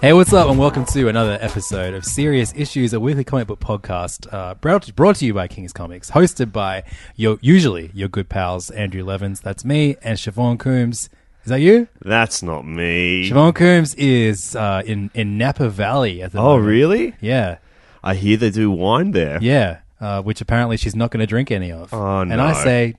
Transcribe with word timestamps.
Hey, 0.00 0.14
what's 0.14 0.32
up, 0.32 0.48
and 0.48 0.58
welcome 0.58 0.86
to 0.86 1.08
another 1.08 1.36
episode 1.42 1.92
of 1.92 2.06
Serious 2.06 2.54
Issues, 2.56 2.94
a 2.94 3.00
weekly 3.00 3.22
comic 3.22 3.46
book 3.48 3.60
podcast 3.60 4.32
uh, 4.32 4.54
brought, 4.54 4.94
brought 4.96 5.16
to 5.16 5.26
you 5.26 5.34
by 5.34 5.46
King's 5.46 5.74
Comics, 5.74 6.10
hosted 6.12 6.52
by 6.52 6.84
your 7.16 7.38
usually 7.42 7.90
your 7.92 8.08
good 8.08 8.30
pals 8.30 8.70
Andrew 8.70 9.04
Levins, 9.04 9.40
that's 9.40 9.62
me, 9.62 9.96
and 10.02 10.16
Siobhan 10.18 10.58
Coombs. 10.58 11.10
Is 11.44 11.50
that 11.50 11.60
you? 11.60 11.86
That's 12.00 12.42
not 12.42 12.66
me. 12.66 13.28
Siobhan 13.28 13.54
Coombs 13.54 13.94
is 13.96 14.56
uh, 14.56 14.82
in 14.86 15.10
in 15.12 15.36
Napa 15.36 15.68
Valley 15.68 16.22
at 16.22 16.32
the 16.32 16.38
Oh, 16.38 16.44
moment. 16.56 16.66
really? 16.66 17.14
Yeah, 17.20 17.58
I 18.02 18.14
hear 18.14 18.38
they 18.38 18.50
do 18.50 18.70
wine 18.70 19.10
there. 19.10 19.38
yeah. 19.42 19.80
Uh, 20.00 20.22
which 20.22 20.40
apparently 20.40 20.78
she's 20.78 20.96
not 20.96 21.10
going 21.10 21.20
to 21.20 21.26
drink 21.26 21.50
any 21.50 21.70
of. 21.70 21.92
Oh, 21.92 22.24
no. 22.24 22.32
And 22.32 22.40
I 22.40 22.52
no. 22.54 22.64
say, 22.64 22.94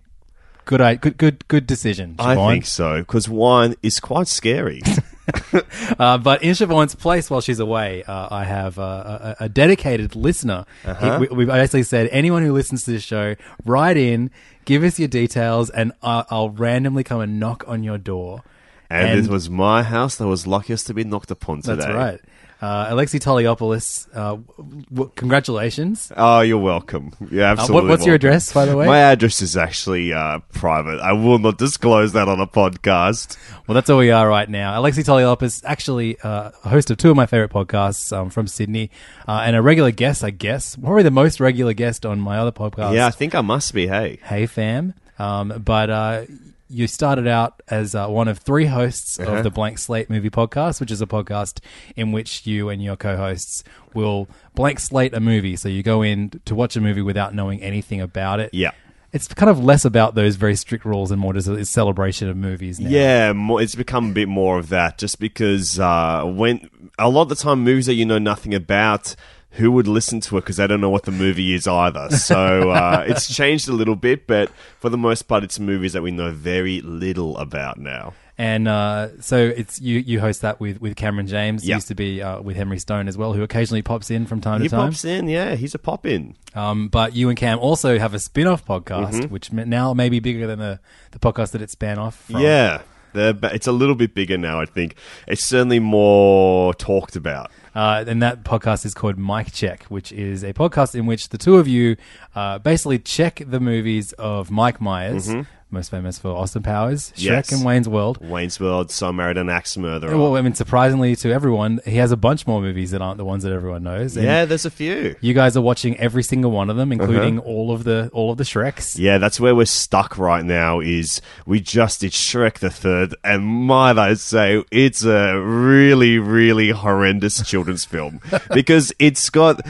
good, 0.66 0.82
i- 0.82 0.94
good, 0.94 1.18
good, 1.18 1.48
good 1.48 1.66
decision. 1.66 2.16
I 2.20 2.36
Siobhan. 2.36 2.52
think 2.52 2.66
so 2.68 3.00
because 3.00 3.28
wine 3.28 3.74
is 3.82 4.00
quite 4.00 4.28
scary. 4.28 4.84
Uh, 6.00 6.18
but 6.18 6.42
in 6.42 6.52
Siobhan's 6.52 6.96
place 6.96 7.30
while 7.30 7.42
she's 7.42 7.60
away, 7.60 8.04
uh, 8.04 8.28
I 8.32 8.44
have 8.46 8.80
uh, 8.80 9.36
a, 9.40 9.46
a 9.46 9.50
dedicated 9.50 10.16
listener. 10.16 10.66
Uh-huh. 10.86 11.20
He, 11.20 11.28
we, 11.28 11.36
we've 11.36 11.48
basically 11.48 11.84
said, 11.84 12.08
anyone 12.12 12.44
who 12.44 12.54
listens 12.54 12.84
to 12.86 12.92
this 12.92 13.04
show, 13.04 13.36
write 13.66 13.98
in, 13.98 14.32
give 14.66 14.84
us 14.84 14.98
your 15.00 15.08
details, 15.10 15.70
and 15.70 15.92
I 16.02 16.24
I'll 16.30 16.50
randomly 16.50 17.04
come 17.04 17.20
and 17.22 17.40
knock 17.40 17.64
on 17.68 17.84
your 17.84 17.98
door. 17.98 18.44
and, 18.90 19.10
And- 19.10 19.26
it 19.26 19.32
was 19.32 19.50
my 19.50 19.84
house 19.84 20.16
that 20.16 20.28
was 20.28 20.48
luckiest 20.48 20.88
to 20.88 20.94
be 20.94 21.04
knocked 21.04 21.30
upon 21.32 21.62
today. 21.62 21.76
That's 21.76 21.94
right. 21.94 22.22
Uh, 22.62 22.94
Alexi 22.94 23.20
Toliopoulos, 23.20 24.08
uh, 24.14 24.36
w- 24.58 24.84
w- 24.94 25.12
congratulations. 25.16 26.12
Oh, 26.16 26.42
you're 26.42 26.60
welcome. 26.60 27.12
Yeah, 27.32 27.50
Uh, 27.50 27.52
absolutely. 27.54 27.74
what, 27.76 27.90
what's 27.90 28.06
your 28.06 28.14
address, 28.16 28.54
by 28.54 28.66
the 28.66 28.78
way? 28.78 28.86
My 28.86 29.00
address 29.00 29.42
is 29.42 29.58
actually 29.58 30.14
uh, 30.14 30.40
private. 30.54 31.00
I 31.00 31.14
will 31.14 31.40
not 31.40 31.58
disclose 31.58 32.14
that 32.14 32.28
on 32.28 32.40
a 32.40 32.46
podcast. 32.46 33.36
Well, 33.68 33.74
that's 33.74 33.90
all 33.90 33.98
we 33.98 34.12
are 34.12 34.28
right 34.30 34.48
now. 34.48 34.80
Alexi 34.80 35.04
Toliopoulos, 35.04 35.64
actually 35.66 36.20
uh, 36.22 36.52
a 36.64 36.70
host 36.70 36.92
of 36.92 36.98
two 36.98 37.10
of 37.10 37.16
my 37.16 37.26
favorite 37.26 37.52
podcasts 37.52 38.16
um, 38.16 38.30
from 38.30 38.46
Sydney, 38.46 38.92
uh, 39.28 39.42
and 39.44 39.56
a 39.56 39.62
regular 39.62 39.90
guest, 39.92 40.24
I 40.24 40.30
guess, 40.30 40.76
probably 40.76 41.02
the 41.04 41.10
most 41.10 41.40
regular 41.40 41.74
guest 41.74 42.06
on 42.06 42.20
my 42.20 42.38
other 42.38 42.52
podcast. 42.52 42.94
Yeah, 42.94 43.08
I 43.08 43.12
think 43.12 43.34
I 43.34 43.42
must 43.42 43.74
be. 43.74 43.88
Hey, 43.88 44.20
Hey 44.24 44.46
Fam. 44.46 44.94
Um, 45.18 45.62
but 45.66 45.90
uh, 45.90 46.26
you 46.72 46.88
started 46.88 47.28
out 47.28 47.62
as 47.68 47.94
uh, 47.94 48.08
one 48.08 48.28
of 48.28 48.38
three 48.40 48.66
hosts 48.66 49.20
Uh-huh. 49.20 49.34
of 49.38 49.44
the 49.44 49.50
Blank 49.52 49.78
Slate 49.78 50.10
Movie 50.10 50.30
Podcast, 50.30 50.80
which 50.80 50.90
is 50.92 51.02
a 51.02 51.06
podcast 51.06 51.60
in 51.96 52.12
which 52.12 52.48
you 52.48 52.70
and 52.70 52.82
your 52.82 52.96
co-hosts 52.96 53.64
will 53.94 54.28
blank 54.56 54.80
slate 54.80 55.14
a 55.14 55.20
movie. 55.20 55.56
So 55.56 55.68
you 55.70 55.84
go 55.84 56.02
in 56.02 56.42
to 56.46 56.56
watch 56.56 56.76
a 56.76 56.82
movie 56.82 57.02
without 57.02 57.36
knowing 57.36 57.62
anything 57.62 58.00
about 58.02 58.40
it. 58.40 58.52
Yeah. 58.54 58.72
It's 59.14 59.28
kind 59.28 59.50
of 59.50 59.62
less 59.62 59.84
about 59.84 60.16
those 60.16 60.38
very 60.38 60.56
strict 60.56 60.86
rules 60.86 61.12
and 61.12 61.20
more 61.20 61.34
just 61.34 61.50
a 61.50 61.66
celebration 61.66 62.30
of 62.30 62.38
movies 62.38 62.80
now. 62.80 62.90
Yeah, 62.90 63.34
more, 63.34 63.62
it's 63.62 63.76
become 63.76 64.12
a 64.12 64.14
bit 64.14 64.30
more 64.30 64.58
of 64.58 64.70
that 64.70 64.98
just 64.98 65.20
because 65.20 65.78
uh, 65.78 66.24
when 66.26 66.70
a 66.98 67.10
lot 67.10 67.24
of 67.24 67.30
the 67.30 67.36
time 67.36 67.60
movies 67.62 67.88
that 67.88 67.96
you 67.96 68.06
know 68.06 68.20
nothing 68.20 68.54
about, 68.54 69.14
who 69.52 69.72
would 69.72 69.88
listen 69.88 70.20
to 70.22 70.38
it 70.38 70.42
because 70.42 70.58
they 70.58 70.68
don't 70.68 70.82
know 70.82 70.90
what 70.90 71.04
the 71.04 71.12
movie 71.12 71.54
is 71.54 71.68
either. 71.68 72.10
So 72.12 72.70
uh, 72.72 73.04
it's 73.08 73.34
changed 73.34 73.68
a 73.68 73.74
little 73.74 73.96
bit, 73.96 74.26
but 74.28 74.50
for 74.80 74.90
the 74.90 74.98
most 74.98 75.24
part, 75.24 75.44
it's 75.44 75.60
movies 75.60 75.94
that 75.94 76.02
we 76.02 76.12
know 76.12 76.32
very 76.32 76.82
little 76.82 77.38
about 77.38 77.78
now. 77.78 78.14
And 78.38 78.68
uh, 78.68 79.22
so 79.22 79.38
it's 79.38 79.80
you. 79.82 80.00
You 80.00 80.20
host 80.20 80.42
that 80.42 80.60
with, 80.60 80.82
with 80.82 80.96
Cameron 80.96 81.28
James. 81.28 81.68
Yeah. 81.68 81.76
Used 81.76 81.90
to 81.90 81.96
be 81.96 82.24
uh, 82.24 82.42
with 82.42 82.56
Henry 82.56 82.80
Stone 82.80 83.08
as 83.08 83.16
well, 83.16 83.34
who 83.34 83.44
occasionally 83.44 83.84
pops 83.84 84.10
in 84.10 84.26
from 84.26 84.42
time 84.42 84.62
He 84.62 84.68
to 84.70 84.76
time. 84.76 84.90
pops 84.90 85.06
in, 85.06 85.28
yeah, 85.28 85.54
he's 85.56 85.76
a 85.76 85.80
pop 85.80 86.08
in. 86.08 86.36
Um, 86.56 86.88
but 86.88 87.14
you 87.14 87.30
and 87.30 87.38
Cam 87.38 87.60
also 87.60 88.00
have 88.00 88.16
a 88.16 88.20
spin-off 88.20 88.66
podcast, 88.66 89.12
Mm-hmm. 89.12 89.34
which 89.34 89.52
now 89.52 89.94
may 89.94 90.10
be 90.10 90.20
bigger 90.20 90.48
than 90.48 90.58
the, 90.58 90.80
the 91.12 91.20
podcast 91.20 91.52
that 91.52 91.62
it 91.62 91.70
span 91.70 92.00
off 92.00 92.16
from. 92.16 92.40
Yeah, 92.40 92.82
it's 93.14 93.68
a 93.68 93.72
little 93.72 93.96
bit 93.96 94.16
bigger 94.16 94.38
now. 94.40 94.60
I 94.60 94.66
think 94.66 94.96
it's 95.28 95.46
certainly 95.46 95.80
more 95.80 96.74
talked 96.74 97.16
about. 97.16 97.52
Uh, 97.74 98.04
and 98.08 98.22
that 98.22 98.44
podcast 98.44 98.86
is 98.86 98.94
called 98.94 99.18
Mike 99.18 99.54
Check, 99.54 99.84
which 99.86 100.12
is 100.12 100.44
a 100.44 100.54
podcast 100.54 100.94
in 100.96 101.06
which 101.06 101.30
the 101.30 101.38
two 101.38 101.58
of 101.58 101.68
you 101.68 101.96
uh, 102.36 102.60
basically 102.60 103.00
check 103.00 103.42
the 103.46 103.60
movies 103.60 104.12
of 104.14 104.52
Mike 104.52 104.82
Myers, 104.82 105.30
most 105.72 105.90
famous 105.90 106.20
for 106.20 106.30
Austin 106.30 106.64
Powers, 106.64 107.12
Shrek. 107.16 107.22
Yes. 107.22 107.52
and 107.52 107.64
Wayne's 107.66 107.88
World. 107.88 108.18
Wayne's 108.22 108.60
World, 108.60 108.92
So 108.92 109.12
Married 109.12 109.38
an 109.38 109.50
Axe 109.50 109.78
Murderer. 109.78 110.18
Well, 110.18 110.36
I 110.36 110.42
mean, 110.42 110.54
surprisingly 110.54 111.16
to 111.18 111.32
everyone, 111.32 111.80
he 111.86 111.96
has 111.98 112.12
a 112.12 112.18
bunch 112.18 112.46
more 112.48 112.62
movies 112.62 112.92
that 112.92 113.02
aren't 113.02 113.18
the 113.18 113.26
ones 113.26 113.44
that 113.44 113.52
everyone 113.52 113.84
knows. 113.84 114.16
And 114.18 114.26
yeah, 114.26 114.46
there's 114.46 114.66
a 114.66 114.72
few. 114.72 115.16
You 115.22 115.34
guys 115.34 115.56
are 115.56 115.62
watching 115.62 115.98
every 115.98 116.24
single 116.24 116.52
one 116.52 116.70
of 116.70 116.78
them, 116.78 116.92
uh-huh. 116.92 117.02
including 117.02 117.40
all 117.40 117.72
of 117.72 117.84
the 117.84 118.10
all 118.14 118.32
of 118.32 118.38
the 118.38 118.44
Shreks. 118.44 118.98
Yeah, 118.98 119.18
that's 119.18 119.40
where 119.40 119.56
we're 119.56 119.66
stuck 119.66 120.18
right 120.18 120.44
now. 120.44 120.80
Is 120.80 121.22
we 121.46 121.60
just 121.60 122.02
did 122.02 122.12
Shrek 122.12 122.60
the 122.60 122.70
Third, 122.70 123.16
and 123.24 123.46
might 123.46 123.98
I 123.98 124.14
say, 124.16 124.64
it's 124.72 125.04
a 125.04 125.40
really, 125.40 126.20
really 126.20 126.70
horrendous 126.70 127.46
children's 127.48 127.86
film 127.86 128.20
because 128.54 128.94
it's 129.00 129.30
got. 129.30 129.62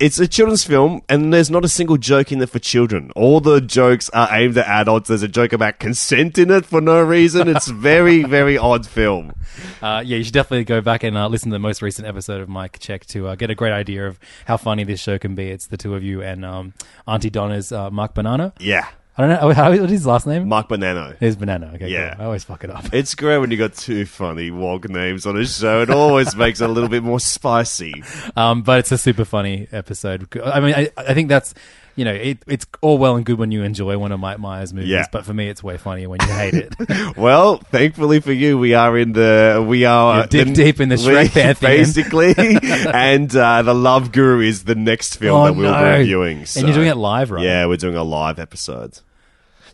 It's 0.00 0.18
a 0.18 0.26
children's 0.26 0.64
film, 0.64 1.02
and 1.10 1.30
there's 1.30 1.50
not 1.50 1.62
a 1.62 1.68
single 1.68 1.98
joke 1.98 2.32
in 2.32 2.40
it 2.40 2.48
for 2.48 2.58
children. 2.58 3.12
All 3.14 3.38
the 3.38 3.60
jokes 3.60 4.08
are 4.14 4.28
aimed 4.34 4.56
at 4.56 4.66
adults. 4.66 5.08
There's 5.08 5.22
a 5.22 5.28
joke 5.28 5.52
about 5.52 5.78
consent 5.78 6.38
in 6.38 6.50
it 6.50 6.64
for 6.64 6.80
no 6.80 7.02
reason. 7.02 7.48
It's 7.48 7.68
very, 7.68 8.22
very 8.22 8.56
odd 8.56 8.86
film. 8.86 9.34
Uh, 9.82 10.02
yeah, 10.02 10.16
you 10.16 10.24
should 10.24 10.32
definitely 10.32 10.64
go 10.64 10.80
back 10.80 11.04
and 11.04 11.18
uh, 11.18 11.28
listen 11.28 11.50
to 11.50 11.54
the 11.54 11.58
most 11.58 11.82
recent 11.82 12.08
episode 12.08 12.40
of 12.40 12.48
Mike 12.48 12.78
Check 12.78 13.04
to 13.08 13.28
uh, 13.28 13.34
get 13.34 13.50
a 13.50 13.54
great 13.54 13.72
idea 13.74 14.06
of 14.06 14.18
how 14.46 14.56
funny 14.56 14.84
this 14.84 15.00
show 15.00 15.18
can 15.18 15.34
be. 15.34 15.50
It's 15.50 15.66
the 15.66 15.76
two 15.76 15.94
of 15.94 16.02
you 16.02 16.22
and 16.22 16.46
um, 16.46 16.72
Aunty 17.06 17.28
Donna's 17.28 17.70
uh, 17.70 17.90
Mark 17.90 18.14
Banana. 18.14 18.54
Yeah, 18.58 18.88
I 19.18 19.26
don't 19.26 19.40
know 19.40 19.50
how 19.54 19.70
what 19.70 19.78
is 19.80 19.90
his 19.90 20.06
last 20.06 20.26
name. 20.26 20.48
Mark 20.48 20.68
Bonanno. 20.68 21.16
It's 21.20 21.36
Banana. 21.36 21.72
Okay, 21.74 21.88
Yeah. 21.88 22.14
cool. 22.14 22.22
I 22.22 22.24
always 22.26 22.44
fuck 22.44 22.64
it 22.64 22.70
up. 22.70 22.84
It's 22.92 23.14
great 23.14 23.38
when 23.38 23.50
you 23.50 23.56
got 23.56 23.74
two 23.74 24.06
funny 24.06 24.50
wog 24.50 24.88
names 24.88 25.26
on 25.26 25.36
a 25.36 25.44
show. 25.44 25.82
It 25.82 25.90
always 25.90 26.34
makes 26.36 26.60
it 26.60 26.70
a 26.70 26.72
little 26.72 26.88
bit 26.88 27.02
more 27.02 27.20
spicy. 27.20 28.02
Um, 28.36 28.62
but 28.62 28.78
it's 28.78 28.92
a 28.92 28.98
super 28.98 29.24
funny 29.24 29.66
episode. 29.72 30.26
I 30.42 30.60
mean, 30.60 30.74
I, 30.74 30.88
I 30.96 31.14
think 31.14 31.28
that's 31.28 31.52
you 31.96 32.04
know, 32.04 32.12
it, 32.14 32.38
it's 32.46 32.66
all 32.80 32.96
well 32.98 33.16
and 33.16 33.24
good 33.26 33.38
when 33.38 33.50
you 33.50 33.62
enjoy 33.62 33.98
one 33.98 34.12
of 34.12 34.20
Mike 34.20 34.38
Myers' 34.38 34.72
movies, 34.72 34.88
Yeah. 34.90 35.06
but 35.12 35.24
for 35.26 35.34
me, 35.34 35.48
it's 35.48 35.62
way 35.62 35.76
funnier 35.76 36.08
when 36.08 36.18
you 36.22 36.32
hate 36.32 36.54
it. 36.54 36.74
Well, 37.16 37.58
thankfully 37.58 38.20
for 38.20 38.32
you, 38.32 38.56
we 38.58 38.74
are 38.74 38.96
in 38.96 39.12
the 39.12 39.64
we 39.66 39.84
are 39.84 40.26
You're 40.30 40.44
the- 40.44 40.52
deep 40.52 40.80
in 40.80 40.88
the 40.88 40.94
Shrek 40.96 41.30
pantheon. 41.34 41.56
basically, 41.60 42.34
and 42.94 43.34
uh, 43.36 43.62
the 43.62 43.74
Love 43.74 44.12
Guru 44.12 44.40
is 44.40 44.64
the 44.64 44.74
next 44.74 45.16
film 45.16 45.40
Oh, 45.40 45.44
that 45.46 45.52
we'll 45.54 45.70
no. 45.72 45.82
be 45.92 45.98
reviewing. 45.98 46.38
And 46.56 46.66
you're 46.66 46.72
doing 46.74 46.88
it 46.88 46.96
live, 46.96 47.30
right? 47.30 47.44
Yeah, 47.44 47.66
we're 47.66 47.76
doing 47.76 47.96
a 47.96 48.04
live 48.04 48.38
episode. 48.38 49.00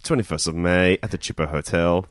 Twenty 0.03 0.23
first 0.23 0.47
of 0.49 0.55
May 0.55 0.99
at 1.03 1.11
the 1.11 1.19
Chippo 1.19 1.47
Hotel. 1.47 2.07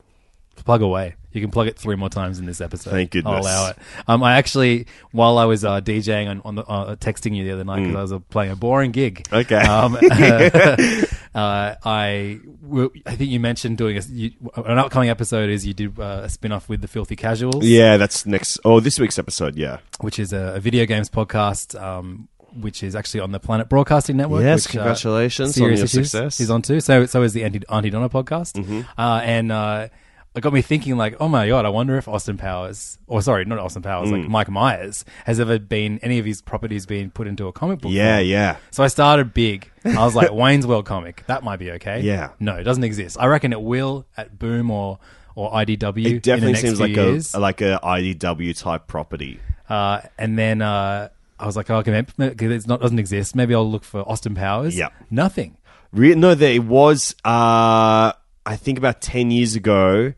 Plug 0.66 0.82
away. 0.82 1.14
You 1.32 1.40
can 1.40 1.50
plug 1.50 1.66
it 1.68 1.78
three 1.78 1.96
more 1.96 2.08
times 2.08 2.38
in 2.38 2.46
this 2.46 2.60
episode. 2.60 2.90
Thank 2.90 3.10
goodness. 3.10 3.32
I'll 3.34 3.42
allow 3.42 3.68
it. 3.70 3.76
Um, 4.08 4.22
I 4.22 4.36
actually, 4.36 4.86
while 5.12 5.36
I 5.38 5.44
was 5.44 5.64
uh, 5.66 5.80
DJing 5.82 6.28
on, 6.28 6.40
on 6.44 6.54
the, 6.56 6.64
uh, 6.64 6.96
texting 6.96 7.36
you 7.36 7.44
the 7.44 7.52
other 7.52 7.62
night 7.64 7.80
because 7.82 7.94
I 7.96 8.02
was 8.02 8.12
uh, 8.12 8.18
playing 8.20 8.52
a 8.52 8.56
boring 8.56 8.90
gig. 8.90 9.22
Mm. 9.30 9.40
Okay. 9.44 9.56
Um, 9.56 9.96
uh, 11.34 11.74
I, 11.84 12.40
w- 12.62 12.90
I 13.04 13.16
think 13.16 13.30
you 13.30 13.38
mentioned 13.40 13.76
doing 13.78 13.98
a, 13.98 14.00
you, 14.08 14.32
an 14.56 14.78
upcoming 14.78 15.10
episode 15.10 15.50
is 15.50 15.66
you 15.66 15.74
did 15.74 15.98
uh, 16.00 16.22
a 16.24 16.28
spin 16.28 16.52
off 16.52 16.68
with 16.68 16.80
the 16.80 16.88
Filthy 16.88 17.16
Casuals. 17.16 17.64
Yeah, 17.64 17.96
that's 17.96 18.24
next. 18.26 18.58
Oh, 18.64 18.80
this 18.80 18.98
week's 18.98 19.18
episode. 19.18 19.56
Yeah, 19.56 19.78
which 20.00 20.18
is 20.18 20.32
a, 20.32 20.54
a 20.56 20.60
video 20.60 20.86
games 20.86 21.08
podcast. 21.10 21.80
Um, 21.80 22.28
which 22.58 22.82
is 22.82 22.96
actually 22.96 23.20
on 23.20 23.32
the 23.32 23.38
Planet 23.38 23.68
Broadcasting 23.68 24.16
Network. 24.16 24.42
Yes, 24.42 24.66
which, 24.66 24.76
uh, 24.76 24.78
congratulations 24.80 25.60
on 25.60 25.76
your 25.76 25.86
success. 25.86 26.40
Is 26.40 26.50
on 26.50 26.62
too. 26.62 26.80
So 26.80 27.04
so 27.04 27.22
is 27.22 27.34
the 27.34 27.44
Auntie, 27.44 27.60
Aunty 27.68 27.90
Donna 27.90 28.08
podcast, 28.08 28.54
Mm-hmm. 28.54 28.80
uh, 28.98 29.20
and 29.22 29.52
uh, 29.52 29.88
it 30.36 30.42
got 30.42 30.52
me 30.52 30.62
thinking 30.62 30.96
like, 30.96 31.16
oh 31.18 31.28
my 31.28 31.48
god, 31.48 31.64
I 31.64 31.70
wonder 31.70 31.96
if 31.96 32.06
Austin 32.06 32.36
Powers, 32.36 32.98
or 33.06 33.22
sorry, 33.22 33.44
not 33.46 33.58
Austin 33.58 33.82
Powers, 33.82 34.10
like 34.10 34.28
Mike 34.28 34.50
Myers, 34.50 35.04
has 35.24 35.40
ever 35.40 35.58
been 35.58 35.98
any 36.02 36.18
of 36.18 36.26
his 36.26 36.42
properties 36.42 36.84
being 36.84 37.10
put 37.10 37.26
into 37.26 37.48
a 37.48 37.52
comic 37.52 37.80
book. 37.80 37.92
Yeah, 37.92 38.18
form. 38.18 38.26
yeah. 38.28 38.56
So 38.70 38.84
I 38.84 38.88
started 38.88 39.32
big. 39.32 39.70
I 39.84 40.04
was 40.04 40.14
like, 40.14 40.30
Wayne's 40.32 40.66
World 40.66 40.84
comic, 40.84 41.24
that 41.26 41.42
might 41.42 41.58
be 41.58 41.70
okay. 41.72 42.00
Yeah. 42.00 42.30
No, 42.38 42.56
it 42.56 42.64
doesn't 42.64 42.84
exist. 42.84 43.16
I 43.18 43.26
reckon 43.26 43.52
it 43.52 43.62
will 43.62 44.06
at 44.16 44.38
Boom 44.38 44.70
or 44.70 44.98
or 45.34 45.52
IDW. 45.52 46.06
It 46.06 46.22
definitely 46.22 46.32
in 46.32 46.40
the 46.40 46.46
next 46.52 46.60
seems 46.60 46.80
like 46.80 46.96
years. 46.96 47.34
a 47.34 47.40
like 47.40 47.60
a 47.60 47.80
IDW 47.82 48.58
type 48.58 48.86
property. 48.86 49.40
Uh, 49.68 50.00
and 50.18 50.38
then 50.38 50.62
uh, 50.62 51.08
I 51.38 51.46
was 51.46 51.56
like, 51.56 51.70
oh, 51.70 51.76
okay, 51.76 52.04
maybe 52.18 52.58
not 52.66 52.80
doesn't 52.80 52.98
exist. 52.98 53.36
Maybe 53.36 53.54
I'll 53.54 53.70
look 53.70 53.84
for 53.84 54.00
Austin 54.08 54.34
Powers. 54.34 54.76
Yep. 54.76 54.92
Nothing. 55.10 55.56
Re- 55.92 56.14
no, 56.14 56.34
there 56.34 56.52
it 56.52 56.64
was. 56.64 57.14
Uh, 57.24 58.12
I 58.44 58.56
think 58.56 58.78
about 58.78 59.00
ten 59.00 59.30
years 59.30 59.54
ago, 59.54 60.14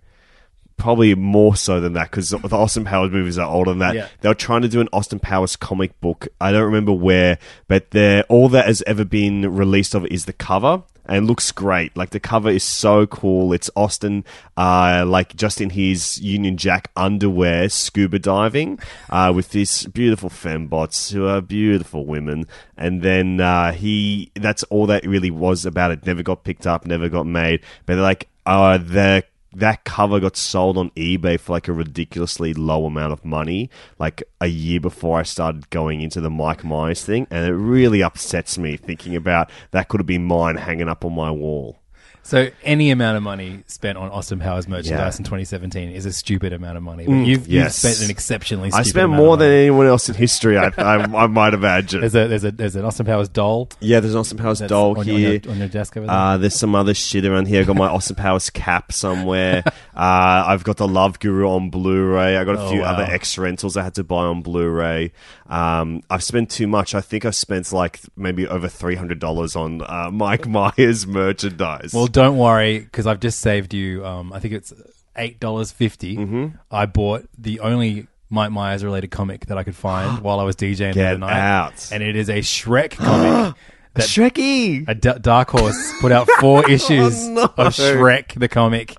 probably 0.78 1.14
more 1.14 1.54
so 1.56 1.80
than 1.80 1.92
that 1.92 2.10
because 2.10 2.30
the 2.30 2.56
Austin 2.56 2.84
Powers 2.84 3.10
movies 3.10 3.36
are 3.36 3.50
older 3.50 3.72
than 3.72 3.80
that. 3.80 3.94
Yeah. 3.94 4.08
They 4.20 4.28
were 4.28 4.34
trying 4.34 4.62
to 4.62 4.68
do 4.68 4.80
an 4.80 4.88
Austin 4.92 5.18
Powers 5.18 5.56
comic 5.56 6.00
book. 6.00 6.28
I 6.40 6.52
don't 6.52 6.64
remember 6.64 6.92
where, 6.92 7.38
but 7.66 7.90
they 7.90 8.22
all 8.22 8.48
that 8.50 8.66
has 8.66 8.82
ever 8.86 9.04
been 9.04 9.54
released 9.54 9.94
of 9.94 10.06
it 10.06 10.12
is 10.12 10.24
the 10.24 10.32
cover. 10.32 10.82
And 11.10 11.26
looks 11.26 11.52
great. 11.52 11.96
Like 11.96 12.10
the 12.10 12.20
cover 12.20 12.50
is 12.50 12.62
so 12.62 13.06
cool. 13.06 13.54
It's 13.54 13.70
Austin, 13.74 14.26
uh, 14.58 15.06
like 15.08 15.34
just 15.34 15.58
in 15.58 15.70
his 15.70 16.20
Union 16.20 16.58
Jack 16.58 16.90
underwear, 16.96 17.70
scuba 17.70 18.18
diving, 18.18 18.78
uh, 19.08 19.32
with 19.34 19.48
these 19.48 19.86
beautiful 19.86 20.28
fembots 20.28 21.10
who 21.10 21.26
are 21.26 21.40
beautiful 21.40 22.04
women. 22.04 22.46
And 22.76 23.00
then 23.00 23.40
uh, 23.40 23.72
he, 23.72 24.30
that's 24.34 24.64
all 24.64 24.84
that 24.88 25.06
really 25.06 25.30
was 25.30 25.64
about 25.64 25.92
it. 25.92 26.04
Never 26.04 26.22
got 26.22 26.44
picked 26.44 26.66
up, 26.66 26.84
never 26.84 27.08
got 27.08 27.24
made. 27.24 27.62
But 27.86 27.96
like, 27.96 28.28
uh, 28.44 28.76
the 28.76 29.24
that 29.52 29.84
cover 29.84 30.20
got 30.20 30.36
sold 30.36 30.76
on 30.76 30.90
eBay 30.90 31.38
for 31.40 31.52
like 31.52 31.68
a 31.68 31.72
ridiculously 31.72 32.54
low 32.54 32.86
amount 32.86 33.12
of 33.12 33.24
money, 33.24 33.70
like 33.98 34.22
a 34.40 34.46
year 34.46 34.80
before 34.80 35.18
I 35.18 35.22
started 35.22 35.70
going 35.70 36.00
into 36.00 36.20
the 36.20 36.30
Mike 36.30 36.64
Myers 36.64 37.04
thing, 37.04 37.26
and 37.30 37.46
it 37.46 37.54
really 37.54 38.02
upsets 38.02 38.58
me 38.58 38.76
thinking 38.76 39.16
about 39.16 39.50
that 39.70 39.88
could 39.88 40.00
have 40.00 40.06
been 40.06 40.24
mine 40.24 40.56
hanging 40.56 40.88
up 40.88 41.04
on 41.04 41.14
my 41.14 41.30
wall. 41.30 41.78
So 42.28 42.50
any 42.62 42.90
amount 42.90 43.16
of 43.16 43.22
money 43.22 43.62
spent 43.68 43.96
on 43.96 44.10
Austin 44.10 44.38
Powers 44.38 44.68
merchandise 44.68 45.14
Yeah. 45.14 45.20
in 45.20 45.24
2017 45.24 45.92
is 45.92 46.04
a 46.04 46.12
stupid 46.12 46.52
amount 46.52 46.76
of 46.76 46.82
money. 46.82 47.06
But 47.06 47.12
you've, 47.14 47.26
you've 47.26 47.48
yes. 47.48 47.76
spent 47.76 48.02
an 48.02 48.10
exceptionally. 48.10 48.66
I 48.68 48.82
Stupid 48.82 48.88
spent 48.90 49.04
amount 49.06 49.22
more 49.22 49.32
of 49.32 49.38
than 49.38 49.48
money. 49.48 49.60
anyone 49.62 49.86
else 49.86 50.10
in 50.10 50.14
history. 50.14 50.58
I, 50.58 50.66
I, 50.76 50.96
I 50.96 51.26
might 51.26 51.54
imagine. 51.54 52.00
There's 52.00 52.14
a 52.14 52.28
there's 52.28 52.44
a 52.44 52.50
there's 52.50 52.76
an 52.76 52.84
Austin 52.84 53.06
Powers 53.06 53.30
doll 53.30 53.70
yeah, 53.80 54.00
there's 54.00 54.12
an 54.12 54.20
Austin 54.20 54.36
Powers 54.36 54.58
that's 54.58 54.68
doll 54.68 54.98
on, 54.98 55.06
your- 55.06 55.16
here. 55.16 55.28
on 55.36 55.42
your, 55.44 55.52
on 55.52 55.58
your 55.58 55.68
desk 55.68 55.96
over 55.96 56.06
there. 56.06 56.14
Uh, 56.14 56.36
there's 56.36 56.54
some 56.54 56.74
other 56.74 56.92
shit 56.92 57.24
around 57.24 57.48
here. 57.48 57.62
I 57.62 57.64
got 57.64 57.76
my 57.76 57.88
Austin 57.88 58.16
Powers 58.16 58.50
cap 58.50 58.92
somewhere. 58.92 59.64
uh, 59.98 60.44
I've 60.46 60.62
got 60.62 60.76
the 60.76 60.86
Love 60.86 61.18
Guru 61.18 61.48
on 61.48 61.70
Blu-ray. 61.70 62.36
I 62.36 62.44
got 62.44 62.54
a 62.54 62.60
Oh, 62.60 62.70
few 62.70 62.80
wow. 62.82 62.92
other 62.94 63.02
X 63.02 63.36
rentals 63.36 63.76
I 63.76 63.82
had 63.82 63.94
to 63.96 64.04
buy 64.04 64.24
on 64.26 64.42
Blu-ray. 64.42 65.10
Um, 65.48 66.02
I've 66.08 66.22
spent 66.22 66.50
too 66.50 66.68
much. 66.68 66.94
I 66.94 67.00
think 67.00 67.24
I've 67.24 67.34
spent 67.34 67.72
like 67.72 68.00
maybe 68.16 68.46
over 68.46 68.68
three 68.68 68.94
hundred 68.94 69.18
dollars 69.18 69.56
on 69.56 69.82
uh, 69.82 70.10
Mike 70.12 70.46
Myers 70.76 71.06
merchandise. 71.06 71.92
well, 71.92 72.06
don't 72.06 72.38
worry 72.38 72.78
because 72.78 73.06
I've 73.06 73.20
just 73.20 73.40
saved 73.40 73.74
you. 73.74 74.06
Um, 74.06 74.32
I 74.32 74.38
think 74.40 74.54
it's 74.54 74.72
eight 75.16 75.40
dollars 75.40 75.72
Mm-hmm. 75.72 76.46
I 76.70 76.86
bought 76.86 77.28
the 77.36 77.58
only 77.60 78.06
Mike 78.30 78.52
Myers 78.52 78.84
related 78.84 79.10
comic 79.10 79.46
that 79.46 79.58
I 79.58 79.64
could 79.64 79.74
find 79.76 80.20
while 80.22 80.38
I 80.38 80.44
was 80.44 80.54
DJing 80.54 80.76
the 80.92 80.92
Get 80.94 81.06
other 81.14 81.18
night, 81.18 81.32
out. 81.36 81.88
and 81.92 82.02
it 82.02 82.14
is 82.14 82.28
a 82.28 82.38
Shrek 82.38 82.92
comic. 82.92 83.56
that 83.94 84.04
Shrekky. 84.06 84.86
a 84.86 84.94
D- 84.94 85.18
Dark 85.20 85.50
Horse 85.50 85.92
put 86.00 86.12
out 86.12 86.28
four 86.38 86.70
issues 86.70 87.14
Oh, 87.26 87.32
no. 87.32 87.42
of 87.44 87.72
Shrek 87.74 88.38
the 88.38 88.46
comic, 88.48 88.94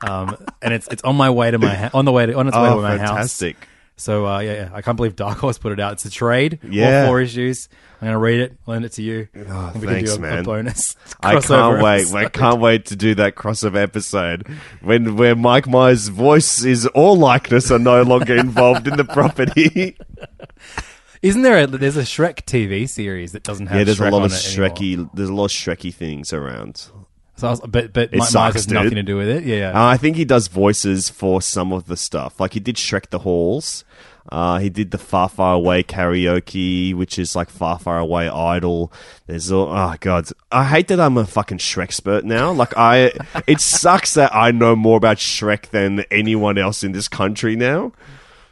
um, 0.00 0.36
and 0.62 0.74
it's 0.74 0.88
it's 0.88 1.02
on 1.02 1.16
my 1.16 1.30
way 1.30 1.50
to 1.50 1.58
my 1.58 1.74
ha- 1.74 1.90
on 1.94 2.04
the 2.04 2.12
way 2.12 2.26
to 2.26 2.34
on 2.34 2.48
its 2.48 2.56
way 2.56 2.68
Oh, 2.68 2.76
to 2.76 2.82
my 2.82 2.98
house. 2.98 3.08
fantastic. 3.08 3.56
So 3.96 4.26
uh, 4.26 4.40
yeah, 4.40 4.52
yeah, 4.52 4.70
I 4.74 4.82
can't 4.82 4.96
believe 4.96 5.14
Dark 5.14 5.38
Horse 5.38 5.56
put 5.58 5.70
it 5.72 5.78
out. 5.78 5.92
It's 5.92 6.04
a 6.04 6.10
trade, 6.10 6.58
Yeah. 6.68 7.02
all 7.02 7.08
four 7.08 7.20
issues. 7.20 7.68
I'm 8.02 8.08
gonna 8.08 8.18
read 8.18 8.40
it, 8.40 8.56
lend 8.66 8.84
it 8.84 8.92
to 8.94 9.02
you. 9.02 9.28
Oh, 9.48 9.70
and 9.72 9.80
we 9.80 9.86
thanks, 9.86 10.12
can 10.12 10.20
do 10.20 10.26
a, 10.26 10.30
a 10.30 10.34
man. 10.34 10.44
bonus. 10.44 10.96
I 11.22 11.40
can't 11.40 11.80
wait. 11.82 12.00
episode. 12.00 12.16
I 12.16 12.28
can't 12.28 12.60
wait 12.60 12.86
to 12.86 12.96
do 12.96 13.14
that 13.14 13.36
crossover 13.36 13.76
episode 13.76 14.48
when 14.82 15.16
where 15.16 15.36
Mike 15.36 15.68
Myers' 15.68 16.08
voice 16.08 16.64
is 16.64 16.86
all 16.88 17.16
likeness 17.16 17.70
are 17.70 17.78
no 17.78 18.02
longer 18.02 18.34
involved 18.36 18.88
in 18.88 18.96
the 18.96 19.04
property. 19.04 19.96
Isn't 21.22 21.40
there? 21.42 21.60
A, 21.62 21.66
there's 21.66 21.96
a 21.96 22.02
Shrek 22.02 22.44
TV 22.44 22.86
series 22.88 23.32
that 23.32 23.44
doesn't 23.44 23.68
have. 23.68 23.78
yeah, 23.78 23.84
there's 23.84 23.98
Shrek 23.98 24.08
a 24.08 24.10
lot 24.10 24.24
of 24.26 24.32
anymore. 24.58 25.10
There's 25.14 25.28
a 25.30 25.34
lot 25.34 25.44
of 25.46 25.50
Shrekky 25.52 25.94
things 25.94 26.32
around. 26.34 26.86
So 27.36 27.48
I 27.48 27.50
was, 27.50 27.60
but 27.60 27.92
but 27.92 28.10
It 28.12 28.12
Mike 28.12 28.18
Myers 28.18 28.30
sucks, 28.30 28.54
has 28.54 28.68
nothing 28.68 28.94
to 28.94 29.02
do 29.02 29.16
with 29.16 29.28
it. 29.28 29.44
Yeah, 29.44 29.56
yeah. 29.56 29.70
Uh, 29.70 29.86
I 29.86 29.96
think 29.96 30.16
he 30.16 30.24
does 30.24 30.48
voices 30.48 31.08
for 31.08 31.42
some 31.42 31.72
of 31.72 31.86
the 31.86 31.96
stuff. 31.96 32.38
Like 32.38 32.52
he 32.52 32.60
did 32.60 32.76
Shrek 32.76 33.10
the 33.10 33.20
Halls. 33.20 33.84
Uh, 34.30 34.58
he 34.58 34.70
did 34.70 34.90
the 34.90 34.98
Far 34.98 35.28
Far 35.28 35.54
Away 35.54 35.82
karaoke, 35.82 36.94
which 36.94 37.18
is 37.18 37.36
like 37.36 37.50
Far 37.50 37.78
Far 37.78 37.98
Away 37.98 38.28
Idol. 38.28 38.90
There's 39.26 39.52
all, 39.52 39.68
oh 39.68 39.94
god, 40.00 40.28
I 40.50 40.64
hate 40.64 40.88
that 40.88 40.98
I'm 40.98 41.18
a 41.18 41.26
fucking 41.26 41.58
Shrek 41.58 41.82
expert 41.82 42.24
now. 42.24 42.50
Like 42.50 42.72
I, 42.76 43.12
it 43.46 43.60
sucks 43.60 44.14
that 44.14 44.34
I 44.34 44.50
know 44.50 44.74
more 44.76 44.96
about 44.96 45.18
Shrek 45.18 45.70
than 45.70 46.00
anyone 46.10 46.56
else 46.56 46.82
in 46.82 46.92
this 46.92 47.06
country 47.06 47.54
now, 47.54 47.92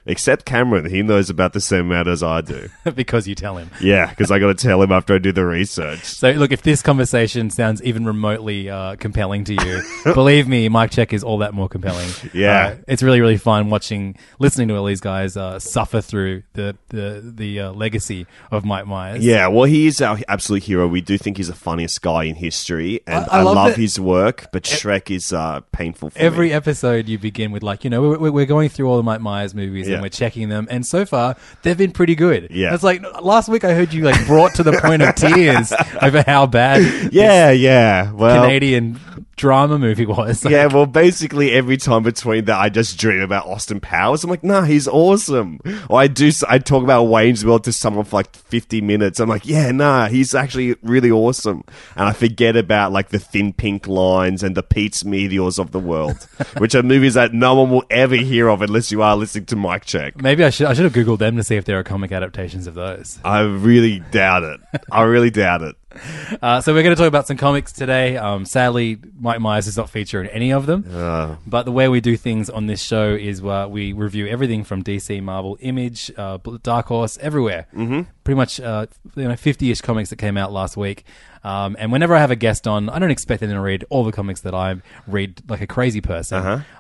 except 0.06 0.44
Cameron. 0.44 0.88
He 0.90 1.02
knows 1.02 1.31
about 1.31 1.52
the 1.52 1.60
same 1.60 1.87
amount 1.90 2.08
as 2.08 2.22
I 2.22 2.40
do. 2.40 2.69
because 2.94 3.26
you 3.28 3.34
tell 3.34 3.56
him. 3.56 3.70
Yeah, 3.81 4.08
because 4.10 4.31
I 4.31 4.38
got 4.38 4.49
to 4.49 4.54
tell 4.66 4.82
him 4.82 4.93
after 4.93 5.14
I 5.14 5.19
do 5.19 5.32
the 5.32 5.44
research. 5.44 6.04
So, 6.04 6.31
look, 6.32 6.52
if 6.52 6.62
this 6.62 6.82
conversation 6.82 7.50
sounds 7.50 7.82
even 7.82 8.04
remotely 8.04 8.69
uh, 8.70 8.96
compelling 8.96 9.44
to 9.44 9.54
you, 9.54 9.82
believe 10.14 10.49
me, 10.49 10.69
Mike 10.69 10.90
Check 10.90 11.12
is 11.12 11.22
all 11.25 11.38
that 11.38 11.54
more 11.54 11.69
compelling. 11.69 12.08
Yeah. 12.32 12.75
Uh, 12.75 12.76
it's 12.88 13.02
really, 13.02 13.20
really 13.20 13.37
fun 13.37 13.70
watching, 13.70 14.16
listening 14.38 14.69
to 14.69 14.76
all 14.76 14.84
these 14.84 15.00
guys 15.00 15.37
uh, 15.37 15.58
suffer 15.58 16.00
through 16.00 16.43
the 16.55 16.76
the 16.88 17.20
the 17.25 17.60
uh, 17.60 17.72
legacy 17.72 18.26
of 18.50 18.64
Mike 18.64 18.87
Myers. 18.87 19.25
Yeah, 19.25 19.48
well, 19.48 19.64
he 19.64 19.87
is 19.87 20.00
our 20.00 20.19
absolute 20.28 20.62
hero. 20.64 20.87
We 20.88 21.00
do 21.00 21.19
think 21.19 21.37
he's 21.37 21.48
the 21.48 21.55
funniest 21.55 22.02
guy 22.02 22.25
in 22.25 22.34
history, 22.37 23.00
and 23.06 23.25
I- 23.26 23.37
I 23.37 23.38
I, 23.40 23.43
love 23.43 23.55
love, 23.56 23.76
his 23.76 23.98
work. 23.98 24.46
But 24.52 24.64
Shrek 24.64 25.10
is 25.14 25.32
uh, 25.32 25.60
painful 25.72 26.10
for 26.10 26.19
Every 26.19 26.48
me. 26.48 26.52
episode 26.52 27.08
you 27.08 27.19
begin 27.19 27.50
with 27.52 27.62
like, 27.62 27.82
you 27.84 27.90
know, 27.90 28.02
we're, 28.02 28.31
we're 28.31 28.46
going 28.46 28.69
through 28.69 28.88
all 28.88 28.96
the 28.96 29.02
Mike 29.02 29.20
Myers 29.20 29.55
movies 29.55 29.88
Yeah. 29.88 29.92
And 29.94 30.03
we're 30.03 30.09
checking 30.09 30.49
them, 30.49 30.67
and 30.71 30.87
so 30.87 31.05
far 31.05 31.37
they've 31.62 31.77
been 31.79 31.93
pretty 31.93 32.15
good. 32.15 32.49
Yeah. 32.50 32.75
it's 32.75 32.83
like 32.83 33.03
last 33.23 33.49
week 33.49 33.65
I 33.65 33.75
heard 33.75 33.93
you 33.93 34.05
like 34.05 34.27
brought 34.27 34.55
to 34.56 34.62
the 34.62 34.73
point 34.73 35.03
of 35.03 35.15
tears 35.17 35.73
over 36.00 36.23
how 36.27 36.47
bad 36.47 37.12
Yeah, 37.12 37.51
yeah. 37.51 38.13
Well, 38.13 38.43
Canadian 38.43 38.99
drama 39.36 39.79
movie 39.79 40.06
was. 40.12 40.44
yeah. 40.44 40.67
Well, 40.67 40.86
basically 40.86 41.53
every 41.53 41.77
time 41.77 42.03
between 42.03 42.44
that, 42.46 42.58
I 42.58 42.69
just 42.69 42.98
dream 42.98 43.20
about 43.20 43.46
Austin 43.46 43.81
Powers. 43.81 44.24
I'm 44.24 44.31
like, 44.31 44.44
nah, 44.44 44.62
he's 44.62 44.86
awesome. 44.89 45.60
Or 45.89 46.01
I 46.01 46.06
do. 46.06 46.31
I 46.48 46.58
talk 46.58 46.82
about 46.82 47.05
Wayne's 47.05 47.44
World 47.44 47.65
to 47.65 47.72
someone 47.72 48.05
for 48.05 48.17
like 48.17 48.34
50 48.34 48.81
minutes. 48.81 49.20
I'm 49.20 49.29
like, 49.29 49.46
yeah, 49.46 49.70
nah, 49.72 50.08
he's 50.08 50.34
actually 50.34 50.77
really 50.82 51.10
awesome. 51.10 51.65
And 51.96 52.08
I 52.08 52.12
forget 52.12 52.56
about 52.56 52.93
like 52.93 53.08
the 53.08 53.19
Thin 53.19 53.53
Pink 53.53 53.86
Lines 53.86 54.43
and 54.43 54.56
the 54.56 54.62
Pete's 54.62 55.05
Meteors 55.05 55.58
of 55.58 55.70
the 55.72 55.81
world, 55.81 56.17
which 56.58 56.74
are 56.74 56.82
movies 56.82 57.15
that 57.15 57.32
no 57.32 57.55
one 57.55 57.70
will 57.70 57.84
ever 57.91 58.17
hear 58.17 58.48
of 58.48 58.62
unless 58.62 58.91
you 58.93 59.03
are 59.03 59.17
listening 59.17 59.46
to 59.46 59.56
Mike 59.56 59.84
Check. 59.84 60.20
Maybe 60.20 60.44
I 60.44 60.51
should 60.51 60.67
I 60.67 60.74
should 60.74 60.84
have 60.84 60.93
googled 60.93 61.19
them 61.19 61.36
to 61.36 61.43
see 61.43 61.56
if 61.56 61.65
there 61.65 61.79
are 61.79 61.84
comic 61.84 62.12
adaptations 62.12 62.67
of 62.67 62.74
those. 62.74 63.19
I 63.24 63.41
really 63.41 64.01
doubt 64.10 64.43
it. 64.44 64.60
I 64.91 65.03
really 65.03 65.31
doubt 65.31 65.62
it. 65.62 65.77
Uh, 66.41 66.61
so 66.61 66.72
we're 66.72 66.82
going 66.82 66.94
to 66.94 66.99
talk 66.99 67.08
about 67.08 67.27
some 67.27 67.37
comics 67.37 67.72
today. 67.72 68.17
Um, 68.17 68.44
sadly, 68.44 68.99
Mike 69.20 69.41
Myers 69.41 69.67
does 69.67 69.77
not 69.77 69.91
feature 69.91 70.20
in 70.20 70.29
any 70.29 70.53
of 70.53 70.67
them. 70.67 70.84
Uh. 70.93 71.37
But 71.46 71.65
the 71.65 71.72
way 71.72 71.89
we 71.89 72.01
do 72.01 72.17
things 72.17 72.49
on 72.51 72.67
this 72.67 72.82
show 72.82 73.15
is 73.15 73.43
uh, 73.44 73.69
we 73.70 73.93
review 73.93 74.27
everything 74.27 74.65
from 74.65 74.82
DC, 74.82 75.22
Marvel, 75.22 75.56
Image, 75.61 76.11
uh, 76.17 76.39
Dark 76.63 76.87
Horse, 76.87 77.19
everywhere. 77.19 77.67
Mm-hmm. 77.75 78.03
Pretty 78.25 78.37
much, 78.37 78.61
uh, 78.61 78.87
you 79.15 79.29
know, 79.29 79.37
fifty-ish 79.37 79.82
comics 79.82 80.11
that 80.11 80.17
came 80.17 80.37
out 80.37 80.53
last 80.53 80.77
week. 80.77 81.05
Um, 81.44 81.77
and 81.79 81.93
whenever 81.93 82.15
I 82.15 82.20
have 82.20 82.31
a 82.31 82.37
guest 82.37 82.67
on, 82.67 82.89
I 82.89 82.99
don't 82.99 83.11
expect 83.11 83.41
them 83.41 83.51
to 83.51 83.61
read 83.61 83.84
all 83.91 84.05
the 84.05 84.13
comics 84.13 84.41
that 84.43 84.55
I 84.55 84.81
read 85.06 85.43
like 85.49 85.61
a 85.61 85.67
crazy 85.67 86.01
person. 86.01 86.39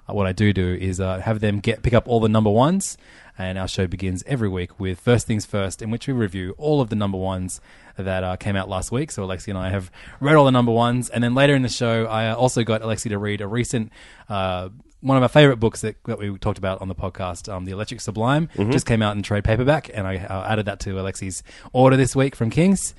Uh, 0.08 0.14
what 0.14 0.26
I 0.26 0.32
do 0.32 0.52
do 0.52 0.74
is 0.74 1.00
uh, 1.00 1.18
have 1.20 1.40
them 1.40 1.60
get 1.60 1.82
pick 1.82 1.92
up 1.94 2.08
all 2.08 2.20
the 2.20 2.28
number 2.28 2.50
ones. 2.50 2.96
And 3.38 3.58
our 3.58 3.66
show 3.66 3.86
begins 3.86 4.22
every 4.26 4.48
week 4.48 4.78
with 4.78 5.00
First 5.00 5.26
Things 5.26 5.46
First, 5.46 5.80
in 5.80 5.90
which 5.90 6.06
we 6.06 6.12
review 6.12 6.54
all 6.58 6.82
of 6.82 6.90
the 6.90 6.96
number 6.96 7.16
ones 7.16 7.62
that 7.96 8.24
uh, 8.24 8.36
came 8.36 8.56
out 8.56 8.68
last 8.68 8.90
week. 8.92 9.10
So 9.10 9.26
Alexi 9.26 9.48
and 9.48 9.58
I 9.58 9.70
have 9.70 9.90
read 10.20 10.36
all 10.36 10.44
the 10.44 10.50
number 10.52 10.72
ones. 10.72 11.08
And 11.10 11.22
then 11.22 11.34
later 11.34 11.54
in 11.54 11.62
the 11.62 11.68
show, 11.68 12.06
I 12.06 12.28
uh, 12.30 12.34
also 12.36 12.62
got 12.64 12.82
Alexi 12.82 13.08
to 13.10 13.18
read 13.18 13.40
a 13.40 13.46
recent. 13.46 13.92
Uh, 14.28 14.70
one 15.00 15.16
of 15.16 15.22
our 15.24 15.28
favorite 15.28 15.56
books 15.56 15.80
that, 15.80 15.96
that 16.04 16.18
we 16.18 16.38
talked 16.38 16.58
about 16.58 16.80
on 16.80 16.86
the 16.88 16.94
podcast, 16.94 17.52
um, 17.52 17.64
The 17.64 17.72
Electric 17.72 18.00
Sublime, 18.00 18.48
just 18.70 18.86
came 18.86 19.02
out 19.02 19.16
in 19.16 19.22
trade 19.24 19.42
paperback, 19.42 19.90
and 19.92 20.06
I 20.06 20.18
uh, 20.18 20.46
added 20.48 20.66
that 20.66 20.78
to 20.80 20.94
Alexi's 20.94 21.42
order 21.72 21.96
this 21.96 22.14
week 22.14 22.36
from 22.36 22.50
Kings. 22.50 22.94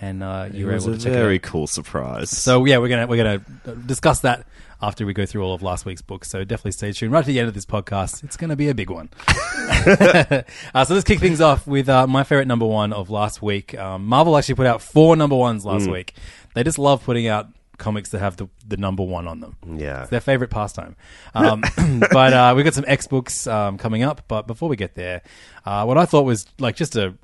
and 0.00 0.24
uh, 0.24 0.46
It 0.48 0.56
you 0.56 0.66
were 0.66 0.72
able 0.72 0.86
to 0.86 0.98
check 0.98 1.12
it 1.12 1.16
very 1.16 1.38
cool 1.38 1.68
surprise. 1.68 2.30
So 2.30 2.64
yeah, 2.64 2.78
we're 2.78 2.88
gonna 2.88 3.06
we're 3.06 3.22
gonna 3.22 3.76
discuss 3.86 4.20
that 4.20 4.44
after 4.80 5.06
we 5.06 5.12
go 5.12 5.26
through 5.26 5.42
all 5.42 5.54
of 5.54 5.62
last 5.62 5.84
week's 5.84 6.02
books. 6.02 6.28
So 6.28 6.44
definitely 6.44 6.72
stay 6.72 6.92
tuned. 6.92 7.12
Right 7.12 7.24
to 7.24 7.26
the 7.26 7.38
end 7.38 7.48
of 7.48 7.54
this 7.54 7.66
podcast, 7.66 8.24
it's 8.24 8.36
gonna 8.36 8.56
be 8.56 8.68
a 8.68 8.74
big 8.74 8.90
one. 8.90 9.10
uh, 9.28 10.84
so 10.84 10.94
let's 10.94 11.04
kick 11.04 11.20
things 11.20 11.40
off 11.40 11.66
with 11.66 11.88
uh, 11.88 12.06
my 12.06 12.24
favorite 12.24 12.48
number 12.48 12.66
one 12.66 12.92
of 12.92 13.10
last 13.10 13.42
week. 13.42 13.76
Um, 13.78 14.06
Marvel 14.06 14.36
actually 14.36 14.54
put 14.56 14.66
out 14.66 14.82
four 14.82 15.16
number 15.16 15.36
ones 15.36 15.64
last 15.64 15.88
week. 15.88 16.14
They 16.54 16.62
just 16.62 16.78
love 16.78 17.04
putting 17.04 17.26
out 17.26 17.48
comics 17.78 18.10
that 18.10 18.20
have 18.20 18.36
the, 18.36 18.48
the 18.66 18.76
number 18.76 19.02
one 19.02 19.28
on 19.28 19.40
them. 19.40 19.56
Yeah. 19.76 20.02
It's 20.02 20.10
their 20.10 20.20
favorite 20.20 20.50
pastime. 20.50 20.96
Um, 21.34 21.62
but 22.10 22.32
uh, 22.32 22.54
we've 22.56 22.64
got 22.64 22.74
some 22.74 22.84
X 22.86 23.06
books 23.06 23.46
um, 23.46 23.78
coming 23.78 24.02
up. 24.02 24.22
But 24.28 24.46
before 24.46 24.68
we 24.68 24.76
get 24.76 24.94
there, 24.94 25.22
uh, 25.64 25.84
what 25.84 25.98
I 25.98 26.06
thought 26.06 26.22
was 26.22 26.46
like 26.58 26.76
just 26.76 26.96
a, 26.96 27.14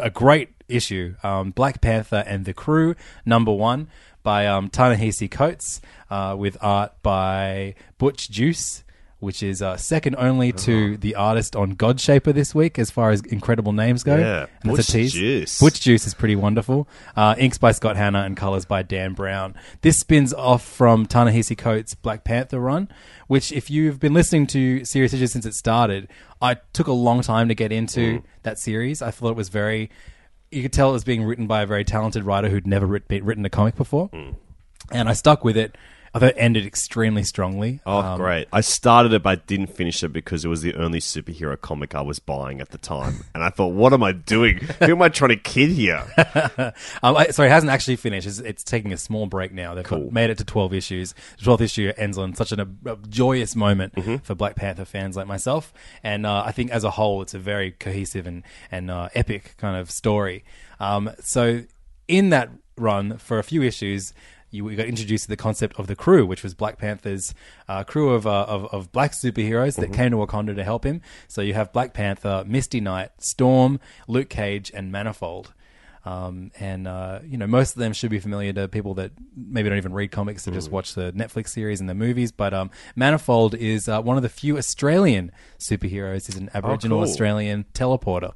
a 0.00 0.10
great 0.10 0.50
issue 0.68 1.14
um, 1.22 1.50
Black 1.52 1.80
Panther 1.80 2.24
and 2.26 2.44
the 2.44 2.52
Crew, 2.52 2.94
number 3.24 3.52
one, 3.52 3.88
by 4.26 4.46
um, 4.46 4.68
Ta-Nehisi 4.68 5.30
Coates, 5.30 5.80
uh, 6.10 6.34
with 6.36 6.58
art 6.60 6.92
by 7.02 7.76
Butch 7.96 8.28
Juice. 8.28 8.82
Which 9.18 9.42
is 9.42 9.62
uh, 9.62 9.78
second 9.78 10.16
only 10.18 10.52
to 10.52 10.98
the 10.98 11.14
artist 11.14 11.56
on 11.56 11.74
Godshaper 11.74 12.34
this 12.34 12.54
week, 12.54 12.78
as 12.78 12.90
far 12.90 13.10
as 13.10 13.22
incredible 13.22 13.72
names 13.72 14.02
go. 14.02 14.14
Yeah, 14.14 14.46
and 14.62 14.72
it's 14.72 14.90
a 14.90 14.92
Butch 14.92 14.92
tease. 14.92 15.12
Juice. 15.14 15.58
Butch 15.58 15.80
Juice 15.80 16.06
is 16.06 16.12
pretty 16.12 16.36
wonderful. 16.36 16.86
Uh, 17.16 17.34
inks 17.38 17.56
by 17.56 17.72
Scott 17.72 17.96
Hanna 17.96 18.20
and 18.20 18.36
colors 18.36 18.66
by 18.66 18.82
Dan 18.82 19.14
Brown. 19.14 19.54
This 19.80 19.98
spins 19.98 20.34
off 20.34 20.62
from 20.62 21.06
Ta-Nehisi 21.06 21.56
Coates' 21.56 21.94
Black 21.94 22.24
Panther 22.24 22.60
run, 22.60 22.90
which, 23.26 23.52
if 23.52 23.70
you've 23.70 23.98
been 23.98 24.12
listening 24.12 24.46
to 24.48 24.84
Serious 24.84 25.14
Issues 25.14 25.32
since 25.32 25.46
it 25.46 25.54
started, 25.54 26.08
I 26.42 26.58
took 26.74 26.86
a 26.86 26.92
long 26.92 27.22
time 27.22 27.48
to 27.48 27.54
get 27.54 27.72
into 27.72 28.22
that 28.42 28.58
series. 28.58 29.00
I 29.00 29.12
thought 29.12 29.30
it 29.30 29.36
was 29.36 29.48
very. 29.48 29.90
You 30.50 30.62
could 30.62 30.72
tell 30.72 30.90
it 30.90 30.92
was 30.92 31.04
being 31.04 31.24
written 31.24 31.46
by 31.46 31.62
a 31.62 31.66
very 31.66 31.84
talented 31.84 32.24
writer 32.24 32.48
who'd 32.48 32.66
never 32.66 32.86
writ- 32.86 33.04
written 33.10 33.44
a 33.44 33.50
comic 33.50 33.74
before, 33.76 34.10
and 34.92 35.08
I 35.08 35.12
stuck 35.12 35.44
with 35.44 35.56
it. 35.56 35.76
I 36.16 36.18
thought 36.20 36.30
it 36.30 36.36
ended 36.38 36.66
extremely 36.66 37.22
strongly. 37.22 37.80
Oh, 37.86 37.98
Um, 37.98 38.18
great. 38.18 38.48
I 38.52 38.60
started 38.62 39.12
it, 39.12 39.22
but 39.22 39.30
I 39.30 39.42
didn't 39.46 39.68
finish 39.68 40.02
it 40.02 40.08
because 40.12 40.44
it 40.44 40.48
was 40.48 40.62
the 40.62 40.74
only 40.74 40.98
superhero 41.00 41.60
comic 41.60 41.94
I 41.94 42.00
was 42.00 42.18
buying 42.18 42.60
at 42.60 42.70
the 42.70 42.78
time. 42.78 43.24
And 43.34 43.44
I 43.44 43.50
thought, 43.50 43.68
what 43.74 43.92
am 43.92 44.02
I 44.02 44.12
doing? 44.12 44.58
Who 44.80 44.92
am 44.92 45.02
I 45.02 45.08
trying 45.10 45.30
to 45.30 45.36
kid 45.36 45.70
here? 45.70 46.02
Um, 47.02 47.16
I, 47.16 47.28
sorry, 47.28 47.48
it 47.48 47.52
hasn't 47.52 47.70
actually 47.70 47.96
finished. 47.96 48.26
It's, 48.26 48.38
it's 48.38 48.64
taking 48.64 48.92
a 48.92 48.96
small 48.96 49.26
break 49.26 49.52
now. 49.52 49.74
They've 49.74 49.84
got- 49.84 50.10
made 50.12 50.30
it 50.30 50.38
to 50.38 50.44
12 50.44 50.72
issues. 50.74 51.14
The 51.38 51.44
12th 51.50 51.60
issue 51.60 51.92
ends 51.96 52.18
on 52.18 52.34
such 52.34 52.52
an, 52.52 52.60
a, 52.60 52.92
a 52.92 52.96
joyous 53.08 53.54
moment 53.54 53.94
Mm-hmm. 53.94 54.16
for 54.16 54.34
Black 54.34 54.56
Panther 54.56 54.84
fans 54.84 55.16
like 55.16 55.26
myself. 55.26 55.72
And 56.02 56.26
uh, 56.26 56.42
I 56.44 56.52
think 56.52 56.70
as 56.70 56.84
a 56.84 56.90
whole, 56.90 57.22
it's 57.22 57.34
a 57.34 57.38
very 57.38 57.72
cohesive 57.72 58.26
and, 58.26 58.42
and 58.70 58.90
uh, 58.90 59.08
epic 59.14 59.54
kind 59.58 59.76
of 59.76 59.90
story. 59.90 60.44
Um, 60.80 61.10
so 61.20 61.62
in 62.08 62.30
that 62.30 62.50
run, 62.76 63.18
for 63.18 63.38
a 63.38 63.42
few 63.44 63.62
issues, 63.62 64.12
you 64.50 64.64
we 64.64 64.76
got 64.76 64.86
introduced 64.86 65.24
to 65.24 65.28
the 65.28 65.36
concept 65.36 65.78
of 65.78 65.86
the 65.86 65.96
crew, 65.96 66.26
which 66.26 66.42
was 66.42 66.54
Black 66.54 66.78
Panther's 66.78 67.34
uh, 67.68 67.84
crew 67.84 68.14
of, 68.14 68.26
uh, 68.26 68.46
of 68.48 68.66
of 68.66 68.92
black 68.92 69.12
superheroes 69.12 69.76
that 69.76 69.92
came 69.92 70.10
to 70.10 70.16
Wakanda 70.16 70.54
to 70.54 70.64
help 70.64 70.84
him. 70.84 71.00
So 71.28 71.40
you 71.42 71.54
have 71.54 71.72
Black 71.72 71.92
Panther, 71.92 72.44
Misty 72.46 72.80
Knight, 72.80 73.10
Storm, 73.18 73.80
Luke 74.08 74.28
Cage, 74.28 74.70
and 74.74 74.90
Manifold. 74.92 75.52
Um, 76.04 76.52
and 76.60 76.86
uh, 76.86 77.18
you 77.24 77.36
know, 77.36 77.48
most 77.48 77.74
of 77.74 77.80
them 77.80 77.92
should 77.92 78.10
be 78.10 78.20
familiar 78.20 78.52
to 78.52 78.68
people 78.68 78.94
that 78.94 79.10
maybe 79.36 79.68
don't 79.68 79.78
even 79.78 79.92
read 79.92 80.12
comics 80.12 80.46
or 80.46 80.52
just 80.52 80.70
watch 80.70 80.94
the 80.94 81.10
Netflix 81.12 81.48
series 81.48 81.80
and 81.80 81.88
the 81.88 81.96
movies. 81.96 82.30
But 82.30 82.54
um, 82.54 82.70
Manifold 82.94 83.56
is 83.56 83.88
uh, 83.88 84.00
one 84.00 84.16
of 84.16 84.22
the 84.22 84.28
few 84.28 84.56
Australian 84.56 85.32
superheroes. 85.58 86.26
He's 86.26 86.36
an 86.36 86.48
Aboriginal 86.54 86.98
cool. 86.98 87.08
Australian 87.08 87.64
teleporter. 87.74 88.34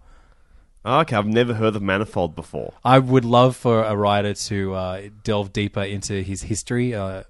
Okay, 0.85 1.15
I've 1.17 1.27
never 1.27 1.55
heard 1.55 1.77
of 1.77 1.83
Manifold 1.83 2.35
before. 2.35 2.73
I 2.85 2.99
would 2.99 3.25
love 3.25 3.55
for 3.57 3.83
a 3.85 3.95
writer 3.95 4.33
to 4.35 4.75
uh, 4.75 5.03
delve 5.25 5.53
deeper 5.53 5.83
into 5.83 6.23
his 6.23 6.43
history. 6.43 6.95
Uh, 6.95 7.25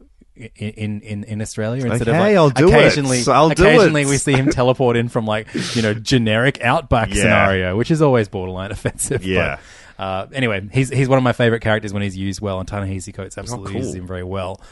in, 0.57 1.02
in 1.02 1.25
in 1.25 1.42
Australia 1.42 1.85
instead 1.85 2.09
of 2.09 2.14
Okay, 2.14 2.19
like 2.19 2.37
I'll 2.37 2.49
do 2.49 2.69
it. 2.69 2.75
occasionally 2.75 3.23
I'll 3.28 3.50
do 3.50 3.62
occasionally 3.62 4.02
it. 4.02 4.09
we 4.09 4.16
see 4.16 4.33
him 4.33 4.49
teleport 4.50 4.97
in 4.97 5.11
from 5.11 5.26
like 5.26 5.49
you 5.76 5.83
know 5.83 5.92
generic 5.92 6.62
outback 6.62 7.09
Yeah. 7.11 7.23
scenario 7.23 7.76
which 7.76 7.90
is 7.90 8.00
always 8.00 8.28
borderline 8.28 8.71
offensive 8.73 9.23
Yeah. 9.23 9.59
but, 9.99 10.02
uh, 10.02 10.26
anyway 10.33 10.66
he's 10.73 10.88
he's 10.88 11.11
one 11.11 11.19
of 11.19 11.25
my 11.25 11.35
favorite 11.35 11.61
characters 11.61 11.92
when 11.92 12.02
he's 12.02 12.16
used 12.16 12.40
well 12.40 12.59
and 12.59 12.66
Ta-Nehisi 12.66 13.12
Coates 13.12 13.37
absolutely 13.37 13.73
Oh, 13.73 13.73
cool. 13.73 13.80
uses 13.80 13.95
him 13.97 14.07
very 14.07 14.25
well 14.25 14.62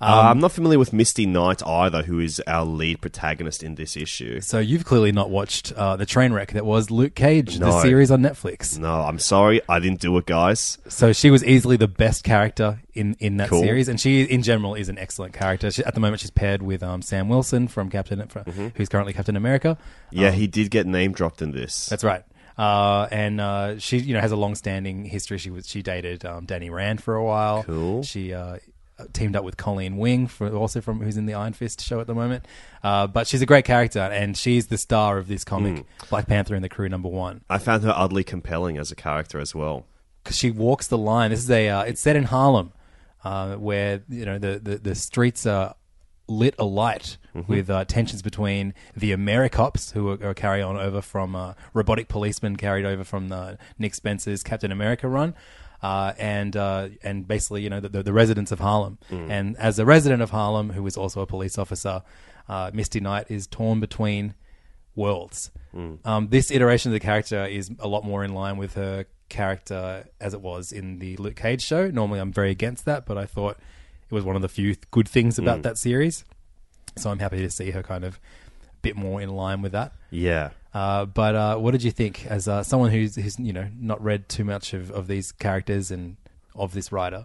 uh, 0.00 0.28
I'm 0.30 0.40
not 0.40 0.52
familiar 0.52 0.78
with 0.78 0.92
Misty 0.92 1.26
Knight 1.26 1.66
either, 1.66 2.02
who 2.02 2.18
is 2.20 2.40
our 2.46 2.64
lead 2.64 3.00
protagonist 3.00 3.62
in 3.62 3.76
this 3.76 3.96
issue. 3.96 4.40
so 4.40 4.58
you've 4.58 4.84
clearly 4.84 5.12
not 5.12 5.30
watched 5.30 5.72
uh, 5.72 5.96
the 5.96 6.06
train 6.06 6.32
wreck 6.32 6.52
that 6.52 6.64
was 6.66 6.90
Luke 6.90 7.14
Cage 7.14 7.58
the 7.58 7.80
series 7.80 8.10
on 8.10 8.20
Netflix 8.22 8.78
No, 8.78 9.02
I'm 9.02 9.18
sorry, 9.18 9.60
I 9.68 9.78
didn't 9.78 10.00
do 10.00 10.16
it, 10.18 10.26
guys. 10.26 10.78
So 10.88 11.12
she 11.12 11.30
was 11.30 11.44
easily 11.44 11.76
the 11.76 11.88
best 11.88 12.24
character 12.24 12.80
in, 12.94 13.16
in 13.20 13.36
that 13.38 13.48
Cool. 13.48 13.62
series, 13.62 13.88
and 13.88 14.00
she 14.00 14.22
in 14.22 14.42
general 14.42 14.74
is 14.74 14.88
an 14.88 14.98
excellent 14.98 15.32
character. 15.34 15.70
She, 15.70 15.84
at 15.84 15.94
the 15.94 16.00
moment, 16.00 16.20
she's 16.20 16.30
paired 16.30 16.62
with 16.62 16.82
um, 16.82 17.02
Sam 17.02 17.28
Wilson 17.28 17.68
from 17.68 17.90
Captain, 17.90 18.16
Mm-hmm. 18.16 18.68
who's 18.74 18.88
currently 18.88 19.12
Captain 19.12 19.36
America. 19.36 19.76
Yeah, 20.10 20.30
he 20.30 20.46
did 20.46 20.70
get 20.70 20.86
name 20.86 21.12
dropped 21.12 21.42
in 21.42 21.52
this. 21.52 21.86
That's 21.86 22.02
right. 22.04 22.22
Uh, 22.58 23.06
and 23.10 23.40
uh, 23.40 23.78
she, 23.78 23.98
you 23.98 24.14
know, 24.14 24.20
has 24.20 24.32
a 24.32 24.36
long-standing 24.36 25.04
history. 25.04 25.36
She 25.38 25.50
was 25.50 25.68
she 25.68 25.82
dated 25.82 26.24
um, 26.24 26.46
Danny 26.46 26.70
Rand 26.70 27.02
for 27.02 27.14
a 27.14 27.22
while. 27.24 27.62
Cool. 27.64 28.02
She 28.02 28.32
uh, 28.32 28.56
teamed 29.12 29.36
up 29.36 29.44
with 29.44 29.56
Colleen 29.56 29.96
Wing, 29.96 30.26
for, 30.26 30.48
also 30.54 30.80
from 30.80 31.00
who's 31.00 31.16
in 31.16 31.26
the 31.26 31.34
Iron 31.34 31.52
Fist 31.52 31.80
show 31.82 32.00
at 32.00 32.06
the 32.06 32.14
moment. 32.14 32.44
Uh, 32.82 33.06
but 33.06 33.26
she's 33.26 33.42
a 33.42 33.46
great 33.46 33.64
character, 33.64 34.00
and 34.00 34.36
she's 34.36 34.68
the 34.68 34.78
star 34.78 35.18
of 35.18 35.28
this 35.28 35.44
comic, 35.44 35.78
Hmm. 35.78 36.06
Black 36.10 36.26
Panther 36.28 36.54
and 36.54 36.64
the 36.64 36.68
Crew 36.68 36.88
number 36.88 37.08
one. 37.08 37.42
I 37.50 37.58
found 37.58 37.82
her 37.84 37.90
oddly 37.92 38.24
compelling 38.24 38.78
as 38.78 38.90
a 38.90 38.96
character 38.96 39.38
as 39.38 39.54
well. 39.54 39.84
because 40.24 40.36
she 40.36 40.50
walks 40.50 40.86
the 40.88 40.98
line. 40.98 41.30
This 41.30 41.40
is 41.40 41.50
a 41.50 41.68
uh, 41.68 41.82
it's 41.82 42.00
set 42.00 42.16
in 42.16 42.24
Harlem, 42.24 42.72
uh, 43.24 43.54
where 43.56 44.02
you 44.08 44.24
know 44.24 44.38
the, 44.38 44.58
the 44.62 44.78
the 44.78 44.94
streets 44.94 45.46
are 45.46 45.74
lit 46.28 46.54
alight 46.58 47.18
with 47.46 47.68
uh, 47.70 47.84
tensions 47.84 48.22
between 48.22 48.74
the 48.96 49.12
Americops, 49.12 49.92
who 49.92 50.08
are, 50.10 50.30
are 50.30 50.34
carry 50.34 50.60
on 50.62 50.76
over 50.76 51.00
from 51.00 51.36
uh, 51.36 51.52
robotic 51.74 52.08
policemen 52.08 52.56
carried 52.56 52.84
over 52.86 53.04
from 53.04 53.28
the 53.28 53.58
Nick 53.78 53.94
Spencer's 53.94 54.42
Captain 54.42 54.72
America 54.72 55.06
run. 55.06 55.34
Uh, 55.86 56.12
and 56.18 56.56
uh, 56.56 56.88
and 57.08 57.16
basically, 57.28 57.62
you 57.64 57.70
know, 57.70 57.80
the, 57.84 57.88
the, 57.96 58.02
the 58.02 58.12
residents 58.22 58.50
of 58.52 58.58
Harlem. 58.58 58.98
And 59.36 59.56
as 59.68 59.78
a 59.78 59.84
resident 59.84 60.20
of 60.26 60.30
Harlem, 60.30 60.70
who 60.76 60.84
is 60.90 60.96
also 60.96 61.20
a 61.20 61.26
police 61.26 61.56
officer, 61.58 62.02
uh, 62.48 62.70
Misty 62.78 63.00
Knight 63.06 63.26
is 63.28 63.46
torn 63.46 63.78
between 63.80 64.34
worlds. 64.96 65.38
Um, 66.04 66.28
this 66.36 66.50
iteration 66.50 66.90
of 66.90 66.94
the 66.94 67.04
character 67.10 67.44
is 67.58 67.70
a 67.78 67.86
lot 67.94 68.02
more 68.04 68.24
in 68.24 68.32
line 68.42 68.56
with 68.56 68.74
her 68.74 69.04
character 69.28 70.08
as 70.20 70.32
it 70.34 70.40
was 70.40 70.72
in 70.72 70.98
the 70.98 71.16
Luke 71.18 71.36
Cage 71.36 71.62
show. 71.62 71.82
Normally, 71.90 72.18
I'm 72.18 72.32
very 72.32 72.50
against 72.50 72.84
that, 72.86 73.06
but 73.06 73.16
I 73.18 73.26
thought 73.26 73.56
it 74.10 74.14
was 74.14 74.24
one 74.24 74.36
of 74.36 74.42
the 74.42 74.48
few 74.48 74.74
th- 74.74 74.90
good 74.90 75.08
things 75.08 75.38
about 75.38 75.62
that 75.62 75.76
series. 75.78 76.24
So 76.96 77.10
I'm 77.10 77.18
happy 77.20 77.38
to 77.38 77.50
see 77.50 77.70
her 77.72 77.82
kind 77.82 78.04
of 78.04 78.14
a 78.16 78.80
bit 78.82 78.96
more 78.96 79.20
in 79.20 79.28
line 79.28 79.60
with 79.62 79.72
that. 79.72 79.92
Yeah. 80.10 80.50
Uh, 80.76 81.06
but 81.06 81.34
uh, 81.34 81.56
what 81.56 81.70
did 81.70 81.82
you 81.82 81.90
think 81.90 82.26
as 82.26 82.46
uh, 82.46 82.62
someone 82.62 82.90
who's, 82.90 83.16
who's 83.16 83.38
you 83.38 83.52
know 83.52 83.66
not 83.80 84.02
read 84.02 84.28
too 84.28 84.44
much 84.44 84.74
of, 84.74 84.90
of 84.90 85.06
these 85.06 85.32
characters 85.32 85.90
and 85.90 86.16
of 86.54 86.74
this 86.74 86.92
writer? 86.92 87.24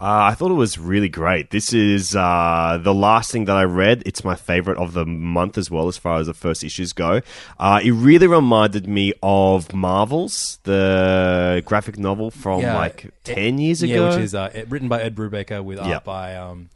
Uh, 0.00 0.30
I 0.30 0.34
thought 0.34 0.50
it 0.50 0.54
was 0.54 0.78
really 0.78 1.08
great. 1.08 1.50
This 1.50 1.72
is 1.72 2.16
uh, 2.16 2.78
the 2.82 2.94
last 2.94 3.30
thing 3.30 3.44
that 3.44 3.56
I 3.56 3.64
read. 3.64 4.02
It's 4.06 4.24
my 4.24 4.34
favorite 4.34 4.78
of 4.78 4.94
the 4.94 5.04
month 5.06 5.56
as 5.58 5.70
well, 5.70 5.86
as 5.86 5.96
far 5.96 6.18
as 6.18 6.26
the 6.26 6.34
first 6.34 6.64
issues 6.64 6.92
go. 6.92 7.20
Uh, 7.58 7.80
it 7.84 7.92
really 7.92 8.26
reminded 8.26 8.88
me 8.88 9.12
of 9.22 9.72
Marvel's, 9.72 10.58
the 10.64 11.62
graphic 11.66 11.98
novel 11.98 12.30
from 12.32 12.60
Yeah, 12.62 12.76
like 12.76 13.06
it- 13.06 13.14
10 13.24 13.58
years 13.58 13.82
ago. 13.82 13.92
Yeah, 13.92 14.08
which 14.10 14.24
is 14.24 14.34
uh, 14.34 14.64
written 14.68 14.88
by 14.88 15.02
Ed 15.02 15.14
Brubaker 15.14 15.62
with 15.64 15.78
art 15.80 16.04
by 16.04 16.36
um, 16.36 16.70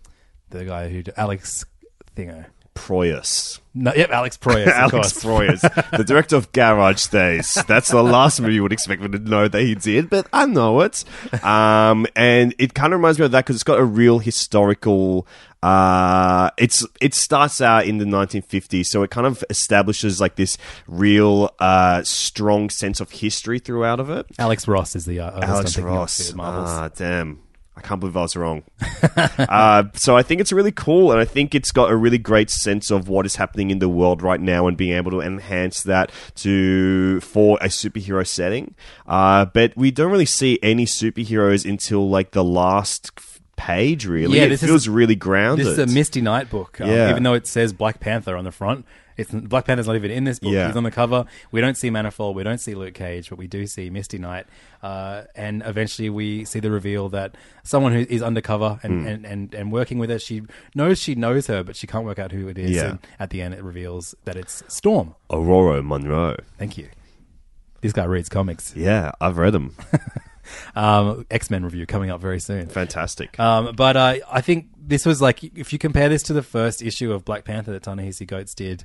the 0.51 0.65
guy 0.65 0.89
who 0.89 1.03
Alex 1.17 1.65
Thingo. 2.17 2.45
Proyas. 2.75 3.61
No, 3.75 3.93
yep, 3.95 4.11
Alex 4.11 4.37
Proyas. 4.37 4.67
of 4.67 4.69
Alex 4.95 5.13
course. 5.13 5.25
Proyas, 5.25 5.97
the 5.97 6.05
director 6.05 6.37
of 6.37 6.53
Garage 6.53 7.07
Days. 7.07 7.57
That's 7.67 7.91
the 7.91 8.03
last 8.03 8.41
movie 8.41 8.55
you 8.55 8.63
would 8.63 8.73
expect 8.73 9.01
me 9.03 9.09
to 9.09 9.19
know 9.19 9.49
that 9.49 9.63
he 9.63 9.75
did, 9.75 10.11
but 10.11 10.27
I 10.33 10.47
know 10.47 10.81
it. 10.81 11.05
Um, 11.45 12.07
and 12.15 12.55
it 12.59 12.75
kind 12.75 12.93
of 12.93 12.99
reminds 13.01 13.19
me 13.19 13.25
of 13.25 13.31
that 13.33 13.45
because 13.45 13.57
it's 13.57 13.65
got 13.65 13.79
a 13.79 13.85
real 13.85 14.19
historical. 14.19 15.27
Uh, 15.63 16.51
it's 16.59 16.85
it 17.01 17.15
starts 17.15 17.61
out 17.61 17.87
in 17.87 17.99
the 17.99 18.05
1950s, 18.05 18.87
so 18.87 19.03
it 19.05 19.11
kind 19.11 19.27
of 19.27 19.45
establishes 19.49 20.21
like 20.21 20.35
this 20.35 20.59
real 20.89 21.55
uh, 21.61 22.03
strong 22.03 22.69
sense 22.69 23.01
of 23.01 23.11
history 23.11 23.59
throughout 23.59 24.01
of 24.01 24.11
it. 24.11 24.27
Alex 24.39 24.67
Ross 24.67 24.97
is 24.97 25.05
the 25.05 25.21
uh, 25.21 25.41
Alex 25.41 25.79
Ross. 25.79 26.35
Ah, 26.39 26.91
damn. 26.95 27.41
I 27.75 27.81
can't 27.81 28.01
believe 28.01 28.17
I 28.17 28.23
was 28.23 28.37
wrong. 28.37 28.65
uh, 29.39 29.85
so 29.95 30.17
I 30.17 30.23
think 30.23 30.41
it's 30.41 30.53
really 30.53 30.73
cool, 30.73 31.11
and 31.11 31.19
I 31.21 31.25
think 31.25 31.55
it's 31.55 31.73
got 31.73 31.91
a 31.91 31.97
really 31.97 32.19
great 32.19 32.51
sense 32.51 32.91
of 32.91 33.09
what 33.09 33.25
is 33.27 33.37
happening 33.37 33.71
in 33.71 33.79
the 33.79 33.89
world 33.89 34.23
right 34.23 34.41
now, 34.41 34.67
and 34.67 34.77
being 34.77 34.93
able 34.95 35.11
to 35.13 35.21
enhance 35.21 35.83
that 35.85 36.13
to 36.37 37.21
for 37.21 37.59
a 37.61 37.67
superhero 37.69 38.27
setting. 38.27 38.75
Uh, 39.07 39.47
but 39.47 39.73
we 39.77 39.91
don't 39.91 40.11
really 40.13 40.27
see 40.27 40.59
any 40.63 40.85
superheroes 40.85 41.69
until 41.69 42.09
like 42.11 42.33
the 42.33 42.45
last 42.45 43.11
page. 43.57 44.07
Really, 44.07 44.39
Yeah, 44.39 44.45
it 44.45 44.49
this 44.51 44.63
is- 44.63 44.69
feels 44.69 44.89
really 44.89 45.15
grounded. 45.17 45.67
This 45.67 45.73
is 45.73 45.79
a 45.79 45.87
Misty 45.87 46.21
Knight 46.21 46.51
book, 46.51 46.81
um, 46.81 46.89
Yeah. 46.91 47.11
even 47.11 47.23
though 47.23 47.35
it 47.35 47.47
says 47.47 47.73
Black 47.73 48.01
Panther 48.01 48.37
on 48.37 48.45
the 48.45 48.53
front. 48.53 48.85
It's 49.17 49.31
Black 49.31 49.65
Panther's 49.67 49.87
not 49.87 49.97
even 49.97 50.11
in 50.11 50.25
this 50.25 50.39
book. 50.39 50.53
Yeah. 50.53 50.67
He's 50.69 50.77
on 50.77 50.85
the 50.85 50.91
cover. 50.91 51.25
We 51.51 51.61
don't 51.61 51.77
see 51.77 51.91
Manifold. 51.91 52.37
We 52.37 52.43
don't 52.43 52.59
see 52.59 52.75
Luke 52.75 52.95
Cage, 52.95 53.29
but 53.31 53.39
we 53.39 53.47
do 53.47 53.67
see 53.67 53.91
Misty 53.91 54.19
Knight. 54.19 54.47
Uh, 54.83 55.25
and 55.35 55.63
eventually, 55.65 56.11
we 56.11 56.45
see 56.45 56.61
the 56.61 56.71
reveal 56.71 57.09
that 57.11 57.37
someone 57.63 57.93
who 57.93 58.07
is 58.09 58.23
undercover 58.23 58.81
and, 58.83 59.07
and, 59.07 59.25
and, 59.25 59.55
and 59.55 59.73
working 59.73 59.99
with 59.99 60.11
her. 60.11 60.19
She 60.19 60.43
knows 60.75 60.99
she 60.99 61.15
knows 61.15 61.47
her, 61.47 61.63
but 61.63 61.77
she 61.77 61.87
can't 61.87 62.05
work 62.05 62.19
out 62.19 62.33
who 62.33 62.49
it 62.49 62.59
is. 62.59 62.71
Yeah. 62.73 62.91
And 62.91 62.99
at 63.19 63.31
the 63.31 63.43
end, 63.43 63.55
it 63.55 63.63
reveals 63.63 64.15
that 64.25 64.37
it's 64.37 64.63
Storm. 64.69 65.15
Ororo 65.31 65.85
Munroe. 65.85 66.37
Thank 66.59 66.79
you. 66.79 66.89
This 67.81 67.93
guy 67.93 68.05
reads 68.05 68.29
comics. 68.29 68.75
Yeah, 68.77 69.13
I've 69.21 69.39
read 69.39 69.53
them. 69.53 69.77
Um, 70.75 71.27
X 71.31 71.51
Men 71.51 71.65
review 71.65 71.87
coming 71.87 72.11
up 72.11 72.21
very 72.21 72.41
soon. 72.41 72.67
Fantastic. 72.69 73.39
Um, 73.39 73.75
but 73.77 73.97
uh, 73.97 74.17
I 74.31 74.41
think 74.41 74.69
this 74.77 75.05
was 75.07 75.21
like 75.23 75.45
if 75.45 75.73
you 75.73 75.79
compare 75.79 76.09
this 76.09 76.23
to 76.25 76.33
the 76.33 76.43
first 76.43 76.83
issue 76.83 77.13
of 77.13 77.25
Black 77.25 77.45
Panther 77.45 77.73
that 77.73 77.83
Ta-Nehisi 77.83 78.27
Coates 78.27 78.55
did, 78.55 78.85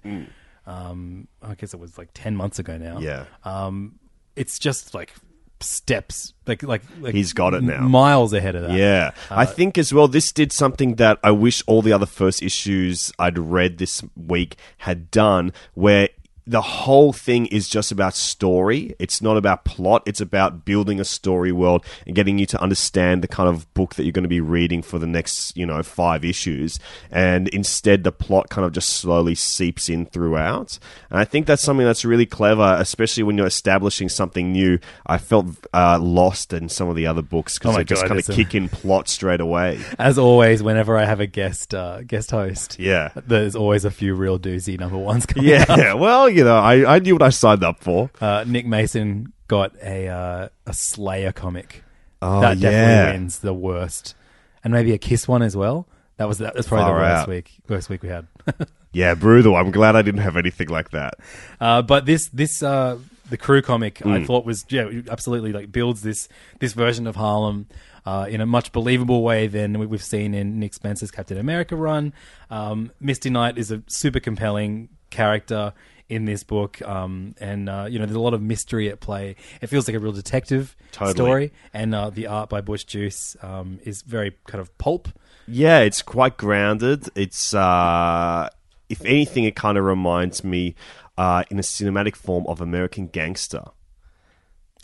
um, 0.65 1.27
I 1.41 1.55
guess 1.55 1.73
it 1.73 1.79
was 1.79 1.97
like 1.97 2.09
ten 2.13 2.35
months 2.35 2.59
ago 2.59 2.77
now. 2.77 2.99
Yeah. 2.99 3.25
um, 3.43 3.99
it's 4.35 4.59
just 4.59 4.93
like 4.93 5.13
steps, 5.59 6.33
like 6.45 6.61
like, 6.61 6.83
like 6.99 7.15
He's 7.15 7.33
got 7.33 7.53
it 7.55 7.63
now. 7.63 7.79
miles 7.81 8.33
ahead 8.33 8.55
of 8.55 8.63
that. 8.63 8.77
Yeah. 8.77 9.11
I 9.31 9.45
think 9.45 9.77
as 9.77 9.91
well, 9.93 10.07
this 10.07 10.31
did 10.31 10.51
something 10.51 10.95
that 10.95 11.17
I 11.23 11.31
wish 11.31 11.63
all 11.65 11.81
the 11.81 11.93
other 11.93 12.05
first 12.05 12.43
issues 12.43 13.11
I'd 13.17 13.39
read 13.39 13.77
this 13.79 14.03
week 14.15 14.57
had 14.79 15.09
done, 15.09 15.53
where 15.73 16.09
the 16.47 16.61
whole 16.61 17.11
thing 17.11 17.45
is 17.47 17.67
just 17.67 17.91
about 17.91 18.15
story. 18.15 18.95
It's 18.99 19.21
not 19.21 19.35
about 19.37 19.65
plot. 19.65 20.03
It's 20.05 20.21
about 20.21 20.63
building 20.65 20.99
a 20.99 21.05
story 21.05 21.51
world 21.51 21.85
and 22.05 22.15
getting 22.15 22.39
you 22.39 22.45
to 22.47 22.61
understand 22.61 23.21
the 23.21 23.27
kind 23.27 23.49
of 23.49 23.71
book 23.73 23.95
that 23.95 24.03
you're 24.03 24.13
going 24.13 24.23
to 24.23 24.29
be 24.29 24.39
reading 24.39 24.81
for 24.81 24.97
the 24.97 25.05
next, 25.07 25.57
you 25.57 25.65
know, 25.65 25.83
five 25.83 26.23
issues. 26.23 26.79
And 27.11 27.49
instead, 27.49 28.03
the 28.03 28.11
plot 28.13 28.49
kind 28.49 28.65
of 28.65 28.71
just 28.71 28.89
slowly 28.89 29.35
seeps 29.35 29.89
in 29.89 30.05
throughout. 30.05 30.79
And 31.09 31.19
I 31.19 31.25
think 31.25 31.47
that's 31.47 31.61
something 31.61 31.85
that's 31.85 32.05
really 32.05 32.25
clever, 32.25 32.77
especially 32.79 33.23
when 33.23 33.37
you're 33.37 33.45
establishing 33.47 34.07
something 34.07 34.51
new. 34.53 34.79
I 35.05 35.17
felt 35.17 35.47
uh, 35.73 35.99
lost 35.99 36.53
in 36.53 36.69
some 36.69 36.87
of 36.87 36.95
the 36.95 37.07
other 37.07 37.21
books 37.21 37.57
because 37.59 37.75
Oh 37.75 37.77
they 37.79 37.83
just 37.83 38.05
kind 38.05 38.19
of 38.19 38.25
kick 38.27 38.55
in 38.55 38.69
plot 38.69 39.09
straight 39.09 39.41
away. 39.41 39.81
As 39.99 40.17
always, 40.17 40.63
whenever 40.63 40.97
I 40.97 41.03
have 41.05 41.19
a 41.19 41.27
guest 41.27 41.73
uh, 41.73 42.03
guest 42.03 42.31
host, 42.31 42.79
Yeah. 42.79 43.09
there's 43.15 43.55
always 43.55 43.83
a 43.83 43.91
few 43.91 44.15
real 44.15 44.39
doozy 44.39 44.79
number 44.79 44.97
ones 44.97 45.25
coming. 45.25 45.49
Yeah, 45.49 45.93
well, 45.93 46.29
you 46.37 46.43
know, 46.43 46.57
I, 46.57 46.95
I 46.95 46.99
knew 46.99 47.15
what 47.15 47.21
I 47.23 47.29
signed 47.29 47.63
up 47.63 47.79
for. 47.83 48.09
Uh, 48.21 48.43
Nick 48.47 48.65
Mason 48.65 49.33
got 49.47 49.75
a 49.83 50.07
uh, 50.07 50.49
a 50.65 50.73
Slayer 50.73 51.31
comic. 51.33 51.83
Oh, 52.21 52.41
that 52.41 52.59
definitely 52.59 52.71
yeah. 52.71 53.11
wins 53.11 53.39
the 53.39 53.53
worst, 53.53 54.15
and 54.63 54.73
maybe 54.73 54.91
a 54.93 54.97
Kiss 54.97 55.27
one 55.27 55.41
as 55.41 55.55
well. 55.57 55.87
That 56.17 56.27
was 56.27 56.37
that 56.39 56.55
was 56.55 56.67
probably 56.67 56.85
Far 56.85 56.93
the 56.93 56.99
worst 57.01 57.21
out. 57.23 57.27
week 57.27 57.51
worst 57.67 57.89
week 57.89 58.01
we 58.03 58.09
had. 58.09 58.27
Yeah, 58.93 59.13
brutal. 59.13 59.55
I'm 59.55 59.69
glad 59.69 59.95
I 59.95 60.01
didn't 60.01 60.21
have 60.21 60.37
anything 60.37 60.69
like 60.69 60.89
that. 60.91 61.15
Uh, 61.61 61.83
but 61.83 62.05
this 62.07 62.29
this 62.29 62.63
uh, 62.63 62.97
the 63.29 63.37
crew 63.37 63.61
comic 63.61 63.99
Hmm. 63.99 64.11
I 64.13 64.23
thought 64.25 64.43
was 64.43 64.65
yeah 64.69 64.89
absolutely 65.11 65.51
like 65.53 65.71
builds 65.71 66.01
this 66.01 66.27
this 66.59 66.73
version 66.73 67.05
of 67.05 67.15
Harlem 67.15 67.67
uh, 68.07 68.25
in 68.27 68.41
a 68.41 68.45
much 68.47 68.71
believable 68.71 69.21
way 69.21 69.45
than 69.45 69.77
we- 69.77 69.85
we've 69.85 70.01
seen 70.03 70.33
in 70.33 70.57
Nick 70.59 70.73
Spencer's 70.73 71.11
Captain 71.11 71.37
America 71.37 71.75
run. 71.75 72.11
Um, 72.49 72.91
Misty 72.99 73.29
Knight 73.29 73.59
is 73.59 73.69
a 73.71 73.83
super 73.87 74.21
compelling 74.21 74.89
character 75.11 75.73
in 76.09 76.25
this 76.25 76.43
book, 76.43 76.81
um, 76.83 77.35
and 77.39 77.67
uh, 77.69 77.85
you 77.89 77.99
know 77.99 78.05
there's 78.05 78.15
a 78.15 78.19
lot 78.21 78.33
of 78.33 78.41
mystery 78.41 78.89
at 78.89 78.99
play. 78.99 79.35
It 79.61 79.67
feels 79.67 79.87
like 79.87 79.95
a 79.95 79.99
real 79.99 80.11
detective 80.13 80.75
Totally. 80.91 81.13
story, 81.13 81.53
and 81.73 81.93
uh, 81.93 82.09
the 82.09 82.27
art 82.27 82.49
by 82.49 82.61
Bush 82.61 82.83
Juice 82.85 83.35
um, 83.41 83.79
is 83.83 84.01
very 84.03 84.35
kind 84.47 84.61
of 84.61 84.75
pulp. 84.77 85.09
Yeah, 85.47 85.79
it's 85.79 86.01
quite 86.01 86.37
grounded. 86.37 87.07
It's, 87.15 87.53
uh, 87.53 88.49
if 88.89 89.03
anything, 89.05 89.45
it 89.45 89.55
kind 89.55 89.77
of 89.77 89.85
reminds 89.85 90.43
me 90.43 90.75
uh, 91.17 91.43
in 91.49 91.57
a 91.57 91.61
cinematic 91.61 92.15
form 92.15 92.45
of 92.47 92.59
American 92.61 93.07
Gangster. 93.07 93.63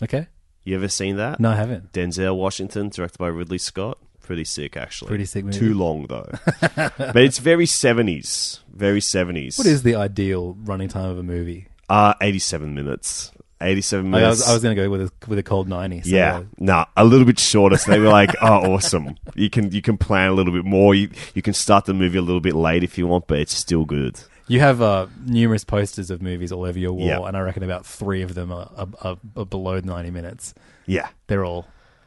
Okay, 0.02 0.26
You 0.64 0.74
ever 0.76 0.88
seen 0.88 1.16
that? 1.16 1.38
no, 1.40 1.50
I 1.50 1.56
haven't. 1.56 1.92
Denzel 1.92 2.36
Washington, 2.36 2.88
directed 2.88 3.18
by 3.18 3.28
Ridley 3.28 3.58
Scott. 3.58 3.98
Pretty 4.24 4.44
sick, 4.44 4.76
actually. 4.76 5.08
Pretty 5.08 5.24
sick 5.26 5.44
movie. 5.44 5.58
Too 5.58 5.74
long, 5.74 6.06
though. 6.06 6.28
but 6.76 7.16
it's 7.16 7.38
very 7.38 7.66
70s. 7.66 8.60
Very 8.72 9.00
70s. 9.00 9.58
What 9.58 9.66
is 9.66 9.82
the 9.82 9.94
ideal 9.94 10.56
running 10.64 10.88
time 10.88 11.10
of 11.10 11.18
a 11.18 11.22
movie? 11.22 11.68
Uh, 11.88 12.14
87 12.20 12.74
minutes. 12.74 13.30
87 13.60 14.06
I 14.06 14.18
minutes. 14.18 14.40
was, 14.40 14.48
I 14.48 14.52
was 14.54 14.62
going 14.62 14.76
to 14.76 14.82
go 14.82 14.90
with 14.90 15.02
a, 15.02 15.12
with 15.28 15.38
a 15.38 15.42
cold 15.42 15.68
ninety. 15.68 16.02
So 16.02 16.10
Yeah, 16.14 16.42
nah, 16.58 16.86
a 16.96 17.04
little 17.04 17.24
bit 17.24 17.38
shorter. 17.38 17.76
So 17.78 17.92
they 17.92 18.00
were 18.00 18.08
like, 18.08 18.30
"Oh, 18.42 18.74
awesome! 18.74 19.14
You 19.36 19.48
can 19.48 19.70
you 19.70 19.80
can 19.80 19.96
plan 19.96 20.28
a 20.28 20.32
little 20.34 20.52
bit 20.52 20.64
more. 20.66 20.94
You 20.94 21.08
you 21.34 21.40
can 21.40 21.54
start 21.54 21.86
the 21.86 21.94
movie 21.94 22.18
a 22.18 22.20
little 22.20 22.40
bit 22.42 22.54
late 22.54 22.82
if 22.82 22.98
you 22.98 23.06
want, 23.06 23.26
but 23.26 23.38
it's 23.38 23.56
still 23.56 23.84
good." 23.86 24.20
You 24.48 24.60
have 24.60 24.82
uh, 24.82 25.06
numerous 25.24 25.64
posters 25.64 26.10
of 26.10 26.20
movies 26.20 26.52
all 26.52 26.64
over 26.64 26.78
your 26.78 26.92
wall, 26.92 27.06
Yeah. 27.06 27.20
and 27.22 27.36
I 27.36 27.40
reckon 27.40 27.62
about 27.62 27.86
three 27.86 28.20
of 28.20 28.34
them 28.34 28.52
are, 28.52 28.70
are, 28.76 28.88
are, 29.00 29.16
are 29.36 29.46
below 29.46 29.80
90 29.80 30.10
minutes. 30.10 30.52
Yeah. 30.84 31.08
They're 31.28 31.46
all 31.46 31.66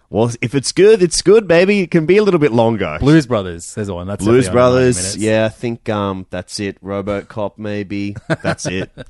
Well, 0.10 0.32
if 0.42 0.56
it's 0.56 0.72
good, 0.72 1.04
it's 1.04 1.22
good, 1.22 1.50
baby. 1.50 1.82
It 1.82 1.92
can 1.92 2.06
be 2.06 2.16
a 2.16 2.24
little 2.24 2.40
bit 2.40 2.54
longer. 2.54 2.98
Blues 3.00 3.28
Brothers. 3.28 3.76
There's 3.76 3.92
one. 3.92 4.08
That's 4.08 4.24
Blues 4.24 4.46
definitely 4.46 4.62
under 4.62 4.86
90 4.86 4.94
Brothers. 4.94 5.18
Yeah, 5.18 5.46
I 5.46 5.50
think 5.50 5.90
um 5.90 6.26
that's 6.30 6.60
it. 6.62 6.82
RoboCop, 6.82 7.58
maybe. 7.58 8.16
That's 8.44 8.66
it. 8.66 8.92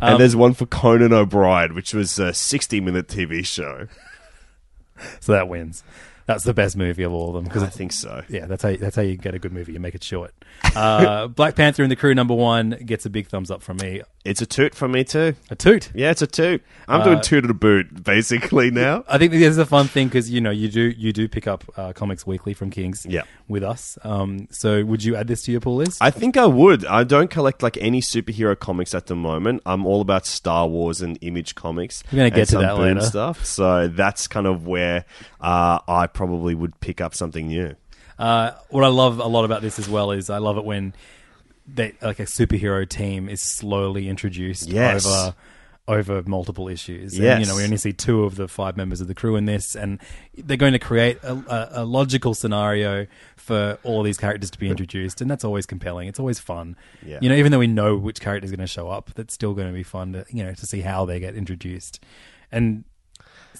Um, 0.00 0.12
and 0.12 0.20
there's 0.20 0.34
one 0.34 0.54
for 0.54 0.64
Conan 0.64 1.12
O'Brien, 1.12 1.74
which 1.74 1.92
was 1.92 2.18
a 2.18 2.32
60 2.32 2.80
minute 2.80 3.08
TV 3.08 3.44
show. 3.46 3.86
So 5.20 5.32
that 5.32 5.48
wins. 5.48 5.84
That's 6.26 6.44
the 6.44 6.52
best 6.54 6.76
movie 6.76 7.04
of 7.04 7.12
all 7.12 7.28
of 7.28 7.34
them 7.34 7.44
because 7.44 7.62
I 7.62 7.68
think 7.68 7.92
so. 7.92 8.22
yeah, 8.28 8.46
that's 8.46 8.62
how 8.62 8.70
you, 8.70 8.76
that's 8.78 8.96
how 8.96 9.02
you 9.02 9.16
get 9.16 9.34
a 9.34 9.38
good 9.38 9.52
movie. 9.52 9.72
You 9.72 9.80
make 9.80 9.94
it 9.94 10.02
short. 10.04 10.34
Uh, 10.74 11.26
Black 11.28 11.54
Panther 11.54 11.82
and 11.82 11.90
the 11.90 11.96
Crew 11.96 12.14
number 12.14 12.34
one 12.34 12.70
gets 12.84 13.06
a 13.06 13.10
big 13.10 13.28
thumbs 13.28 13.50
up 13.50 13.62
from 13.62 13.76
me. 13.78 14.02
It's 14.24 14.42
a 14.42 14.46
toot 14.46 14.74
from 14.74 14.90
me 14.90 15.04
too. 15.04 15.36
A 15.50 15.54
toot. 15.54 15.90
Yeah, 15.94 16.10
it's 16.10 16.22
a 16.22 16.26
toot. 16.26 16.60
I'm 16.88 17.02
Uh, 17.02 17.04
doing 17.04 17.20
toot 17.20 17.44
at 17.44 17.50
a 17.50 17.54
boot 17.54 18.02
basically 18.02 18.70
now. 18.72 19.04
I 19.08 19.18
think 19.18 19.30
this 19.30 19.42
is 19.42 19.58
a 19.58 19.66
fun 19.66 19.86
thing 19.86 20.08
because 20.08 20.28
you 20.28 20.40
know 20.40 20.50
you 20.50 20.68
do 20.68 20.82
you 20.96 21.12
do 21.12 21.28
pick 21.28 21.46
up 21.46 21.62
uh, 21.76 21.92
comics 21.92 22.26
weekly 22.26 22.52
from 22.52 22.70
Kings 22.70 23.06
Yeah. 23.08 23.22
with 23.46 23.62
us. 23.62 23.96
Um, 24.02 24.48
so 24.50 24.84
would 24.84 25.04
you 25.04 25.14
add 25.14 25.28
this 25.28 25.42
to 25.42 25.52
your 25.52 25.60
pull 25.60 25.76
list? 25.76 25.98
I 26.02 26.10
think 26.10 26.36
I 26.36 26.46
would. 26.46 26.84
I 26.86 27.04
don't 27.04 27.30
collect 27.30 27.62
like 27.62 27.76
any 27.76 28.00
superhero 28.00 28.58
comics 28.58 28.94
at 28.96 29.06
the 29.06 29.14
moment. 29.14 29.62
I'm 29.64 29.86
all 29.86 30.00
about 30.00 30.26
Star 30.26 30.66
Wars 30.66 31.00
and 31.00 31.16
Image 31.20 31.54
comics. 31.54 32.02
We're 32.10 32.16
gonna 32.16 32.30
get 32.30 32.48
to 32.48 32.58
that 32.58 32.78
later. 32.78 33.02
Stuff. 33.02 33.44
So 33.46 33.86
that's 33.86 34.26
kind 34.26 34.48
of 34.48 34.66
where 34.66 35.04
uh, 35.40 35.78
I 35.86 36.08
probably 36.16 36.54
would 36.54 36.80
pick 36.80 37.00
up 37.00 37.14
something 37.14 37.46
new. 37.48 37.76
Uh, 38.18 38.52
what 38.70 38.82
I 38.82 38.88
love 38.88 39.18
a 39.18 39.26
lot 39.26 39.44
about 39.44 39.60
this 39.60 39.78
as 39.78 39.88
well 39.88 40.10
is 40.10 40.30
I 40.30 40.38
love 40.38 40.56
it 40.56 40.64
when 40.64 40.94
they 41.66 41.92
like 42.00 42.18
a 42.18 42.24
superhero 42.24 42.88
team 42.88 43.28
is 43.28 43.42
slowly 43.42 44.08
introduced 44.08 44.68
Yes. 44.68 45.04
over 45.06 45.34
over 45.88 46.20
multiple 46.26 46.66
issues. 46.68 47.14
And, 47.14 47.22
Yes. 47.22 47.40
you 47.40 47.46
know, 47.46 47.54
we 47.54 47.62
only 47.62 47.76
see 47.76 47.92
two 47.92 48.24
of 48.24 48.34
the 48.34 48.48
five 48.48 48.76
members 48.76 49.00
of 49.00 49.06
the 49.06 49.14
crew 49.14 49.36
in 49.36 49.44
this, 49.44 49.76
and 49.76 50.00
they're 50.36 50.56
going 50.56 50.72
to 50.72 50.80
create 50.80 51.18
a, 51.22 51.32
a, 51.32 51.82
a 51.82 51.84
logical 51.84 52.34
scenario 52.34 53.06
for 53.36 53.78
all 53.84 54.02
these 54.02 54.18
characters 54.18 54.50
to 54.50 54.58
be 54.58 54.68
introduced, 54.68 55.20
and 55.20 55.30
that's 55.30 55.44
always 55.44 55.64
compelling. 55.64 56.08
It's 56.08 56.18
always 56.18 56.40
fun. 56.40 56.74
Yeah. 57.04 57.18
You 57.22 57.28
know, 57.28 57.36
even 57.36 57.52
though 57.52 57.60
we 57.60 57.68
know 57.68 57.96
which 57.96 58.20
character 58.20 58.44
is 58.46 58.50
going 58.50 58.58
to 58.58 58.66
show 58.66 58.88
up, 58.88 59.12
that's 59.14 59.32
still 59.32 59.54
going 59.54 59.68
to 59.68 59.72
be 59.74 59.84
fun 59.84 60.14
to 60.14 60.24
you 60.30 60.42
know 60.42 60.54
to 60.54 60.66
see 60.66 60.80
how 60.80 61.04
they 61.04 61.20
get 61.20 61.36
introduced. 61.36 62.02
And 62.50 62.82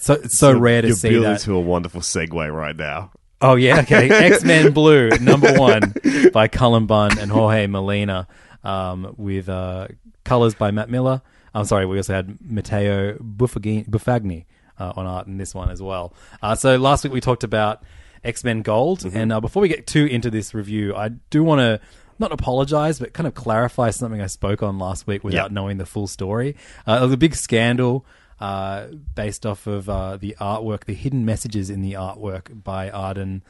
so 0.01 0.15
it's 0.15 0.39
so 0.39 0.57
rare 0.59 0.83
to 0.83 0.89
you're 0.89 0.97
see 0.97 1.11
building 1.11 1.33
that. 1.33 1.41
to 1.41 1.55
a 1.55 1.61
wonderful 1.61 2.01
segue 2.01 2.53
right 2.55 2.77
now. 2.77 3.11
Oh 3.41 3.55
yeah, 3.57 3.81
okay. 3.81 4.09
X 4.33 4.45
Men 4.45 4.73
Blue 4.73 5.11
number 5.21 5.53
one 5.55 5.95
by 6.33 6.49
Cullen 6.49 6.87
Bunn 6.87 7.19
and 7.19 7.31
Jorge 7.31 7.67
Molina, 7.67 8.27
um, 8.65 9.15
with 9.19 9.49
uh, 9.49 9.89
colors 10.25 10.55
by 10.55 10.71
Matt 10.71 10.89
Milla. 10.91 11.23
I'm 11.55 11.65
sorry, 11.65 11.87
we 11.87 11.97
also 11.99 12.13
had 12.15 12.39
Matteo 12.41 13.15
Buffagni, 13.19 13.87
Buffagni 13.89 14.45
uh, 14.79 14.93
on 14.97 15.07
art 15.07 15.27
in 15.27 15.39
this 15.39 15.55
one 15.55 15.71
as 15.71 15.81
well. 15.83 16.15
Uh, 16.43 16.55
so 16.55 16.77
last 16.77 17.05
week 17.05 17.13
we 17.13 17.21
talked 17.21 17.45
about 17.45 17.83
X 18.25 18.43
Men 18.45 18.63
Gold, 18.63 19.01
Mm-hmm. 19.01 19.17
and 19.17 19.33
uh, 19.33 19.41
before 19.41 19.61
we 19.63 19.69
get 19.69 19.87
too 19.87 20.05
into 20.07 20.31
this 20.31 20.53
review, 20.55 20.95
I 20.95 21.09
do 21.09 21.43
want 21.45 21.61
to 21.61 21.81
not 22.19 22.33
apologize, 22.33 22.99
but 22.99 23.13
kind 23.13 23.27
of 23.27 23.35
clarify 23.35 23.91
something 23.91 24.23
I 24.23 24.27
spoke 24.27 24.63
on 24.63 24.79
last 24.79 25.07
week 25.07 25.23
without 25.23 25.45
Yep. 25.45 25.53
knowing 25.53 25.77
the 25.77 25.85
full 25.87 26.07
story. 26.07 26.57
Uh, 26.87 26.99
it 27.01 27.05
was 27.05 27.13
a 27.13 27.17
big 27.19 27.35
scandal 27.35 28.07
uh, 28.40 28.88
based 29.14 29.46
off 29.46 29.66
of 29.66 29.88
uh, 29.88 30.16
the 30.16 30.37
artwork, 30.40 30.85
the 30.85 30.94
hidden 30.94 31.25
messages 31.25 31.70
in 31.70 31.83
the 31.83 31.92
artwork 31.94 32.62
by 32.62 32.90
Arden. 32.90 33.42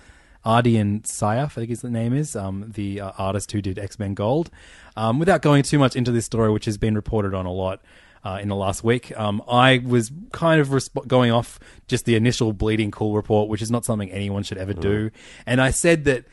Ardian 0.44 1.02
Syaf, 1.02 1.44
I 1.44 1.48
think 1.48 1.70
his 1.70 1.82
name 1.82 2.14
is, 2.14 2.36
um, 2.36 2.70
the 2.76 3.00
uh, 3.00 3.10
artist 3.18 3.50
who 3.50 3.60
did 3.60 3.80
X 3.80 3.98
Men 3.98 4.14
Gold. 4.14 4.48
Um, 4.96 5.18
without 5.18 5.42
going 5.42 5.64
too 5.64 5.78
much 5.78 5.96
into 5.96 6.12
this 6.12 6.24
story, 6.24 6.52
which 6.52 6.66
has 6.66 6.78
been 6.78 6.94
reported 6.94 7.34
on 7.34 7.46
a 7.46 7.52
lot 7.52 7.82
uh, 8.24 8.38
in 8.40 8.48
the 8.48 8.54
last 8.54 8.84
week, 8.84 9.12
um, 9.18 9.42
I 9.48 9.78
was 9.84 10.12
kind 10.30 10.60
of 10.60 10.68
resp- 10.68 11.08
going 11.08 11.32
off 11.32 11.58
just 11.88 12.04
the 12.04 12.14
initial 12.14 12.52
Bleeding 12.52 12.92
Cool 12.92 13.16
report, 13.16 13.48
which 13.48 13.60
is 13.60 13.72
not 13.72 13.84
something 13.84 14.08
anyone 14.12 14.44
should 14.44 14.58
ever 14.58 14.72
do. 14.72 15.10
And 15.46 15.60
I 15.60 15.70
said 15.70 16.04
that 16.04 16.26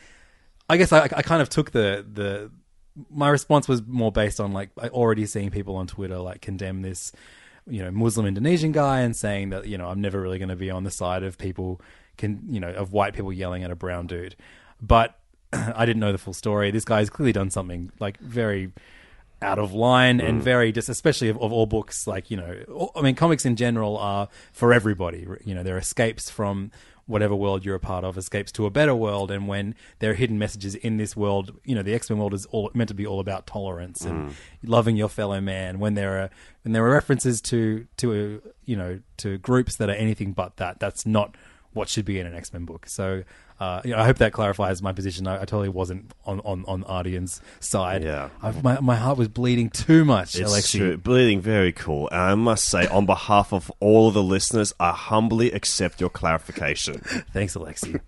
I 0.70 0.78
guess 0.78 0.92
I, 0.92 1.04
I 1.04 1.22
kind 1.22 1.42
of 1.42 1.50
took 1.50 1.72
the 1.72 2.06
the 2.12 2.52
my 3.10 3.30
response 3.30 3.68
was 3.68 3.82
more 3.86 4.12
based 4.12 4.40
on 4.40 4.54
like 4.54 4.70
already 4.78 5.26
seeing 5.26 5.50
people 5.50 5.76
on 5.76 5.88
Twitter 5.88 6.18
like 6.18 6.42
condemn 6.42 6.82
this 6.82 7.12
you 7.68 7.84
know 7.84 7.92
Muslim 7.92 8.26
Indonesian 8.26 8.72
guy 8.72 9.02
and 9.02 9.16
saying 9.16 9.50
that 9.50 9.68
you 9.68 9.78
know 9.78 9.88
I'm 9.88 10.02
never 10.02 10.22
really 10.22 10.40
going 10.40 10.50
to 10.50 10.56
be 10.56 10.70
on 10.70 10.84
the 10.84 10.92
side 10.92 11.24
of 11.24 11.38
people 11.38 11.82
can 12.18 12.42
you 12.50 12.60
know 12.60 12.70
of 12.70 12.94
white 12.94 13.14
people 13.14 13.32
yelling 13.34 13.64
at 13.64 13.72
a 13.72 13.76
brown 13.76 14.08
dude, 14.08 14.36
but 14.82 15.20
I 15.54 15.86
didn't 15.86 16.00
know 16.00 16.12
the 16.12 16.18
full 16.18 16.34
story. 16.34 16.72
This 16.72 16.86
guy's 16.86 17.10
clearly 17.10 17.34
done 17.34 17.50
something 17.50 17.92
like 18.00 18.20
very 18.20 18.72
out 19.42 19.60
of 19.60 19.74
line 19.74 20.22
and 20.22 20.40
mm. 20.40 20.44
very 20.44 20.72
just 20.72 20.88
especially 20.88 21.28
of, 21.28 21.36
of 21.42 21.52
all 21.52 21.66
books 21.66 22.08
like 22.08 22.32
you 22.32 22.38
know 22.38 22.64
all- 22.74 22.94
i 22.96 23.02
mean 23.02 23.14
comics 23.14 23.46
in 23.46 23.58
general 23.58 23.98
are 23.98 24.30
for 24.52 24.74
everybody. 24.74 25.28
You 25.44 25.54
know 25.56 25.64
they're 25.64 25.78
escapes 25.78 26.30
from 26.30 26.72
whatever 27.06 27.36
world 27.36 27.66
you're 27.66 27.76
a 27.76 27.80
part 27.80 28.04
of 28.04 28.18
escapes 28.18 28.52
to 28.54 28.66
a 28.66 28.70
better 28.70 28.96
world. 28.96 29.32
And 29.32 29.48
when 29.48 29.76
there 30.00 30.12
are 30.12 30.16
hidden 30.16 30.40
messages 30.40 30.76
in 30.76 30.98
this 30.98 31.16
world 31.16 31.60
you 31.64 31.76
know 31.76 31.84
the 31.84 31.94
x-men 31.94 32.20
world 32.20 32.34
is 32.34 32.46
all 32.48 32.72
meant 32.74 32.88
to 32.90 32.94
be 32.94 33.06
all 33.06 33.20
about 33.20 33.46
tolerance 33.48 34.02
and 34.02 34.30
mm. 34.30 34.34
loving 34.64 34.96
your 34.96 35.10
fellow 35.10 35.42
man. 35.42 35.80
When 35.80 35.96
there 35.96 36.22
are 36.22 36.30
when 36.64 36.74
there 36.74 36.86
are 36.86 36.92
references 36.92 37.42
to 37.42 37.88
to 37.98 38.42
uh, 38.46 38.50
you 38.66 38.76
know 38.76 39.00
to 39.18 39.38
groups 39.38 39.76
that 39.78 39.90
are 39.90 39.94
anything 39.94 40.32
but 40.34 40.58
that 40.58 40.80
that's 40.80 41.06
not 41.06 41.36
what 41.74 41.90
should 41.90 42.06
be 42.06 42.20
in 42.20 42.28
an 42.28 42.36
X 42.36 42.54
Men 42.54 42.66
book. 42.66 42.88
So 42.88 43.24
uh, 43.60 43.82
you 43.84 43.92
know, 43.92 43.98
I 43.98 44.06
hope 44.06 44.18
that 44.18 44.34
clarifies 44.34 44.82
my 44.82 44.92
position. 44.92 45.28
I, 45.28 45.36
I 45.36 45.46
totally 45.46 45.70
wasn't 45.70 46.12
on 46.26 46.40
on 46.42 46.66
on 46.68 46.84
Ardian's 46.84 47.42
side. 47.60 48.04
Yeah. 48.04 48.30
I, 48.42 48.52
my 48.52 48.80
my 48.80 48.96
heart 48.96 49.18
was 49.18 49.28
bleeding 49.28 49.70
too 49.70 50.06
much. 50.06 50.36
It's 50.36 50.52
Alexi. 50.52 50.78
true. 50.78 50.98
Bleeding, 50.98 51.42
very 51.42 51.72
cool. 51.72 52.10
And 52.12 52.20
I 52.20 52.36
must 52.36 52.66
say, 52.66 52.88
on 52.88 53.06
behalf 53.06 53.54
of 53.54 53.72
all 53.80 54.08
of 54.10 54.14
the 54.14 54.24
listeners, 54.24 54.74
I 54.80 54.92
humbly 54.92 55.52
accept 55.52 56.02
your 56.02 56.10
clarification. 56.10 57.00
Thanks, 57.34 57.56
Alexi. 57.56 58.02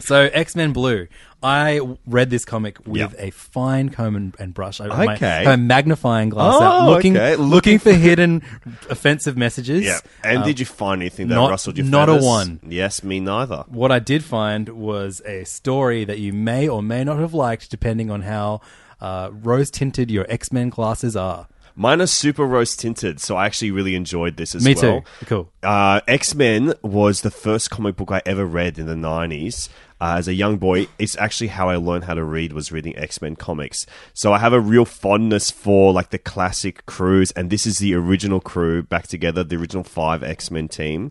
So 0.00 0.28
X 0.32 0.56
Men 0.56 0.72
Blue. 0.72 1.06
I 1.42 1.78
read 2.06 2.30
this 2.30 2.46
comic 2.46 2.78
with 2.86 3.00
Yep. 3.00 3.14
a 3.18 3.30
fine 3.30 3.90
comb 3.90 4.16
and, 4.16 4.34
and 4.38 4.54
brush. 4.54 4.80
I 4.80 4.84
had 4.84 5.06
my- 5.06 5.14
Okay. 5.14 5.42
my 5.44 5.56
magnifying 5.56 6.30
glass 6.30 6.54
Oh, 6.58 6.62
out, 6.62 6.88
looking 6.88 7.16
okay. 7.18 7.36
looking 7.36 7.78
for 7.78 7.92
hidden 8.08 8.42
offensive 8.88 9.36
messages. 9.36 9.84
Yeah. 9.84 9.98
And 10.24 10.38
Um, 10.38 10.44
did 10.44 10.58
you 10.58 10.64
find 10.64 11.02
anything 11.02 11.28
that 11.28 11.34
not- 11.34 11.50
rustled 11.50 11.76
your 11.76 11.86
not 11.86 12.08
a 12.08 12.12
feathers? 12.12 12.24
one. 12.26 12.60
Yes, 12.66 13.04
me 13.04 13.20
neither. 13.20 13.64
What 13.68 13.92
I 13.92 13.98
did 13.98 14.24
find 14.24 14.70
was 14.70 15.20
a 15.26 15.44
story 15.44 16.04
that 16.06 16.18
you 16.18 16.32
may 16.32 16.66
or 16.66 16.82
may 16.82 17.04
not 17.04 17.18
have 17.18 17.34
liked, 17.34 17.70
depending 17.70 18.10
on 18.10 18.22
how 18.22 18.62
uh, 19.02 19.28
rose 19.32 19.70
tinted 19.70 20.10
your 20.10 20.24
X 20.30 20.50
Men 20.50 20.70
glasses 20.70 21.14
are. 21.14 21.46
Mine 21.76 22.00
is 22.00 22.12
super 22.12 22.44
rose 22.44 22.76
tinted, 22.76 23.20
so 23.20 23.36
I 23.36 23.46
actually 23.46 23.72
really 23.72 23.96
enjoyed 23.96 24.36
this 24.36 24.54
as 24.54 24.64
Me 24.64 24.74
well. 24.74 25.00
too. 25.00 25.26
Cool. 25.26 25.52
Uh, 25.62 26.00
X 26.06 26.34
Men 26.34 26.74
was 26.82 27.22
the 27.22 27.30
first 27.30 27.70
comic 27.70 27.96
book 27.96 28.12
I 28.12 28.22
ever 28.24 28.44
read 28.44 28.78
in 28.78 28.86
the 28.86 28.96
nineties. 28.96 29.68
Uh, 30.00 30.16
as 30.18 30.28
a 30.28 30.34
young 30.34 30.58
boy, 30.58 30.86
it's 30.98 31.16
actually 31.16 31.46
how 31.48 31.68
I 31.68 31.76
learned 31.76 32.04
how 32.04 32.14
to 32.14 32.22
read 32.22 32.52
was 32.52 32.70
reading 32.70 32.96
X 32.96 33.20
Men 33.20 33.34
comics. 33.36 33.86
So 34.12 34.32
I 34.32 34.38
have 34.38 34.52
a 34.52 34.60
real 34.60 34.84
fondness 34.84 35.50
for 35.50 35.92
like 35.92 36.10
the 36.10 36.18
classic 36.18 36.86
crews, 36.86 37.32
and 37.32 37.50
this 37.50 37.66
is 37.66 37.78
the 37.78 37.94
original 37.94 38.40
crew 38.40 38.82
back 38.82 39.08
together, 39.08 39.42
the 39.42 39.56
original 39.56 39.84
five 39.84 40.22
X 40.22 40.50
Men 40.52 40.68
team: 40.68 41.10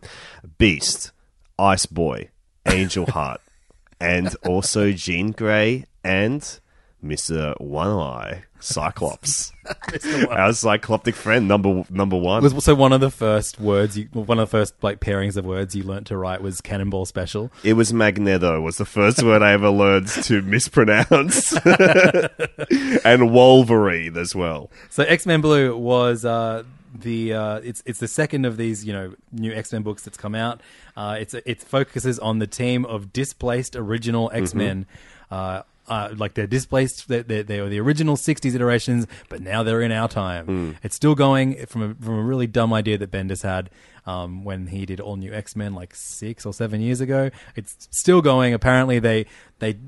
Beast, 0.56 1.12
Ice 1.58 1.84
Boy, 1.86 2.30
Angel 2.66 3.04
Heart, 3.04 3.42
and 4.00 4.34
also 4.46 4.92
Jean 4.92 5.32
Grey 5.32 5.84
and 6.02 6.58
Mister 7.02 7.54
One 7.58 7.88
Eye 7.90 8.44
Cyclops. 8.64 9.52
Our 9.66 10.50
cycloptic 10.50 11.14
friend, 11.14 11.46
number 11.46 11.84
number 11.90 12.16
one. 12.16 12.42
Was 12.42 12.64
so 12.64 12.74
one 12.74 12.92
of 12.92 13.00
the 13.00 13.10
first 13.10 13.60
words, 13.60 13.98
you, 13.98 14.08
one 14.12 14.38
of 14.38 14.50
the 14.50 14.58
first 14.58 14.74
like 14.82 15.00
pairings 15.00 15.36
of 15.36 15.44
words 15.44 15.76
you 15.76 15.84
learnt 15.84 16.06
to 16.06 16.16
write 16.16 16.40
was 16.42 16.60
Cannonball 16.60 17.04
Special. 17.04 17.52
It 17.62 17.74
was 17.74 17.92
Magneto 17.92 18.60
was 18.60 18.78
the 18.78 18.86
first 18.86 19.22
word 19.22 19.42
I 19.42 19.52
ever 19.52 19.68
learned 19.68 20.08
to 20.08 20.40
mispronounce. 20.42 21.54
and 23.04 23.32
Wolverine 23.32 24.16
as 24.16 24.34
well. 24.34 24.70
So 24.88 25.04
X 25.04 25.26
Men 25.26 25.42
Blue 25.42 25.76
was 25.76 26.24
uh, 26.24 26.64
the 26.94 27.34
uh, 27.34 27.56
it's 27.58 27.82
it's 27.84 27.98
the 27.98 28.08
second 28.08 28.46
of 28.46 28.56
these 28.56 28.84
you 28.84 28.94
know 28.94 29.14
new 29.30 29.52
X 29.52 29.72
Men 29.72 29.82
books 29.82 30.02
that's 30.04 30.16
come 30.16 30.34
out. 30.34 30.62
Uh, 30.96 31.18
it's 31.20 31.34
it 31.34 31.60
focuses 31.62 32.18
on 32.18 32.38
the 32.38 32.46
team 32.46 32.86
of 32.86 33.12
displaced 33.12 33.76
original 33.76 34.30
X 34.32 34.54
Men. 34.54 34.86
Uh, 35.30 35.62
uh, 35.88 36.14
like 36.16 36.34
they're 36.34 36.46
displaced, 36.46 37.08
they're, 37.08 37.22
they're, 37.22 37.42
they 37.42 37.60
were 37.60 37.68
the 37.68 37.80
original 37.80 38.16
'60s 38.16 38.54
iterations, 38.54 39.06
but 39.28 39.40
now 39.40 39.62
they're 39.62 39.82
in 39.82 39.92
our 39.92 40.08
time. 40.08 40.76
It's 40.82 40.96
still 40.96 41.14
going 41.14 41.66
from 41.66 41.82
a, 41.82 41.94
from 42.04 42.18
a 42.18 42.22
really 42.22 42.46
dumb 42.46 42.72
idea 42.72 42.96
that 42.98 43.10
Bendis 43.10 43.42
had 43.42 43.70
um, 44.06 44.44
when 44.44 44.68
he 44.68 44.86
did 44.86 45.00
all 45.00 45.16
new 45.16 45.32
X 45.32 45.54
Men 45.56 45.74
like 45.74 45.94
six 45.94 46.46
or 46.46 46.52
seven 46.52 46.80
years 46.80 47.00
ago. 47.00 47.30
It's 47.56 47.88
still 47.90 48.22
going. 48.22 48.54
Apparently, 48.54 48.98
they 48.98 49.26
they 49.58 49.78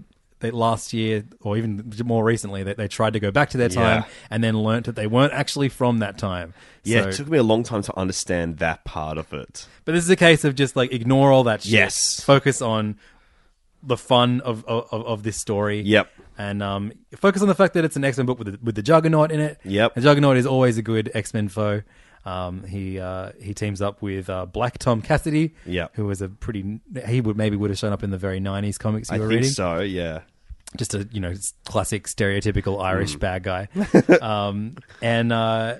they 0.41 0.51
last 0.51 0.93
year 0.93 1.25
or 1.41 1.57
even 1.57 1.91
more 2.05 2.23
recently 2.23 2.63
they, 2.63 2.75
they 2.75 2.89
tried 2.89 3.15
to 3.15 3.19
go 3.21 3.31
back 3.31 3.49
to 3.49 3.57
their 3.57 3.71
time 3.71 4.03
Yeah. 4.03 4.09
and 4.31 4.45
then 4.45 4.59
learnt 4.59 4.85
that 4.85 4.95
they 4.95 5.07
weren't 5.07 5.33
actually 5.33 5.71
from 5.71 6.01
that 6.01 6.19
time. 6.19 6.53
Yeah, 6.85 7.05
So- 7.05 7.09
it 7.09 7.13
took 7.15 7.29
me 7.29 7.39
a 7.39 7.43
long 7.43 7.63
time 7.63 7.81
to 7.81 7.99
understand 7.99 8.59
that 8.59 8.85
part 8.85 9.17
of 9.17 9.33
it. 9.33 9.67
but 9.87 9.93
this 9.93 10.05
is 10.05 10.11
a 10.11 10.15
case 10.17 10.45
of 10.45 10.55
just 10.55 10.77
like 10.77 10.93
ignore 10.93 11.33
all 11.33 11.45
that 11.45 11.63
shit. 11.63 11.73
Yes. 11.73 12.21
Focus 12.21 12.61
on 12.61 12.99
the 13.83 13.97
fun 13.97 14.41
of 14.43 14.65
of, 14.67 14.93
of 14.93 15.23
this 15.23 15.37
story. 15.37 15.81
Yep. 15.81 16.11
And 16.39 16.63
um, 16.63 16.93
focus 17.17 17.41
on 17.43 17.49
the 17.49 17.55
fact 17.55 17.75
that 17.75 17.85
it's 17.85 17.97
an 17.97 18.05
X 18.05 18.17
Men 18.19 18.27
book 18.27 18.39
with 18.39 18.53
the, 18.53 18.59
with 18.63 18.75
the 18.75 18.83
Juggernaut 18.83 19.33
in 19.33 19.41
it. 19.41 19.59
Yep. 19.65 19.93
And 19.97 20.03
Juggernaut 20.05 20.37
is 20.37 20.47
always 20.47 20.77
a 20.79 20.83
good 20.83 21.11
X 21.15 21.33
Men 21.35 21.49
foe. 21.49 21.83
Um, 22.25 22.65
he 22.65 22.99
uh, 22.99 23.31
he 23.41 23.55
teams 23.55 23.81
up 23.81 24.03
with 24.03 24.29
uh, 24.29 24.47
Black 24.47 24.79
Tom 24.79 25.01
Cassidy. 25.01 25.55
Yep. 25.65 25.93
Who 25.95 26.07
was 26.07 26.21
a 26.21 26.29
pretty 26.29 26.81
he 27.07 27.21
would 27.21 27.37
maybe 27.37 27.57
would 27.57 27.71
have 27.71 27.79
shown 27.79 27.93
up 27.93 28.03
in 28.03 28.11
the 28.11 28.19
very 28.19 28.41
nineties 28.41 28.79
comics 28.79 29.11
you 29.11 29.17
I 29.17 29.19
were 29.21 29.29
think 29.29 29.37
reading. 29.39 29.51
so, 29.53 29.79
yeah. 29.81 30.21
just 30.77 30.93
a 30.95 31.09
you 31.13 31.21
know 31.21 31.33
classic 31.65 32.05
stereotypical 32.09 32.83
Irish 32.83 33.17
Mm. 33.17 33.21
bad 33.21 33.43
guy. 33.45 33.69
um, 34.21 34.77
and 35.01 35.33
uh, 35.33 35.77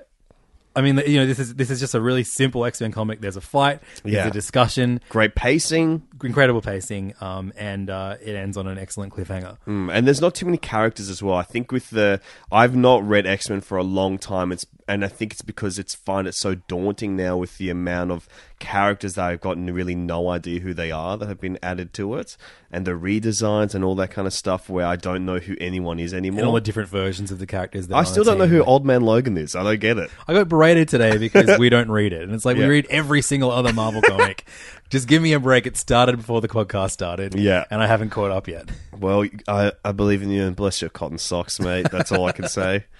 I 0.77 0.81
mean, 0.81 1.01
you 1.07 1.19
know, 1.19 1.25
this 1.25 1.39
is 1.39 1.55
this 1.55 1.69
is 1.71 1.79
just 1.79 1.95
a 1.95 1.99
really 2.01 2.23
simple 2.23 2.63
X 2.63 2.79
Men 2.81 2.91
comic. 2.91 3.19
There's 3.19 3.35
a 3.35 3.41
fight, 3.41 3.81
there's 4.03 4.13
Yeah. 4.13 4.27
a 4.27 4.31
discussion, 4.31 5.01
Great 5.09 5.33
pacing. 5.33 6.03
incredible 6.23 6.61
pacing, 6.61 7.13
um, 7.19 7.51
and 7.57 7.89
uh, 7.89 8.15
it 8.23 8.35
ends 8.35 8.57
on 8.57 8.67
an 8.67 8.77
excellent 8.77 9.11
cliffhanger. 9.13 9.57
Mm, 9.67 9.89
and 9.91 10.05
there's 10.05 10.21
not 10.21 10.35
too 10.35 10.45
many 10.45 10.57
characters 10.59 11.09
as 11.09 11.23
well. 11.23 11.35
I 11.35 11.43
think 11.43 11.71
with 11.71 11.89
the 11.89 12.21
I've 12.51 12.75
not 12.75 13.03
read 13.07 13.25
X 13.25 13.49
Men 13.49 13.61
for 13.61 13.77
a 13.77 13.83
long 13.83 14.17
time. 14.19 14.51
It's 14.51 14.65
and 14.87 15.03
I 15.03 15.07
think 15.09 15.33
it's 15.33 15.41
because 15.41 15.77
it's 15.79 15.95
find 15.95 16.27
it 16.27 16.35
so 16.35 16.55
daunting 16.55 17.15
now 17.17 17.35
with 17.37 17.57
the 17.57 17.69
amount 17.69 18.11
of 18.11 18.29
characters 18.59 19.15
that 19.15 19.25
I've 19.25 19.41
gotten 19.41 19.71
really 19.73 19.93
no 19.95 20.29
idea 20.29 20.59
who 20.59 20.73
they 20.73 20.91
are 20.91 21.17
that 21.17 21.27
have 21.27 21.39
been 21.39 21.59
added 21.61 21.93
to 21.93 22.15
it, 22.15 22.37
and 22.71 22.85
the 22.85 22.91
redesigns 22.91 23.75
and 23.75 23.83
all 23.83 23.95
that 23.95 24.09
kind 24.11 24.25
of 24.27 24.33
stuff 24.33 24.69
where 24.69 24.85
I 24.85 24.95
don't 24.95 25.25
know 25.25 25.39
who 25.39 25.55
anyone 25.59 25.99
is 25.99 26.13
anymore. 26.13 26.39
And 26.39 26.47
all 26.47 26.53
the 26.55 26.61
different 26.61 26.89
versions 26.89 27.31
of 27.31 27.39
the 27.39 27.45
characters. 27.45 27.87
That 27.87 27.95
I 27.97 28.03
still 28.03 28.23
don't 28.23 28.37
know 28.37 28.47
who 28.47 28.63
Old 28.63 28.85
Man 28.85 29.01
Logan 29.01 29.37
is. 29.37 29.55
I 29.55 29.63
don't 29.63 29.79
get 29.79 29.97
it. 29.97 30.09
I 30.27 30.33
got 30.33 30.49
berated 30.49 30.87
today 30.89 31.17
because 31.17 31.57
we 31.59 31.69
don't 31.69 31.89
read 31.91 32.13
it, 32.13 32.23
and 32.23 32.33
it's 32.33 32.45
like 32.45 32.57
Yeah. 32.57 32.63
we 32.63 32.69
read 32.69 32.87
every 32.89 33.21
single 33.21 33.51
other 33.51 33.73
Marvel 33.73 34.01
comic. 34.05 34.47
Just 34.89 35.07
give 35.07 35.21
me 35.21 35.33
a 35.33 35.39
break. 35.39 35.67
It 35.67 35.75
started 35.77 36.17
before 36.17 36.41
the 36.41 36.47
podcast 36.47 36.91
started, 36.91 37.35
Yeah. 37.35 37.65
and 37.69 37.81
I 37.83 37.87
haven't 37.87 38.09
caught 38.09 38.31
up 38.31 38.47
yet. 38.47 38.69
Well, 38.97 39.25
I, 39.47 39.73
I 39.83 39.91
believe 39.91 40.23
in 40.23 40.29
you 40.29 40.45
and 40.45 40.55
bless 40.55 40.81
your 40.81 40.89
cotton 40.89 41.17
socks, 41.17 41.59
mate. 41.59 41.87
That's 41.91 42.11
all 42.11 42.25
I 42.25 42.31
can 42.31 42.47
say. 42.47 42.85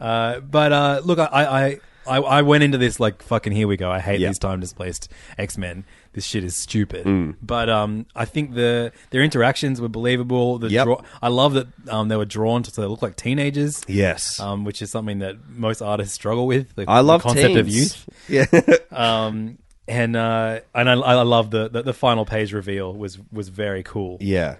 Uh, 0.00 0.38
but 0.38 0.72
uh, 0.72 1.00
look, 1.04 1.18
I, 1.18 1.26
I, 1.32 1.80
I, 2.08 2.16
I 2.38 2.42
went 2.42 2.64
into 2.64 2.78
this 2.78 2.98
like 2.98 3.22
fucking 3.22 3.52
here 3.52 3.68
we 3.68 3.76
go. 3.76 3.90
I 3.90 4.00
hate 4.00 4.20
Yeah. 4.20 4.28
these 4.28 4.38
time 4.38 4.60
displaced 4.60 5.08
X 5.36 5.58
Men. 5.58 5.84
This 6.14 6.24
shit 6.24 6.42
is 6.42 6.56
stupid. 6.56 7.04
Mm. 7.06 7.36
But 7.42 7.68
um, 7.68 8.06
I 8.16 8.24
think 8.24 8.54
the 8.54 8.92
their 9.10 9.22
interactions 9.22 9.80
were 9.80 9.88
believable. 9.88 10.58
The 10.58 10.70
Yep. 10.70 10.84
draw- 10.84 11.02
I 11.22 11.28
love 11.28 11.52
that 11.54 11.66
um, 11.88 12.08
they 12.08 12.16
were 12.16 12.24
drawn 12.24 12.62
to 12.64 12.70
so 12.70 12.80
they 12.82 12.88
look 12.88 13.02
like 13.02 13.16
teenagers. 13.16 13.82
Yes. 13.86 14.40
Um, 14.40 14.64
which 14.64 14.82
is 14.82 14.90
something 14.90 15.18
that 15.20 15.36
most 15.48 15.82
artists 15.82 16.14
struggle 16.14 16.46
with. 16.46 16.74
The, 16.74 16.86
I 16.88 17.00
love 17.00 17.22
the 17.22 17.28
concept 17.28 17.56
of 17.56 17.66
teens. 17.66 17.76
youth. 17.76 18.08
Yeah. 18.28 18.46
Um, 18.90 19.58
and 19.86 20.16
uh, 20.16 20.60
and 20.74 20.90
I, 20.90 20.94
I 20.94 21.22
love 21.22 21.50
the, 21.50 21.68
the 21.68 21.82
the 21.82 21.94
final 21.94 22.24
page 22.24 22.52
reveal 22.52 22.92
was 22.92 23.18
was 23.32 23.48
very 23.48 23.82
cool. 23.82 24.18
yeah. 24.20 24.56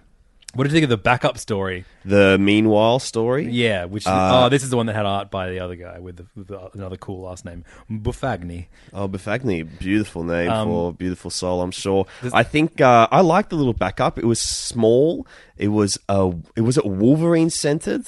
What 0.55 0.65
did 0.65 0.71
you 0.73 0.77
think 0.77 0.85
of 0.85 0.91
the 0.91 0.97
backup 0.97 1.37
story? 1.37 1.85
The 2.07 2.39
meanwhile 2.39 2.99
story. 3.01 3.49
Yeah, 3.51 3.85
which 3.85 4.07
Uh, 4.07 4.45
oh, 4.47 4.49
this 4.49 4.63
is 4.63 4.71
the 4.71 4.77
one 4.79 4.87
that 4.87 4.97
had 4.97 5.05
art 5.05 5.31
by 5.31 5.51
the 5.51 5.61
other 5.61 5.77
guy 5.77 5.99
with, 5.99 6.17
the, 6.17 6.27
with 6.35 6.49
the, 6.49 6.71
another 6.73 6.97
cool 6.97 7.21
last 7.21 7.45
name, 7.45 7.65
Buffagni. 7.91 8.67
Oh, 8.95 9.07
Bafagni, 9.09 9.63
beautiful 9.79 10.25
name 10.25 10.51
Um, 10.51 10.69
for 10.69 10.93
beautiful 10.95 11.31
soul. 11.31 11.61
I'm 11.61 11.71
sure. 11.71 12.07
I 12.33 12.45
think 12.45 12.81
uh, 12.81 13.09
I 13.11 13.21
like 13.21 13.51
the 13.51 13.57
little 13.57 13.75
backup. 13.75 14.19
It 14.19 14.25
was 14.25 14.41
small. 14.41 15.27
It 15.59 15.69
was 15.69 15.99
uh, 16.09 16.33
it 16.57 16.63
was 16.63 16.79
it 16.79 16.87
Wolverine 16.87 17.51
centered. 17.51 18.07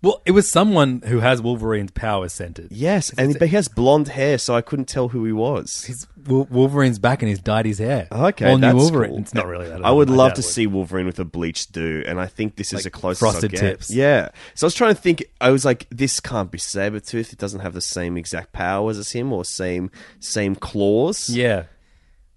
Well, 0.00 0.20
it 0.26 0.32
was 0.32 0.50
someone 0.50 1.02
who 1.06 1.20
has 1.20 1.40
Wolverine's 1.40 1.92
powers 1.92 2.32
centered. 2.32 2.72
Yes, 2.72 3.12
and 3.16 3.40
he 3.40 3.46
has 3.48 3.68
blonde 3.68 4.08
hair, 4.08 4.36
so 4.36 4.56
I 4.56 4.60
couldn't 4.60 4.86
tell 4.86 5.08
who 5.08 5.24
he 5.24 5.30
was. 5.32 5.86
Wol- 5.88 5.96
Wolverine's 6.26 6.98
back 6.98 7.22
and 7.22 7.28
he's 7.28 7.40
dyed 7.40 7.66
his 7.66 7.78
hair. 7.78 8.08
Okay, 8.10 8.48
All 8.48 8.56
new 8.56 8.60
that's 8.62 8.74
Wolverine. 8.74 9.10
cool. 9.10 9.18
It's 9.20 9.34
not 9.34 9.46
really 9.46 9.68
that. 9.68 9.84
I 9.84 9.90
would 9.90 10.08
love 10.10 10.30
doubt 10.30 10.36
to 10.36 10.40
it 10.40 10.44
would. 10.44 10.52
see 10.52 10.66
Wolverine 10.66 11.06
with 11.06 11.18
a 11.18 11.24
bleached 11.24 11.72
do, 11.72 12.02
and 12.06 12.20
I 12.20 12.26
think 12.26 12.56
this 12.56 12.68
is 12.68 12.74
Like 12.74 12.84
the 12.84 12.90
closest 12.90 13.20
frosted 13.20 13.54
I 13.54 13.58
tips. 13.58 13.90
Yeah. 13.90 14.30
So 14.54 14.64
I 14.64 14.68
was 14.68 14.74
trying 14.74 14.94
to 14.94 15.00
think. 15.00 15.24
I 15.40 15.50
was 15.50 15.64
like, 15.64 15.86
this 15.90 16.20
can't 16.20 16.50
be 16.50 16.58
Sabretooth. 16.58 17.32
It 17.32 17.38
doesn't 17.38 17.60
have 17.60 17.74
the 17.74 17.80
same 17.80 18.16
exact 18.16 18.52
powers 18.52 18.98
as 18.98 19.12
him, 19.12 19.32
or 19.32 19.44
same 19.44 19.90
same 20.20 20.54
claws. 20.56 21.28
Yeah. 21.28 21.64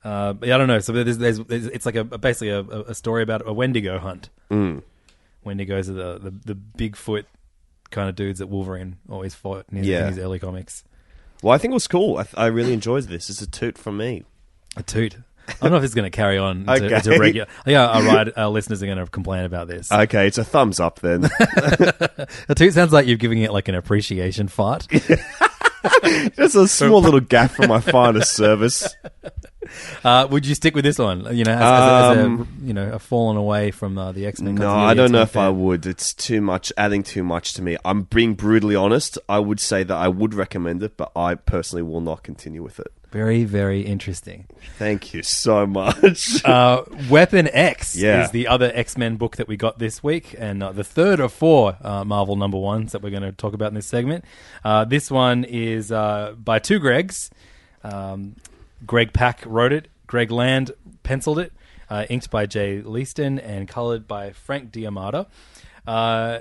Uh, 0.04 0.34
but 0.34 0.52
I 0.52 0.58
don't 0.58 0.68
know. 0.68 0.78
So 0.80 0.94
there's, 0.94 1.18
there's, 1.18 1.40
there's 1.40 1.66
it's 1.66 1.86
like 1.86 1.96
a 1.96 2.04
basically 2.04 2.50
a, 2.50 2.60
a 2.62 2.94
story 2.94 3.24
about 3.24 3.42
a 3.48 3.54
Wendigo 3.54 3.98
hunt. 3.98 4.30
Mm. 4.52 4.84
Wendigos 5.46 5.90
are 5.90 5.94
the, 5.94 6.20
the 6.32 6.54
the 6.54 6.56
Bigfoot 6.56 7.26
kind 7.92 8.10
of 8.10 8.16
dudes 8.16 8.40
that 8.40 8.48
Wolverine 8.48 8.98
always 9.10 9.34
fought 9.36 9.66
in 9.72 9.78
his, 9.78 9.88
Yeah. 9.88 10.02
in 10.04 10.08
his 10.10 10.20
early 10.20 10.40
comics. 10.40 10.84
Well, 11.42 11.54
I 11.54 11.58
think 11.58 11.72
it 11.72 11.76
was 11.76 11.88
cool. 11.88 12.18
I, 12.18 12.26
I 12.36 12.46
really 12.48 12.74
enjoyed 12.74 13.04
this. 13.06 13.30
It's 13.30 13.42
a 13.42 13.50
toot 13.50 13.78
from 13.78 13.98
me. 13.98 14.24
A 14.78 14.84
toot. 14.84 15.18
I 15.48 15.54
don't 15.62 15.72
know 15.72 15.78
if 15.78 15.84
it's 15.84 15.94
going 15.94 16.10
to 16.10 16.16
carry 16.16 16.38
on 16.40 16.66
to, 16.66 16.72
Okay. 16.98 17.18
regular. 17.20 17.48
Yeah, 17.68 17.86
our, 17.88 18.02
ride, 18.04 18.32
our 18.36 18.50
listeners 18.50 18.82
are 18.82 18.88
going 18.88 18.98
to 18.98 19.06
complain 19.06 19.46
about 19.46 19.68
this. 19.68 19.92
Okay, 19.92 20.26
it's 20.28 20.40
a 20.40 20.44
thumbs 20.44 20.80
up 20.80 21.00
then. 21.02 21.22
the 21.22 22.56
two 22.56 22.72
sounds 22.72 22.92
like 22.92 23.06
you're 23.06 23.18
giving 23.18 23.42
it 23.42 23.52
like 23.54 23.68
an 23.68 23.76
appreciation 23.76 24.48
fart. 24.48 24.88
Just 26.36 26.56
a 26.56 26.68
small 26.68 27.00
little 27.02 27.20
gap 27.20 27.52
for 27.52 27.68
my 27.68 27.80
finest 27.80 28.34
service. 28.34 28.96
Uh, 30.04 30.28
would 30.30 30.46
you 30.46 30.54
stick 30.54 30.76
with 30.76 30.84
this 30.86 31.00
one? 31.00 31.36
You 31.36 31.44
know, 31.44 31.52
as, 31.54 31.62
as, 31.62 32.18
as 32.18 32.18
a, 32.18 32.26
Um, 32.26 32.48
you 32.62 32.74
know, 32.74 32.92
a 32.94 33.00
fallen 33.00 33.38
away 33.38 33.72
from 33.72 33.98
uh, 33.98 34.12
the 34.12 34.26
X 34.28 34.40
Men. 34.40 34.56
No, 34.56 34.72
I 34.72 34.94
don't 34.94 35.12
know 35.12 35.22
if 35.22 35.36
I 35.36 35.50
would. 35.50 35.86
It's 35.86 36.14
too 36.14 36.42
much, 36.42 36.72
adding 36.78 37.02
too 37.04 37.24
much 37.24 37.54
to 37.56 37.62
me. 37.62 37.76
I'm 37.84 38.04
being 38.04 38.36
brutally 38.36 38.76
honest. 38.76 39.18
I 39.28 39.40
would 39.40 39.60
say 39.60 39.84
that 39.84 39.96
I 39.96 40.08
would 40.08 40.34
recommend 40.36 40.84
it, 40.84 40.96
but 40.98 41.12
I 41.16 41.36
personally 41.36 41.82
will 41.84 42.02
not 42.02 42.22
continue 42.24 42.62
with 42.62 42.80
it. 42.80 42.92
Very, 43.12 43.46
very 43.46 43.82
interesting. 43.82 44.46
Thank 44.78 45.14
you 45.14 45.24
so 45.24 45.66
much. 45.66 46.44
Uh, 46.46 46.84
Weapon 47.10 47.48
X 47.52 47.96
Yeah. 47.96 48.26
is 48.26 48.32
the 48.32 48.48
other 48.48 48.72
X 48.76 48.98
Men 48.98 49.16
book 49.16 49.38
that 49.38 49.48
we 49.48 49.56
got 49.58 49.80
this 49.80 50.04
week, 50.04 50.36
and 50.38 50.62
uh, 50.62 50.72
the 50.74 50.84
third 50.84 51.20
of 51.20 51.34
four 51.34 51.78
uh, 51.82 52.04
Marvel 52.04 52.36
number 52.36 52.58
ones 52.58 52.92
that 52.92 53.02
we're 53.02 53.10
going 53.10 53.24
to 53.24 53.32
talk 53.32 53.54
about 53.54 53.70
in 53.70 53.74
this 53.76 53.88
segment. 53.88 54.26
Uh, 54.64 54.84
this 54.86 55.10
one 55.10 55.44
is 55.46 55.92
uh, 55.92 56.36
by 56.38 56.60
two 56.60 56.80
Gregs. 56.80 57.30
Um, 57.84 58.36
Greg 58.86 59.14
Pak 59.14 59.42
wrote 59.46 59.74
it, 59.74 59.88
Greg 60.08 60.32
Land 60.32 60.72
penciled 61.04 61.40
it, 61.40 61.54
uh, 61.90 62.06
inked 62.10 62.30
by 62.30 62.46
Jay 62.46 62.82
Leisten, 62.82 63.40
and 63.40 63.68
colored 63.68 64.08
by 64.08 64.32
Frank 64.32 64.72
D'Armata. 64.72 65.28
Uh, 65.86 66.40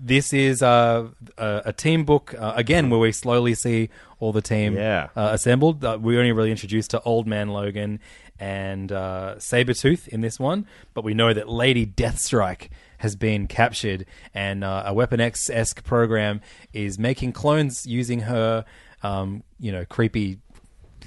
this 0.00 0.32
is 0.32 0.62
uh, 0.62 1.08
a, 1.36 1.62
a 1.66 1.72
team 1.72 2.04
book 2.04 2.34
uh, 2.38 2.52
again 2.54 2.88
where 2.90 3.00
we 3.00 3.10
slowly 3.10 3.54
see 3.54 3.88
all 4.20 4.32
the 4.32 4.42
team 4.42 4.74
Yeah. 4.76 5.08
uh, 5.16 5.30
assembled. 5.32 5.84
Uh, 5.84 5.98
we 6.00 6.16
only 6.18 6.32
really 6.32 6.50
introduced 6.50 6.90
to 6.90 7.00
Old 7.02 7.26
Man 7.26 7.48
Logan 7.48 7.98
and 8.38 8.92
uh, 8.92 9.34
Sabretooth 9.38 10.06
in 10.06 10.20
this 10.20 10.38
one, 10.38 10.66
but 10.94 11.02
we 11.02 11.14
know 11.14 11.32
that 11.32 11.48
Lady 11.48 11.84
Deathstrike 11.84 12.68
has 12.98 13.16
been 13.16 13.46
captured, 13.48 14.06
and 14.34 14.62
uh, 14.62 14.84
a 14.86 14.94
Weapon 14.94 15.20
X 15.20 15.50
esque 15.50 15.82
program 15.84 16.40
is 16.72 16.98
making 16.98 17.32
clones 17.32 17.84
using 17.86 18.20
her, 18.20 18.64
um, 19.02 19.42
you 19.58 19.72
know, 19.72 19.84
creepy 19.84 20.38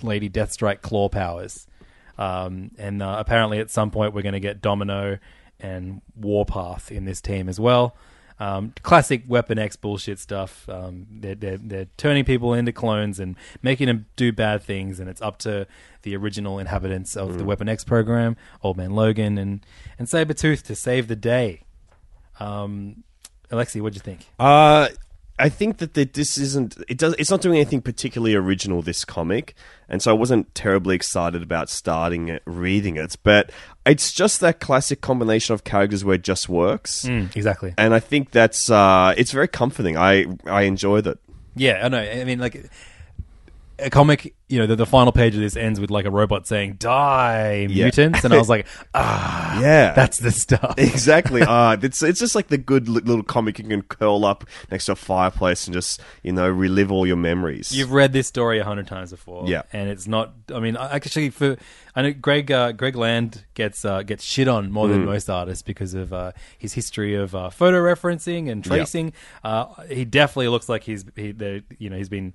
Lady 0.04 0.30
Deathstrike 0.30 0.82
claw 0.82 1.10
powers. 1.10 1.68
Um, 2.18 2.72
and 2.78 3.02
uh, 3.02 3.16
apparently, 3.18 3.60
at 3.60 3.70
some 3.70 3.92
point, 3.92 4.14
we're 4.14 4.22
going 4.22 4.34
to 4.34 4.40
get 4.40 4.62
Domino 4.62 5.18
and 5.60 6.02
Warpath 6.16 6.92
in 6.92 7.06
this 7.06 7.22
team 7.22 7.50
as 7.50 7.60
well. 7.60 7.96
Um, 8.40 8.74
classic 8.82 9.24
Weapon 9.28 9.60
X 9.60 9.76
bullshit 9.76 10.18
stuff. 10.18 10.68
Um, 10.68 11.06
they're, 11.12 11.36
they're, 11.36 11.58
they're 11.58 11.88
turning 11.98 12.26
people 12.26 12.56
into 12.56 12.72
clones 12.72 13.20
and 13.20 13.36
making 13.62 13.86
them 13.86 14.08
do 14.16 14.32
bad 14.32 14.64
things, 14.64 15.00
and 15.00 15.08
it's 15.08 15.22
up 15.22 15.38
to 15.40 15.68
the 16.02 16.16
original 16.16 16.58
inhabitants 16.58 17.16
of 17.16 17.38
the 17.38 17.46
Weapon 17.46 17.70
X 17.70 17.84
program, 17.84 18.36
Old 18.64 18.78
Man 18.78 18.92
Logan 18.92 19.38
and, 19.38 19.64
and 20.00 20.08
Sabretooth, 20.08 20.64
to 20.64 20.76
save 20.76 21.08
the 21.08 21.16
day. 21.16 21.62
Um, 22.40 23.04
Alexi, 23.52 23.80
what'd 23.80 23.96
you 23.96 24.02
think? 24.02 24.26
Uh, 24.40 24.90
I 25.39 25.50
think 25.50 25.78
that 25.78 25.96
the, 25.96 26.04
this 26.06 26.38
isn't. 26.38 26.78
It 26.88 26.98
does. 26.98 27.15
It's 27.17 27.32
not 27.32 27.41
doing 27.41 27.56
anything 27.58 27.82
particularly 27.82 28.36
original. 28.36 28.82
This 28.82 29.04
comic, 29.06 29.56
and 29.89 30.02
so 30.02 30.12
I 30.12 30.13
wasn't 30.13 30.54
terribly 30.54 30.96
excited 30.96 31.41
about 31.41 31.70
starting 31.70 32.30
it, 32.30 32.44
reading 32.46 32.96
it. 32.98 33.15
But 33.24 33.52
it's 33.86 34.12
just 34.13 34.39
that 34.41 34.60
classic 34.60 35.02
combination 35.02 35.54
of 35.56 35.63
characters 35.63 36.06
where 36.06 36.15
it 36.15 36.24
just 36.24 36.48
works, 36.48 37.06
Exactly. 37.06 37.74
and 37.78 37.94
I 37.96 38.00
think 38.00 38.32
that's. 38.32 38.70
Uh, 38.70 39.13
it's 39.17 39.32
very 39.32 39.48
comforting. 39.48 39.98
I 39.98 40.28
I 40.46 40.63
enjoyed 40.63 41.08
it. 41.08 41.17
Yeah, 41.56 41.82
I 41.86 41.89
know. 41.89 42.00
I 42.00 42.24
mean, 42.24 42.39
like 42.39 42.70
a 43.82 43.89
comic. 43.89 44.36
You 44.50 44.60
know, 44.60 44.67
the, 44.67 44.76
the 44.76 44.86
final 44.86 45.13
page 45.13 45.34
of 45.34 45.39
this 45.39 45.56
ends 45.56 45.80
with 45.80 45.89
like 45.91 46.06
a 46.06 46.12
robot 46.12 46.46
saying 46.46 46.76
"Die, 46.80 47.67
Yeah. 47.70 47.86
mutants," 47.86 48.24
and 48.26 48.34
I 48.34 48.38
was 48.38 48.50
like, 48.50 48.67
"Ah, 48.94 49.62
Yeah, 49.62 49.94
that's 49.94 50.20
the 50.20 50.32
stuff." 50.32 50.76
exactly. 50.78 51.41
Uh, 51.52 51.78
it's 51.82 52.02
it's 52.04 52.20
just 52.20 52.36
like 52.36 52.48
the 52.48 52.58
good 52.58 52.88
li- 52.89 53.02
little 53.04 53.24
comic 53.24 53.60
you 53.60 53.65
can 53.65 53.82
curl 53.82 54.26
up 54.26 54.46
next 54.72 54.86
to 54.86 54.91
a 54.94 54.96
fireplace 54.96 55.67
and 55.67 55.74
just 55.74 56.02
you 56.24 56.32
know 56.32 56.50
relive 56.50 56.91
all 56.91 57.06
your 57.08 57.15
memories. 57.17 57.72
You've 57.72 57.91
read 57.91 58.13
this 58.13 58.28
story 58.28 58.60
a 58.60 58.63
hundred 58.63 58.88
times 58.88 59.12
before, 59.12 59.48
Yeah. 59.48 59.63
and 59.74 59.89
it's 59.89 60.08
not. 60.08 60.34
I 60.54 60.60
mean, 60.60 60.76
I- 60.78 60.94
actually, 60.96 61.30
for 61.30 61.58
I 61.96 62.02
know 62.04 62.12
Greg 62.13 62.52
uh, 62.52 62.72
Greg 62.74 62.96
Land 62.96 63.46
gets 63.54 63.84
uh, 63.86 64.04
gets 64.04 64.24
shit 64.24 64.48
on 64.48 64.72
more 64.72 64.88
Mm. 64.88 64.91
than 64.91 65.06
most 65.06 65.30
artists 65.30 65.62
because 65.63 65.94
of 65.94 66.12
uh, 66.13 66.32
his 66.58 66.74
history 66.74 67.15
of 67.15 67.34
uh, 67.36 67.50
photo 67.50 67.78
referencing 67.78 68.50
and 68.52 68.63
tracing. 68.63 69.13
Uh, 69.44 69.65
he 69.89 70.04
definitely 70.06 70.48
looks 70.50 70.67
like 70.70 70.84
he's 70.84 71.06
he, 71.15 71.32
the, 71.32 71.63
you 71.80 71.89
know 71.89 71.96
he's 71.98 72.10
been 72.10 72.34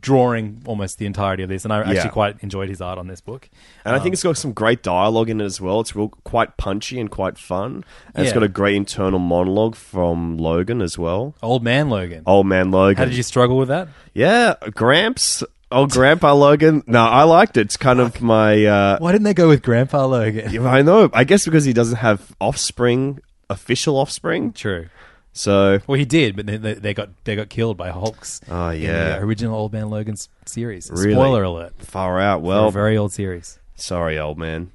drawing 0.00 0.62
almost 0.66 0.98
the 0.98 1.06
entirety 1.06 1.42
of 1.42 1.48
this, 1.48 1.64
and 1.64 1.72
I 1.72 1.78
actually 1.80 1.94
Yeah. 1.96 2.08
quite 2.08 2.36
enjoyed 2.40 2.68
his 2.68 2.80
art 2.80 2.98
on 2.98 3.06
this 3.08 3.20
book. 3.20 3.48
And 3.84 3.94
I 3.94 3.98
think 3.98 4.12
it's 4.12 4.22
got 4.22 4.36
some 4.36 4.52
great 4.52 4.82
dialogue 4.82 5.30
in 5.30 5.40
it 5.40 5.44
as 5.44 5.60
well. 5.60 5.80
It's 5.80 5.94
real 5.96 6.08
quite 6.24 6.56
punchy 6.56 7.00
and 7.00 7.10
quite 7.10 7.38
fun. 7.38 7.84
And 8.14 8.24
it's 8.24 8.30
Yeah. 8.30 8.34
got 8.34 8.42
a 8.42 8.48
great 8.48 8.76
internal 8.76 9.18
monologue 9.18 9.74
from 9.74 10.36
Logan 10.38 10.80
as 10.82 10.98
well. 10.98 11.34
Old 11.42 11.62
man 11.62 11.88
Logan. 11.90 12.22
Old 12.26 12.46
man 12.46 12.70
Logan. 12.70 12.96
How 12.98 13.04
did 13.04 13.14
you 13.16 13.22
struggle 13.22 13.56
with 13.58 13.68
that? 13.68 13.88
Yeah, 14.14 14.54
Gramps. 14.74 15.42
Oh, 15.70 15.86
Grandpa 15.86 16.32
Logan. 16.32 16.82
No, 16.86 17.04
I 17.04 17.24
liked 17.24 17.58
it. 17.58 17.62
It's 17.62 17.76
kind 17.76 18.00
of 18.00 18.22
my. 18.22 18.64
Uh, 18.64 18.98
Why 19.00 19.12
didn't 19.12 19.24
they 19.24 19.34
go 19.34 19.48
with 19.48 19.62
Grandpa 19.62 20.06
Logan? 20.06 20.66
I 20.66 20.80
know. 20.80 21.10
I 21.12 21.24
guess 21.24 21.44
because 21.44 21.64
he 21.66 21.74
doesn't 21.74 21.96
have 21.96 22.34
offspring, 22.40 23.18
official 23.50 23.98
offspring. 23.98 24.52
True. 24.52 24.86
So 25.32 25.80
Well, 25.86 25.98
he 25.98 26.04
did, 26.04 26.34
but 26.36 26.46
then 26.46 26.62
they, 26.62 26.74
they 26.74 26.94
got 26.94 27.10
they 27.24 27.36
got 27.36 27.48
killed 27.48 27.76
by 27.76 27.90
Hulks. 27.90 28.40
Oh, 28.50 28.70
yeah. 28.70 29.18
the 29.18 29.24
original 29.24 29.54
Old 29.56 29.72
Man 29.72 29.88
Logan 29.90 30.14
s- 30.14 30.28
series. 30.46 30.90
Really? 30.90 31.12
Spoiler 31.12 31.42
alert. 31.44 31.74
far 31.78 32.18
out. 32.20 32.42
Well, 32.42 32.70
very 32.70 32.96
old 32.96 33.12
series. 33.12 33.58
sorry, 33.76 34.18
old 34.18 34.38
man. 34.38 34.70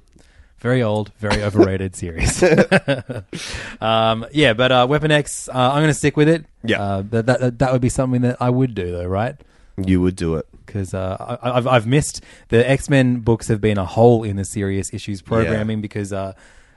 Very 0.58 0.82
old, 0.82 1.12
very 1.18 1.42
overrated 1.42 1.94
series. 2.02 2.42
um, 3.80 4.24
yeah, 4.32 4.54
but 4.54 4.72
uh, 4.72 4.86
Weapon 4.88 5.10
X, 5.10 5.48
uh, 5.48 5.52
I'm 5.52 5.80
going 5.82 5.88
to 5.88 5.94
stick 5.94 6.16
with 6.16 6.28
it. 6.28 6.46
Yeah. 6.62 6.80
uh, 6.82 7.02
that, 7.10 7.26
that 7.26 7.58
that 7.58 7.72
would 7.72 7.82
be 7.82 7.90
something 7.90 8.22
that 8.22 8.38
I 8.40 8.48
would 8.50 8.74
do, 8.74 8.90
though, 8.92 9.06
right? 9.06 9.36
You 9.76 10.00
would 10.00 10.16
do 10.16 10.36
it. 10.36 10.46
Because 10.64 10.94
uh, 10.94 11.38
I, 11.42 11.50
I've 11.58 11.66
I've 11.66 11.86
missed 11.86 12.22
the 12.48 12.68
X 12.68 12.88
Men 12.88 13.20
books 13.20 13.48
have 13.48 13.60
been 13.60 13.76
a 13.76 13.84
hole 13.84 14.24
in 14.24 14.36
the 14.36 14.44
serious 14.44 14.92
issues 14.94 15.20
programming 15.20 15.80
because 15.82 16.12
uh, 16.12 16.32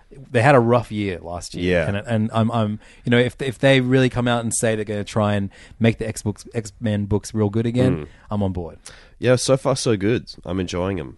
they 0.10 0.41
had 0.41 0.56
a 0.56 0.60
rough 0.60 0.91
year 0.91 1.20
last 1.20 1.54
year. 1.54 1.80
Yeah. 1.82 1.88
and, 1.88 1.98
and 1.98 2.32
I'm 2.34 2.50
I'm 2.52 2.80
you 3.06 3.10
know 3.12 3.17
if 3.20 3.41
if 3.41 3.60
they 3.60 3.82
really 3.82 4.10
come 4.10 4.28
out 4.28 4.41
and 4.43 4.54
say 4.54 4.76
they're 4.76 4.86
going 4.86 5.00
to 5.04 5.04
try 5.12 5.34
and 5.36 5.50
make 5.80 5.98
the 5.98 6.08
X 6.08 6.22
books 6.24 6.46
X 6.54 6.72
Men 6.80 7.06
books 7.06 7.34
real 7.34 7.50
good 7.50 7.65
again, 7.65 8.06
Mm. 8.06 8.08
I'm 8.32 8.43
on 8.43 8.54
board. 8.54 8.78
Yeah, 9.20 9.36
so 9.36 9.58
far 9.58 9.76
so 9.76 9.98
good. 9.98 10.30
I'm 10.46 10.60
enjoying 10.60 10.98
them. 10.98 11.17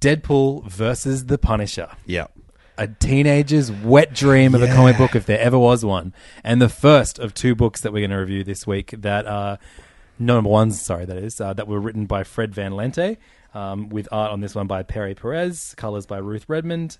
Deadpool 0.00 0.68
versus 0.68 1.26
the 1.26 1.38
Punisher. 1.38 1.88
Yeah. 2.06 2.26
a 2.78 2.88
teenager's 2.88 3.70
wet 3.70 4.12
dream 4.14 4.54
of 4.54 4.62
a 4.62 4.66
comic 4.68 4.96
book 4.96 5.14
if 5.14 5.26
there 5.26 5.38
ever 5.38 5.58
was 5.58 5.84
one, 5.84 6.12
and 6.42 6.60
the 6.60 6.68
first 6.68 7.18
of 7.18 7.34
two 7.34 7.54
books 7.54 7.82
that 7.82 7.92
we're 7.92 8.00
going 8.00 8.10
to 8.10 8.16
review 8.16 8.42
this 8.44 8.66
week 8.66 8.94
that 8.98 9.26
are 9.26 9.58
number 10.18 10.48
ones, 10.48 10.80
sorry, 10.80 11.04
that 11.04 11.16
is 11.18 11.40
uh, 11.40 11.52
that 11.52 11.68
were 11.68 11.78
written 11.80 12.06
by 12.06 12.24
Fred 12.24 12.54
Van 12.54 12.72
Lente, 12.72 13.16
um, 13.54 13.88
with 13.90 14.08
art 14.10 14.32
on 14.32 14.40
this 14.40 14.54
one 14.54 14.66
by 14.66 14.82
Pere 14.82 15.14
Pérez, 15.14 15.76
colors 15.76 16.06
by 16.06 16.18
Ruth 16.18 16.46
Redmond, 16.48 16.98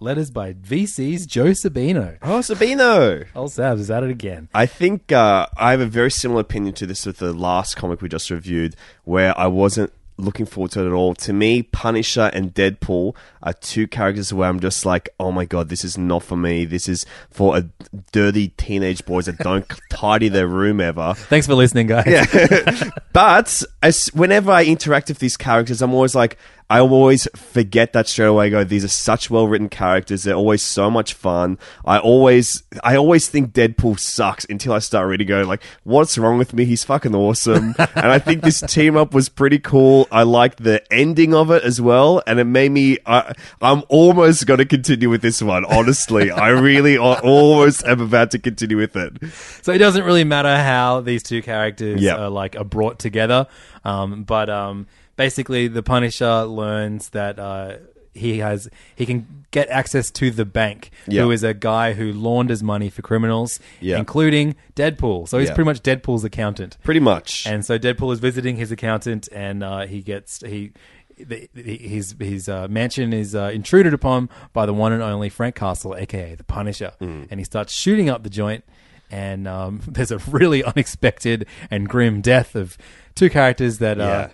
letters 0.00 0.30
by 0.30 0.52
VC's 0.52 1.26
Joe 1.26 1.50
Sabino. 1.50 2.18
Oh, 2.22 2.38
Sabino. 2.40 3.26
Old 3.34 3.50
Sabs 3.50 3.80
is 3.80 3.90
at 3.90 4.02
it 4.02 4.10
again. 4.10 4.48
I 4.54 4.66
think 4.66 5.12
uh, 5.12 5.46
I 5.56 5.72
have 5.72 5.80
a 5.80 5.86
very 5.86 6.10
similar 6.10 6.40
opinion 6.40 6.74
to 6.74 6.86
this 6.86 7.06
with 7.06 7.18
the 7.18 7.32
last 7.32 7.76
comic 7.76 8.00
we 8.00 8.08
just 8.08 8.30
reviewed, 8.30 8.76
where 9.04 9.38
I 9.38 9.46
wasn't 9.46 9.92
looking 10.20 10.46
forward 10.46 10.72
to 10.72 10.84
it 10.84 10.86
at 10.88 10.92
all. 10.92 11.14
To 11.14 11.32
me, 11.32 11.62
Punisher 11.62 12.30
and 12.34 12.52
Deadpool 12.52 13.14
are 13.42 13.52
two 13.52 13.86
characters 13.86 14.32
where 14.32 14.48
I'm 14.48 14.58
just 14.58 14.84
like, 14.84 15.08
oh 15.20 15.30
my 15.30 15.44
god, 15.44 15.68
this 15.68 15.84
is 15.84 15.96
not 15.96 16.24
for 16.24 16.36
me. 16.36 16.64
This 16.64 16.88
is 16.88 17.06
for 17.30 17.56
a 17.56 17.68
dirty 18.12 18.48
teenage 18.48 19.04
boys 19.06 19.26
that 19.26 19.38
don't 19.38 19.64
tidy 19.90 20.28
their 20.28 20.48
room 20.48 20.80
ever. 20.80 21.14
Thanks 21.14 21.46
for 21.46 21.54
listening, 21.54 21.86
guys. 21.86 22.06
Yeah. 22.06 22.90
But 23.12 23.64
as 23.82 24.06
whenever 24.14 24.52
I 24.52 24.64
interact 24.64 25.08
with 25.08 25.18
these 25.18 25.36
characters, 25.36 25.82
I'm 25.82 25.92
always 25.92 26.14
like, 26.14 26.38
I 26.70 26.80
always 26.80 27.26
forget 27.34 27.94
that 27.94 28.08
straight 28.08 28.26
away. 28.26 28.46
I 28.46 28.48
go, 28.50 28.62
these 28.64 28.84
are 28.84 28.88
such 28.88 29.30
well 29.30 29.48
written 29.48 29.68
characters. 29.70 30.24
They're 30.24 30.34
always 30.34 30.62
so 30.62 30.90
much 30.90 31.14
fun. 31.14 31.58
I 31.84 31.98
always, 31.98 32.62
I 32.84 32.96
always 32.96 33.28
think 33.28 33.52
Deadpool 33.52 33.98
sucks 33.98 34.44
until 34.50 34.74
I 34.74 34.80
start 34.80 35.08
reading. 35.08 35.28
Go 35.28 35.42
like, 35.42 35.62
what's 35.84 36.18
wrong 36.18 36.36
with 36.36 36.52
me? 36.52 36.66
He's 36.66 36.84
fucking 36.84 37.14
awesome. 37.14 37.74
and 37.78 38.06
I 38.06 38.18
think 38.18 38.42
this 38.42 38.60
team 38.60 38.96
up 38.96 39.14
was 39.14 39.28
pretty 39.30 39.58
cool. 39.58 40.06
I 40.12 40.24
liked 40.24 40.62
the 40.62 40.82
ending 40.92 41.34
of 41.34 41.50
it 41.50 41.62
as 41.64 41.80
well, 41.80 42.22
and 42.26 42.38
it 42.38 42.44
made 42.44 42.70
me. 42.70 42.98
I, 43.06 43.32
I'm 43.62 43.82
almost 43.88 44.46
going 44.46 44.58
to 44.58 44.66
continue 44.66 45.08
with 45.08 45.22
this 45.22 45.40
one. 45.40 45.64
Honestly, 45.64 46.30
I 46.30 46.48
really 46.50 46.96
al- 46.98 47.20
almost 47.20 47.84
am 47.86 48.00
about 48.02 48.30
to 48.32 48.38
continue 48.38 48.76
with 48.76 48.94
it. 48.94 49.14
So 49.62 49.72
it 49.72 49.78
doesn't 49.78 50.04
really 50.04 50.24
matter 50.24 50.54
how 50.56 51.00
these 51.00 51.22
two 51.22 51.40
characters 51.40 52.00
Yeah. 52.02 52.16
are 52.16 52.28
like 52.30 52.56
are 52.56 52.64
brought 52.64 52.98
together. 52.98 53.46
Um, 53.84 54.24
but 54.24 54.50
um, 54.50 54.86
basically, 55.18 55.68
the 55.68 55.82
Punisher 55.82 56.44
learns 56.44 57.10
that 57.10 57.38
uh, 57.38 57.74
he 58.14 58.38
has 58.38 58.70
he 58.96 59.04
can 59.04 59.44
get 59.50 59.68
access 59.68 60.10
to 60.12 60.30
the 60.30 60.44
bank, 60.46 60.90
Yeah. 61.06 61.22
who 61.22 61.30
is 61.30 61.42
a 61.44 61.52
guy 61.52 61.92
who 61.92 62.12
launders 62.12 62.62
money 62.62 62.88
for 62.88 63.02
criminals, 63.02 63.60
Yeah. 63.80 63.98
including 63.98 64.56
Deadpool. 64.74 65.28
So 65.28 65.38
he's 65.38 65.48
Yeah. 65.48 65.54
pretty 65.54 65.66
much 65.66 65.82
Deadpool's 65.82 66.24
accountant. 66.24 66.78
Pretty 66.82 67.00
much. 67.00 67.46
And 67.46 67.64
so 67.66 67.78
Deadpool 67.78 68.12
is 68.14 68.20
visiting 68.20 68.56
his 68.56 68.72
accountant, 68.72 69.28
and 69.32 69.62
uh, 69.62 69.86
he 69.86 70.00
gets 70.00 70.40
he 70.40 70.72
the, 71.18 71.48
his 71.54 72.14
his 72.20 72.48
uh, 72.48 72.68
mansion 72.70 73.12
is 73.12 73.34
uh, 73.34 73.50
intruded 73.52 73.92
upon 73.92 74.28
by 74.52 74.64
the 74.66 74.72
one 74.74 74.92
and 74.92 75.02
only 75.02 75.28
Frank 75.28 75.54
Castle, 75.56 75.96
aka 75.96 76.34
the 76.36 76.44
Punisher, 76.44 76.92
Hmm. 77.00 77.24
and 77.30 77.40
he 77.40 77.44
starts 77.44 77.72
shooting 77.72 78.08
up 78.08 78.22
the 78.22 78.30
joint. 78.30 78.64
And 79.10 79.48
um, 79.48 79.80
there's 79.88 80.10
a 80.12 80.18
really 80.18 80.62
unexpected 80.72 81.46
and 81.70 81.88
grim 81.88 82.20
death 82.20 82.54
of 82.54 82.76
two 83.14 83.30
characters 83.30 83.78
that, 83.78 83.98
uh, 84.00 84.28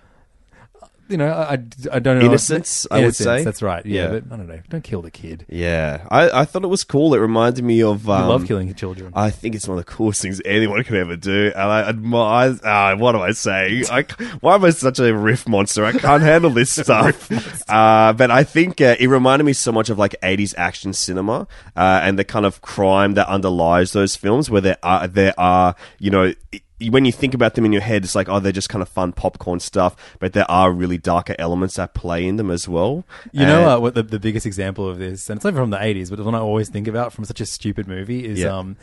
you 1.09 1.17
know, 1.17 1.31
I, 1.31 1.53
I- 1.93 1.99
don't 1.99 2.19
know. 2.19 2.25
Innocents, 2.27 2.87
I 2.91 3.01
would 3.05 3.15
say. 3.17 3.45
That's 3.45 3.63
right. 3.63 3.85
Yeah, 3.85 4.03
Yeah. 4.13 4.19
but 4.21 4.33
I 4.33 4.37
don't 4.37 4.49
know. 4.49 4.61
Don't 4.69 4.85
kill 4.85 5.03
the 5.03 5.11
kid. 5.11 5.45
Yeah, 5.49 6.07
I, 6.11 6.41
I 6.41 6.45
thought 6.45 6.65
it 6.65 6.69
was 6.69 6.85
cool. 6.85 7.15
It 7.15 7.19
reminded 7.19 7.65
me 7.65 7.83
of. 7.83 8.05
You 8.07 8.13
Um, 8.13 8.29
love 8.29 8.47
killing 8.47 8.73
children. 8.75 9.13
I 9.15 9.31
think 9.31 9.55
it's 9.55 9.69
one 9.69 9.79
of 9.79 9.85
the 9.85 9.91
coolest 9.91 10.23
things 10.23 10.41
anyone 10.45 10.83
can 10.85 10.97
ever 10.97 11.17
do, 11.17 11.53
and 11.55 11.71
I 11.71 11.89
admire. 11.89 12.59
Uh, 12.63 12.97
what 12.97 13.15
am 13.15 13.21
I 13.23 13.33
saying? 13.33 13.85
I, 13.91 14.03
why 14.41 14.55
am 14.55 14.65
I 14.65 14.71
such 14.71 14.99
a 14.99 15.15
riff 15.15 15.47
monster? 15.49 15.85
I 15.85 15.93
can't 15.93 16.23
handle 16.23 16.51
this 16.51 16.71
stuff. 16.83 17.31
uh, 17.69 18.13
but 18.13 18.31
I 18.31 18.45
think 18.45 18.81
uh, 18.81 18.97
it 18.99 19.09
reminded 19.09 19.45
me 19.45 19.53
so 19.53 19.73
much 19.73 19.91
of 19.91 19.99
like 19.99 20.15
'80s 20.23 20.55
action 20.57 20.93
cinema 20.93 21.47
uh, 21.77 22.01
and 22.03 22.19
the 22.19 22.25
kind 22.25 22.47
of 22.47 22.61
crime 22.63 23.15
that 23.15 23.29
underlies 23.29 23.93
those 23.93 24.17
films, 24.17 24.51
where 24.51 24.61
there 24.61 24.79
are 24.83 25.07
there 25.09 25.35
are 25.39 25.75
you 25.99 26.11
know. 26.11 26.33
When 26.91 27.05
you 27.05 27.13
think 27.13 27.35
about 27.35 27.55
them 27.55 27.65
in 27.65 27.73
your 27.73 27.83
head, 27.83 28.05
it's 28.05 28.15
like, 28.15 28.29
oh, 28.29 28.41
they're 28.41 28.53
just 28.53 28.69
kind 28.69 28.83
of 28.83 28.89
fun 28.89 29.13
popcorn 29.13 29.61
stuff, 29.61 29.95
but 30.19 30.33
there 30.33 30.51
are 30.51 30.73
really 30.73 30.99
darker 30.99 31.35
elements 31.39 31.75
that 31.77 31.95
play 31.95 32.27
in 32.27 32.37
them 32.37 32.51
as 32.51 32.69
well. 32.69 33.05
You 33.33 33.47
know 33.47 33.69
uh, 33.77 33.81
what 33.81 33.95
the, 33.95 34.03
the 34.03 34.19
biggest 34.19 34.45
example 34.47 34.89
of 34.89 34.99
this, 34.99 35.31
and 35.31 35.39
it's 35.39 35.45
not 35.45 35.55
from 35.55 35.71
the 35.71 35.83
eighties, 35.83 36.11
but 36.11 36.17
the 36.17 36.25
one 36.25 36.35
I 36.35 36.39
always 36.41 36.69
think 36.69 36.89
about 36.89 37.13
from 37.13 37.25
such 37.25 37.41
a 37.41 37.47
stupid 37.47 37.87
movie 37.87 38.25
is 38.27 38.41
Yeah. 38.41 38.57
um, 38.59 38.77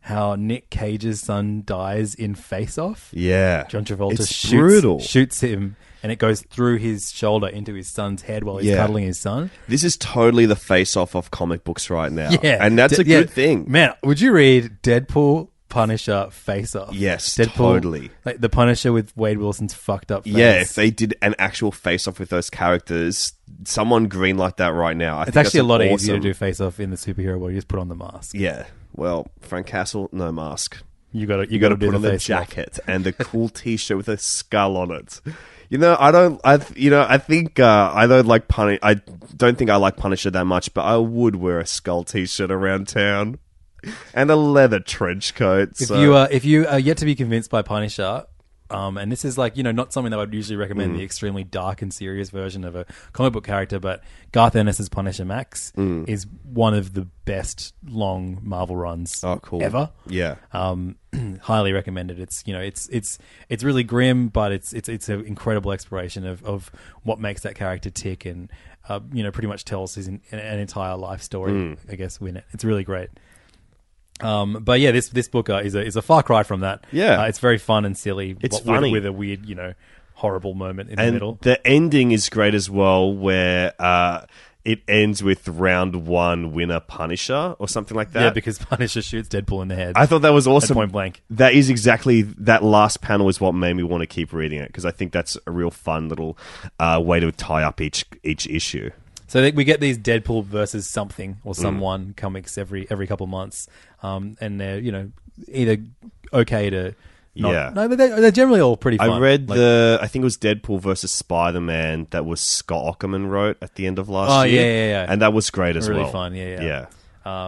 how 0.00 0.36
Nick 0.36 0.70
Cage's 0.70 1.20
son 1.20 1.62
dies 1.66 2.14
in 2.14 2.34
Face 2.34 2.78
Off. 2.78 3.10
yeah, 3.12 3.64
John 3.68 3.84
Travolta 3.84 4.12
it's 4.20 4.32
shoots, 4.32 4.50
brutal. 4.52 5.00
shoots 5.00 5.40
him, 5.40 5.76
and 6.02 6.10
it 6.10 6.16
goes 6.18 6.40
through 6.42 6.78
his 6.78 7.10
shoulder 7.12 7.46
into 7.48 7.74
his 7.74 7.88
son's 7.88 8.22
head 8.22 8.44
while 8.44 8.56
he's 8.58 8.70
Yeah. 8.70 8.76
cuddling 8.76 9.04
his 9.04 9.20
son. 9.20 9.50
This 9.68 9.84
is 9.84 9.96
totally 9.96 10.46
the 10.46 10.56
face 10.56 10.96
off 10.96 11.14
of 11.14 11.30
comic 11.30 11.62
books 11.64 11.90
right 11.90 12.10
now. 12.10 12.30
Yeah, 12.42 12.58
And 12.60 12.78
that's 12.78 12.96
D- 12.96 13.02
a 13.02 13.04
good 13.04 13.30
thing. 13.30 13.66
Man, 13.68 13.92
would 14.02 14.20
you 14.20 14.32
read 14.32 14.78
Deadpool, 14.82 15.48
Punisher, 15.68 16.28
Face 16.30 16.74
Off? 16.74 16.94
Yes, 16.94 17.36
Deadpool, 17.36 17.54
totally. 17.54 18.10
Like 18.24 18.40
the 18.40 18.48
Punisher 18.48 18.92
with 18.92 19.16
Wade 19.16 19.38
Wilson's 19.38 19.74
fucked 19.74 20.10
up 20.10 20.24
face. 20.24 20.32
Yeah, 20.34 20.60
if 20.60 20.74
they 20.74 20.90
did 20.90 21.14
an 21.22 21.34
actual 21.38 21.72
face 21.72 22.06
off 22.08 22.18
with 22.18 22.30
those 22.30 22.50
characters, 22.50 23.32
someone 23.64 24.08
greenlight 24.08 24.56
that 24.56 24.68
right 24.74 24.96
now. 24.96 25.18
I 25.18 25.22
it's 25.22 25.32
think 25.32 25.46
actually 25.46 25.60
a 25.60 25.62
that's 25.64 25.68
lot 25.68 25.80
awesome. 25.82 25.94
easier 25.94 26.14
to 26.16 26.20
do 26.20 26.34
Face 26.34 26.60
Off 26.60 26.80
in 26.80 26.90
the 26.90 26.96
superhero 26.96 27.38
world. 27.38 27.52
You 27.52 27.58
just 27.58 27.68
put 27.68 27.78
on 27.78 27.88
the 27.88 27.94
mask. 27.96 28.34
Yeah. 28.34 28.66
Well, 28.94 29.28
Frank 29.40 29.66
Castle, 29.66 30.08
no 30.12 30.32
mask. 30.32 30.78
You 31.12 31.26
got 31.26 31.36
to 31.36 31.42
you 31.44 31.52
You 31.54 31.58
got 31.58 31.68
got 31.70 31.74
to 31.76 31.80
to 31.80 31.86
put 31.86 31.90
do 31.92 31.96
on 31.96 32.02
the 32.02 32.08
the 32.10 32.14
off. 32.16 32.20
jacket 32.22 32.78
and 32.86 33.04
the 33.04 33.12
cool 33.12 33.48
T-shirt 33.48 33.96
with 33.96 34.08
a 34.08 34.18
skull 34.18 34.76
on 34.76 34.90
it. 34.90 35.20
You 35.70 35.78
know, 35.78 35.96
I 36.00 36.10
don't. 36.10 36.40
I 36.44 36.60
you 36.76 36.90
know, 36.90 37.04
I 37.08 37.18
think 37.18 37.60
uh, 37.60 37.92
I 37.94 38.06
don't 38.06 38.26
like 38.26 38.48
Punish. 38.48 38.78
I 38.82 38.94
don't 39.36 39.56
think 39.58 39.70
I 39.70 39.76
like 39.76 39.96
Punisher 39.96 40.30
that 40.30 40.44
much, 40.46 40.72
but 40.74 40.82
I 40.82 40.96
would 40.96 41.36
wear 41.36 41.60
a 41.60 41.66
skull 41.66 42.04
T-shirt 42.04 42.50
around 42.50 42.88
town 42.88 43.38
and 44.14 44.30
a 44.30 44.36
leather 44.36 44.80
trench 44.80 45.34
coat. 45.34 45.70
If 45.80 45.88
so- 45.88 46.00
you 46.00 46.14
uh, 46.14 46.28
if 46.30 46.44
you 46.44 46.66
are 46.66 46.78
yet 46.78 46.96
to 46.98 47.04
be 47.04 47.14
convinced 47.14 47.50
by 47.50 47.62
Punisher, 47.62 48.26
um, 48.70 48.98
and 48.98 49.10
this 49.10 49.24
is 49.24 49.38
like 49.38 49.56
you 49.56 49.62
know 49.62 49.72
not 49.72 49.92
something 49.92 50.10
that 50.10 50.18
I 50.18 50.20
would 50.24 50.34
usually 50.34 50.56
recommend 50.56 50.92
Mm. 50.94 50.98
the 50.98 51.04
extremely 51.04 51.42
dark 51.44 51.80
and 51.80 51.92
serious 51.92 52.28
version 52.30 52.64
of 52.64 52.76
a 52.76 52.84
comic 53.12 53.32
book 53.32 53.44
character, 53.44 53.78
but 53.78 54.02
Garth 54.32 54.54
Ennis's 54.56 54.88
Punisher 54.90 55.24
Max 55.24 55.72
Mm. 55.76 56.06
is 56.08 56.26
one 56.44 56.74
of 56.74 56.92
the 56.92 57.06
best 57.24 57.72
long 57.86 58.38
Marvel 58.42 58.76
runs 58.76 59.22
oh, 59.24 59.38
cool. 59.38 59.62
ever. 59.62 59.90
Yeah. 60.06 60.34
Um, 60.52 60.96
highly 61.42 61.72
recommended. 61.72 62.18
It's 62.20 62.42
you 62.46 62.52
know 62.52 62.60
it's 62.60 62.88
it's 62.90 63.18
it's 63.48 63.64
really 63.64 63.84
grim, 63.84 64.28
but 64.28 64.52
it's 64.52 64.72
it's 64.74 64.88
it's 64.90 65.08
an 65.08 65.24
incredible 65.24 65.72
exploration 65.72 66.26
of, 66.26 66.44
of 66.44 66.70
what 67.04 67.18
makes 67.18 67.42
that 67.42 67.54
character 67.54 67.88
tick, 67.88 68.26
and 68.26 68.50
uh, 68.90 69.00
you 69.12 69.22
know 69.22 69.30
pretty 69.30 69.48
much 69.48 69.64
tells 69.64 69.94
his 69.94 70.08
an, 70.08 70.20
an 70.30 70.58
entire 70.58 70.96
life 70.96 71.22
story. 71.22 71.52
Hmm. 71.52 71.74
I 71.90 71.94
guess 71.96 72.20
win 72.20 72.36
it. 72.36 72.44
It's 72.52 72.64
really 72.64 72.84
great. 72.84 73.08
Um, 74.20 74.62
but 74.62 74.80
yeah, 74.80 74.90
this 74.92 75.08
this 75.08 75.28
book 75.28 75.48
uh, 75.50 75.56
is 75.58 75.74
a 75.74 75.84
is 75.84 75.96
a 75.96 76.02
far 76.02 76.22
cry 76.22 76.42
from 76.42 76.60
that. 76.60 76.84
Yeah. 76.92 77.22
uh, 77.22 77.26
it's 77.26 77.38
very 77.38 77.58
fun 77.58 77.84
and 77.84 77.96
silly. 77.96 78.36
It's 78.40 78.56
with- 78.56 78.66
funny. 78.66 78.92
with, 78.92 79.06
a 79.06 79.12
weird, 79.12 79.46
you 79.46 79.54
know, 79.54 79.74
horrible 80.14 80.54
moment 80.54 80.90
in 80.90 80.96
the 80.96 81.12
middle. 81.12 81.38
the 81.42 81.64
ending 81.66 82.10
is 82.12 82.28
great 82.28 82.54
as 82.54 82.68
well, 82.68 83.12
where 83.12 83.72
uh, 83.80 84.24
it 84.64 84.80
ends 84.88 85.22
with 85.22 85.48
round 85.48 86.06
one 86.06 86.52
winner 86.52 86.80
Punisher 86.80 87.54
or 87.58 87.68
something 87.68 87.96
like 87.96 88.12
that. 88.12 88.22
yeah, 88.22 88.30
because 88.30 88.58
Punisher 88.70 89.00
shoots 89.00 89.28
Deadpool 89.28 89.62
in 89.62 89.68
the 89.68 89.76
head. 89.76 89.92
I 89.96 90.06
thought 90.06 90.22
that 90.22 90.32
was 90.34 90.46
awesome. 90.46 90.74
point 90.74 90.92
blank. 90.92 91.22
That 91.30 91.54
is 91.54 91.70
exactly 91.70 92.22
that 92.22 92.62
last 92.62 93.00
panel 93.00 93.28
is 93.28 93.40
what 93.40 93.54
made 93.54 93.74
me 93.74 93.82
want 93.82 94.02
to 94.02 94.06
keep 94.06 94.32
reading 94.32 94.58
it 94.58 94.66
because 94.66 94.84
I 94.84 94.90
think 94.90 95.12
that's 95.12 95.38
a 95.46 95.50
real 95.50 95.70
fun 95.70 96.08
little 96.08 96.36
uh, 96.78 97.00
way 97.02 97.20
to 97.20 97.30
tie 97.32 97.62
up 97.62 97.80
each 97.80 98.04
each 98.22 98.46
issue. 98.48 98.90
So 99.28 99.42
that 99.42 99.54
we 99.54 99.62
get 99.64 99.80
these 99.80 99.98
Deadpool 99.98 100.44
versus 100.44 100.86
something 100.88 101.34
Mm. 101.34 101.38
or 101.44 101.54
someone 101.54 102.14
comics 102.16 102.58
every 102.58 102.86
every 102.90 103.06
couple 103.06 103.26
months, 103.28 103.68
um, 104.02 104.36
and 104.40 104.60
they're 104.60 104.78
you 104.80 104.90
know 104.90 105.10
either 105.52 105.76
okay 106.32 106.70
to 106.70 106.94
not, 107.36 107.52
Yeah. 107.52 107.70
no, 107.72 107.88
but 107.88 107.98
they're, 107.98 108.20
they're 108.20 108.30
generally 108.32 108.60
all 108.60 108.76
pretty. 108.76 108.96
fun. 108.98 109.10
I 109.10 109.18
read 109.20 109.48
Like- 109.48 109.58
the 109.58 109.98
I 110.02 110.08
think 110.08 110.22
it 110.22 110.24
was 110.24 110.36
Deadpool 110.38 110.80
versus 110.80 111.12
Spider 111.12 111.60
Man 111.60 112.08
that 112.10 112.24
was 112.26 112.40
Scott 112.40 112.98
Aukerman 112.98 113.28
wrote 113.28 113.58
at 113.62 113.76
the 113.76 113.86
end 113.86 114.00
of 114.00 114.08
last 114.08 114.32
Oh, 114.32 114.42
year. 114.42 114.62
yeah, 114.62 114.68
yeah, 114.72 114.86
yeah. 115.04 115.12
and 115.12 115.22
that 115.22 115.32
was 115.32 115.48
great 115.50 115.76
as 115.76 115.88
really 115.88 116.02
well. 116.02 116.10
fun. 116.10 116.34
Yeah, 116.34 116.60
yeah. 116.60 116.62
yeah. 116.62 116.86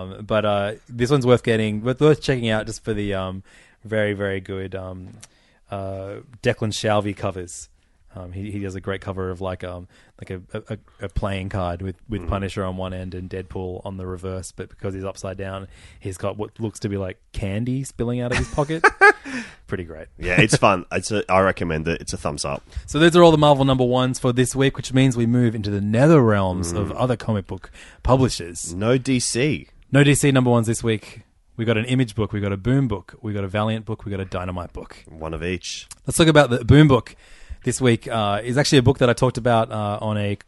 Um, 0.00 0.24
but 0.26 0.44
uh, 0.44 0.72
this 0.88 1.10
one's 1.10 1.26
worth 1.26 1.42
getting, 1.42 1.80
but 1.80 1.98
worth 1.98 2.20
checking 2.22 2.50
out 2.50 2.66
just 2.66 2.84
for 2.84 2.92
the 2.92 3.14
um, 3.14 3.42
very 3.84 4.12
very 4.12 4.40
good 4.40 4.74
um, 4.74 5.08
uh, 5.70 6.16
Declan 6.42 6.72
Shalvey 6.72 7.16
covers. 7.16 7.69
Um, 8.14 8.32
he, 8.32 8.50
he 8.50 8.58
does 8.58 8.74
a 8.74 8.80
great 8.80 9.00
cover 9.00 9.30
of 9.30 9.40
like 9.40 9.62
um 9.62 9.86
like 10.20 10.30
a, 10.30 10.42
a, 10.68 10.78
a 11.04 11.08
playing 11.08 11.48
card 11.48 11.80
with, 11.80 11.96
with 12.08 12.22
Mm-hmm. 12.22 12.30
Punisher 12.30 12.64
on 12.64 12.76
one 12.76 12.92
end 12.92 13.14
and 13.14 13.30
Deadpool 13.30 13.82
on 13.86 13.96
the 13.98 14.06
reverse, 14.06 14.50
but 14.52 14.68
because 14.68 14.94
he's 14.94 15.04
upside 15.04 15.36
down, 15.36 15.68
he's 16.00 16.16
got 16.18 16.36
what 16.36 16.58
looks 16.58 16.80
to 16.80 16.88
be 16.88 16.96
like 16.96 17.18
candy 17.32 17.84
spilling 17.84 18.20
out 18.20 18.32
of 18.32 18.38
his 18.38 18.48
pocket. 18.48 18.84
Pretty 19.68 19.84
great. 19.84 20.08
Yeah, 20.18 20.40
it's 20.40 20.56
fun. 20.56 20.84
It's 20.90 21.12
a, 21.12 21.30
I 21.30 21.40
recommend 21.40 21.86
it. 21.86 22.00
It's 22.00 22.12
a 22.12 22.16
thumbs 22.16 22.44
up. 22.44 22.64
So 22.86 22.98
those 22.98 23.14
are 23.14 23.22
all 23.22 23.30
the 23.30 23.38
Marvel 23.38 23.64
number 23.64 23.84
ones 23.84 24.18
for 24.18 24.32
this 24.32 24.56
week, 24.56 24.76
which 24.76 24.92
means 24.92 25.16
we 25.16 25.26
move 25.26 25.54
into 25.54 25.70
the 25.70 25.80
nether 25.80 26.20
realms 26.20 26.72
Mm. 26.72 26.78
of 26.78 26.92
other 26.92 27.16
comic 27.16 27.46
book 27.46 27.70
publishers. 28.02 28.74
No 28.74 28.98
DC. 28.98 29.68
No 29.92 30.02
DC 30.02 30.32
number 30.32 30.50
ones 30.50 30.66
this 30.66 30.82
week. 30.82 31.22
We 31.56 31.64
got 31.64 31.76
an 31.76 31.84
Image 31.84 32.14
book, 32.14 32.32
we 32.32 32.40
got 32.40 32.52
a 32.52 32.56
Boom 32.56 32.88
book, 32.88 33.14
we 33.22 33.32
got 33.34 33.44
a 33.44 33.48
Valiant 33.48 33.84
book, 33.84 34.04
we 34.04 34.10
got 34.10 34.18
a 34.20 34.24
Dynamite 34.24 34.72
book. 34.72 34.96
One 35.08 35.34
of 35.34 35.44
each. 35.44 35.86
Let's 36.06 36.16
talk 36.16 36.26
about 36.26 36.48
the 36.50 36.64
Boom 36.64 36.88
book 36.88 37.14
this 37.64 37.80
week. 37.80 38.08
Uh, 38.08 38.40
is 38.42 38.56
actually 38.58 38.78
a 38.78 38.82
book 38.82 38.98
that 38.98 39.10
I 39.10 39.12
talked 39.12 39.38
about 39.38 39.70
uh, 39.70 39.98
on 40.00 40.16
a 40.18 40.38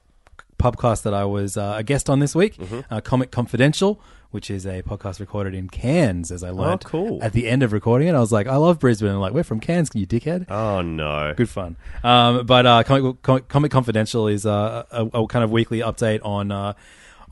pubcast 0.59 1.03
that 1.03 1.15
I 1.15 1.25
was 1.25 1.57
uh, 1.57 1.75
a 1.79 1.83
guest 1.83 2.09
on 2.09 2.21
this 2.21 2.35
week, 2.35 2.57
Mm-hmm. 2.57 2.81
uh, 2.95 3.01
Comic 3.01 3.31
Confidential, 3.33 4.01
which 4.31 4.49
is 4.51 4.65
a 4.65 4.83
podcast 4.83 5.19
recorded 5.21 5.55
in 5.55 5.69
Cairns, 5.69 6.31
as 6.31 6.43
I 6.45 6.51
learned. 6.51 6.85
Oh, 6.87 6.89
cool. 6.89 7.23
At 7.23 7.33
the 7.33 7.49
end 7.49 7.63
of 7.63 7.73
recording 7.73 8.09
it, 8.09 8.15
I 8.15 8.21
was 8.21 8.31
like, 8.33 8.47
I 8.47 8.57
love 8.57 8.79
Brisbane. 8.79 9.11
I'm 9.11 9.19
like, 9.21 9.33
we're 9.35 9.43
from 9.45 9.61
Cairns, 9.61 9.91
you 9.95 10.07
dickhead. 10.07 10.51
Oh 10.51 10.81
no. 10.81 11.35
Good 11.37 11.49
fun. 11.51 11.77
Um, 12.05 12.47
but 12.47 12.65
uh, 12.65 12.83
Comic, 12.85 13.23
Comic, 13.23 13.49
Comic 13.49 13.71
Confidential 13.73 14.29
is 14.29 14.47
uh, 14.47 14.85
a, 14.91 15.07
a 15.07 15.27
kind 15.27 15.45
of 15.45 15.51
weekly 15.51 15.81
update 15.81 16.21
on 16.25 16.51
uh, 16.53 16.75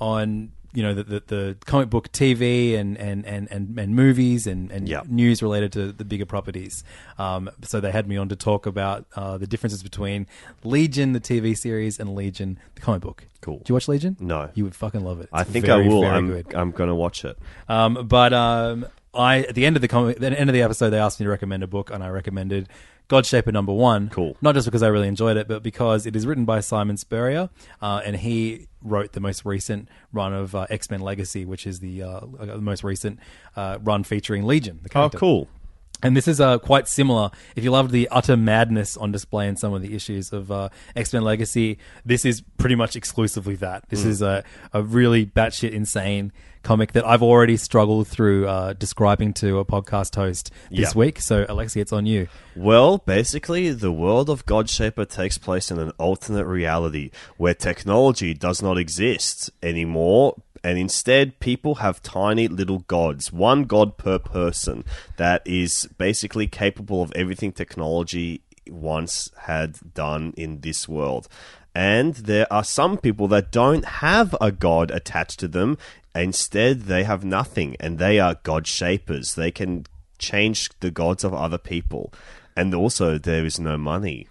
on 0.01 0.51
you 0.73 0.83
know 0.83 0.95
the, 0.95 1.03
the, 1.03 1.23
the 1.27 1.57
comic 1.67 1.91
book 1.91 2.13
TV 2.13 2.77
and 2.79 2.97
and, 2.97 3.27
and, 3.27 3.49
and, 3.51 3.79
and 3.79 3.95
movies 3.97 4.47
and, 4.47 4.71
and 4.71 4.89
Yep. 4.89 5.07
news 5.09 5.43
related 5.43 5.73
to 5.73 5.93
the 5.93 6.05
bigger 6.05 6.27
properties. 6.27 6.85
Um, 7.19 7.51
so 7.63 7.81
they 7.81 7.91
had 7.91 8.09
me 8.09 8.17
on 8.17 8.29
to 8.29 8.37
talk 8.37 8.67
about 8.67 9.07
uh, 9.17 9.37
the 9.39 9.47
differences 9.47 9.83
between 9.83 10.27
Legion, 10.65 11.13
the 11.13 11.21
TV 11.21 11.57
series, 11.57 11.99
and 11.99 12.15
Legion, 12.15 12.59
the 12.75 12.81
comic 12.81 13.03
book. 13.03 13.25
Cool. 13.41 13.59
Do 13.59 13.65
you 13.69 13.75
watch 13.75 13.89
Legion? 13.89 14.17
No. 14.21 14.51
You 14.55 14.65
would 14.65 14.75
fucking 14.75 15.03
love 15.03 15.21
it. 15.21 15.29
I 15.33 15.45
think 15.45 15.65
very, 15.67 15.85
I 15.85 15.89
will. 15.89 16.05
I'm 16.05 16.29
good. 16.29 16.55
I'm 16.55 16.71
gonna 16.71 16.95
watch 16.95 17.25
it. 17.25 17.39
Um, 17.69 18.07
but 18.07 18.33
um, 18.33 18.87
I 19.15 19.39
at 19.41 19.55
the 19.55 19.67
end 19.67 19.77
of 19.77 19.83
the 19.83 19.89
com- 19.89 20.11
at 20.11 20.21
the 20.21 20.39
end 20.39 20.51
of 20.51 20.55
the 20.55 20.63
episode, 20.63 20.91
they 20.91 20.99
asked 20.99 21.19
me 21.21 21.25
to 21.25 21.31
recommend 21.31 21.63
a 21.63 21.67
book, 21.67 21.91
and 21.91 22.05
I 22.05 22.09
recommended 22.11 22.69
Godshaper 23.09 23.53
Number 23.53 23.73
One. 23.73 24.09
Cool. 24.11 24.37
Not 24.41 24.55
just 24.55 24.67
because 24.67 24.83
I 24.85 24.89
really 24.89 25.09
enjoyed 25.09 25.37
it, 25.37 25.49
but 25.49 25.63
because 25.63 26.07
it 26.07 26.15
is 26.15 26.27
written 26.27 26.45
by 26.45 26.61
Simon 26.61 26.97
Spurrier, 26.97 27.49
uh, 27.83 28.03
and 28.05 28.15
he 28.17 28.69
wrote 28.83 29.13
the 29.13 29.21
most 29.21 29.45
recent 29.45 29.89
run 30.13 30.33
of 30.33 30.55
uh, 30.55 30.67
X 30.71 30.91
Men 30.91 31.01
Legacy, 31.01 31.45
which 31.45 31.67
is 31.67 31.81
the, 31.81 32.03
uh, 32.03 32.21
the 32.39 32.61
most 32.61 32.85
recent 32.85 33.19
uh, 33.57 33.79
run 33.83 34.05
featuring 34.05 34.45
Legion. 34.47 34.81
The 34.83 34.89
Oh, 35.17 35.19
cool. 35.19 35.49
And 36.03 36.17
this 36.17 36.27
is 36.27 36.41
uh, 36.41 36.59
quite 36.59 36.89
similar. 36.89 37.31
If 37.57 37.65
you 37.65 37.71
loved 37.71 37.91
the 37.91 38.09
utter 38.11 38.37
madness 38.37 38.97
on 38.97 39.13
display 39.13 39.49
in 39.49 39.57
some 39.57 39.75
of 39.75 39.83
the 39.83 39.95
issues 39.95 40.33
of 40.33 40.51
uh, 40.51 40.69
X 40.97 41.13
Men 41.13 41.23
Legacy, 41.23 41.79
this 42.05 42.25
is 42.25 42.43
pretty 42.59 42.75
much 42.75 42.97
exclusively 42.97 43.55
that. 43.57 43.89
This 43.89 44.05
is 44.05 44.23
a, 44.23 44.43
a 44.73 44.83
really 44.83 45.27
batshit 45.27 45.73
insane 45.73 46.33
comic 46.63 46.93
that 46.93 47.07
I've 47.07 47.23
already 47.23 47.57
struggled 47.57 48.07
through 48.07 48.47
uh, 48.47 48.75
describing 48.75 49.33
to 49.35 49.59
a 49.59 49.65
podcast 49.65 50.15
host 50.15 50.51
this 50.71 50.93
Yeah. 50.95 50.99
week. 50.99 51.21
So, 51.21 51.45
Alexi, 51.47 51.81
it's 51.81 51.93
on 51.93 52.05
you. 52.05 52.29
Well, 52.55 52.99
basically, 52.99 53.71
the 53.71 53.91
world 53.93 54.29
of 54.29 54.45
Godshaper 54.45 55.09
takes 55.09 55.39
place 55.39 55.71
in 55.71 55.79
an 55.79 55.93
alternate 55.99 56.45
reality 56.47 57.11
where 57.39 57.55
technology 57.55 58.35
does 58.35 58.61
not 58.63 58.77
exist 58.77 59.51
anymore, 59.63 60.37
and 60.63 60.79
instead, 60.79 61.41
people 61.41 61.77
have 61.77 62.03
tiny 62.03 62.47
little 62.49 62.81
gods, 62.81 63.33
one 63.33 63.65
god 63.65 63.97
per 63.97 64.19
person, 64.19 64.85
that 65.17 65.43
is 65.47 65.89
basically 65.97 66.47
capable 66.47 67.03
of 67.03 67.13
everything 67.15 67.53
technology 67.53 68.43
once 68.69 69.31
had 69.43 69.79
done 69.95 70.35
in 70.37 70.61
this 70.61 70.89
world. 70.89 71.29
And 71.75 72.15
there 72.15 72.53
are 72.53 72.65
some 72.65 72.99
people 72.99 73.29
that 73.29 73.51
don't 73.51 73.85
have 73.85 74.37
a 74.41 74.53
god 74.53 74.91
attached 74.91 75.39
to 75.41 75.49
them. 75.49 75.79
Instead, 76.15 76.83
they 76.83 77.05
have 77.05 77.25
nothing, 77.25 77.77
and 77.81 77.99
they 77.99 78.19
are 78.19 78.37
god 78.43 78.67
shapers. 78.67 79.35
They 79.35 79.51
can 79.51 79.87
change 80.19 80.69
the 80.81 80.91
gods 80.91 81.25
of 81.25 81.33
other 81.33 81.59
people. 81.59 82.13
And 82.57 82.75
also, 82.75 83.17
there 83.17 83.47
is 83.47 83.59
no 83.59 83.79
money. 83.79 84.27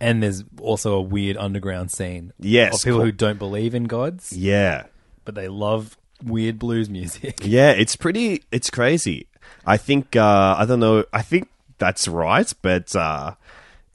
And 0.00 0.22
there's 0.22 0.44
also 0.60 0.94
a 0.94 1.00
weird 1.00 1.36
underground 1.36 1.90
scene. 1.90 2.32
Yes, 2.38 2.74
Of 2.74 2.84
people 2.84 3.00
who 3.00 3.12
don't 3.12 3.38
believe 3.38 3.74
in 3.74 3.84
gods, 3.84 4.32
Yeah. 4.32 4.84
But 5.28 5.34
they 5.34 5.48
love 5.48 5.98
weird 6.24 6.58
blues 6.58 6.88
music. 6.88 7.40
Yeah, 7.44 7.72
it's 7.72 7.96
pretty. 7.96 8.44
It's 8.50 8.70
crazy. 8.70 9.26
I 9.66 9.76
think. 9.76 10.16
Uh, 10.16 10.56
I 10.58 10.64
don't 10.64 10.80
know. 10.80 11.04
I 11.12 11.20
think 11.20 11.50
that's 11.76 12.08
right, 12.08 12.50
but 12.62 12.96
uh, 12.96 13.34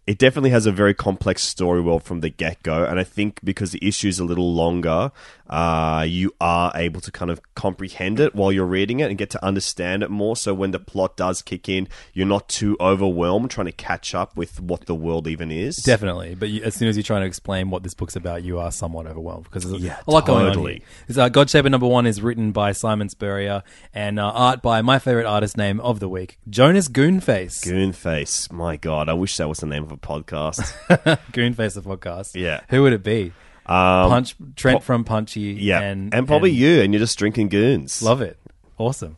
it 0.05 0.19
definitely 0.19 0.51
has 0.51 0.67
a 0.67 0.71
very 0.71 0.93
complex 0.93 1.41
story 1.41 1.81
world 1.81 2.03
from 2.03 2.19
the 2.19 2.29
get 2.29 2.61
go. 2.61 2.85
And 2.85 2.99
I 2.99 3.03
think 3.03 3.39
because 3.43 3.71
the 3.71 3.79
issue 3.81 4.09
is 4.09 4.19
a 4.19 4.23
little 4.23 4.53
longer, 4.53 5.11
uh, 5.53 6.03
you 6.07 6.33
are 6.41 6.71
able 6.73 6.99
to 6.99 7.11
kind 7.11 7.29
of 7.29 7.39
comprehend 7.53 8.19
it 8.19 8.33
while 8.33 8.51
you're 8.51 8.65
reading 8.65 8.99
it 9.01 9.09
and 9.09 9.19
get 9.19 9.29
to 9.29 9.45
understand 9.45 10.01
it 10.01 10.09
more. 10.09 10.35
So 10.35 10.51
when 10.51 10.71
the 10.71 10.79
plot 10.79 11.15
does 11.15 11.43
kick 11.43 11.69
in, 11.69 11.87
you're 12.11 12.25
not 12.25 12.49
too 12.49 12.75
overwhelmed 12.79 13.51
trying 13.51 13.67
to 13.67 13.71
catch 13.71 14.15
up 14.15 14.35
with 14.35 14.59
what 14.59 14.87
the 14.87 14.95
world 14.95 15.27
even 15.27 15.51
is. 15.51 15.75
Definitely, 15.75 16.33
but 16.33 16.49
you, 16.49 16.63
as 16.63 16.73
soon 16.73 16.87
as 16.87 16.97
you're 16.97 17.03
trying 17.03 17.21
to 17.21 17.27
explain 17.27 17.69
what 17.69 17.83
this 17.83 17.93
book's 17.93 18.15
about, 18.15 18.41
you 18.43 18.57
are 18.57 18.71
somewhat 18.71 19.05
overwhelmed 19.05 19.43
because 19.43 19.69
there's 19.69 19.83
Yeah, 19.83 19.99
a 20.07 20.11
lot 20.11 20.25
going 20.25 20.45
on. 20.47 20.53
totally. 20.53 20.81
This, 21.07 21.17
uh, 21.19 21.29
Godshaper 21.29 21.69
number 21.69 21.87
one 21.87 22.07
is 22.07 22.19
written 22.19 22.51
by 22.51 22.71
Simon 22.71 23.09
Spurrier 23.09 23.61
and 23.93 24.19
uh, 24.19 24.31
art 24.31 24.63
by 24.63 24.81
my 24.81 24.97
favorite 24.97 25.27
artist 25.27 25.55
name 25.55 25.79
of 25.81 25.99
the 25.99 26.09
week, 26.09 26.39
Jonas 26.49 26.89
Goonface. 26.89 27.63
Goonface. 27.63 28.51
My 28.51 28.75
God, 28.77 29.07
I 29.07 29.13
wish 29.13 29.37
that 29.37 29.47
was 29.47 29.59
the 29.59 29.67
name 29.67 29.83
of 29.83 29.91
a 29.91 29.97
podcast. 29.97 30.73
Goonface, 31.31 31.75
the 31.75 31.81
podcast. 31.81 32.31
Yeah. 32.33 32.61
who 32.69 32.81
would 32.81 32.93
it 32.93 33.03
be? 33.03 33.33
Um, 33.65 34.09
Punch 34.09 34.35
Trent 34.55 34.79
po- 34.79 34.83
from 34.83 35.03
Punchy. 35.03 35.57
yeah, 35.59 35.79
and 35.81 36.13
and, 36.13 36.27
probably 36.27 36.51
you, 36.51 36.81
and 36.81 36.93
you're 36.93 36.99
just 36.99 37.17
drinking 37.17 37.49
goons. 37.49 38.01
Love 38.01 38.21
it. 38.21 38.37
Awesome. 38.77 39.17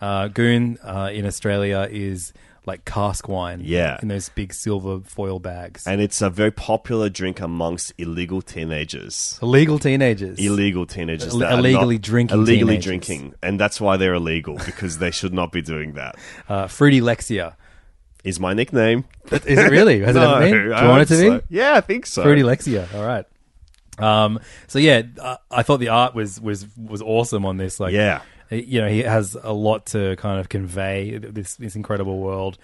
Uh, 0.00 0.28
Goon 0.28 0.78
uh, 0.82 1.10
in 1.12 1.24
Australia 1.24 1.86
is 1.90 2.32
like 2.66 2.84
cask 2.84 3.28
wine. 3.28 3.60
Yeah. 3.62 3.98
in 4.02 4.08
those 4.08 4.28
big 4.30 4.52
silver 4.52 5.00
foil 5.00 5.38
bags. 5.38 5.86
and 5.86 6.00
it's 6.00 6.20
a 6.22 6.28
very 6.30 6.50
popular 6.50 7.08
drink 7.08 7.40
amongst 7.40 7.92
illegal 7.98 8.42
teenagers. 8.42 9.38
Illegal 9.42 9.78
teenagers. 9.78 10.38
Illegal 10.38 10.86
teenagers, 10.86 11.32
Ill- 11.32 11.42
illegally 11.42 11.94
not- 11.96 12.02
drinking 12.02 12.36
illegally 12.38 12.78
teenagers. 12.78 12.84
drinking, 12.84 13.34
and 13.42 13.60
that's 13.60 13.80
why 13.80 13.96
they're 13.96 14.14
illegal 14.14 14.56
because 14.66 14.98
they 14.98 15.10
should 15.10 15.32
not 15.32 15.52
be 15.52 15.62
doing 15.62 15.92
that. 15.94 16.16
uh, 16.48 16.66
Fruity 16.66 17.00
Lexia. 17.00 17.54
Is 18.24 18.40
my 18.40 18.54
nickname? 18.54 19.04
Is 19.30 19.42
it 19.58 19.70
really? 19.70 20.00
Has 20.00 20.16
it 20.16 20.18
ever 20.22 20.40
been? 20.40 20.52
Do 20.52 20.64
you 20.68 20.72
I 20.72 20.88
want 20.88 21.02
it 21.02 21.14
to 21.14 21.30
hope 21.30 21.48
be? 21.48 21.56
Yeah, 21.56 21.74
I 21.74 21.80
think 21.82 22.06
so. 22.06 22.22
Fruity 22.22 22.42
Lexia. 22.42 22.92
All 22.94 23.04
right. 23.04 23.26
Um, 23.98 24.40
so 24.66 24.78
yeah, 24.78 25.02
uh, 25.20 25.36
I 25.50 25.62
thought 25.62 25.78
the 25.80 25.88
art 25.88 26.14
was 26.14 26.40
was 26.40 26.66
was 26.76 27.00
awesome 27.02 27.44
on 27.46 27.56
this. 27.58 27.78
Like, 27.80 27.92
Yeah. 27.92 28.22
you 28.50 28.80
know, 28.80 28.88
he 28.88 29.02
has 29.02 29.36
a 29.42 29.52
lot 29.52 29.86
to 29.86 30.16
kind 30.16 30.40
of 30.40 30.48
convey 30.48 31.18
this 31.18 31.54
this 31.56 31.76
incredible 31.76 32.18
world. 32.18 32.58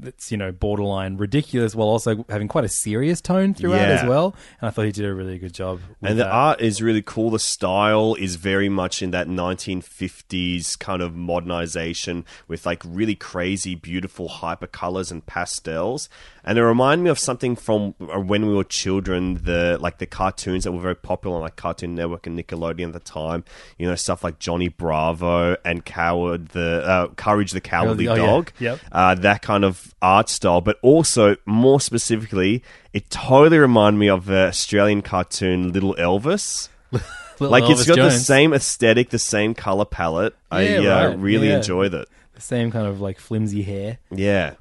That's 0.00 0.30
you 0.30 0.38
know 0.38 0.52
borderline 0.52 1.16
ridiculous 1.16 1.74
while 1.74 1.88
also 1.88 2.24
having 2.28 2.46
quite 2.46 2.64
a 2.64 2.68
serious 2.68 3.20
tone 3.20 3.52
throughout 3.52 3.88
Yeah. 3.88 4.00
as 4.00 4.08
well. 4.08 4.36
And 4.60 4.68
I 4.68 4.70
thought 4.70 4.84
he 4.84 4.92
did 4.92 5.04
a 5.04 5.12
really 5.12 5.38
good 5.38 5.52
job. 5.52 5.80
With 6.00 6.10
And 6.10 6.20
the 6.20 6.22
that. 6.22 6.30
art 6.30 6.60
is 6.60 6.80
really 6.80 7.02
cool. 7.02 7.30
The 7.30 7.40
style 7.40 8.14
is 8.14 8.36
very 8.36 8.68
much 8.68 9.02
in 9.02 9.10
that 9.10 9.26
1950s 9.26 10.78
kind 10.78 11.02
of 11.02 11.14
modernization 11.16 12.24
with 12.46 12.64
like 12.66 12.82
really 12.86 13.14
crazy, 13.14 13.74
beautiful 13.74 14.28
hyper 14.28 14.66
colors 14.68 15.10
and 15.10 15.24
pastels. 15.26 16.08
And 16.48 16.56
it 16.58 16.64
reminded 16.64 17.04
me 17.04 17.10
of 17.10 17.18
something 17.18 17.56
from 17.56 17.94
uh, 18.00 18.18
when 18.18 18.46
we 18.46 18.54
were 18.54 18.64
children, 18.64 19.34
the 19.44 19.76
like 19.80 19.98
the 19.98 20.06
cartoons 20.06 20.64
that 20.64 20.72
were 20.72 20.80
very 20.80 20.96
popular 20.96 21.36
on 21.36 21.42
like 21.42 21.56
Cartoon 21.56 21.94
Network 21.94 22.26
and 22.26 22.38
Nickelodeon 22.38 22.86
at 22.86 22.92
the 22.94 23.00
time. 23.00 23.44
You 23.76 23.86
know, 23.86 23.94
stuff 23.96 24.24
like 24.24 24.38
Johnny 24.38 24.68
Bravo 24.68 25.56
and 25.62 25.84
Coward 25.84 26.48
the 26.48 26.82
uh, 26.86 27.08
Courage 27.08 27.52
the 27.52 27.60
Cowardly 27.60 28.08
Oh, 28.08 28.14
yeah. 28.14 28.26
Dog. 28.26 28.52
Yep. 28.60 28.80
Uh, 28.90 29.14
that 29.16 29.42
kind 29.42 29.62
of 29.62 29.94
art 30.00 30.30
style, 30.30 30.62
but 30.62 30.78
also 30.80 31.36
more 31.44 31.82
specifically, 31.82 32.62
it 32.94 33.10
totally 33.10 33.58
reminded 33.58 33.98
me 33.98 34.08
of 34.08 34.24
the 34.24 34.46
Australian 34.46 35.02
cartoon 35.02 35.72
Little 35.74 35.94
Elvis. 35.96 36.70
Little 36.92 37.50
like 37.50 37.64
it's 37.68 37.86
got 37.86 37.96
the 37.96 38.10
same 38.10 38.54
aesthetic, 38.54 39.10
the 39.10 39.18
same 39.18 39.52
color 39.52 39.84
palette. 39.84 40.34
I 40.50 40.76
uh, 40.78 41.08
right. 41.10 41.18
really 41.18 41.48
Yeah. 41.48 41.56
enjoyed 41.58 41.92
it. 41.92 42.08
the 42.34 42.40
same 42.40 42.70
kind 42.70 42.86
of 42.86 43.02
like 43.02 43.18
flimsy 43.18 43.62
hair. 43.62 43.98
Yeah, 44.10 44.54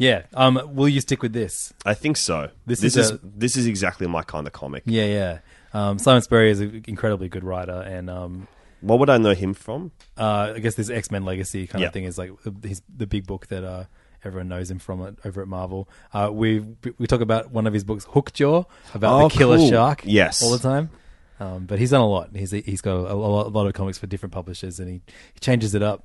Yeah. 0.00 0.22
Um. 0.34 0.60
Will 0.74 0.88
you 0.88 1.00
stick 1.00 1.22
with 1.22 1.32
this? 1.32 1.72
I 1.84 1.94
think 1.94 2.16
so. 2.16 2.50
This 2.66 2.80
This, 2.80 2.96
is 2.96 3.06
is, 3.06 3.10
a- 3.12 3.20
this 3.22 3.56
is 3.56 3.66
exactly 3.66 4.06
my 4.06 4.22
kind 4.22 4.46
of 4.46 4.52
comic. 4.52 4.82
Yeah. 4.86 5.04
Yeah. 5.04 5.38
Um, 5.72 5.98
Simon 5.98 6.22
Spurrier 6.22 6.50
is 6.50 6.60
an 6.60 6.84
incredibly 6.88 7.28
good 7.28 7.44
writer, 7.44 7.80
and 7.82 8.08
um, 8.10 8.48
What 8.80 8.98
would 8.98 9.10
I 9.10 9.18
know 9.18 9.34
him 9.34 9.54
from? 9.54 9.92
uh, 10.18 10.54
I 10.56 10.58
guess 10.58 10.74
this 10.74 10.90
X 10.90 11.10
Men 11.10 11.24
Legacy 11.24 11.66
kind 11.66 11.82
Yeah. 11.82 11.88
of 11.88 11.92
thing 11.92 12.04
is 12.04 12.18
like 12.18 12.30
his, 12.64 12.82
the 12.96 13.06
big 13.06 13.26
book 13.26 13.46
that 13.48 13.62
uh, 13.62 13.84
everyone 14.24 14.48
knows 14.48 14.70
him 14.70 14.78
from 14.80 15.02
it, 15.02 15.16
over 15.24 15.42
at 15.42 15.48
Marvel. 15.48 15.88
Uh, 16.12 16.30
we 16.32 16.60
we 16.98 17.06
talk 17.06 17.20
about 17.20 17.50
one 17.52 17.66
of 17.68 17.72
his 17.74 17.84
books, 17.84 18.04
Hookjaw, 18.06 18.64
about 18.94 19.22
Oh, 19.22 19.28
the 19.28 19.34
killer 19.36 19.58
cool. 19.58 19.68
shark. 19.70 20.00
Yes. 20.04 20.42
all 20.42 20.50
the 20.50 20.58
time. 20.58 20.90
Um, 21.38 21.66
but 21.66 21.78
he's 21.78 21.90
done 21.90 22.00
a 22.02 22.08
lot. 22.08 22.30
He's 22.34 22.50
he's 22.50 22.80
got 22.80 22.96
a, 22.96 23.12
a, 23.12 23.14
lot, 23.14 23.46
a 23.46 23.50
lot 23.50 23.66
of 23.66 23.72
comics 23.74 23.96
for 23.98 24.06
different 24.06 24.32
publishers, 24.32 24.80
and 24.80 24.88
he, 24.90 25.00
he 25.34 25.40
changes 25.40 25.74
it 25.74 25.82
up. 25.82 26.04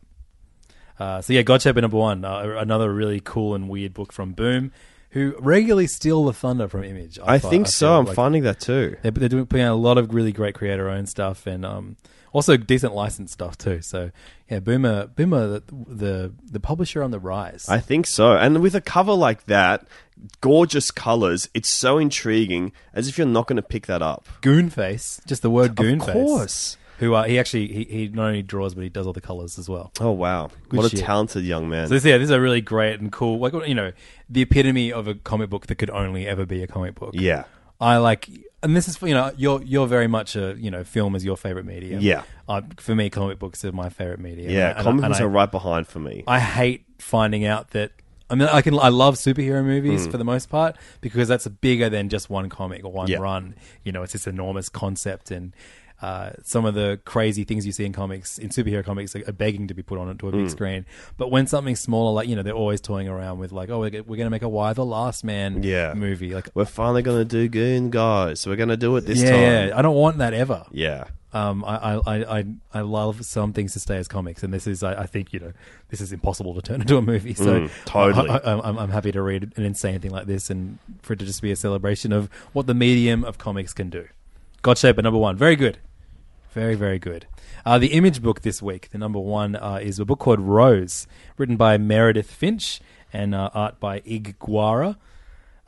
Uh, 0.99 1.21
so 1.21 1.33
yeah, 1.33 1.41
Godshaper 1.41 1.81
number 1.81 1.97
one, 1.97 2.23
uh, 2.23 2.55
another 2.57 2.93
really 2.93 3.19
cool 3.19 3.55
and 3.55 3.69
weird 3.69 3.93
book 3.93 4.13
from 4.13 4.33
Boom, 4.33 4.71
who 5.11 5.35
regularly 5.39 5.87
steal 5.87 6.25
the 6.25 6.33
thunder 6.33 6.67
from 6.67 6.83
Image. 6.83 7.19
I, 7.23 7.39
fi- 7.39 7.49
think 7.49 7.67
I 7.67 7.69
so. 7.69 7.97
I'm 7.99 8.05
like 8.05 8.15
finding 8.15 8.43
that 8.43 8.59
too. 8.59 8.97
They're, 9.01 9.11
they're 9.11 9.29
doing, 9.29 9.45
putting 9.45 9.65
out 9.65 9.73
a 9.73 9.75
lot 9.75 9.97
of 9.97 10.13
really 10.13 10.31
great 10.31 10.55
creator-owned 10.55 11.09
stuff, 11.09 11.47
and 11.47 11.65
um, 11.65 11.97
also 12.31 12.57
decent 12.57 12.93
licensed 12.93 13.33
stuff 13.33 13.57
too. 13.57 13.81
So 13.81 14.11
yeah, 14.49 14.59
Boomer, 14.59 15.07
Boomer, 15.07 15.47
the 15.47 15.63
the, 15.87 16.33
the 16.51 16.59
publisher 16.59 17.01
on 17.01 17.11
the 17.11 17.19
rise. 17.19 17.67
I 17.69 17.79
think 17.79 18.07
so. 18.07 18.35
And 18.35 18.61
with 18.61 18.75
a 18.75 18.81
cover 18.81 19.13
like 19.13 19.45
that, 19.45 19.87
gorgeous 20.41 20.91
colors, 20.91 21.49
it's 21.53 21.69
so 21.69 21.97
intriguing. 21.97 22.71
As 22.93 23.07
if 23.07 23.17
you're 23.17 23.27
not 23.27 23.47
going 23.47 23.57
to 23.57 23.61
pick 23.61 23.87
that 23.87 24.01
up. 24.01 24.27
Goonface, 24.41 25.25
just 25.25 25.41
the 25.41 25.49
word 25.49 25.75
Goonface. 25.75 26.07
Of 26.07 26.13
course. 26.13 26.77
Who 26.99 27.13
uh, 27.13 27.23
he 27.23 27.37
actually 27.39 27.67
he, 27.67 27.83
he 27.83 28.07
not 28.07 28.27
only 28.27 28.41
draws 28.41 28.73
but 28.73 28.83
he 28.83 28.89
does 28.89 29.05
all 29.05 29.13
the 29.13 29.21
colors 29.21 29.59
as 29.59 29.67
well. 29.67 29.91
Oh 29.99 30.11
wow! 30.11 30.49
Good 30.69 30.77
what 30.79 30.91
shit. 30.91 31.01
a 31.01 31.03
talented 31.03 31.43
young 31.43 31.67
man. 31.69 31.87
So 31.87 31.95
this, 31.95 32.05
yeah, 32.05 32.17
this 32.17 32.25
is 32.25 32.31
a 32.31 32.39
really 32.39 32.61
great 32.61 32.99
and 32.99 33.11
cool, 33.11 33.37
like 33.39 33.53
you 33.67 33.75
know, 33.75 33.91
the 34.29 34.41
epitome 34.43 34.91
of 34.93 35.07
a 35.07 35.15
comic 35.15 35.49
book 35.49 35.67
that 35.67 35.75
could 35.75 35.89
only 35.89 36.25
ever 36.27 36.45
be 36.45 36.63
a 36.63 36.67
comic 36.67 36.95
book. 36.95 37.11
yeah. 37.13 37.43
I 37.81 37.97
like, 37.97 38.29
and 38.63 38.73
this 38.73 38.87
is 38.87 39.01
you 39.01 39.13
know, 39.13 39.33
you're 39.35 39.61
you're 39.61 39.85
very 39.87 40.07
much 40.07 40.37
a 40.37 40.55
you 40.57 40.71
know, 40.71 40.85
film 40.85 41.13
is 41.13 41.25
your 41.25 41.35
favorite 41.35 41.65
medium. 41.65 41.99
Yeah. 42.01 42.23
uh, 42.47 42.61
for 42.77 42.95
me, 42.95 43.09
comic 43.09 43.37
books 43.37 43.65
are 43.65 43.73
my 43.73 43.89
favorite 43.89 44.21
medium. 44.21 44.49
Yeah, 44.49 44.69
And 44.75 44.83
comic 44.85 45.03
and 45.03 45.11
books 45.11 45.19
I- 45.19 45.25
are 45.25 45.27
right 45.27 45.51
behind 45.51 45.85
for 45.87 45.99
me. 45.99 46.23
I 46.25 46.39
hate 46.39 46.85
finding 46.99 47.43
out 47.45 47.71
that. 47.71 47.91
I 48.29 48.35
mean, 48.35 48.47
I 48.47 48.61
can. 48.61 48.79
I 48.79 48.87
love 48.87 49.15
superhero 49.15 49.63
movies 49.63 50.07
for 50.07 50.17
the 50.17 50.23
most 50.23 50.49
part 50.49 50.77
because 51.01 51.27
that's 51.27 51.45
bigger 51.47 51.89
than 51.89 52.07
just 52.09 52.29
one 52.29 52.47
comic 52.49 52.83
or 52.85 52.91
one 52.93 53.07
Yeah. 53.07 53.17
run. 53.17 53.55
You 53.83 53.91
know, 53.91 54.01
it's 54.03 54.13
this 54.13 54.25
enormous 54.25 54.67
concept, 54.69 55.29
and 55.29 55.53
uh, 56.01 56.31
some 56.43 56.65
of 56.65 56.73
the 56.75 56.99
crazy 57.05 57.43
things 57.43 57.65
you 57.65 57.71
see 57.71 57.85
in 57.85 57.93
comics, 57.93 58.37
in 58.37 58.49
superhero 58.49 58.83
comics, 58.83 59.15
are, 59.15 59.23
are 59.27 59.31
begging 59.33 59.67
to 59.67 59.73
be 59.73 59.81
put 59.81 59.97
onto 59.97 60.27
a 60.27 60.31
big 60.31 60.49
screen. 60.49 60.85
But 61.17 61.31
when 61.31 61.47
something's 61.47 61.79
smaller, 61.79 62.13
like 62.13 62.27
you 62.27 62.35
know, 62.35 62.43
they're 62.43 62.53
always 62.53 62.81
toying 62.81 63.07
around 63.07 63.39
with 63.39 63.51
like, 63.51 63.69
oh, 63.69 63.79
we're, 63.79 63.91
we're 64.03 64.17
going 64.17 64.25
to 64.25 64.29
make 64.29 64.41
a 64.41 64.49
Y 64.49 64.73
the 64.73 64.85
Last 64.85 65.23
Man 65.23 65.63
Yeah. 65.63 65.93
movie. 65.93 66.33
Like, 66.33 66.49
We're 66.53 66.65
finally 66.65 67.01
going 67.01 67.19
to 67.19 67.25
do 67.25 67.47
Goon 67.47 67.89
Guys. 67.89 68.45
We're 68.45 68.55
going 68.57 68.69
to 68.69 68.77
do 68.77 68.95
it 68.97 69.05
this 69.05 69.21
yeah, 69.21 69.29
time. 69.31 69.67
yeah, 69.69 69.77
I 69.77 69.81
don't 69.81 69.95
want 69.95 70.17
that 70.17 70.33
ever. 70.33 70.65
Yeah. 70.71 71.05
Um, 71.33 71.65
I, 71.65 71.95
I, 72.05 72.39
I, 72.39 72.45
I- 72.73 72.81
love 72.81 73.25
some 73.25 73.51
things 73.51 73.73
to 73.73 73.79
stay 73.81 73.97
as 73.97 74.07
comics, 74.07 74.41
and 74.41 74.53
this 74.53 74.67
is, 74.67 74.83
I, 74.83 75.01
I 75.01 75.05
think, 75.05 75.33
you 75.33 75.39
know, 75.41 75.51
this 75.89 75.99
is 75.99 76.13
impossible 76.13 76.53
to 76.55 76.61
turn 76.61 76.79
into 76.81 76.95
a 76.95 77.01
movie. 77.01 77.33
So 77.33 77.61
Mm, 77.61 77.71
totally. 77.83 78.29
I, 78.29 78.53
I'm 78.59 78.89
happy 78.89 79.11
to 79.11 79.21
read 79.21 79.51
an 79.57 79.63
insane 79.65 79.99
thing 79.99 80.11
like 80.11 80.27
this, 80.27 80.49
and 80.49 80.77
for 81.01 81.11
it 81.13 81.19
to 81.19 81.25
just 81.25 81.41
be 81.41 81.51
a 81.51 81.55
celebration 81.57 82.13
of 82.13 82.29
what 82.53 82.67
the 82.67 82.73
medium 82.73 83.25
of 83.25 83.37
comics 83.37 83.73
can 83.73 83.89
do. 83.89 84.07
Godshaper 84.66 85.03
number 85.03 85.20
one, 85.20 85.38
very 85.38 85.55
good, 85.55 85.78
very 86.51 86.74
very 86.76 86.97
good. 86.97 87.28
Uh, 87.66 87.78
the 87.78 87.93
image 87.93 88.22
book 88.22 88.41
this 88.41 88.61
week, 88.61 88.89
the 88.91 88.97
number 88.97 89.20
one, 89.20 89.55
uh, 89.55 89.80
is 89.82 89.99
a 89.99 90.05
book 90.05 90.20
called 90.20 90.39
Rose, 90.39 91.07
written 91.38 91.55
by 91.55 91.78
Meredith 91.78 92.32
Finch 92.32 92.80
and 93.13 93.36
uh, 93.36 93.49
art 93.53 93.80
by 93.80 94.01
Ig 94.05 94.38
Guara. 94.39 94.97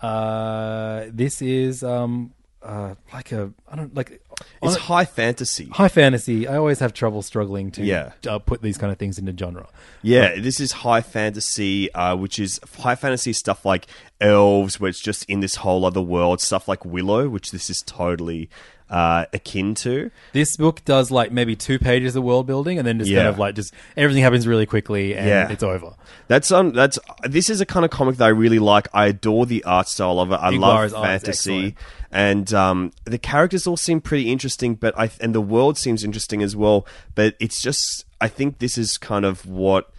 Uh, 0.01 1.05
this 1.11 1.41
is 1.41 1.83
um, 1.83 2.33
uh, 2.61 2.95
like 3.13 3.31
a 3.31 3.51
I 3.67 3.75
don't 3.75 3.95
like 3.95 4.19
It's 4.61 4.75
on- 4.75 4.81
high 4.81 5.05
fantasy. 5.05 5.65
high 5.69 5.87
fantasy. 5.87 6.47
I 6.47 6.57
always 6.57 6.79
have 6.79 6.93
trouble 6.93 7.21
struggling 7.23 7.71
to 7.71 7.83
Yeah. 7.83 8.11
uh, 8.27 8.37
put 8.39 8.61
these 8.61 8.77
kind 8.77 8.91
of 8.91 8.99
things 8.99 9.17
into 9.17 9.35
genre. 9.35 9.67
Yeah, 10.03 10.39
this 10.39 10.59
is 10.59 10.71
high 10.71 11.01
fantasy, 11.01 11.91
uh, 11.93 12.15
which 12.15 12.37
is 12.39 12.59
high 12.79 12.95
fantasy 12.95 13.33
stuff 13.33 13.65
like 13.65 13.87
elves, 14.21 14.79
where 14.79 14.89
it's 14.89 14.99
just 15.01 15.23
in 15.25 15.39
this 15.39 15.55
whole 15.55 15.83
other 15.85 16.01
world. 16.01 16.41
Stuff 16.41 16.67
like 16.67 16.85
Willow, 16.85 17.27
which 17.29 17.51
this 17.51 17.69
is 17.69 17.81
totally 17.81 18.49
uh, 18.89 19.25
akin 19.33 19.75
to. 19.75 20.11
This 20.33 20.55
book 20.57 20.83
does 20.85 21.11
like 21.11 21.31
maybe 21.31 21.55
two 21.55 21.77
pages 21.79 22.15
of 22.15 22.23
world 22.23 22.47
building, 22.47 22.77
and 22.77 22.87
then 22.87 22.99
just 22.99 23.09
kind 23.09 23.23
Yeah. 23.23 23.29
of 23.29 23.37
like 23.39 23.55
just 23.55 23.73
everything 23.95 24.23
happens 24.23 24.47
really 24.47 24.65
quickly, 24.65 25.15
and 25.15 25.27
Yeah. 25.27 25.51
it's 25.51 25.63
over. 25.63 25.93
That's 26.27 26.51
um, 26.51 26.71
that's 26.71 26.97
this 27.23 27.49
is 27.49 27.61
a 27.61 27.65
kind 27.65 27.83
of 27.85 27.91
comic 27.91 28.17
that 28.17 28.25
I 28.25 28.29
really 28.29 28.59
like. 28.59 28.87
I 28.93 29.07
adore 29.07 29.45
the 29.45 29.63
art 29.63 29.87
style 29.87 30.19
of 30.19 30.31
it. 30.31 30.35
I 30.35 30.51
Ig 30.51 30.59
Guara's 30.59 30.93
love 30.93 31.03
art 31.03 31.15
is 31.15 31.21
fantasy, 31.23 31.57
excellent. 31.57 31.75
and 32.11 32.53
um, 32.53 32.91
the 33.05 33.17
characters 33.17 33.67
all 33.67 33.77
seem 33.77 34.01
pretty 34.01 34.31
interesting. 34.31 34.75
But 34.75 34.97
I 34.97 35.09
and 35.21 35.33
the 35.35 35.41
world 35.41 35.77
seems 35.77 36.03
interesting 36.03 36.41
as 36.41 36.55
well. 36.55 36.85
But 37.15 37.35
it's 37.39 37.61
just 37.61 38.05
I 38.21 38.27
think 38.27 38.59
this 38.59 38.77
is 38.77 38.97
kind 38.97 39.25
of 39.25 39.45
what 39.45 39.89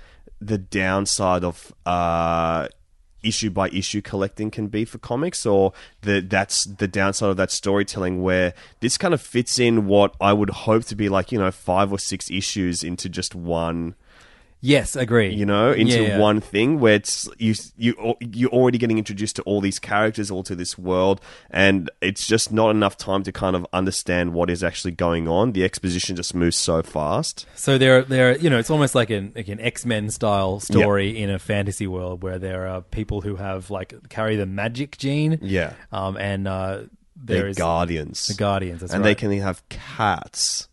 the 0.41 0.59
downside 0.59 1.43
of 1.45 1.73
uh, 1.85 2.69
issue 3.29 3.51
by 3.51 3.69
issue 3.69 4.03
collecting 4.03 4.51
can 4.51 4.67
be 4.69 4.85
for 4.85 4.99
comics, 4.99 5.47
or 5.47 5.73
the 6.03 6.21
that's 6.21 6.65
the 6.65 6.89
downside 6.89 7.31
of 7.31 7.37
that 7.37 7.51
storytelling 7.51 8.23
where 8.23 8.55
this 8.81 8.99
kind 8.99 9.15
of 9.15 9.21
fits 9.21 9.59
in 9.59 9.87
what 9.87 10.15
I 10.21 10.33
would 10.33 10.51
hope 10.51 10.85
to 10.87 10.97
be 10.97 11.09
like 11.09 11.31
you 11.33 11.39
know 11.39 11.51
five 11.51 11.93
or 11.93 11.99
six 11.99 12.31
issues 12.31 12.83
into 12.83 13.09
just 13.09 13.35
one 13.35 13.95
Yes, 14.61 14.97
agree. 14.97 15.33
you 15.33 15.47
know, 15.47 15.71
into 15.71 16.03
Yeah. 16.03 16.19
one 16.19 16.41
thing 16.41 16.81
where 16.81 16.95
it's 16.95 17.29
you 17.39 17.55
you 17.77 18.17
you're 18.21 18.51
already 18.51 18.77
getting 18.79 18.99
introduced 18.99 19.37
to 19.37 19.43
all 19.43 19.61
these 19.61 19.79
characters, 19.79 20.31
all 20.31 20.43
to 20.43 20.57
this 20.57 20.77
world, 20.77 21.21
and 21.51 21.91
it's 22.01 22.27
just 22.27 22.53
not 22.53 22.71
enough 22.71 22.97
time 22.97 23.23
to 23.23 23.33
kind 23.33 23.55
of 23.55 23.65
understand 23.73 24.33
what 24.33 24.51
is 24.51 24.65
actually 24.65 24.91
going 24.93 25.29
on. 25.29 25.53
The 25.53 25.63
exposition 25.65 26.17
just 26.17 26.35
moves 26.35 26.57
so 26.57 26.83
fast. 26.83 27.47
So 27.55 27.79
there, 27.79 28.03
there, 28.03 28.37
you 28.37 28.51
know, 28.51 28.59
it's 28.59 28.71
almost 28.71 28.95
like 28.95 29.11
an 29.11 29.33
like 29.37 29.49
an 29.49 29.61
X 29.61 29.87
Men 29.87 30.11
style 30.11 30.59
story 30.61 31.17
in 31.17 31.31
a 31.31 31.39
fantasy 31.39 31.87
world 31.87 32.23
where 32.25 32.39
there 32.39 32.67
are 32.67 32.83
people 32.83 33.21
who 33.21 33.37
have 33.37 33.71
like 33.71 33.95
carry 34.09 34.35
the 34.37 34.47
magic 34.47 34.99
gene. 34.99 35.39
Yeah. 35.41 35.75
Um, 35.93 36.17
and 36.17 36.49
uh, 36.49 36.83
They're 37.15 37.39
there 37.43 37.49
is 37.49 37.57
guardians, 37.57 38.27
the 38.27 38.35
Guardians. 38.35 38.81
That's 38.81 38.93
and 38.93 39.05
right. 39.05 39.11
they 39.11 39.15
can 39.15 39.31
have 39.41 39.63
cats. 39.69 40.69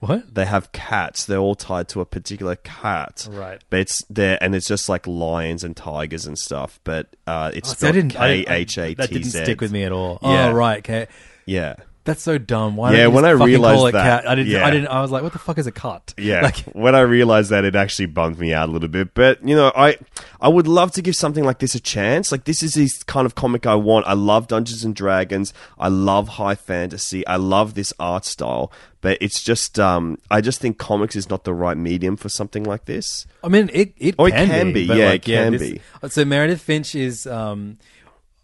What? 0.00 0.34
They 0.34 0.44
have 0.44 0.72
cats. 0.72 1.24
They're 1.24 1.38
all 1.38 1.54
tied 1.54 1.88
to 1.88 2.00
a 2.00 2.04
particular 2.06 2.56
cat. 2.56 3.26
Right. 3.30 3.62
But 3.70 3.80
it's 3.80 4.04
there, 4.10 4.38
and 4.40 4.54
it's 4.54 4.66
just 4.66 4.88
like 4.88 5.06
lions 5.06 5.64
and 5.64 5.76
tigers 5.76 6.26
and 6.26 6.38
stuff. 6.38 6.80
But 6.84 7.14
uh, 7.26 7.50
it's 7.54 7.70
Oh, 7.72 7.74
see, 7.74 7.86
I 7.88 7.92
didn't. 7.92 8.16
I 8.16 8.44
K 8.44 8.54
H 8.54 8.78
A 8.78 8.86
T 8.86 8.90
Z. 8.90 8.94
That 8.94 9.10
didn't 9.10 9.30
stick 9.30 9.60
with 9.60 9.72
me 9.72 9.84
at 9.84 9.92
all. 9.92 10.18
Yeah. 10.22 10.48
Oh, 10.48 10.52
right. 10.52 10.78
Okay. 10.78 11.08
Yeah. 11.46 11.76
That's 12.08 12.22
so 12.22 12.38
dumb. 12.38 12.74
Why 12.76 12.90
Yeah, 12.92 12.96
don't 13.04 13.10
you 13.10 13.14
when 13.16 13.24
just 13.24 13.28
I 13.34 13.38
fucking 13.38 13.46
realized 13.52 13.76
call 13.78 13.86
it 13.88 13.92
that, 13.92 14.22
cat? 14.22 14.28
I 14.30 14.34
didn't. 14.34 14.50
yeah. 14.50 14.66
I 14.66 14.70
didn't. 14.70 14.88
I 14.88 15.00
was 15.02 15.10
like, 15.10 15.22
what 15.22 15.32
the 15.34 15.38
fuck 15.38 15.58
is 15.58 15.66
a 15.66 15.72
cut? 15.72 16.14
Yeah. 16.16 16.40
Like, 16.40 16.56
when 16.72 16.94
I 16.94 17.00
realized 17.00 17.50
that, 17.50 17.64
it 17.64 17.76
actually 17.76 18.06
bummed 18.06 18.38
me 18.38 18.54
out 18.54 18.70
a 18.70 18.72
little 18.72 18.88
bit. 18.88 19.12
But 19.14 19.46
you 19.46 19.54
know, 19.54 19.70
I 19.76 19.98
I 20.40 20.48
would 20.48 20.66
love 20.66 20.90
to 20.92 21.02
give 21.02 21.14
something 21.16 21.44
like 21.44 21.58
this 21.58 21.74
a 21.74 21.80
chance. 21.80 22.32
Like 22.32 22.44
this 22.44 22.62
is 22.62 22.72
the 22.74 22.90
kind 23.06 23.26
of 23.26 23.34
comic 23.34 23.66
I 23.66 23.74
want. 23.74 24.06
I 24.06 24.14
love 24.14 24.48
Dungeons 24.48 24.84
and 24.84 24.94
Dragons. 24.96 25.52
I 25.78 25.88
love 25.88 26.28
high 26.28 26.54
fantasy. 26.54 27.26
I 27.26 27.36
love 27.36 27.74
this 27.74 27.92
art 28.00 28.24
style. 28.24 28.72
But 29.00 29.18
it's 29.20 29.44
just, 29.44 29.78
um, 29.78 30.18
I 30.28 30.40
just 30.40 30.60
think 30.60 30.76
comics 30.76 31.14
is 31.14 31.30
not 31.30 31.44
the 31.44 31.54
right 31.54 31.76
medium 31.76 32.16
for 32.16 32.28
something 32.28 32.64
like 32.64 32.86
this. 32.86 33.28
I 33.44 33.48
mean, 33.48 33.70
it 33.72 33.92
it 33.96 34.16
Oh, 34.18 34.24
it 34.24 34.32
can, 34.32 34.72
be. 34.72 34.88
but, 34.88 34.96
Yeah, 34.96 35.12
it 35.12 35.22
can 35.22 35.56
be. 35.56 35.80
So 36.08 36.24
Meredith 36.24 36.60
Finch 36.62 36.96
is, 36.96 37.24
um, 37.24 37.78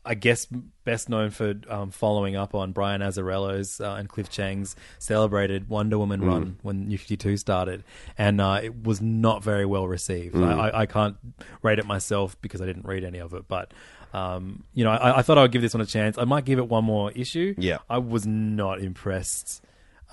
I 0.04 0.14
guess, 0.14 0.46
best 0.84 1.08
known 1.08 1.30
for 1.30 1.54
um, 1.68 1.90
following 1.90 2.36
up 2.36 2.54
on 2.54 2.72
Brian 2.72 3.00
Azzarello's 3.00 3.80
uh, 3.80 3.94
and 3.98 4.08
Cliff 4.08 4.30
Chiang's 4.30 4.76
celebrated 4.98 5.68
Wonder 5.68 5.98
Woman 5.98 6.20
Mm. 6.20 6.26
run 6.26 6.56
when 6.62 6.88
New 6.88 6.98
Fifty 6.98 7.16
Two 7.16 7.36
started, 7.36 7.82
and 8.16 8.40
uh, 8.40 8.60
it 8.62 8.84
was 8.84 9.00
not 9.00 9.42
very 9.42 9.66
well 9.66 9.88
received. 9.88 10.34
Mm. 10.34 10.58
I, 10.58 10.80
I, 10.82 10.86
can't 10.86 11.16
rate 11.62 11.78
it 11.78 11.86
myself 11.86 12.40
because 12.40 12.60
I 12.60 12.66
didn't 12.66 12.84
read 12.86 13.04
any 13.04 13.18
of 13.18 13.34
it, 13.34 13.48
but. 13.48 13.72
Um, 14.12 14.62
you 14.74 14.84
know, 14.84 14.92
I, 14.92 15.18
I 15.18 15.22
thought 15.22 15.38
I 15.38 15.42
would 15.42 15.50
give 15.50 15.60
this 15.60 15.74
one 15.74 15.80
a 15.80 15.86
chance. 15.86 16.16
I 16.18 16.22
might 16.24 16.44
give 16.44 16.60
it 16.60 16.68
one 16.68 16.84
more 16.84 17.10
issue. 17.10 17.52
Yeah. 17.58 17.78
I 17.90 17.98
was 17.98 18.24
not 18.24 18.80
impressed 18.80 19.60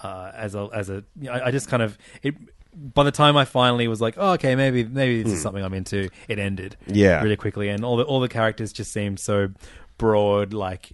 uh, 0.01 0.31
as 0.33 0.55
a 0.55 0.69
as 0.73 0.89
a. 0.89 1.03
I, 1.29 1.41
I 1.41 1.51
just 1.51 1.67
kind 1.67 1.83
of 1.83 1.99
it. 2.23 2.33
By 2.73 3.03
the 3.03 3.11
time 3.11 3.37
I 3.37 3.45
finally 3.45 3.87
was 3.87 4.01
like, 4.01 4.15
oh, 4.17 4.31
okay, 4.31 4.55
maybe 4.55 4.83
maybe 4.85 5.21
this 5.21 5.33
is 5.33 5.41
something 5.43 5.63
I'm 5.63 5.75
into, 5.75 6.09
it 6.27 6.39
ended. 6.39 6.77
Yeah. 6.87 7.21
really 7.21 7.35
quickly, 7.35 7.69
and 7.69 7.85
all 7.85 7.95
the 7.95 8.03
all 8.03 8.19
the 8.21 8.27
characters 8.29 8.73
just 8.73 8.91
seemed 8.91 9.19
so 9.19 9.49
broad. 10.01 10.53
Like, 10.53 10.89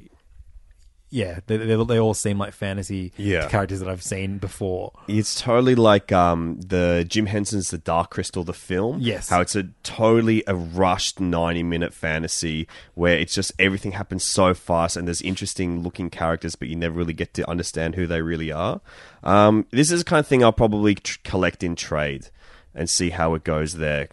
yeah, 1.10 1.40
they 1.48 1.56
they, 1.56 1.82
they 1.86 2.00
all 2.00 2.14
seem 2.14 2.38
like 2.38 2.54
fantasy 2.54 3.14
Yeah. 3.16 3.48
characters 3.48 3.80
that 3.80 3.88
I've 3.88 4.04
seen 4.04 4.38
before. 4.40 4.92
It's 5.08 5.40
totally 5.40 5.74
like 5.76 6.12
um, 6.12 6.60
the 6.60 7.06
Jim 7.08 7.28
Henson's 7.28 7.70
The 7.72 7.78
Dark 7.78 8.10
Crystal, 8.12 8.44
the 8.44 8.52
film. 8.54 8.98
Yes. 9.00 9.30
How 9.30 9.40
it's 9.40 9.56
a 9.56 9.64
totally 9.84 10.44
a 10.48 10.54
rushed 10.56 11.22
90 11.22 11.64
minute 11.64 11.94
fantasy 11.94 12.68
where 12.94 13.18
it's 13.18 13.34
just 13.34 13.54
everything 13.58 13.94
happens 13.94 14.26
so 14.26 14.54
fast 14.54 14.98
and 14.98 15.08
there's 15.08 15.22
interesting 15.22 15.82
looking 15.82 16.10
characters, 16.10 16.56
but 16.56 16.68
you 16.68 16.76
never 16.76 16.96
really 16.96 17.14
get 17.14 17.34
to 17.36 17.50
understand 17.50 17.96
who 17.96 18.06
they 18.06 18.22
really 18.22 18.52
are. 18.52 18.82
Um, 19.24 19.66
this 19.72 19.92
is 19.92 20.02
the 20.04 20.10
kind 20.10 20.20
of 20.20 20.28
thing 20.28 20.44
I'll 20.44 20.52
probably 20.52 20.96
tr- 20.96 21.20
collect 21.24 21.64
in 21.64 21.76
trade 21.78 22.28
and 22.76 22.90
see 22.90 23.12
how 23.12 23.34
it 23.34 23.44
goes 23.46 23.76
there. 23.76 24.10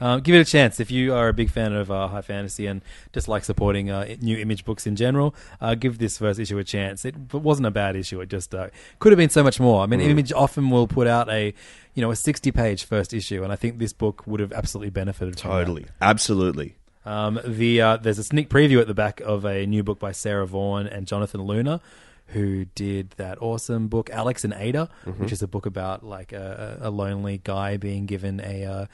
Um, 0.00 0.20
give 0.20 0.34
it 0.34 0.40
a 0.40 0.44
chance 0.44 0.80
if 0.80 0.90
you 0.90 1.14
are 1.14 1.28
a 1.28 1.32
big 1.32 1.50
fan 1.50 1.72
of 1.72 1.90
uh, 1.90 2.08
high 2.08 2.22
fantasy 2.22 2.66
and 2.66 2.82
just 3.12 3.28
like 3.28 3.44
supporting 3.44 3.90
uh, 3.90 4.16
new 4.20 4.36
image 4.36 4.64
books 4.64 4.86
in 4.86 4.96
general. 4.96 5.34
Uh, 5.60 5.74
give 5.74 5.98
this 5.98 6.18
first 6.18 6.40
issue 6.40 6.58
a 6.58 6.64
chance. 6.64 7.04
It, 7.04 7.14
wasn't 7.32 7.66
a 7.66 7.70
bad 7.70 7.96
issue. 7.96 8.20
It 8.20 8.28
just 8.28 8.54
uh, 8.54 8.68
could 8.98 9.12
have 9.12 9.18
been 9.18 9.30
so 9.30 9.42
much 9.42 9.60
more. 9.60 9.82
I 9.82 9.86
mean, 9.86 10.00
Image 10.00 10.32
often 10.32 10.70
will 10.70 10.86
put 10.86 11.06
out 11.06 11.28
a 11.28 11.54
you 11.94 12.02
know 12.02 12.10
a 12.10 12.16
sixty 12.16 12.50
page 12.50 12.84
first 12.84 13.14
issue, 13.14 13.42
and 13.42 13.52
I 13.52 13.56
think 13.56 13.78
this 13.78 13.92
book 13.92 14.26
would 14.26 14.40
have 14.40 14.52
absolutely 14.52 14.90
benefited. 14.90 15.36
Totally. 15.36 15.86
Absolutely. 16.00 16.76
Um, 17.04 17.40
the 17.44 17.80
uh, 17.80 17.96
there's 17.96 18.18
a 18.18 18.24
sneak 18.24 18.48
preview 18.48 18.80
at 18.80 18.86
the 18.86 18.94
back 18.94 19.20
of 19.20 19.44
a 19.44 19.66
new 19.66 19.82
book 19.82 19.98
by 19.98 20.12
Sarah 20.12 20.46
Vaughn 20.46 20.86
and 20.86 21.06
Jonathan 21.06 21.42
Luna, 21.42 21.80
who 22.28 22.64
did 22.74 23.10
that 23.16 23.40
awesome 23.40 23.88
book 23.88 24.10
Alex 24.10 24.44
and 24.44 24.54
Ada, 24.54 24.88
which 25.18 25.32
is 25.32 25.42
a 25.42 25.48
book 25.48 25.66
about 25.66 26.04
like 26.04 26.32
a, 26.32 26.78
a 26.80 26.90
lonely 26.90 27.40
guy 27.42 27.76
being 27.76 28.06
given 28.06 28.40
a 28.40 28.88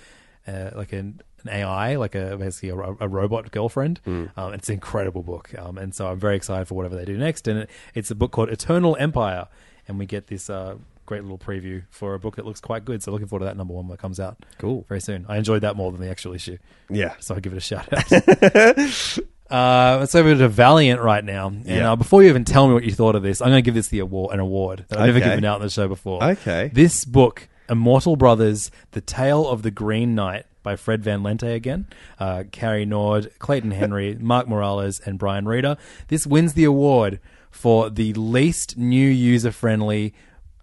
uh, 0.46 0.70
like 0.74 0.92
an, 0.92 1.20
an 1.44 1.48
AI, 1.50 1.96
like 1.96 2.14
a 2.14 2.36
basically 2.36 2.70
a, 2.70 2.76
a 3.00 3.08
robot 3.08 3.50
girlfriend. 3.50 4.00
Um, 4.06 4.52
it's 4.54 4.68
an 4.68 4.74
incredible 4.74 5.22
book, 5.22 5.50
um, 5.58 5.78
and 5.78 5.94
so 5.94 6.08
I'm 6.08 6.18
very 6.18 6.36
excited 6.36 6.66
for 6.66 6.74
whatever 6.74 6.96
they 6.96 7.04
do 7.04 7.16
next. 7.18 7.46
And 7.48 7.60
it, 7.60 7.70
it's 7.94 8.10
a 8.10 8.14
book 8.14 8.30
called 8.32 8.48
Eternal 8.50 8.96
Empire, 8.98 9.48
and 9.88 9.98
we 9.98 10.06
get 10.06 10.26
this. 10.28 10.48
Uh, 10.50 10.76
Great 11.06 11.22
little 11.22 11.38
preview 11.38 11.82
for 11.90 12.14
a 12.14 12.20
book 12.20 12.36
that 12.36 12.46
looks 12.46 12.60
quite 12.60 12.84
good. 12.84 13.02
So 13.02 13.10
looking 13.10 13.26
forward 13.26 13.40
to 13.40 13.46
that 13.46 13.56
number 13.56 13.74
one 13.74 13.88
when 13.88 13.94
it 13.94 14.00
comes 14.00 14.20
out. 14.20 14.36
Cool. 14.58 14.84
Very 14.88 15.00
soon. 15.00 15.26
I 15.28 15.38
enjoyed 15.38 15.62
that 15.62 15.74
more 15.74 15.90
than 15.90 16.00
the 16.00 16.08
actual 16.08 16.34
issue. 16.34 16.56
Yeah. 16.88 17.14
So 17.18 17.34
I 17.34 17.40
give 17.40 17.52
it 17.52 17.56
a 17.56 17.60
shout 17.60 17.88
out. 17.92 19.18
uh, 19.50 19.96
let's 19.98 20.14
over 20.14 20.36
to 20.36 20.48
Valiant 20.48 21.00
right 21.00 21.24
now. 21.24 21.48
And 21.48 21.66
Yeah. 21.66 21.92
uh, 21.92 21.96
before 21.96 22.22
you 22.22 22.28
even 22.28 22.44
tell 22.44 22.68
me 22.68 22.74
what 22.74 22.84
you 22.84 22.92
thought 22.92 23.16
of 23.16 23.24
this, 23.24 23.40
I'm 23.42 23.48
going 23.48 23.58
to 23.58 23.66
give 23.66 23.74
this 23.74 23.88
the 23.88 23.98
award, 23.98 24.34
an 24.34 24.38
award 24.38 24.84
that 24.88 25.00
I've 25.00 25.06
never 25.06 25.18
given 25.18 25.44
out 25.44 25.56
on 25.56 25.62
the 25.62 25.68
show 25.70 25.88
before. 25.88 26.22
Okay. 26.22 26.70
This 26.72 27.04
book, 27.04 27.48
Immortal 27.70 28.16
Brothers: 28.16 28.70
The 28.90 29.00
Tale 29.00 29.48
of 29.48 29.62
the 29.62 29.70
Green 29.70 30.14
Knight 30.14 30.44
by 30.62 30.76
Fred 30.76 31.02
Van 31.02 31.22
Lente 31.22 31.54
again, 31.54 31.86
uh, 32.18 32.44
Cary 32.52 32.84
Nord, 32.84 33.30
Clayton 33.38 33.70
Henry, 33.70 34.14
Mark 34.20 34.46
Morales, 34.48 35.00
and 35.00 35.18
Brian 35.18 35.46
Reeder. 35.48 35.76
This 36.08 36.26
wins 36.26 36.52
the 36.52 36.64
award 36.64 37.18
for 37.50 37.88
the 37.88 38.12
least 38.14 38.76
new 38.76 39.08
user 39.08 39.52
friendly 39.52 40.12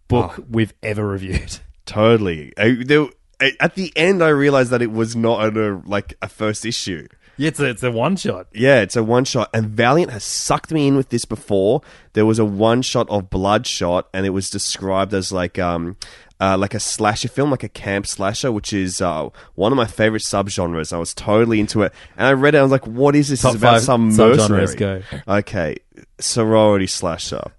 book 0.08 0.36
Oh. 0.40 0.46
we've 0.50 0.74
ever 0.84 1.06
reviewed. 1.08 1.58
Totally. 1.88 2.54
I, 2.58 2.78
there, 2.86 3.08
I- 3.42 3.54
at 3.60 3.76
the 3.76 3.92
end, 3.96 4.24
I 4.24 4.30
realized 4.30 4.70
that 4.72 4.82
it 4.82 4.92
was 4.92 5.16
not 5.16 5.56
a, 5.58 5.82
like 5.86 6.14
a 6.22 6.30
first 6.30 6.66
issue. 6.66 7.08
Yeah, 7.40 7.50
it's 7.50 7.60
a, 7.60 7.66
it's 7.66 7.84
a 7.84 7.92
one 7.92 8.16
shot. 8.16 8.48
Yeah, 8.54 8.82
it's 8.82 8.96
a 8.96 9.04
one 9.04 9.24
shot. 9.26 9.50
And 9.54 9.68
Valiant 9.70 10.12
has 10.12 10.24
sucked 10.24 10.72
me 10.72 10.88
in 10.88 10.96
with 10.96 11.10
this 11.10 11.24
before. 11.26 11.82
There 12.14 12.26
was 12.26 12.40
a 12.40 12.46
one 12.46 12.82
shot 12.82 13.08
of 13.10 13.30
Bloodshot, 13.30 14.08
and 14.14 14.26
it 14.26 14.32
was 14.32 14.50
described 14.50 15.14
as 15.14 15.32
like 15.32 15.60
um 15.60 15.98
uh, 16.40 16.58
like 16.58 16.74
a 16.74 16.80
slasher 16.80 17.28
film, 17.28 17.52
like 17.52 17.64
a 17.64 17.70
camp 17.70 18.06
slasher, 18.06 18.52
which 18.52 18.74
is 18.74 19.02
uh, 19.02 19.30
one 19.56 19.72
of 19.72 19.76
my 19.76 19.86
favorite 19.88 20.22
subgenres. 20.22 20.94
I 20.94 20.98
was 20.98 21.14
totally 21.14 21.60
into 21.60 21.82
it, 21.82 21.94
and 22.16 22.28
I 22.28 22.34
read 22.34 22.56
it. 22.56 22.60
I 22.60 22.62
was 22.64 22.72
like, 22.72 22.86
"What 22.86 23.16
is 23.16 23.30
this? 23.30 23.42
Top 23.42 23.56
it's 23.56 23.62
about 23.62 23.82
some 23.82 24.10
mercenary." 24.16 24.76
go. 24.76 25.02
Okay, 25.28 25.78
sorority 26.20 26.88
slasher. 26.88 27.52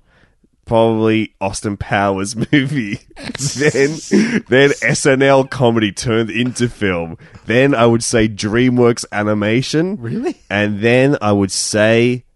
Probably 0.65 1.35
Austin 1.41 1.79
Powers 1.79 2.37
movie. 2.53 3.01
then, 3.17 3.97
then 4.49 4.71
SNL 4.71 5.49
comedy 5.49 5.93
turned 5.93 6.29
into 6.31 6.69
film. 6.69 7.17
Then 7.47 7.75
I 7.75 7.87
would 7.87 8.05
say 8.05 8.29
DreamWorks 8.29 9.07
animation. 9.11 9.97
Really? 9.97 10.37
And 10.51 10.81
then 10.81 11.17
I 11.23 11.33
would 11.33 11.51
say 11.51 12.27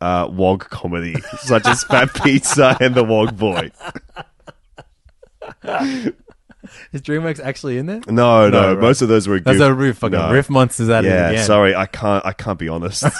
uh, 0.00 0.28
Wog 0.30 0.68
comedy, 0.70 1.16
such 1.38 1.66
as 1.66 1.82
Fat 1.84 2.14
Pizza 2.22 2.76
and 2.80 2.94
The 2.94 3.02
Wog 3.04 3.36
Boy. 3.36 3.72
Is 6.92 7.00
DreamWorks 7.02 7.40
actually 7.40 7.78
in 7.78 7.86
there? 7.86 8.00
No, 8.08 8.48
no, 8.48 8.50
No, 8.50 8.68
right. 8.74 8.78
most 8.80 9.00
of 9.00 9.08
those 9.08 9.26
were. 9.28 9.40
That's 9.40 9.58
goof- 9.58 9.68
a 9.68 9.74
riff, 9.74 9.98
fucking 9.98 10.18
no. 10.18 10.30
riff 10.32 10.50
monsters 10.50 10.88
it 10.88 11.04
Yeah, 11.04 11.30
again. 11.30 11.44
sorry, 11.46 11.74
I 11.74 11.86
can't. 11.86 12.24
I 12.26 12.32
can't 12.32 12.58
be 12.58 12.68
honest. 12.68 13.04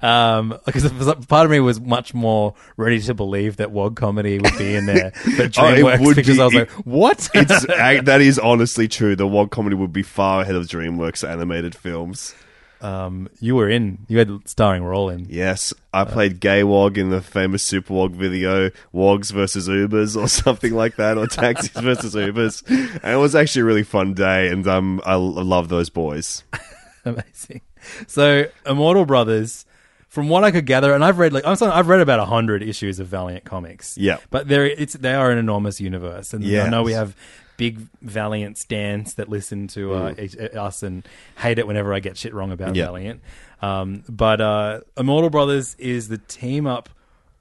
Um, 0.00 0.58
because 0.64 0.90
part 1.26 1.44
of 1.44 1.50
me 1.50 1.60
was 1.60 1.78
much 1.78 2.14
more 2.14 2.54
ready 2.78 2.98
to 2.98 3.12
believe 3.12 3.58
that 3.58 3.70
WOG 3.70 3.94
comedy 3.94 4.38
would 4.38 4.56
be 4.56 4.74
in 4.74 4.86
there, 4.86 5.12
but 5.36 5.58
Oh, 5.58 5.68
it 5.68 5.76
DreamWorks 5.76 6.00
would 6.00 6.16
pictures. 6.16 6.36
be- 6.38 6.40
I 6.42 6.44
was 6.46 6.54
it- 6.54 6.58
like, 6.60 6.70
what? 6.86 7.28
it's 7.34 7.68
ac- 7.68 8.00
that 8.04 8.22
is 8.22 8.38
honestly 8.38 8.88
true. 8.88 9.14
The 9.14 9.26
Wog 9.26 9.50
comedy 9.50 9.76
would 9.76 9.92
be 9.92 10.02
far 10.02 10.40
ahead 10.40 10.54
of 10.54 10.64
DreamWorks 10.66 11.28
animated 11.28 11.74
films. 11.74 12.34
Um, 12.82 13.28
you 13.40 13.56
were 13.56 13.68
in. 13.68 14.06
You 14.08 14.18
had 14.18 14.30
a 14.30 14.40
starring 14.46 14.82
role 14.82 15.10
in. 15.10 15.26
Yes, 15.28 15.74
I 15.92 16.04
played 16.04 16.40
Gay 16.40 16.64
Wog 16.64 16.96
in 16.96 17.10
the 17.10 17.20
famous 17.20 17.68
Superwog 17.68 18.12
video, 18.12 18.70
Wogs 18.92 19.30
versus 19.32 19.68
Ubers 19.68 20.20
or 20.20 20.28
something 20.42 20.72
like 20.72 20.96
that, 20.96 21.18
or 21.18 21.26
Taxis 21.26 21.68
versus 21.74 22.14
Ubers, 22.14 22.62
and 22.68 23.12
it 23.12 23.16
was 23.18 23.34
actually 23.34 23.62
a 23.62 23.64
really 23.66 23.82
fun 23.82 24.14
day. 24.14 24.48
And 24.48 24.66
um, 24.66 25.00
I, 25.04 25.14
love 25.14 25.68
those 25.68 25.90
boys. 25.90 26.44
Amazing. 27.04 27.60
So, 28.06 28.46
Immortal 28.66 29.04
Brothers. 29.04 29.66
from 30.08 30.28
what 30.28 30.44
I 30.44 30.50
could 30.50 30.66
gather, 30.66 30.94
and 30.94 31.04
I've 31.04 31.18
read 31.18 31.32
like 31.32 31.46
I'm 31.46 31.56
sorry, 31.56 31.72
I've 31.72 31.88
read 31.88 32.00
about 32.00 32.26
hundred 32.28 32.62
issues 32.62 32.98
of 32.98 33.08
Valiant 33.08 33.44
comics. 33.44 33.98
Yeah. 33.98 34.18
but 34.30 34.48
they're 34.48 34.66
it's 34.66 34.94
they 34.94 35.14
are 35.14 35.30
an 35.30 35.38
enormous 35.38 35.80
universe, 35.80 36.32
and 36.32 36.44
I 36.44 36.68
know 36.68 36.82
we 36.82 36.92
have 36.92 37.14
big 37.60 37.78
Valiant 38.00 38.56
stands 38.56 39.14
that 39.16 39.28
listen 39.28 39.68
to 39.68 39.92
uh, 39.92 40.14
Mm. 40.14 40.56
us 40.56 40.82
and 40.82 41.06
hate 41.36 41.58
it 41.58 41.66
whenever 41.66 41.92
I 41.92 42.00
get 42.00 42.16
shit 42.16 42.32
wrong 42.32 42.52
about 42.52 42.74
Yeah. 42.74 42.86
Valiant. 42.86 43.20
Um, 43.60 44.02
but 44.08 44.40
uh, 44.40 44.80
Immortal 44.96 45.28
Brothers 45.28 45.76
is 45.78 46.08
the 46.08 46.16
team 46.16 46.66
up, 46.66 46.88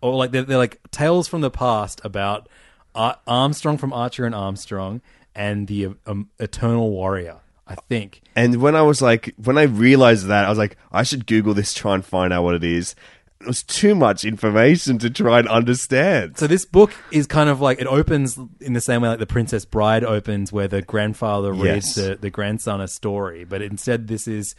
or 0.01 0.13
like 0.15 0.31
they're, 0.31 0.43
they're 0.43 0.57
like 0.57 0.79
tales 0.91 1.29
from 1.29 1.39
the 1.39 1.49
past 1.49 2.01
about 2.03 2.49
Ar- 2.93 3.17
Armstrong 3.25 3.77
from 3.77 3.93
Archer 3.93 4.25
and 4.25 4.35
Armstrong 4.35 4.99
and 5.33 5.67
the 5.67 5.95
um, 6.05 6.29
Eternal 6.37 6.89
Warrior. 6.91 7.37
I 7.65 7.75
think. 7.87 8.21
And 8.35 8.55
when 8.63 8.75
I 8.75 8.81
was 8.81 8.99
like, 8.99 9.33
when 9.37 9.57
I 9.59 9.61
realized 9.63 10.25
that, 10.25 10.43
I 10.43 10.49
was 10.49 10.57
like, 10.57 10.75
I 10.91 11.03
should 11.03 11.27
Google 11.27 11.53
this, 11.53 11.71
try 11.73 11.93
and 11.93 12.03
find 12.03 12.33
out 12.33 12.43
what 12.43 12.55
it 12.55 12.63
is. 12.63 12.95
It 13.41 13.47
was 13.47 13.63
too 13.63 13.95
much 13.95 14.25
information 14.25 14.97
to 14.99 15.09
try 15.09 15.39
and 15.39 15.47
understand. 15.47 16.37
So 16.37 16.45
this 16.45 16.65
book 16.65 16.91
is 17.11 17.25
kind 17.25 17.49
of 17.49 17.61
like 17.61 17.79
it 17.79 17.87
opens 17.87 18.37
in 18.59 18.73
the 18.73 18.81
same 18.81 19.01
way 19.01 19.07
like 19.09 19.19
the 19.19 19.25
Princess 19.25 19.63
Bride 19.63 20.03
opens, 20.03 20.51
where 20.51 20.67
the 20.67 20.81
grandfather 20.81 21.53
reads 21.53 21.63
Yes. 21.63 21.95
the, 21.95 22.17
the 22.19 22.29
grandson 22.29 22.81
a 22.81 22.87
story, 22.87 23.45
but 23.45 23.61
instead 23.61 24.07
this 24.07 24.27
is 24.27 24.55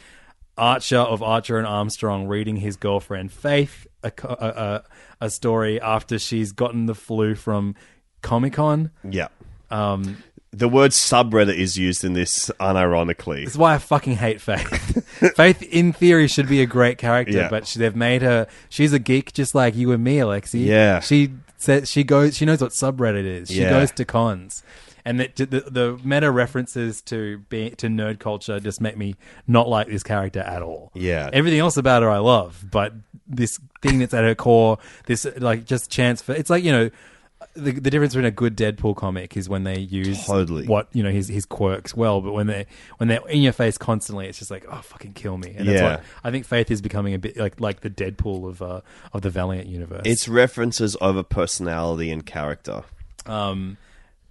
Archer 0.56 0.98
of 0.98 1.22
Archer 1.22 1.58
and 1.58 1.66
Armstrong 1.66 2.26
reading 2.26 2.56
his 2.56 2.76
girlfriend 2.76 3.32
Faith 3.32 3.86
a, 4.02 4.12
a, 4.24 4.28
a, 4.28 4.84
a 5.26 5.30
story 5.30 5.78
after 5.80 6.18
she's 6.18 6.52
gotten 6.52 6.86
the 6.86 6.94
flu 6.94 7.34
from 7.34 7.74
Comic 8.22 8.54
Con. 8.54 8.90
yeah. 9.08 9.28
Um, 9.70 10.16
The 10.52 10.68
word 10.68 10.90
subreddit 10.90 11.54
is 11.56 11.78
used 11.78 12.02
in 12.02 12.14
this 12.14 12.50
unironically. 12.58 13.44
This 13.44 13.52
is 13.54 13.58
why 13.58 13.74
I 13.74 13.78
fucking 13.78 14.16
hate 14.16 14.40
Faith. 14.40 15.04
Faith, 15.36 15.62
in 15.62 15.92
theory, 15.92 16.26
should 16.26 16.48
be 16.48 16.60
a 16.60 16.66
great 16.66 16.98
character, 16.98 17.32
Yeah. 17.36 17.48
but 17.48 17.66
she, 17.68 17.78
they've 17.78 17.94
made 17.94 18.22
her. 18.22 18.48
She's 18.68 18.92
a 18.92 18.98
geek, 18.98 19.32
just 19.32 19.54
like 19.54 19.76
you 19.76 19.92
and 19.92 20.02
me, 20.02 20.16
Alexi. 20.16 20.64
Yeah. 20.66 20.98
She 21.00 21.30
says 21.56 21.88
she 21.88 22.02
goes. 22.02 22.36
She 22.36 22.44
knows 22.46 22.60
what 22.60 22.72
subreddit 22.72 23.24
is. 23.24 23.48
She 23.48 23.60
Yeah. 23.60 23.70
goes 23.70 23.92
to 23.92 24.04
cons, 24.04 24.64
and 25.04 25.20
the, 25.20 25.28
the 25.36 25.60
the 25.70 26.00
meta 26.02 26.32
references 26.32 27.00
to 27.02 27.38
be 27.48 27.70
to 27.70 27.86
nerd 27.86 28.18
culture 28.18 28.58
just 28.58 28.80
make 28.80 28.96
me 28.96 29.14
not 29.46 29.68
like 29.68 29.86
this 29.86 30.02
character 30.02 30.40
at 30.40 30.62
all. 30.62 30.90
Yeah. 30.94 31.30
Everything 31.32 31.60
else 31.60 31.76
about 31.76 32.02
her 32.02 32.10
I 32.10 32.18
love, 32.18 32.64
but 32.68 32.92
this 33.28 33.60
thing 33.82 34.00
that's 34.00 34.14
at 34.14 34.24
her 34.24 34.34
core, 34.34 34.78
this 35.06 35.26
like 35.36 35.64
just 35.64 35.90
chance 35.92 36.20
for 36.22 36.32
it's 36.34 36.50
like 36.50 36.64
you 36.64 36.72
know. 36.72 36.90
The, 37.54 37.72
the 37.72 37.90
difference 37.90 38.14
between 38.14 38.26
a 38.26 38.30
good 38.30 38.56
Deadpool 38.56 38.94
comic 38.94 39.36
is 39.36 39.48
when 39.48 39.64
they 39.64 39.80
use 39.80 40.24
Totally. 40.24 40.66
what 40.68 40.86
you 40.92 41.02
know 41.02 41.10
his 41.10 41.26
his 41.26 41.44
quirks 41.44 41.96
well, 41.96 42.20
but 42.20 42.32
when 42.32 42.46
they 42.46 42.66
when 42.98 43.08
they're 43.08 43.26
in 43.28 43.42
your 43.42 43.52
face 43.52 43.76
constantly, 43.76 44.28
it's 44.28 44.38
just 44.38 44.52
like 44.52 44.64
oh 44.70 44.80
fucking 44.82 45.14
kill 45.14 45.36
me. 45.36 45.54
And 45.56 45.66
that's 45.68 45.80
Yeah. 45.80 45.90
what 45.96 46.04
I 46.22 46.30
think 46.30 46.46
Faith 46.46 46.70
is 46.70 46.80
becoming 46.80 47.12
a 47.14 47.18
bit 47.18 47.36
like 47.36 47.60
like 47.60 47.80
the 47.80 47.90
Deadpool 47.90 48.48
of 48.48 48.62
uh, 48.62 48.80
of 49.12 49.22
the 49.22 49.30
Valiant 49.30 49.66
universe. 49.66 50.02
It's 50.04 50.28
references 50.28 50.96
over 51.00 51.24
personality 51.24 52.10
and 52.12 52.24
character. 52.24 52.84
um, 53.26 53.76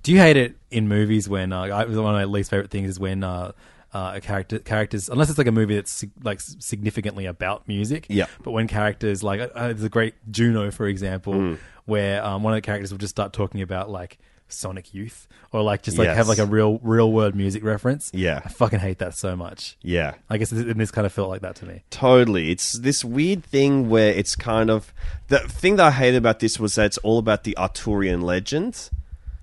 do 0.02 0.14
you 0.14 0.20
hate 0.20 0.38
it 0.38 0.56
in 0.72 0.88
movies 0.88 1.28
when 1.28 1.52
uh, 1.52 1.64
I, 1.64 1.84
one 1.86 1.98
of 1.98 2.04
my 2.04 2.24
least 2.24 2.50
favorite 2.52 2.72
things 2.72 2.88
is 2.90 3.00
when 3.02 3.22
uh, 3.26 3.52
uh, 3.94 4.14
a 4.16 4.22
character 4.22 4.60
characters 4.60 5.10
unless 5.10 5.30
it's 5.30 5.38
like 5.38 5.48
a 5.48 5.52
movie 5.52 5.76
that's 5.76 5.92
sig- 5.92 6.12
like 6.24 6.40
significantly 6.40 7.26
about 7.26 7.68
music. 7.68 8.06
Yeah. 8.08 8.28
But 8.44 8.52
when 8.52 8.68
characters 8.70 9.24
like 9.24 9.42
uh, 9.42 9.48
there's 9.68 9.84
a 9.84 9.90
great 9.90 10.14
Juno 10.32 10.72
for 10.72 10.88
example, 10.88 11.34
Mm. 11.34 11.58
Where 11.90 12.24
um, 12.24 12.44
one 12.44 12.54
of 12.54 12.58
the 12.58 12.62
characters 12.62 12.92
will 12.92 13.00
just 13.00 13.12
start 13.12 13.34
talking 13.34 13.62
about 13.62 13.90
like 13.90 14.18
Sonic 14.48 14.94
Youth 14.94 15.28
or 15.52 15.62
like 15.62 15.84
just 15.84 15.98
like 15.98 16.06
Yes. 16.08 16.18
have 16.18 16.28
like 16.28 16.38
a 16.40 16.46
real 16.46 16.80
real 16.82 17.12
world 17.12 17.36
music 17.36 17.64
reference. 17.64 18.10
Yeah. 18.14 18.42
I 18.46 18.50
fucking 18.50 18.80
hate 18.80 19.00
that 19.00 19.16
so 19.16 19.36
much. 19.36 19.78
Yeah. 19.82 20.14
I 20.30 20.38
guess 20.38 20.50
this, 20.50 20.66
and 20.66 20.80
this 20.80 20.90
kind 20.92 21.06
of 21.06 21.14
felt 21.14 21.30
like 21.30 21.42
that 21.42 21.56
to 21.58 21.66
me. 21.66 21.84
Totally. 21.90 22.50
It's 22.52 22.74
this 22.74 23.04
weird 23.06 23.44
thing 23.44 23.90
where 23.90 24.12
it's 24.14 24.36
kind 24.36 24.70
of 24.72 24.94
the 25.28 25.40
thing 25.40 25.76
that 25.76 25.86
I 25.88 25.92
hated 25.92 26.18
about 26.18 26.40
this 26.40 26.60
was 26.60 26.76
that 26.76 26.86
it's 26.88 26.98
all 27.00 27.20
about 27.20 27.44
the 27.44 27.58
Arthurian 27.58 28.22
legend. 28.22 28.90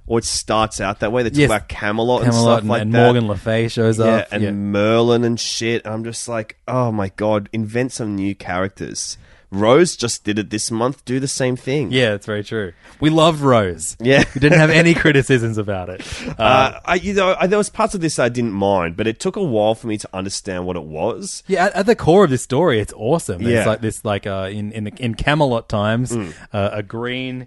Or 0.09 0.21
it 0.21 0.25
starts 0.25 0.81
out 0.81 1.01
that 1.01 1.11
way. 1.11 1.25
They 1.25 1.31
talk 1.31 1.39
Yes. 1.39 1.49
about 1.51 1.69
Camelot, 1.69 2.23
and 2.23 2.31
Camelot 2.31 2.45
stuff 2.45 2.61
and, 2.61 2.69
like 2.69 2.83
and 2.83 2.95
that. 2.95 3.03
Morgan 3.07 3.27
Le 3.27 3.37
Fay 3.37 3.67
shows 3.67 3.99
yeah, 3.99 4.05
up. 4.05 4.29
and 4.31 4.41
yeah. 4.45 4.53
Merlin 4.53 5.25
and 5.25 5.39
shit. 5.39 5.85
And 5.85 5.93
I'm 5.93 6.05
just 6.05 6.29
like, 6.29 6.59
oh 6.69 6.93
my 6.93 7.09
god, 7.17 7.49
invent 7.53 7.91
some 7.91 8.15
new 8.15 8.33
characters. 8.37 9.19
Rose 9.51 9.97
just 9.97 10.25
did 10.25 10.39
it 10.39 10.51
this 10.51 10.71
month. 10.71 11.05
Do 11.05 11.21
the 11.21 11.29
same 11.29 11.57
thing. 11.57 11.93
Yeah, 11.93 12.11
that's 12.11 12.27
very 12.27 12.43
true. 12.43 12.73
We 13.01 13.11
loved 13.11 13.41
Rose. 13.41 13.97
Yeah. 14.01 14.25
we 14.35 14.41
didn't 14.41 14.59
have 14.59 14.71
any 14.71 14.93
criticisms 15.05 15.57
about 15.59 15.89
it. 15.89 16.01
Uh, 16.29 16.43
Uh, 16.43 16.81
I, 16.85 16.95
you 16.97 17.15
know, 17.15 17.37
I, 17.39 17.47
there 17.47 17.59
was 17.59 17.71
parts 17.71 17.95
of 17.95 18.01
this 18.01 18.19
I 18.19 18.29
didn't 18.29 18.53
mind, 18.53 18.97
but 18.97 19.07
it 19.07 19.21
took 19.21 19.37
a 19.37 19.43
while 19.43 19.75
for 19.75 19.87
me 19.87 19.99
to 19.99 20.09
understand 20.13 20.67
what 20.67 20.77
it 20.77 20.83
was. 20.85 21.43
yeah, 21.47 21.67
at, 21.67 21.75
at 21.75 21.87
the 21.87 21.95
core 21.97 22.25
of 22.25 22.31
this 22.31 22.43
story, 22.43 22.81
it's 22.81 22.93
awesome. 22.97 23.41
Yeah. 23.43 23.59
It's 23.59 23.67
like 23.67 23.81
this, 23.81 24.05
like 24.05 24.27
uh, 24.27 24.49
in 24.51 24.73
in, 24.73 24.85
the, 24.85 24.93
in 24.99 25.15
Camelot 25.15 25.69
times, 25.69 26.13
Mm. 26.13 26.35
uh, 26.53 26.71
a 26.73 26.83
green. 26.83 27.47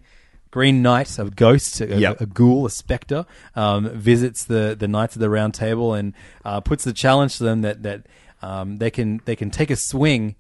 Green 0.52 0.82
Knight, 0.82 1.20
a 1.20 1.26
ghost, 1.26 1.80
a, 1.80 1.86
Yep. 2.00 2.22
a 2.22 2.26
ghoul, 2.26 2.66
a 2.66 2.72
spectre, 2.72 3.28
um, 3.56 3.88
visits 3.89 4.45
the, 4.45 4.76
the 4.78 4.88
Knights 4.88 5.16
of 5.16 5.20
the 5.20 5.30
Round 5.30 5.54
Table 5.54 5.93
and 5.93 6.16
uh, 6.43 6.60
puts 6.60 6.84
the 6.86 6.91
challenge 6.91 7.38
to 7.38 7.43
them 7.43 7.62
that 7.62 7.84
that 7.84 8.08
um, 8.41 8.80
they 8.80 8.89
can 8.89 9.22
they 9.26 9.36
can 9.36 9.52
take 9.52 9.70
a 9.70 9.76
swing 9.76 10.36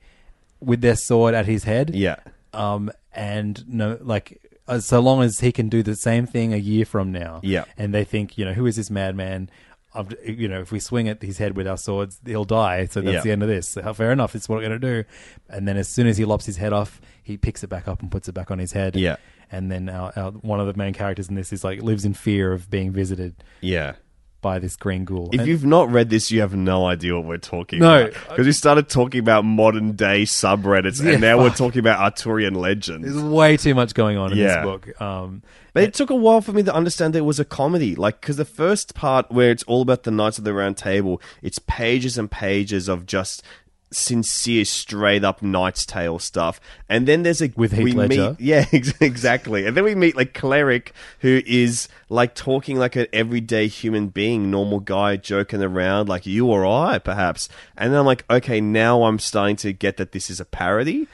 with 0.59 0.81
their 0.81 0.95
sword 0.95 1.33
at 1.33 1.45
his 1.45 1.63
head. 1.63 1.91
Yeah. 1.93 2.17
um, 2.53 2.91
and 3.13 3.67
no, 3.67 3.97
like 4.01 4.39
uh, 4.67 4.79
so 4.79 4.99
long 4.99 5.23
as 5.23 5.39
he 5.39 5.51
can 5.51 5.67
do 5.69 5.81
the 5.83 5.95
same 5.95 6.25
thing 6.27 6.53
a 6.53 6.57
year 6.57 6.85
from 6.85 7.11
now. 7.11 7.39
Yeah. 7.43 7.65
and 7.77 7.93
they 7.93 8.03
think, 8.03 8.37
you 8.37 8.45
know, 8.45 8.53
who 8.53 8.65
is 8.65 8.75
this 8.75 8.89
madman? 8.89 9.49
Of- 9.93 10.13
You 10.25 10.47
know, 10.47 10.61
if 10.61 10.71
we 10.71 10.79
swing 10.79 11.09
at 11.09 11.21
his 11.23 11.39
head 11.39 11.55
with 11.57 11.67
our 11.67 11.77
swords, 11.77 12.19
he'll 12.25 12.45
die. 12.45 12.85
So 12.85 13.01
that's 13.01 13.15
Yeah. 13.15 13.21
the 13.21 13.31
end 13.31 13.41
of 13.43 13.49
this. 13.49 13.69
So, 13.69 13.93
fair 13.93 14.11
enough. 14.11 14.35
It's 14.35 14.47
what 14.47 14.57
we're 14.57 14.67
going 14.69 14.79
to 14.79 15.03
do. 15.03 15.03
And 15.49 15.67
then 15.67 15.75
as 15.77 15.89
soon 15.89 16.05
as 16.05 16.17
he 16.17 16.25
lops 16.25 16.45
his 16.45 16.57
head 16.57 16.71
off, 16.71 17.01
he 17.23 17.35
picks 17.37 17.63
it 17.63 17.67
back 17.67 17.87
up 17.87 18.01
and 18.01 18.11
puts 18.11 18.27
it 18.29 18.33
back 18.33 18.51
on 18.51 18.59
his 18.59 18.73
head. 18.73 18.95
Yeah. 18.95 19.15
And 19.51 19.71
then 19.71 19.89
our, 19.89 20.13
our, 20.15 20.31
one 20.31 20.59
of 20.59 20.67
the 20.67 20.75
main 20.75 20.93
characters 20.93 21.27
in 21.29 21.33
this 21.35 21.51
is 21.51 21.63
like 21.63 21.81
lives 21.81 22.05
in 22.05 22.13
fear 22.13 22.53
of 22.53 22.69
being 22.69 22.91
visited 22.91 23.43
Yeah. 23.61 23.93
By 24.41 24.59
this 24.59 24.77
green 24.77 25.03
ghoul. 25.03 25.29
If 25.33 25.41
And- 25.41 25.49
you've 25.49 25.65
not 25.65 25.91
read 25.91 26.09
this, 26.09 26.31
you 26.31 26.39
have 26.39 26.55
no 26.55 26.85
idea 26.85 27.13
what 27.15 27.25
we're 27.25 27.37
talking 27.37 27.79
about. 27.81 27.99
No. 28.01 28.07
about. 28.07 28.29
Because 28.29 28.45
we 28.45 28.53
started 28.53 28.87
talking 28.87 29.19
about 29.19 29.43
modern 29.43 29.93
day 29.97 30.23
subreddits, 30.23 31.03
Yeah, 31.03 31.11
and 31.11 31.21
now 31.21 31.37
we're 31.39 31.49
fuck. 31.49 31.57
talking 31.57 31.79
about 31.79 31.99
Arthurian 31.99 32.53
legends. 32.53 33.05
there's 33.05 33.21
way 33.21 33.57
too 33.57 33.75
much 33.75 33.93
going 33.93 34.17
on 34.17 34.31
in 34.31 34.37
Yeah. 34.37 34.55
this 34.57 34.63
book. 34.63 35.01
Um, 35.01 35.41
But 35.73 35.83
it 35.83 35.93
took 35.93 36.09
a 36.09 36.15
while 36.15 36.39
for 36.41 36.51
me 36.53 36.63
to 36.63 36.73
understand 36.73 37.13
that 37.15 37.19
it 37.19 37.25
was 37.25 37.39
a 37.39 37.45
comedy. 37.45 37.95
Like, 37.95 38.21
because 38.21 38.37
the 38.37 38.45
first 38.45 38.95
part 38.95 39.29
where 39.29 39.51
it's 39.51 39.63
all 39.63 39.81
about 39.81 40.03
the 40.03 40.11
Knights 40.11 40.37
of 40.37 40.43
the 40.45 40.53
Round 40.53 40.77
Table, 40.77 41.21
it's 41.43 41.59
pages 41.59 42.17
and 42.17 42.31
pages 42.31 42.87
of 42.87 43.05
just 43.05 43.43
sincere, 43.91 44.65
straight 44.65 45.23
up 45.23 45.41
Knight's 45.41 45.85
Tale 45.85 46.19
stuff. 46.19 46.59
And 46.87 47.07
then 47.07 47.23
there's 47.23 47.41
a 47.41 47.51
With 47.55 47.71
Heath 47.71 47.83
we 47.83 47.91
Ledger. 47.93 48.29
Meet, 48.31 48.39
yeah, 48.39 48.65
ex- 48.71 48.93
exactly. 49.01 49.65
And 49.65 49.75
then 49.75 49.83
we 49.83 49.95
meet 49.95 50.15
like 50.15 50.33
cleric 50.33 50.93
who 51.19 51.41
is 51.45 51.87
like 52.09 52.35
talking 52.35 52.77
like 52.77 52.95
an 52.95 53.07
everyday 53.13 53.67
human 53.67 54.07
being, 54.07 54.51
normal 54.51 54.79
guy, 54.79 55.17
joking 55.17 55.61
around 55.63 56.09
like 56.09 56.25
you 56.25 56.47
or 56.47 56.65
I, 56.65 56.99
perhaps. 56.99 57.49
And 57.77 57.91
then 57.93 57.99
I'm 57.99 58.05
like, 58.05 58.25
okay, 58.29 58.61
now 58.61 59.03
I'm 59.03 59.19
starting 59.19 59.55
to 59.57 59.73
get 59.73 59.97
that 59.97 60.11
this 60.11 60.29
is 60.29 60.39
a 60.39 60.45
parody, 60.45 61.07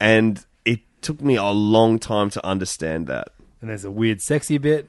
and 0.00 0.44
it 0.64 0.80
took 1.00 1.20
me 1.20 1.36
a 1.36 1.44
long 1.44 1.98
time 1.98 2.30
to 2.30 2.44
understand 2.46 3.06
that. 3.08 3.28
and 3.60 3.70
there's 3.70 3.84
a 3.84 3.90
weird 3.90 4.20
sexy 4.22 4.58
bit. 4.58 4.88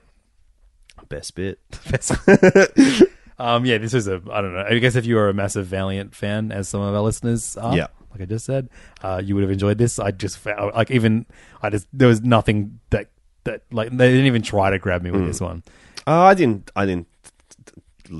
Best 1.09 1.35
bit. 1.35 1.59
Um, 3.43 3.65
yeah, 3.65 3.77
this 3.77 3.93
is 3.93 4.07
a 4.07 4.21
I 4.31 4.41
don't 4.41 4.53
know. 4.53 4.65
I 4.69 4.79
guess 4.79 4.95
if 4.95 5.05
you 5.05 5.17
are 5.17 5.29
a 5.29 5.33
massive 5.33 5.65
Valiant 5.67 6.15
fan, 6.15 6.51
as 6.51 6.69
some 6.69 6.81
of 6.81 6.93
our 6.95 7.01
listeners 7.01 7.57
are, 7.57 7.75
Yeah. 7.75 7.87
like 8.11 8.21
I 8.21 8.25
just 8.25 8.45
said, 8.45 8.69
uh, 9.03 9.21
you 9.23 9.35
would 9.35 9.41
have 9.41 9.51
enjoyed 9.51 9.77
this. 9.77 9.99
I 9.99 10.11
just 10.11 10.37
found, 10.37 10.73
like 10.75 10.91
even 10.91 11.25
I 11.61 11.69
just 11.69 11.87
there 11.91 12.07
was 12.07 12.21
nothing 12.21 12.79
that 12.91 13.09
that 13.43 13.63
like 13.71 13.89
they 13.89 14.09
didn't 14.09 14.27
even 14.27 14.41
try 14.41 14.69
to 14.69 14.79
grab 14.79 15.01
me 15.01 15.09
Mm. 15.09 15.13
with 15.13 15.25
this 15.27 15.41
one. 15.41 15.63
Oh, 16.07 16.21
I 16.23 16.33
didn't. 16.33 16.71
I 16.75 16.85
didn't 16.85 17.07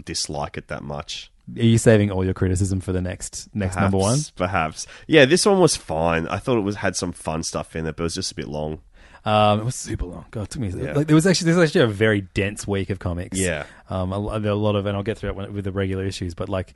dislike 0.06 0.58
it 0.58 0.68
that 0.68 0.84
much. 0.84 1.30
Are 1.58 1.62
you 1.64 1.78
saving 1.78 2.10
all 2.10 2.24
your 2.24 2.34
criticism 2.34 2.80
for 2.80 2.94
the 2.94 3.02
next 3.02 3.50
next 3.54 3.76
number 3.76 3.98
one? 3.98 4.18
Perhaps, 4.36 4.86
Perhaps. 4.86 4.88
Yeah, 5.08 5.26
this 5.26 5.46
one 5.46 5.60
was 5.60 5.76
fine. 5.76 6.28
I 6.28 6.38
thought 6.38 6.58
it 6.58 6.62
was 6.62 6.78
had 6.78 6.96
some 6.96 7.12
fun 7.12 7.44
stuff 7.44 7.76
in 7.76 7.86
it, 7.86 7.96
but 7.98 8.04
it 8.04 8.06
was 8.06 8.16
just 8.16 8.32
a 8.32 8.36
bit 8.36 8.48
long. 8.48 8.80
Um, 9.26 9.62
it 9.62 9.64
was 9.66 9.76
super 9.76 10.06
long. 10.06 10.26
God, 10.32 10.44
it 10.44 10.50
took 10.50 10.62
me. 10.62 10.70
Yeah. 10.70 10.94
Like 10.94 11.08
there 11.08 11.16
was 11.16 11.26
actually 11.26 11.54
there's 11.54 11.70
actually 11.70 11.82
a 11.82 11.88
very 11.88 12.22
dense 12.22 12.68
week 12.68 12.90
of 12.90 13.00
comics. 13.00 13.38
Yeah. 13.40 13.66
Um, 13.90 14.12
a, 14.12 14.40
there 14.40 14.52
are 14.52 14.56
a 14.56 14.58
lot 14.58 14.76
of, 14.76 14.86
and 14.86 14.98
I'll 14.98 15.04
get 15.04 15.18
through 15.18 15.30
it 15.30 15.36
when, 15.36 15.54
with 15.54 15.64
the 15.66 15.72
regular 15.72 16.06
issues, 16.06 16.34
but 16.34 16.50
like. 16.50 16.74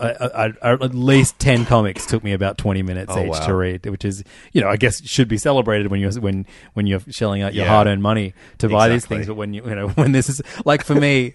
I, 0.00 0.08
I, 0.10 0.46
I, 0.60 0.72
at 0.72 0.92
least 0.92 1.38
ten 1.38 1.64
comics 1.64 2.04
took 2.04 2.24
me 2.24 2.32
about 2.32 2.58
twenty 2.58 2.82
minutes 2.82 3.12
Oh, 3.14 3.22
each 3.22 3.30
wow. 3.30 3.46
to 3.46 3.54
read, 3.54 3.86
which 3.86 4.04
is, 4.04 4.24
you 4.52 4.60
know, 4.60 4.68
I 4.68 4.74
guess 4.76 5.00
should 5.08 5.28
be 5.28 5.38
celebrated 5.38 5.88
when 5.88 6.00
you're 6.00 6.10
when 6.14 6.46
when 6.72 6.88
you're 6.88 6.98
shelling 7.10 7.42
out 7.42 7.54
your 7.54 7.64
Yeah. 7.64 7.70
hard 7.70 7.86
earned 7.86 8.02
money 8.02 8.34
to 8.58 8.68
buy 8.68 8.88
these 8.88 9.06
things. 9.06 9.28
But 9.28 9.34
when 9.34 9.54
you 9.54 9.64
you 9.64 9.74
know 9.76 9.88
when 9.94 10.10
this 10.10 10.28
is 10.28 10.42
like 10.64 10.84
for 10.84 10.96
me, 10.96 11.34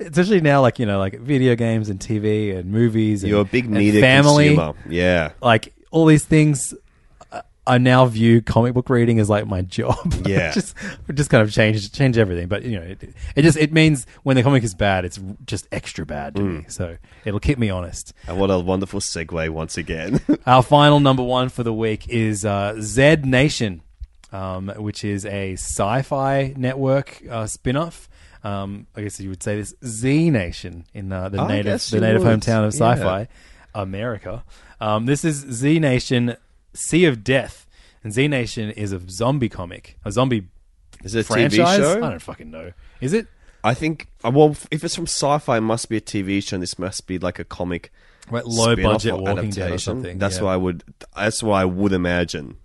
especially 0.00 0.40
now, 0.40 0.62
like 0.62 0.80
you 0.80 0.84
know, 0.86 0.98
like 0.98 1.20
video 1.20 1.54
games 1.54 1.88
and 1.88 2.00
TV 2.00 2.56
and 2.56 2.72
movies, 2.72 3.22
and, 3.22 3.30
You're 3.30 3.42
a 3.42 3.44
big 3.44 3.70
media 3.70 4.00
family, 4.00 4.56
consumer. 4.56 4.74
Yeah. 4.88 5.30
like 5.40 5.72
all 5.92 6.06
these 6.06 6.24
things 6.24 6.74
I 7.66 7.78
now 7.78 8.04
view 8.06 8.42
comic 8.42 8.74
book 8.74 8.90
reading 8.90 9.20
as 9.20 9.30
like 9.30 9.46
my 9.46 9.62
job. 9.62 9.96
Yeah. 10.26 10.52
just 10.52 10.74
just 11.14 11.30
kind 11.30 11.42
of 11.42 11.52
change 11.52 11.92
change 11.92 12.18
everything. 12.18 12.48
But 12.48 12.62
you 12.64 12.78
know, 12.78 12.84
it, 12.84 13.02
it 13.36 13.42
just 13.42 13.56
it 13.58 13.72
means 13.72 14.06
when 14.24 14.36
the 14.36 14.42
comic 14.42 14.62
is 14.64 14.74
bad, 14.74 15.04
it's 15.04 15.18
just 15.46 15.66
extra 15.72 16.04
bad 16.06 16.34
to 16.36 16.42
me. 16.42 16.64
So 16.68 16.96
it'll 17.24 17.40
keep 17.40 17.58
me 17.58 17.70
honest. 17.70 18.12
And 18.26 18.38
what 18.38 18.50
a 18.50 18.58
wonderful 18.58 19.00
segue 19.00 19.48
once 19.50 19.76
again. 19.76 20.20
Our 20.46 20.62
final 20.62 21.00
number 21.00 21.22
one 21.22 21.48
for 21.50 21.62
the 21.62 21.72
week 21.72 22.08
is 22.08 22.44
uh, 22.44 22.76
Z 22.80 23.16
Nation, 23.24 23.82
um, 24.32 24.68
which 24.76 25.04
is 25.04 25.24
a 25.26 25.54
Syfy 25.54 26.56
network 26.56 27.22
uh, 27.30 27.46
spin-off. 27.46 28.08
Um, 28.44 28.86
I 28.96 29.02
guess 29.02 29.20
you 29.20 29.28
would 29.28 29.42
say 29.42 29.56
this 29.56 29.74
Z 29.84 30.30
Nation 30.30 30.84
in 30.94 31.12
uh, 31.12 31.28
the 31.28 31.40
I 31.40 31.46
native 31.48 31.88
the 31.90 32.00
native 32.00 32.22
would. 32.24 32.40
hometown 32.40 32.66
of 32.66 32.72
Syfy, 32.72 33.28
America. 33.74 34.44
Um, 34.80 35.06
this 35.06 35.24
is 35.24 35.36
Z 35.36 35.78
Nation, 35.78 36.36
Sea 36.74 37.04
of 37.06 37.22
Death, 37.24 37.66
and 38.02 38.12
Z 38.12 38.28
Nation 38.28 38.70
is 38.70 38.92
a 38.92 39.00
zombie 39.08 39.48
comic, 39.48 39.98
a 40.04 40.12
zombie 40.12 40.48
Is 41.04 41.14
it 41.14 41.20
a 41.20 41.24
franchise. 41.24 41.78
TV 41.78 41.82
show? 41.82 41.96
I 42.04 42.10
don't 42.10 42.22
fucking 42.22 42.50
know. 42.50 42.72
Is 43.00 43.12
it? 43.12 43.26
I 43.64 43.74
think. 43.74 44.08
uh, 44.24 44.30
Well, 44.30 44.56
if 44.70 44.82
it's 44.82 44.96
from 44.96 45.06
Syfy, 45.06 45.58
it 45.58 45.60
must 45.60 45.88
be 45.88 45.96
a 45.96 46.00
TV 46.00 46.42
show. 46.42 46.56
and 46.56 46.62
This 46.62 46.78
must 46.78 47.06
be 47.06 47.18
like 47.18 47.38
a 47.38 47.44
comic. 47.44 47.92
Low 48.30 48.74
budget 48.76 49.16
Walking 49.18 49.50
Dead 49.50 49.72
or 49.72 49.78
something. 49.78 50.18
That's 50.18 50.38
yeah. 50.38 50.44
why 50.44 50.54
I 50.54 50.56
would. 50.56 50.82
That's 51.16 51.42
why 51.42 51.62
I 51.62 51.64
would 51.64 51.92
imagine. 51.92 52.56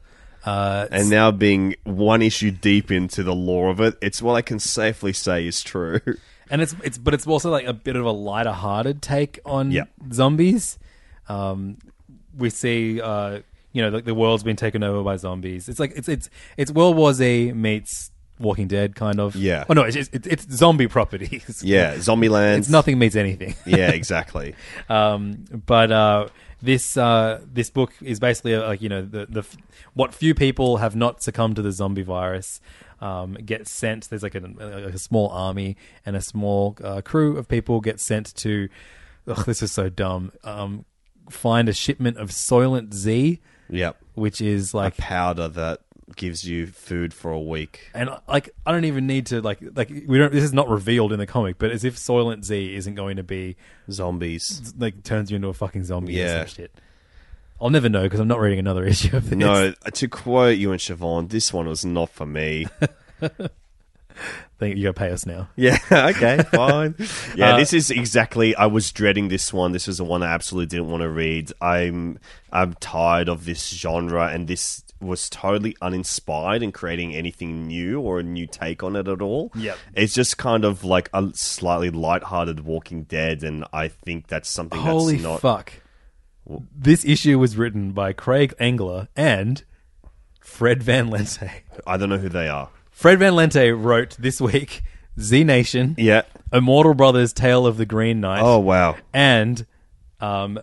Uh, 0.45 0.87
And 0.91 1.09
now 1.09 1.29
being 1.31 1.75
one 1.83 2.21
issue 2.21 2.51
deep 2.51 2.89
into 2.91 3.21
the 3.23 3.35
lore 3.35 3.69
of 3.69 3.81
it, 3.81 3.95
it's 4.01 4.21
what 4.21 4.35
I 4.35 4.41
can 4.41 4.59
safely 4.59 5.13
say 5.13 5.45
is 5.45 5.61
true. 5.61 5.99
and 6.49 6.61
it's 6.61 6.73
it's 6.83 6.97
but 6.97 7.13
it's 7.13 7.27
also 7.27 7.49
like 7.51 7.65
a 7.65 7.73
bit 7.73 7.95
of 7.95 8.05
a 8.05 8.11
lighter 8.11 8.53
hearted 8.53 9.01
take 9.01 9.39
on 9.45 9.71
Yeah. 9.71 9.85
zombies. 10.13 10.77
Um, 11.27 11.77
we 12.37 12.49
see, 12.49 13.01
uh, 13.01 13.39
you 13.77 13.83
know, 13.83 13.89
like 13.89 14.05
the 14.05 14.15
world's 14.15 14.43
been 14.43 14.55
taken 14.55 14.83
over 14.83 15.03
by 15.03 15.15
zombies. 15.17 15.69
It's 15.69 15.79
like 15.79 15.93
it's 15.95 16.09
it's 16.09 16.29
it's 16.57 16.71
World 16.71 16.95
War 16.97 17.13
Z 17.13 17.53
meets 17.53 18.11
Walking 18.39 18.67
Dead, 18.67 18.95
kind 18.95 19.19
of. 19.19 19.35
Yeah. 19.35 19.65
Oh 19.69 19.73
no, 19.73 19.83
it's 19.83 19.95
it's, 19.95 20.27
it's 20.27 20.51
zombie 20.51 20.87
properties. 20.87 21.61
yeah, 21.63 21.95
Zombieland. 21.97 22.57
It's 22.57 22.69
nothing 22.69 22.97
meets 22.99 23.15
anything. 23.15 23.55
Yeah, 23.65 23.89
exactly. 23.91 24.55
Um, 24.89 25.45
but 25.65 25.91
uh, 25.91 26.27
this 26.61 26.97
uh, 26.97 27.41
this 27.45 27.69
book 27.69 27.93
is 28.01 28.19
basically 28.19 28.55
uh, 28.55 28.67
like 28.67 28.81
you 28.81 28.89
know 28.89 29.03
the 29.03 29.27
the 29.27 29.43
what 29.93 30.13
few 30.13 30.33
people 30.33 30.77
have 30.77 30.95
not 30.95 31.21
succumbed 31.21 31.57
to 31.57 31.61
the 31.61 31.71
zombie 31.71 32.03
virus 32.03 32.59
um, 32.99 33.33
get 33.33 33.67
sent. 33.67 34.09
There's 34.09 34.23
like 34.23 34.35
a, 34.35 34.39
like 34.39 34.93
a 34.93 34.99
small 34.99 35.29
army 35.29 35.77
and 36.05 36.15
a 36.15 36.21
small 36.21 36.75
uh, 36.83 37.01
crew 37.01 37.37
of 37.37 37.47
people 37.47 37.79
get 37.81 37.99
sent 37.99 38.33
to. 38.37 38.69
Ugh, 39.27 39.45
this 39.45 39.61
is 39.61 39.71
so 39.71 39.89
dumb. 39.89 40.31
Um, 40.43 40.85
find 41.29 41.67
a 41.69 41.73
shipment 41.73 42.17
of 42.17 42.29
Soylent 42.29 42.93
Z, 42.93 43.39
yep. 43.69 43.97
which 44.15 44.41
is 44.41 44.73
like 44.73 44.97
A 44.97 45.01
powder 45.01 45.47
that 45.47 45.81
gives 46.15 46.45
you 46.45 46.67
food 46.67 47.13
for 47.13 47.31
a 47.31 47.39
week. 47.39 47.91
and 47.93 48.09
like 48.27 48.49
I 48.65 48.71
don't 48.71 48.85
even 48.85 49.07
need 49.07 49.25
to 49.27 49.41
like 49.41 49.59
like 49.75 49.89
we 49.89 50.17
don't. 50.17 50.31
This 50.31 50.43
is 50.43 50.53
not 50.53 50.69
revealed 50.69 51.11
in 51.13 51.19
the 51.19 51.27
comic, 51.27 51.57
but 51.57 51.71
as 51.71 51.83
if 51.83 51.95
Soylent 51.97 52.43
Z 52.45 52.75
isn't 52.75 52.95
going 52.95 53.17
to 53.17 53.23
be 53.23 53.55
Zombies. 53.91 54.73
like 54.77 55.03
turns 55.03 55.29
you 55.31 55.35
into 55.35 55.49
a 55.49 55.53
fucking 55.53 55.83
zombie 55.83 56.13
Yeah. 56.13 56.45
shit. 56.45 56.71
I'll 57.59 57.69
never 57.71 57.89
know 57.89 58.03
because 58.03 58.19
I'm 58.19 58.27
not 58.27 58.39
reading 58.39 58.59
another 58.59 58.85
issue 58.93 59.17
of 59.17 59.29
this. 59.29 59.37
No, 59.37 59.71
to 59.93 60.07
quote 60.07 60.57
you 60.57 60.71
and 60.71 60.79
Siobhan, 60.79 61.29
this 61.29 61.51
one 61.51 61.67
was 61.67 61.83
not 61.83 62.09
for 62.09 62.25
me. 62.25 62.67
think 64.59 64.77
you 64.77 64.83
got 64.83 64.95
to 64.95 64.99
pay 64.99 65.11
us 65.11 65.25
now. 65.25 65.49
Yeah, 65.55 65.77
okay, 65.91 66.37
fine. 66.51 66.95
Yeah, 67.35 67.53
Uh, 67.53 67.57
this 67.57 67.73
is 67.73 67.91
exactly. 67.91 68.55
I 68.55 68.65
was 68.65 68.91
dreading 68.91 69.27
this 69.27 69.53
one. 69.53 69.71
This 69.71 69.87
was 69.87 69.97
the 69.97 70.03
one 70.03 70.23
I 70.23 70.27
absolutely 70.33 70.67
didn't 70.77 70.89
want 70.89 71.01
to 71.01 71.09
read. 71.09 71.51
I'm 71.61 72.19
I'm 72.51 72.73
tired 72.75 73.29
of 73.29 73.45
this 73.45 73.67
genre, 73.69 74.27
and 74.27 74.47
this 74.47 74.83
was 74.99 75.29
totally 75.29 75.77
uninspired 75.79 76.63
in 76.63 76.71
creating 76.71 77.15
anything 77.15 77.67
new 77.67 77.99
or 78.01 78.19
a 78.19 78.23
new 78.23 78.47
take 78.47 78.81
on 78.81 78.95
it 78.95 79.07
at 79.07 79.21
all. 79.21 79.51
Yep. 79.53 79.77
it's 79.93 80.13
just 80.15 80.39
kind 80.39 80.65
of 80.65 80.83
like 80.83 81.07
a 81.13 81.29
slightly 81.35 81.91
light-hearted 81.91 82.61
Walking 82.61 83.03
Dead, 83.03 83.43
and 83.43 83.63
I 83.71 83.89
think 83.89 84.27
that's 84.27 84.49
something 84.49 84.79
Holy 84.79 85.13
that's 85.17 85.23
not. 85.23 85.41
fuck! 85.41 85.73
This 86.75 87.05
issue 87.05 87.37
was 87.37 87.57
written 87.57 87.91
by 87.91 88.13
Craig 88.13 88.55
Engler 88.59 89.07
and 89.15 89.63
Fred 90.41 90.81
Van 90.81 91.09
Lente. 91.09 91.61
I 91.85 91.97
don't 91.97 92.09
know 92.09 92.17
who 92.17 92.29
they 92.29 92.47
are. 92.47 92.69
Fred 92.97 93.19
Van 93.19 93.33
Lente 93.33 93.71
wrote 93.79 94.15
this 94.17 94.41
week 94.41 94.81
Z 95.19 95.43
Nation, 95.43 95.93
Yeah. 95.99 96.23
Immortal 96.51 96.95
Brothers: 96.95 97.31
Tale 97.31 97.67
of 97.67 97.77
the 97.77 97.85
Green 97.85 98.19
Knight, 98.21 98.41
Oh 98.41 98.57
wow. 98.57 98.95
and 99.13 99.67
um, 100.19 100.57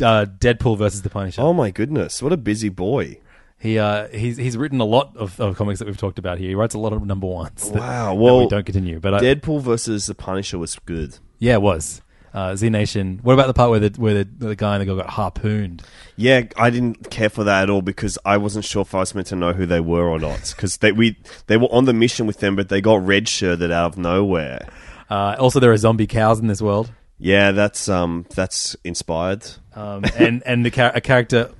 uh, 0.00 0.26
Deadpool 0.38 0.78
versus 0.78 1.02
the 1.02 1.10
Punisher. 1.10 1.42
Oh 1.42 1.52
my 1.52 1.72
goodness! 1.72 2.22
What 2.22 2.32
a 2.32 2.36
busy 2.36 2.68
boy. 2.68 3.18
He 3.58 3.76
uh, 3.76 4.06
he's 4.08 4.36
he's 4.36 4.56
written 4.56 4.80
a 4.80 4.84
lot 4.84 5.16
of, 5.16 5.40
of 5.40 5.56
comics 5.56 5.80
that 5.80 5.86
we've 5.86 5.96
talked 5.96 6.20
about 6.20 6.38
here. 6.38 6.50
He 6.50 6.54
writes 6.54 6.74
a 6.76 6.78
lot 6.78 6.92
of 6.92 7.04
number 7.04 7.26
ones. 7.26 7.70
That, 7.72 7.80
Wow, 7.80 8.14
that 8.14 8.20
well, 8.20 8.38
we 8.38 8.46
don't 8.46 8.64
continue, 8.64 9.00
but 9.00 9.14
I, 9.14 9.18
Deadpool 9.20 9.62
versus 9.62 10.06
the 10.06 10.14
Punisher 10.14 10.58
was 10.58 10.78
good. 10.84 11.18
yeah, 11.40 11.54
it 11.54 11.62
was 11.62 12.02
uh, 12.34 12.56
Z 12.56 12.70
Nation. 12.70 13.20
What 13.22 13.34
about 13.34 13.46
the 13.46 13.54
part 13.54 13.70
where 13.70 13.80
the 13.80 14.00
where 14.00 14.14
the, 14.14 14.24
the 14.24 14.56
guy 14.56 14.74
and 14.74 14.80
the 14.80 14.86
girl 14.86 14.96
got 14.96 15.10
harpooned? 15.10 15.82
Yeah, 16.16 16.42
I 16.56 16.70
didn't 16.70 17.10
care 17.10 17.28
for 17.28 17.44
that 17.44 17.64
at 17.64 17.70
all 17.70 17.82
because 17.82 18.18
I 18.24 18.36
wasn't 18.36 18.64
sure 18.64 18.82
if 18.82 18.94
I 18.94 18.98
was 19.00 19.14
meant 19.14 19.26
to 19.28 19.36
know 19.36 19.52
who 19.52 19.66
they 19.66 19.80
were 19.80 20.08
or 20.08 20.18
not. 20.18 20.52
Because 20.56 20.78
they 20.78 20.92
we 20.92 21.16
they 21.46 21.56
were 21.56 21.66
on 21.72 21.84
the 21.84 21.92
mission 21.92 22.26
with 22.26 22.38
them, 22.40 22.56
but 22.56 22.68
they 22.68 22.80
got 22.80 23.04
red 23.04 23.28
shirted 23.28 23.70
out 23.70 23.92
of 23.92 23.98
nowhere. 23.98 24.68
Uh, 25.10 25.36
also, 25.38 25.60
there 25.60 25.72
are 25.72 25.76
zombie 25.76 26.06
cows 26.06 26.38
in 26.40 26.46
this 26.46 26.62
world, 26.62 26.90
Yeah, 27.18 27.52
that's 27.52 27.88
um 27.88 28.24
that's 28.34 28.76
inspired. 28.84 29.46
um, 29.74 30.04
and 30.16 30.42
and 30.46 30.64
the 30.64 30.70
char- 30.70 30.92
a 30.94 31.00
character 31.00 31.50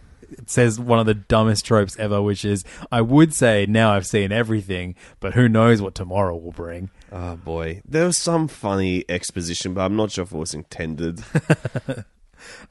says 0.47 0.81
one 0.81 0.99
of 0.99 1.05
the 1.05 1.13
dumbest 1.15 1.67
tropes 1.67 1.95
ever, 1.99 2.23
which 2.23 2.45
is, 2.47 2.65
"I 2.91 3.03
would 3.03 3.35
say 3.35 3.67
now 3.69 3.93
I've 3.93 4.07
seen 4.07 4.33
everything, 4.33 4.95
but 5.21 5.35
who 5.35 5.47
knows 5.49 5.83
what 5.83 5.95
tomorrow 5.95 6.35
will 6.37 6.53
bring." 6.53 6.89
Oh 7.13 7.37
boy, 7.37 7.83
there 7.85 8.07
was 8.07 8.17
some 8.17 8.49
funny 8.49 9.05
exposition, 9.09 9.75
but 9.75 9.83
I'm 9.83 9.97
not 9.97 10.11
sure 10.11 10.23
if 10.25 10.33
it 10.33 10.39
was 10.39 10.55
intended. 10.55 11.23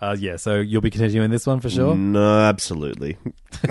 Uh, 0.02 0.16
yeah, 0.20 0.36
so 0.36 0.60
you'll 0.60 0.82
be 0.82 0.90
continuing 0.90 1.32
this 1.32 1.48
one 1.48 1.62
for 1.62 1.70
sure. 1.70 1.96
No, 1.96 2.40
absolutely. 2.42 3.18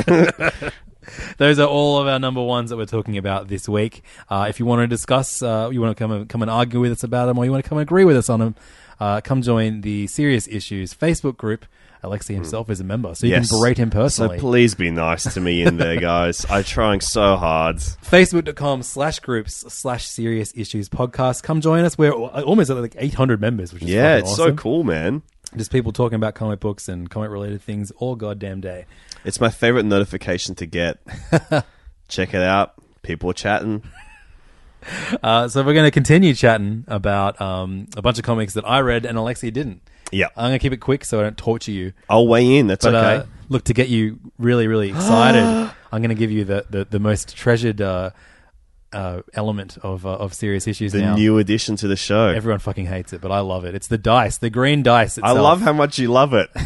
Those 1.38 1.58
are 1.58 1.66
all 1.66 1.98
of 1.98 2.06
our 2.06 2.18
number 2.18 2.42
ones 2.42 2.70
that 2.70 2.76
we're 2.76 2.86
talking 2.86 3.18
about 3.18 3.48
this 3.48 3.68
week. 3.68 4.02
Uh, 4.28 4.46
if 4.48 4.58
you 4.60 4.66
want 4.66 4.80
to 4.80 4.86
discuss, 4.86 5.42
uh, 5.42 5.68
you 5.72 5.80
want 5.80 5.96
to 5.96 6.02
come 6.02 6.12
and, 6.12 6.28
come 6.28 6.42
and 6.42 6.50
argue 6.50 6.80
with 6.80 6.92
us 6.92 7.02
about 7.02 7.26
them, 7.26 7.38
or 7.38 7.44
you 7.44 7.50
want 7.50 7.64
to 7.64 7.68
come 7.68 7.78
and 7.78 7.86
agree 7.86 8.04
with 8.04 8.16
us 8.16 8.28
on 8.28 8.40
them, 8.40 8.54
uh, 9.00 9.20
come 9.20 9.42
join 9.42 9.80
the 9.80 10.06
Serious 10.06 10.46
Issues 10.48 10.94
Facebook 10.94 11.36
group. 11.36 11.66
Alexi 12.02 12.28
hmm. 12.28 12.34
himself 12.36 12.70
is 12.70 12.80
a 12.80 12.84
member, 12.84 13.14
so 13.14 13.26
you 13.26 13.32
Yes. 13.32 13.50
can 13.50 13.58
berate 13.58 13.78
him 13.78 13.90
personally. 13.90 14.38
So 14.38 14.40
please 14.40 14.74
be 14.74 14.90
nice 15.06 15.32
to 15.34 15.40
me 15.40 15.62
in 15.62 15.76
there, 15.76 15.96
guys. 16.00 16.46
I'm 16.48 16.64
trying 16.64 17.00
so 17.00 17.36
hard. 17.36 17.76
Facebook.com 17.76 18.82
slash 18.82 19.20
groups 19.20 19.54
slash 19.72 20.06
Serious 20.06 20.52
Issues 20.56 20.88
podcast. 20.88 21.42
Come 21.42 21.60
join 21.60 21.84
us. 21.84 21.98
We're 21.98 22.12
almost 22.12 22.70
at 22.70 22.76
like 22.76 22.96
800 22.98 23.40
members, 23.40 23.72
which 23.72 23.82
is 23.82 23.90
Yeah, 23.90 24.16
fucking 24.16 24.24
it's 24.30 24.32
awesome. 24.40 24.56
so 24.56 24.62
cool, 24.62 24.84
man. 24.84 25.22
Just 25.56 25.72
people 25.72 25.92
talking 25.92 26.16
about 26.16 26.34
comic 26.34 26.60
books 26.60 26.88
and 26.88 27.10
comic 27.10 27.30
related 27.30 27.60
things 27.60 27.90
all 27.96 28.14
goddamn 28.14 28.60
day. 28.60 28.86
It's 29.24 29.40
my 29.40 29.50
favorite 29.50 29.84
notification 29.84 30.54
to 30.56 30.66
get. 30.66 30.98
Check 32.08 32.34
it 32.34 32.42
out. 32.42 32.74
People 33.02 33.30
are 33.30 33.34
chatting. 33.34 33.82
Uh, 35.22 35.48
so 35.48 35.62
we're 35.62 35.74
going 35.74 35.84
to 35.86 35.90
continue 35.90 36.32
chatting 36.34 36.84
about 36.88 37.40
um, 37.40 37.86
a 37.96 38.02
bunch 38.02 38.18
of 38.18 38.24
comics 38.24 38.54
that 38.54 38.64
I 38.66 38.80
read 38.80 39.04
and 39.04 39.18
Alexi 39.18 39.52
didn't. 39.52 39.82
Yeah. 40.12 40.28
I'm 40.36 40.50
going 40.50 40.58
to 40.58 40.62
keep 40.62 40.72
it 40.72 40.78
quick 40.78 41.04
so 41.04 41.20
I 41.20 41.22
don't 41.24 41.36
torture 41.36 41.72
you. 41.72 41.92
I'll 42.08 42.26
weigh 42.26 42.56
in. 42.56 42.66
That's 42.68 42.84
But 42.84 42.94
okay. 42.94 43.16
uh, 43.16 43.24
look, 43.48 43.64
to 43.64 43.74
get 43.74 43.88
you 43.88 44.18
really, 44.38 44.66
really 44.66 44.88
excited, 44.90 45.42
I'm 45.42 46.00
going 46.00 46.08
to 46.10 46.14
give 46.14 46.30
you 46.30 46.44
the, 46.44 46.64
the, 46.70 46.84
the 46.86 46.98
most 46.98 47.36
treasured 47.36 47.80
uh, 47.80 48.10
uh, 48.92 49.22
element 49.34 49.78
of 49.82 50.04
uh, 50.06 50.10
of 50.16 50.34
serious 50.34 50.66
issues 50.66 50.92
the 50.92 51.00
now. 51.00 51.14
new 51.14 51.38
addition 51.38 51.76
to 51.76 51.86
the 51.88 51.96
show. 51.96 52.28
Everyone 52.28 52.58
fucking 52.58 52.86
hates 52.86 53.12
it, 53.12 53.20
but 53.20 53.30
I 53.30 53.40
love 53.40 53.64
it. 53.64 53.74
It's 53.74 53.86
the 53.88 53.98
dice, 53.98 54.38
the 54.38 54.50
green 54.50 54.82
dice. 54.82 55.18
I 55.18 55.22
Itself. 55.30 55.38
love 55.38 55.60
how 55.60 55.72
much 55.72 55.98
you 55.98 56.08
love 56.08 56.34
it. 56.34 56.50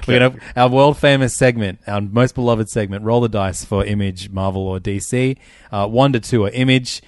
We're 0.06 0.20
gonna 0.20 0.36
our 0.56 0.68
world 0.70 0.98
famous 0.98 1.34
segment, 1.34 1.80
our 1.86 2.00
most 2.00 2.34
beloved 2.36 2.68
segment. 2.70 3.04
Roll 3.04 3.20
the 3.20 3.28
dice 3.28 3.64
for 3.64 3.84
Image, 3.84 4.30
Marvel, 4.30 4.62
or 4.68 4.78
DC. 4.78 5.36
Uh, 5.72 5.88
one 5.88 6.12
to 6.12 6.20
two 6.20 6.44
are 6.44 6.50
Image, 6.50 7.02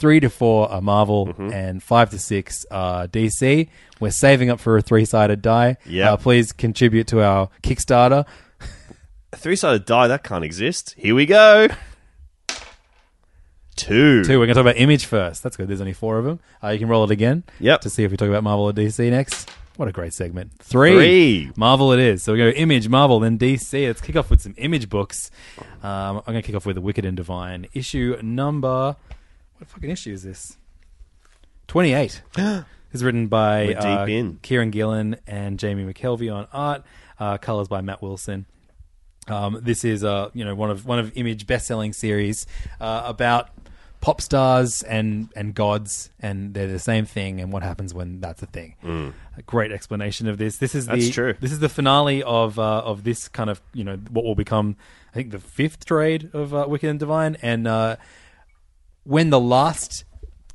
three 0.00 0.18
to 0.20 0.28
four 0.30 0.68
are 0.70 0.80
Marvel, 0.80 1.26
Mm-hmm. 1.28 1.52
and 1.52 1.82
five 1.82 2.10
to 2.10 2.18
six 2.18 2.64
are 2.70 3.06
DC. 3.06 3.68
We're 4.00 4.10
saving 4.10 4.50
up 4.50 4.58
for 4.58 4.76
a 4.76 4.82
three 4.82 5.04
sided 5.04 5.42
die. 5.42 5.76
Yep. 5.86 6.08
Uh, 6.12 6.16
please 6.16 6.52
contribute 6.52 7.06
to 7.08 7.22
our 7.22 7.50
Kickstarter. 7.62 8.26
A 9.32 9.36
three 9.36 9.54
sided 9.56 9.84
die, 9.84 10.08
that 10.08 10.24
can't 10.24 10.44
exist. 10.44 10.94
Here 10.98 11.14
we 11.14 11.26
go. 11.26 11.68
Two. 13.76 14.24
Two. 14.24 14.38
We're 14.38 14.46
gonna 14.46 14.54
talk 14.54 14.60
about 14.62 14.76
Image 14.76 15.06
first. 15.06 15.42
That's 15.42 15.56
good. 15.56 15.68
There's 15.68 15.80
only 15.80 15.92
four 15.92 16.18
of 16.18 16.24
them. 16.24 16.40
Uh, 16.62 16.68
you 16.68 16.78
can 16.78 16.88
roll 16.88 17.04
it 17.04 17.10
again. 17.10 17.44
Yep. 17.60 17.82
To 17.82 17.90
see 17.90 18.04
if 18.04 18.10
we 18.10 18.16
talk 18.16 18.28
about 18.28 18.42
Marvel 18.44 18.64
or 18.66 18.72
DC 18.72 19.10
next. 19.10 19.50
What 19.76 19.88
a 19.88 19.92
great 19.92 20.12
segment. 20.12 20.52
Three. 20.58 20.92
Three. 20.92 21.52
Marvel 21.56 21.92
it 21.92 22.00
is. 22.00 22.22
So 22.22 22.32
we 22.32 22.38
go 22.38 22.48
Image, 22.48 22.88
Marvel, 22.90 23.20
then 23.20 23.38
DC. 23.38 23.86
Let's 23.86 24.02
kick 24.02 24.14
off 24.16 24.28
with 24.28 24.42
some 24.42 24.54
Image 24.58 24.90
books. 24.90 25.30
Um, 25.82 26.18
I'm 26.18 26.22
going 26.26 26.42
to 26.42 26.42
kick 26.42 26.54
off 26.54 26.66
with 26.66 26.74
The 26.76 26.82
Wicked 26.82 27.06
and 27.06 27.16
Divine. 27.16 27.66
Issue 27.72 28.18
number. 28.20 28.96
What 29.60 29.68
fucking 29.68 29.90
issue 29.90 30.12
is 30.12 30.22
this? 30.22 30.56
28. 31.68 32.22
Is 32.92 33.04
written 33.04 33.28
by 33.28 33.66
We're 33.66 33.74
deep 33.74 33.84
uh, 33.84 34.06
in. 34.08 34.38
Kieron 34.42 34.72
Gillen 34.72 35.16
and 35.24 35.60
Jamie 35.60 35.84
McKelvie 35.84 36.34
on 36.34 36.48
art. 36.52 36.82
Uh, 37.20 37.38
colors 37.38 37.68
by 37.68 37.82
Matt 37.82 38.02
Wilson. 38.02 38.46
Um, 39.28 39.60
this 39.62 39.84
is 39.84 40.02
uh, 40.02 40.30
you 40.34 40.44
know 40.44 40.56
one 40.56 40.70
of 40.70 40.86
one 40.86 40.98
of 40.98 41.12
Image 41.14 41.46
best-selling 41.46 41.92
series 41.92 42.46
uh, 42.80 43.02
about 43.04 43.50
pop 44.00 44.20
stars 44.20 44.82
and 44.82 45.28
and 45.36 45.54
gods, 45.54 46.10
and 46.18 46.52
they're 46.52 46.66
the 46.66 46.80
same 46.80 47.04
thing. 47.04 47.40
And 47.40 47.52
what 47.52 47.62
happens 47.62 47.94
when 47.94 48.20
that's 48.20 48.42
a 48.42 48.46
thing? 48.46 49.12
A 49.36 49.42
great 49.42 49.70
explanation 49.70 50.26
of 50.26 50.38
this. 50.38 50.56
This 50.56 50.74
is 50.74 50.86
That's 50.86 51.10
true. 51.10 51.34
this 51.38 51.52
is 51.52 51.60
the 51.60 51.68
finale 51.68 52.24
of 52.24 52.58
uh, 52.58 52.78
of 52.78 53.04
this 53.04 53.28
kind 53.28 53.50
of 53.50 53.60
you 53.72 53.84
know 53.84 53.98
what 54.10 54.24
will 54.24 54.34
become 54.34 54.74
I 55.10 55.14
think 55.14 55.30
the 55.30 55.38
fifth 55.38 55.84
trade 55.84 56.30
of 56.32 56.54
uh, 56.54 56.66
Wicked 56.68 56.88
and 56.88 56.98
Divine, 56.98 57.36
and 57.42 57.68
uh, 57.68 57.96
when 59.04 59.30
the 59.30 59.40
last 59.40 60.04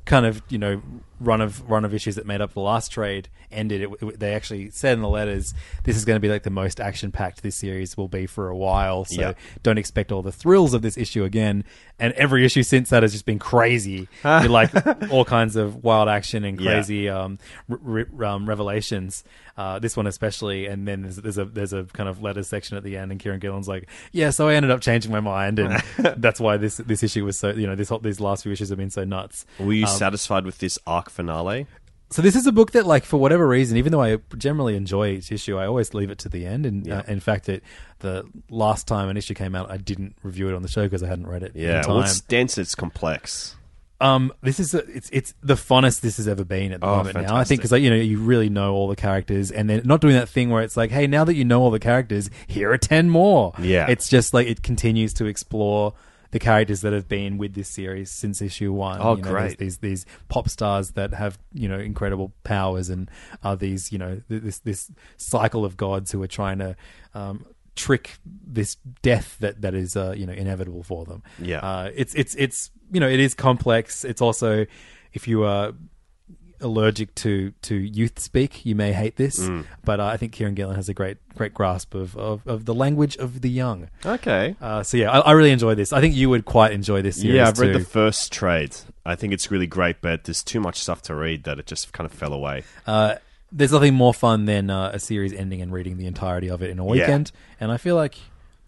kind 0.04 0.24
of 0.26 0.42
you 0.48 0.58
know 0.58 0.82
run 1.20 1.40
of 1.40 1.68
run 1.70 1.84
of 1.84 1.94
issues 1.94 2.14
that 2.16 2.26
made 2.26 2.40
up 2.40 2.52
the 2.52 2.60
last 2.60 2.90
trade 2.90 3.28
ended, 3.50 3.82
it, 3.82 3.90
it- 4.02 4.20
they 4.20 4.34
actually 4.34 4.70
said 4.70 4.94
in 4.94 5.02
the 5.02 5.08
letters 5.08 5.54
this 5.84 5.96
is 5.96 6.04
going 6.04 6.16
to 6.16 6.20
be 6.20 6.28
like 6.28 6.42
the 6.42 6.50
most 6.50 6.80
action 6.80 7.10
packed 7.12 7.42
this 7.42 7.56
series 7.56 7.96
will 7.96 8.08
be 8.08 8.26
for 8.26 8.48
a 8.48 8.56
while. 8.56 9.04
So 9.04 9.20
Yeah. 9.20 9.32
don't 9.62 9.78
expect 9.78 10.12
all 10.12 10.22
the 10.22 10.32
thrills 10.32 10.74
of 10.74 10.82
this 10.82 10.96
issue 10.98 11.24
again. 11.24 11.64
And 11.98 12.12
every 12.14 12.44
issue 12.44 12.62
since 12.62 12.90
that 12.90 13.02
has 13.02 13.12
just 13.12 13.24
been 13.24 13.38
crazy, 13.38 14.08
with 14.24 14.46
like 14.50 14.70
all 15.10 15.24
kinds 15.24 15.56
of 15.56 15.82
wild 15.82 16.08
action 16.08 16.44
and 16.44 16.60
Yeah. 16.60 16.72
crazy 16.72 17.08
um, 17.08 17.38
re- 17.68 18.04
re- 18.12 18.26
um, 18.26 18.46
revelations. 18.48 19.24
Uh, 19.58 19.78
this 19.78 19.96
one 19.96 20.06
especially, 20.06 20.66
and 20.66 20.86
then 20.86 21.00
there's, 21.00 21.16
there's 21.16 21.38
a 21.38 21.46
there's 21.46 21.72
a 21.72 21.84
kind 21.84 22.10
of 22.10 22.20
letters 22.22 22.46
section 22.46 22.76
at 22.76 22.82
the 22.82 22.98
end, 22.98 23.10
and 23.10 23.18
Kieron 23.18 23.40
Gillen's 23.40 23.66
like, 23.66 23.88
yeah, 24.12 24.28
so 24.28 24.48
I 24.48 24.54
ended 24.54 24.70
up 24.70 24.82
changing 24.82 25.10
my 25.10 25.20
mind, 25.20 25.58
and 25.58 25.82
that's 26.18 26.38
why 26.38 26.58
this 26.58 26.76
this 26.76 27.02
issue 27.02 27.24
was 27.24 27.38
so 27.38 27.48
you 27.52 27.66
know 27.66 27.74
this 27.74 27.90
these 28.02 28.20
last 28.20 28.42
few 28.42 28.52
issues 28.52 28.68
have 28.68 28.76
been 28.76 28.90
so 28.90 29.04
nuts. 29.04 29.46
Were 29.58 29.72
you 29.72 29.86
Um, 29.86 29.90
satisfied 29.96 30.44
with 30.44 30.58
this 30.58 30.78
arc 30.86 31.05
finale? 31.10 31.66
So 32.10 32.22
this 32.22 32.36
is 32.36 32.46
a 32.46 32.52
book 32.52 32.70
that, 32.70 32.86
like, 32.86 33.04
for 33.04 33.16
whatever 33.16 33.48
reason, 33.48 33.76
even 33.78 33.90
though 33.90 34.00
I 34.02 34.18
generally 34.38 34.76
enjoy 34.76 35.08
each 35.08 35.32
issue, 35.32 35.56
I 35.58 35.66
always 35.66 35.92
leave 35.92 36.08
it 36.10 36.18
to 36.18 36.28
the 36.28 36.46
end. 36.46 36.64
And 36.64 36.88
uh, 36.90 37.02
in 37.08 37.18
fact, 37.18 37.48
it 37.48 37.64
the 37.98 38.24
last 38.48 38.86
time 38.86 39.08
an 39.08 39.16
issue 39.16 39.34
came 39.34 39.56
out, 39.56 39.70
I 39.72 39.76
didn't 39.76 40.14
review 40.22 40.48
it 40.48 40.54
on 40.54 40.62
the 40.62 40.68
show 40.68 40.84
because 40.84 41.02
I 41.02 41.08
hadn't 41.08 41.26
read 41.26 41.42
it. 41.42 41.52
Yeah, 41.56 41.78
in 41.78 41.82
time. 41.82 41.94
well, 41.96 42.04
it's 42.04 42.20
dense. 42.20 42.58
It's 42.58 42.76
complex. 42.76 43.56
Um, 44.00 44.32
this 44.42 44.60
is 44.60 44.74
a, 44.74 44.84
it's 44.94 45.08
it's 45.10 45.32
the 45.42 45.54
funnest 45.54 46.02
this 46.02 46.18
has 46.18 46.28
ever 46.28 46.44
been 46.44 46.70
at 46.72 46.80
the 46.82 46.86
Oh, 46.86 46.98
moment 46.98 47.16
now. 47.22 47.34
I 47.34 47.44
think 47.44 47.60
because 47.60 47.72
like, 47.72 47.82
you 47.82 47.88
know 47.90 47.96
you 47.96 48.18
really 48.18 48.50
know 48.50 48.74
all 48.74 48.88
the 48.88 48.94
characters, 48.96 49.50
and 49.50 49.68
they're 49.70 49.82
not 49.82 50.00
doing 50.02 50.14
that 50.14 50.28
thing 50.28 50.50
where 50.50 50.62
it's 50.62 50.76
like, 50.76 50.90
hey, 50.90 51.06
now 51.06 51.24
that 51.24 51.34
you 51.34 51.44
know 51.46 51.62
all 51.62 51.70
the 51.70 51.78
characters, 51.80 52.28
here 52.46 52.70
are 52.70 52.78
ten 52.78 53.08
more. 53.08 53.52
Yeah. 53.58 53.86
it's 53.88 54.08
just 54.08 54.34
like 54.34 54.46
it 54.48 54.62
continues 54.62 55.14
to 55.14 55.24
explore 55.24 55.94
the 56.36 56.44
characters 56.44 56.82
that 56.82 56.92
have 56.92 57.08
been 57.08 57.38
with 57.38 57.54
this 57.54 57.68
series 57.68 58.10
since 58.10 58.42
issue 58.42 58.72
one. 58.72 58.98
Oh, 59.00 59.16
you 59.16 59.22
know, 59.22 59.30
great. 59.30 59.56
These, 59.58 59.78
these 59.78 60.04
pop 60.28 60.48
stars 60.48 60.90
that 60.92 61.14
have 61.14 61.38
you 61.54 61.68
know 61.68 61.78
incredible 61.78 62.32
powers 62.44 62.90
and 62.90 63.10
are 63.42 63.56
these 63.56 63.90
you 63.92 63.98
know 63.98 64.20
this 64.28 64.58
this 64.60 64.90
cycle 65.16 65.64
of 65.64 65.76
gods 65.76 66.12
who 66.12 66.22
are 66.22 66.28
trying 66.28 66.58
to. 66.58 66.76
Um, 67.14 67.46
trick 67.76 68.16
this 68.46 68.76
death 69.02 69.36
that 69.40 69.60
that 69.60 69.74
is 69.74 69.96
uh, 69.96 70.14
you 70.16 70.24
know 70.26 70.32
inevitable 70.32 70.82
for 70.82 71.04
them 71.04 71.22
Yeah. 71.38 71.58
uh, 71.58 71.90
it's 71.94 72.14
it's 72.14 72.34
it's 72.36 72.70
you 72.90 73.00
know 73.00 73.08
it 73.16 73.20
is 73.20 73.34
complex. 73.34 74.02
It's 74.02 74.22
also 74.22 74.64
if 75.12 75.28
you 75.28 75.44
are 75.44 75.74
allergic 76.60 77.14
to 77.16 77.52
to 77.62 77.74
youth 77.74 78.18
speak, 78.18 78.64
you 78.64 78.74
may 78.74 78.92
hate 78.92 79.16
this. 79.16 79.40
Mm. 79.40 79.64
But 79.84 80.00
uh, 80.00 80.06
I 80.06 80.16
think 80.16 80.34
Kieron 80.34 80.54
Gillen 80.54 80.76
has 80.76 80.88
a 80.88 80.94
great 80.94 81.18
great 81.34 81.52
grasp 81.54 81.94
of 81.94 82.16
of, 82.16 82.46
of 82.46 82.64
the 82.64 82.74
language 82.74 83.16
of 83.16 83.40
the 83.42 83.50
young. 83.50 83.88
Okay. 84.04 84.56
Uh, 84.60 84.82
so 84.82 84.96
yeah, 84.96 85.10
I, 85.10 85.18
I 85.20 85.32
really 85.32 85.50
enjoy 85.50 85.74
this. 85.74 85.92
I 85.92 86.00
think 86.00 86.14
you 86.14 86.28
would 86.30 86.44
quite 86.44 86.72
enjoy 86.72 87.02
this 87.02 87.16
series 87.16 87.36
Yeah, 87.36 87.48
I've 87.48 87.58
read 87.58 87.72
too. 87.72 87.78
the 87.78 87.84
first 87.84 88.32
trade. 88.32 88.76
I 89.04 89.14
think 89.14 89.32
it's 89.32 89.50
really 89.50 89.66
great, 89.66 90.00
but 90.00 90.24
there's 90.24 90.42
too 90.42 90.60
much 90.60 90.78
stuff 90.80 91.02
to 91.02 91.14
read 91.14 91.44
that 91.44 91.58
it 91.58 91.66
just 91.66 91.92
kind 91.92 92.06
of 92.10 92.12
fell 92.12 92.32
away. 92.32 92.64
uh, 92.86 93.16
there's 93.52 93.70
nothing 93.72 93.94
more 93.94 94.12
fun 94.12 94.44
than 94.46 94.70
uh, 94.70 94.90
a 94.92 94.98
series 94.98 95.32
ending 95.32 95.62
and 95.62 95.72
reading 95.72 95.98
the 95.98 96.06
entirety 96.06 96.50
of 96.50 96.62
it 96.62 96.70
in 96.70 96.78
a 96.80 96.84
weekend. 96.84 97.30
And 97.60 97.70
I 97.70 97.76
feel 97.76 97.94
like. 97.94 98.16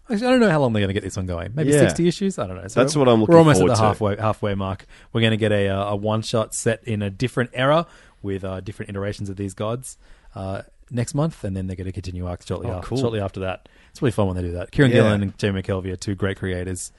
Actually, 0.09 0.27
I 0.27 0.29
don't 0.31 0.39
know 0.39 0.49
how 0.49 0.59
long 0.59 0.73
they're 0.73 0.81
going 0.81 0.89
to 0.89 0.93
get 0.93 1.03
this 1.03 1.15
one 1.17 1.25
going. 1.25 1.51
Maybe 1.53 1.71
Yeah. 1.71 1.81
sixty 1.81 2.07
issues. 2.07 2.39
I 2.39 2.47
don't 2.47 2.55
know. 2.61 2.67
So 2.67 2.79
That's 2.81 2.95
what 2.95 3.07
I'm 3.07 3.19
looking 3.21 3.33
We're 3.33 3.39
almost 3.39 3.59
forward 3.59 3.71
at 3.73 3.75
the 3.77 3.81
to. 3.81 3.87
halfway 3.87 4.15
halfway 4.17 4.55
mark. 4.55 4.85
We're 5.13 5.21
going 5.21 5.31
to 5.31 5.37
get 5.37 5.51
a 5.51 5.67
uh, 5.69 5.91
a 5.91 5.95
one 5.95 6.21
shot 6.21 6.53
set 6.55 6.83
in 6.83 7.01
a 7.01 7.09
different 7.09 7.51
era 7.53 7.85
with 8.21 8.43
uh, 8.43 8.59
different 8.61 8.89
iterations 8.89 9.29
of 9.29 9.35
these 9.37 9.53
gods 9.53 9.97
uh, 10.35 10.63
next 10.91 11.13
month, 11.13 11.43
and 11.43 11.55
then 11.55 11.67
they're 11.67 11.75
going 11.75 11.85
to 11.85 11.91
continue 11.91 12.25
arcs 12.27 12.45
shortly 12.47 12.67
Oh, 12.69 12.73
after. 12.77 12.87
cool. 12.87 12.97
Shortly 12.97 13.19
after 13.21 13.39
that, 13.41 13.69
it's 13.91 14.01
really 14.01 14.11
fun 14.11 14.27
when 14.27 14.35
they 14.35 14.41
do 14.41 14.51
that. 14.53 14.71
Kieron 14.71 14.87
Yeah. 14.89 14.93
Gillen 14.95 15.21
and 15.23 15.37
Jamie 15.37 15.61
McKelvie 15.61 15.91
are 15.91 15.95
two 15.95 16.15
great 16.15 16.37
creators. 16.37 16.91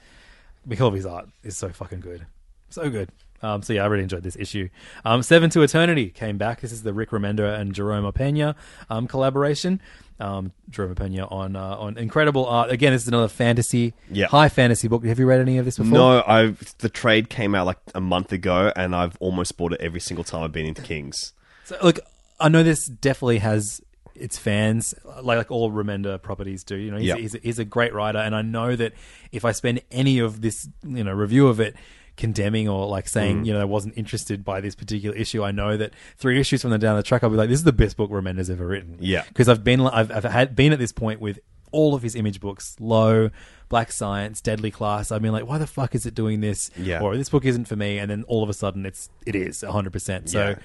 McKelvie's 0.67 1.05
art 1.05 1.27
is 1.43 1.57
so 1.57 1.69
fucking 1.69 1.99
good, 1.99 2.25
so 2.69 2.89
good. 2.89 3.09
Um, 3.43 3.63
so 3.63 3.73
yeah, 3.73 3.83
I 3.83 3.87
really 3.87 4.03
enjoyed 4.03 4.21
this 4.21 4.35
issue. 4.35 4.69
Um, 5.03 5.23
Seven 5.23 5.49
to 5.51 5.63
Eternity 5.63 6.09
came 6.09 6.37
back. 6.37 6.61
This 6.61 6.71
is 6.71 6.83
the 6.83 6.93
Rick 6.93 7.09
Remender 7.09 7.59
and 7.59 7.73
Jerome 7.73 8.11
Pena 8.13 8.55
um, 8.89 9.07
collaboration. 9.07 9.81
Um, 10.21 10.51
Jerome 10.69 10.95
Pena 10.95 11.25
on 11.27 11.55
uh, 11.55 11.75
on 11.77 11.97
incredible 11.97 12.45
art. 12.45 12.69
Again, 12.69 12.93
this 12.93 13.01
is 13.01 13.07
another 13.07 13.27
fantasy, 13.27 13.93
Yeah. 14.09 14.27
high 14.27 14.49
fantasy 14.49 14.87
book. 14.87 15.03
Have 15.05 15.17
you 15.19 15.25
read 15.25 15.41
any 15.41 15.57
of 15.57 15.65
this 15.65 15.77
before? 15.77 15.91
No, 15.93 16.23
I've 16.25 16.73
the 16.77 16.89
trade 16.89 17.29
came 17.29 17.55
out 17.55 17.65
like 17.65 17.79
a 17.95 18.01
month 18.01 18.31
ago, 18.31 18.71
and 18.75 18.95
I've 18.95 19.17
almost 19.19 19.57
bought 19.57 19.73
it 19.73 19.81
every 19.81 19.99
single 19.99 20.23
time 20.23 20.43
I've 20.43 20.51
been 20.51 20.65
into 20.67 20.81
Kings. 20.83 21.33
So, 21.65 21.77
look, 21.81 21.99
I 22.39 22.49
know 22.49 22.63
this 22.63 22.85
definitely 22.85 23.39
has 23.39 23.81
its 24.15 24.37
fans, 24.37 24.93
like 25.23 25.37
like 25.37 25.51
all 25.51 25.71
Remender 25.71 26.21
properties 26.21 26.63
do. 26.63 26.75
You 26.75 26.91
know, 26.91 26.97
he's, 26.97 27.07
Yeah. 27.07 27.15
he's, 27.15 27.33
he's 27.41 27.59
a 27.59 27.65
great 27.65 27.93
writer, 27.93 28.19
and 28.19 28.35
I 28.35 28.43
know 28.43 28.75
that 28.75 28.93
if 29.31 29.43
I 29.45 29.51
spend 29.53 29.81
any 29.91 30.19
of 30.19 30.41
this, 30.41 30.67
you 30.85 31.03
know, 31.03 31.13
review 31.13 31.47
of 31.47 31.59
it 31.59 31.75
condemning 32.17 32.67
or 32.69 32.87
like 32.87 33.07
saying, 33.07 33.45
you 33.45 33.53
know, 33.53 33.61
I 33.61 33.65
wasn't 33.65 33.97
interested 33.97 34.43
by 34.43 34.61
this 34.61 34.75
particular 34.75 35.15
issue, 35.15 35.43
I 35.43 35.51
know 35.51 35.77
that 35.77 35.93
three 36.17 36.39
issues 36.39 36.61
from 36.61 36.71
the 36.71 36.77
down 36.77 36.95
the 36.97 37.03
track, 37.03 37.23
I'll 37.23 37.29
be 37.29 37.35
like, 37.37 37.49
this 37.49 37.59
is 37.59 37.63
the 37.63 37.71
best 37.73 37.97
book 37.97 38.11
Remender's 38.11 38.49
ever 38.49 38.65
written. 38.67 38.97
Yeah. 38.99 39.23
because 39.27 39.49
I've 39.49 39.63
been, 39.63 39.81
I've, 39.81 40.11
I've 40.11 40.23
had 40.25 40.55
been 40.55 40.73
at 40.73 40.79
this 40.79 40.91
point 40.91 41.19
with 41.21 41.39
all 41.71 41.95
of 41.95 42.01
his 42.03 42.15
image 42.15 42.41
books, 42.41 42.75
Low, 42.79 43.29
Black 43.69 43.91
Science, 43.93 44.41
Deadly 44.41 44.71
Class. 44.71 45.09
I've 45.11 45.21
been 45.21 45.31
like, 45.31 45.47
why 45.47 45.57
the 45.57 45.65
fuck 45.67 45.95
is 45.95 46.05
it 46.05 46.13
doing 46.13 46.41
this? 46.41 46.69
Yeah. 46.77 46.99
Or 47.01 47.15
this 47.15 47.29
book 47.29 47.45
isn't 47.45 47.65
for 47.65 47.77
me, 47.77 47.97
and 47.97 48.11
then 48.11 48.23
all 48.27 48.43
of 48.43 48.49
a 48.49 48.53
sudden, 48.53 48.85
it's 48.85 49.09
it 49.25 49.35
is 49.35 49.61
hundred 49.61 49.93
percent. 49.93 50.29
So, 50.29 50.49
Yeah. 50.49 50.55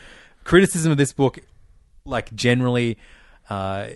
criticism 0.43 0.91
of 0.91 0.99
this 0.99 1.13
book, 1.13 1.39
like 2.05 2.35
generally, 2.35 2.99
uh, 3.49 3.91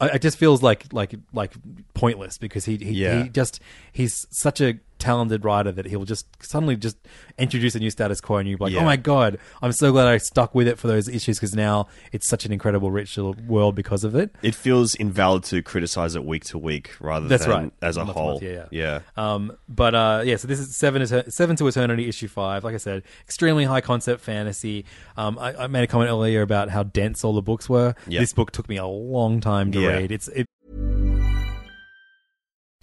I, 0.00 0.06
it 0.14 0.22
just 0.22 0.38
feels 0.38 0.62
like 0.62 0.92
like 0.92 1.14
like 1.32 1.54
pointless 1.94 2.38
because 2.38 2.64
he 2.64 2.76
he, 2.76 2.92
Yeah. 2.92 3.24
he 3.24 3.28
just 3.28 3.60
he's 3.92 4.28
such 4.30 4.60
a 4.60 4.78
talented 5.00 5.44
writer 5.44 5.72
that 5.72 5.86
he'll 5.86 6.04
just 6.04 6.26
suddenly 6.44 6.76
just 6.76 6.96
introduce 7.38 7.74
a 7.74 7.78
new 7.80 7.90
status 7.90 8.20
quo 8.20 8.36
and 8.36 8.48
you're 8.48 8.58
like, 8.58 8.72
Yeah. 8.72 8.80
oh 8.80 8.84
my 8.84 8.96
god, 8.96 9.38
I'm 9.62 9.72
so 9.72 9.90
glad 9.90 10.06
I 10.06 10.18
stuck 10.18 10.54
with 10.54 10.68
it 10.68 10.78
for 10.78 10.86
those 10.86 11.08
issues 11.08 11.38
because 11.38 11.54
now 11.54 11.88
it's 12.12 12.28
such 12.28 12.44
an 12.44 12.52
incredible 12.52 12.90
rich 12.90 13.16
little 13.16 13.34
world 13.48 13.74
because 13.74 14.04
of 14.04 14.14
it. 14.14 14.34
It 14.42 14.54
feels 14.54 14.94
invalid 14.94 15.42
to 15.44 15.62
criticize 15.62 16.14
it 16.14 16.24
week 16.24 16.44
to 16.44 16.58
week 16.58 16.92
rather 17.00 17.26
That's 17.26 17.46
than 17.46 17.50
right. 17.64 17.72
as 17.82 17.96
a 17.96 18.00
Month 18.04 18.08
to 18.08 18.12
whole. 18.20 18.30
month, 18.32 18.42
yeah, 18.42 18.66
yeah. 18.70 19.00
Um, 19.16 19.56
but 19.68 19.94
uh, 19.94 20.22
yeah, 20.24 20.36
so 20.36 20.46
this 20.46 20.60
is 20.60 20.76
seven, 20.76 21.02
Eter- 21.02 21.30
seven 21.32 21.56
to 21.56 21.66
eternity, 21.66 22.08
issue 22.08 22.28
five. 22.28 22.62
Like 22.62 22.74
I 22.74 22.78
said, 22.78 23.02
extremely 23.24 23.64
high 23.64 23.80
concept 23.80 24.20
fantasy. 24.20 24.84
Um, 25.16 25.38
I, 25.38 25.54
I 25.64 25.66
made 25.66 25.82
a 25.84 25.86
comment 25.86 26.10
earlier 26.10 26.42
about 26.42 26.68
how 26.70 26.82
dense 26.82 27.24
all 27.24 27.32
the 27.32 27.42
books 27.42 27.68
were. 27.68 27.94
Yeah. 28.06 28.20
This 28.20 28.32
book 28.32 28.50
took 28.52 28.68
me 28.68 28.76
a 28.76 28.86
long 28.86 29.40
time 29.40 29.72
to 29.72 29.80
Yeah. 29.80 29.88
read. 29.88 30.12
It's 30.12 30.28
it, 30.28 30.46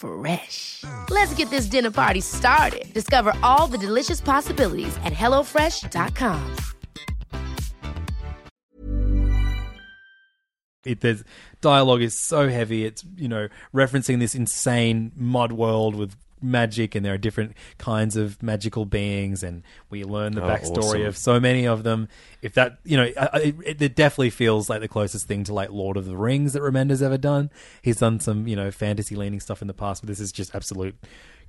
Fresh. 0.00 0.84
Let's 1.10 1.34
get 1.34 1.50
this 1.50 1.66
dinner 1.66 1.90
party 1.90 2.20
started. 2.20 2.92
Discover 2.92 3.34
all 3.42 3.66
the 3.66 3.78
delicious 3.78 4.20
possibilities 4.20 4.96
at 5.04 5.12
hellofresh.com. 5.12 6.56
it, 10.84 11.00
there's 11.00 11.24
dialogue 11.60 12.02
is 12.02 12.18
so 12.18 12.48
heavy. 12.48 12.84
It's 12.84 13.04
you 13.16 13.28
know 13.28 13.48
referencing 13.74 14.18
this 14.18 14.34
insane 14.34 15.12
mud 15.14 15.52
world 15.52 15.94
with 15.94 16.16
magic, 16.42 16.94
and 16.94 17.04
there 17.04 17.14
are 17.14 17.18
different 17.18 17.54
kinds 17.78 18.16
of 18.16 18.42
magical 18.42 18.84
beings, 18.84 19.42
and 19.42 19.62
we 19.90 20.04
learn 20.04 20.32
the 20.34 20.42
Oh, 20.42 20.48
backstory 20.48 20.78
awesome. 20.78 21.06
of 21.06 21.16
so 21.16 21.40
many 21.40 21.66
of 21.66 21.82
them. 21.82 22.08
If 22.42 22.54
that 22.54 22.78
you 22.84 22.96
know, 22.96 23.10
I- 23.18 23.28
I- 23.32 23.54
it, 23.64 23.82
it 23.82 23.94
definitely 23.96 24.30
feels 24.30 24.68
like 24.70 24.80
the 24.80 24.88
closest 24.88 25.26
thing 25.26 25.44
to 25.44 25.54
like 25.54 25.70
Lord 25.70 25.96
of 25.96 26.04
the 26.06 26.16
Rings 26.16 26.52
that 26.54 26.62
Remender's 26.62 27.02
ever 27.02 27.18
done. 27.18 27.50
He's 27.82 27.96
done 27.98 28.20
some 28.20 28.46
you 28.46 28.56
know 28.56 28.70
fantasy 28.70 29.14
leaning 29.16 29.40
stuff 29.40 29.60
in 29.62 29.68
the 29.68 29.74
past, 29.74 30.02
but 30.02 30.08
this 30.08 30.20
is 30.20 30.32
just 30.32 30.54
absolute 30.54 30.96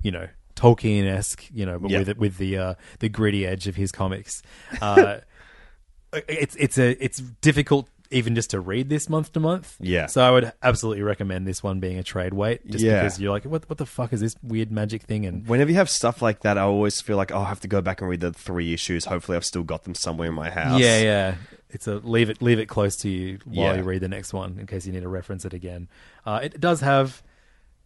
you 0.02 0.10
know 0.10 0.28
Tolkien 0.54 1.06
esque, 1.06 1.44
you 1.52 1.64
know, 1.64 1.78
but 1.78 1.90
Yeah. 1.90 1.98
with 2.00 2.08
it 2.10 2.18
with 2.18 2.36
the 2.38 2.58
uh, 2.58 2.74
the 2.98 3.08
gritty 3.08 3.46
edge 3.46 3.66
of 3.66 3.76
his 3.76 3.90
comics. 3.92 4.42
Uh, 4.80 5.18
it's 6.28 6.54
it's 6.56 6.76
a 6.78 7.02
it's 7.02 7.18
difficult 7.18 7.88
even 8.12 8.34
just 8.34 8.50
to 8.50 8.60
read 8.60 8.88
this 8.88 9.08
month 9.08 9.32
to 9.32 9.40
month. 9.40 9.76
Yeah. 9.80 10.06
So 10.06 10.22
I 10.22 10.30
would 10.30 10.52
absolutely 10.62 11.02
recommend 11.02 11.46
this 11.46 11.62
one 11.62 11.80
being 11.80 11.98
a 11.98 12.02
trade 12.02 12.34
weight, 12.34 12.66
just 12.70 12.84
Yeah. 12.84 13.02
because 13.02 13.20
you're 13.20 13.32
like, 13.32 13.44
what 13.44 13.68
what 13.68 13.78
the 13.78 13.86
fuck 13.86 14.12
is 14.12 14.20
this 14.20 14.36
weird 14.42 14.70
magic 14.70 15.02
thing? 15.02 15.26
And 15.26 15.46
Whenever 15.48 15.70
you 15.70 15.76
have 15.76 15.90
stuff 15.90 16.22
like 16.22 16.40
that, 16.40 16.58
I 16.58 16.62
always 16.62 17.00
feel 17.00 17.16
like 17.16 17.32
oh, 17.32 17.40
I 17.40 17.48
have 17.48 17.60
to 17.60 17.68
go 17.68 17.80
back 17.80 18.00
and 18.00 18.08
read 18.10 18.20
the 18.20 18.32
three 18.32 18.72
issues. 18.72 19.06
Hopefully, 19.06 19.36
I've 19.36 19.44
still 19.44 19.62
got 19.64 19.84
them 19.84 19.94
somewhere 19.94 20.28
in 20.28 20.34
my 20.34 20.50
house. 20.50 20.80
yeah, 20.80 21.00
yeah, 21.00 21.34
it's 21.70 21.86
a 21.88 21.94
leave 21.96 22.30
it 22.30 22.40
leave 22.42 22.58
it 22.58 22.66
close 22.66 22.96
to 22.98 23.08
you 23.08 23.38
while 23.44 23.72
Yeah. 23.72 23.76
you 23.78 23.82
read 23.82 24.00
the 24.02 24.08
next 24.08 24.32
one 24.32 24.58
in 24.60 24.66
case 24.66 24.86
you 24.86 24.92
need 24.92 25.02
to 25.02 25.08
reference 25.08 25.44
it 25.44 25.54
again. 25.54 25.88
Uh, 26.26 26.40
it 26.42 26.60
does 26.60 26.80
have. 26.80 27.22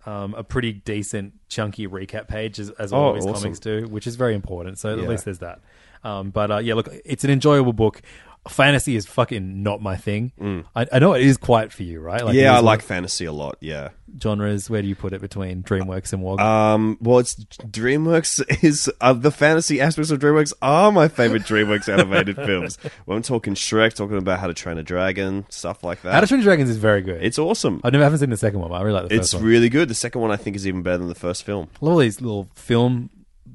Um, 0.09 0.35
a 0.35 0.45
pretty 0.45 0.73
decent 0.73 1.33
chunky 1.49 1.89
recap 1.89 2.29
page 2.29 2.61
as, 2.61 2.71
as 2.71 2.93
all 2.93 3.07
Oh, 3.07 3.09
of 3.09 3.17
his 3.17 3.27
awesome. 3.27 3.43
comics 3.43 3.59
do, 3.59 3.89
which 3.89 4.07
is 4.07 4.15
very 4.15 4.37
important. 4.37 4.79
So 4.79 4.95
Yeah. 4.95 5.03
at 5.03 5.09
least 5.09 5.25
there's 5.25 5.41
that. 5.41 5.59
Um, 6.05 6.31
but 6.31 6.49
uh, 6.49 6.59
yeah, 6.59 6.75
look, 6.75 6.89
it's 7.05 7.25
an 7.25 7.31
enjoyable 7.31 7.73
book. 7.73 8.03
Fantasy 8.49 8.97
is 8.97 9.07
fucking 9.07 9.63
not 9.63 9.81
my 9.83 9.97
thing. 9.97 10.33
I, 10.75 10.87
I 10.93 10.99
know 10.99 11.15
it 11.15 11.23
is 11.23 11.37
quite 11.37 11.73
for 11.73 11.83
you, 11.83 12.01
right? 12.01 12.23
Mm. 12.23 12.35
yeah, 12.35 12.55
I 12.57 12.61
like 12.61 12.83
fantasy 12.83 13.25
a 13.25 13.33
lot. 13.33 13.57
Yeah. 13.61 13.91
genres. 14.23 14.71
Where 14.71 14.83
do 14.83 14.89
you 14.89 14.95
put 14.95 15.13
it 15.13 15.21
between 15.21 15.63
DreamWorks 15.63 16.13
and 16.13 16.23
WOG? 16.23 16.41
Um. 16.41 16.97
Well, 17.01 17.19
it's 17.19 17.35
DreamWorks 17.37 18.63
is 18.65 18.91
uh, 19.01 19.13
the 19.13 19.31
fantasy 19.31 19.81
aspects 19.81 20.11
of 20.11 20.19
DreamWorks 20.21 20.53
are 20.63 20.91
my 20.93 21.09
favorite 21.09 21.43
DreamWorks 21.43 21.93
animated 21.93 22.37
films. 22.47 22.79
When 23.05 23.17
I'm 23.17 23.23
talking 23.23 23.55
Shrek, 23.55 23.95
talking 23.95 24.17
about 24.17 24.39
How 24.41 24.47
to 24.47 24.55
Train 24.55 24.79
a 24.79 24.83
Dragon, 24.83 25.47
stuff 25.49 25.83
like 25.85 26.03
that. 26.03 26.13
How 26.15 26.21
to 26.21 26.27
Train 26.27 26.41
Your 26.41 26.45
Dragons 26.45 26.71
is 26.71 26.77
very 26.77 27.03
good. 27.03 27.23
it's 27.23 27.39
awesome. 27.39 27.81
I 27.85 27.91
never 27.91 28.05
haven't 28.05 28.21
seen 28.21 28.31
the 28.31 28.37
second 28.37 28.61
one, 28.61 28.71
but 28.71 28.77
I 28.77 28.83
really 28.83 29.01
like 29.01 29.09
the 29.09 29.15
It's 29.17 29.33
first 29.33 29.35
one. 29.35 29.43
It's 29.43 29.49
really 29.49 29.69
good. 29.69 29.89
The 29.89 29.95
second 29.95 30.21
one 30.21 30.31
I 30.31 30.37
think 30.37 30.57
is 30.57 30.67
even 30.67 30.83
better 30.83 30.99
than 30.99 31.09
the 31.09 31.15
first 31.15 31.45
film. 31.45 31.69
I 31.83 31.85
love 31.85 31.93
all 31.95 31.99
these 32.01 32.21
little 32.21 32.49
film 32.55 33.11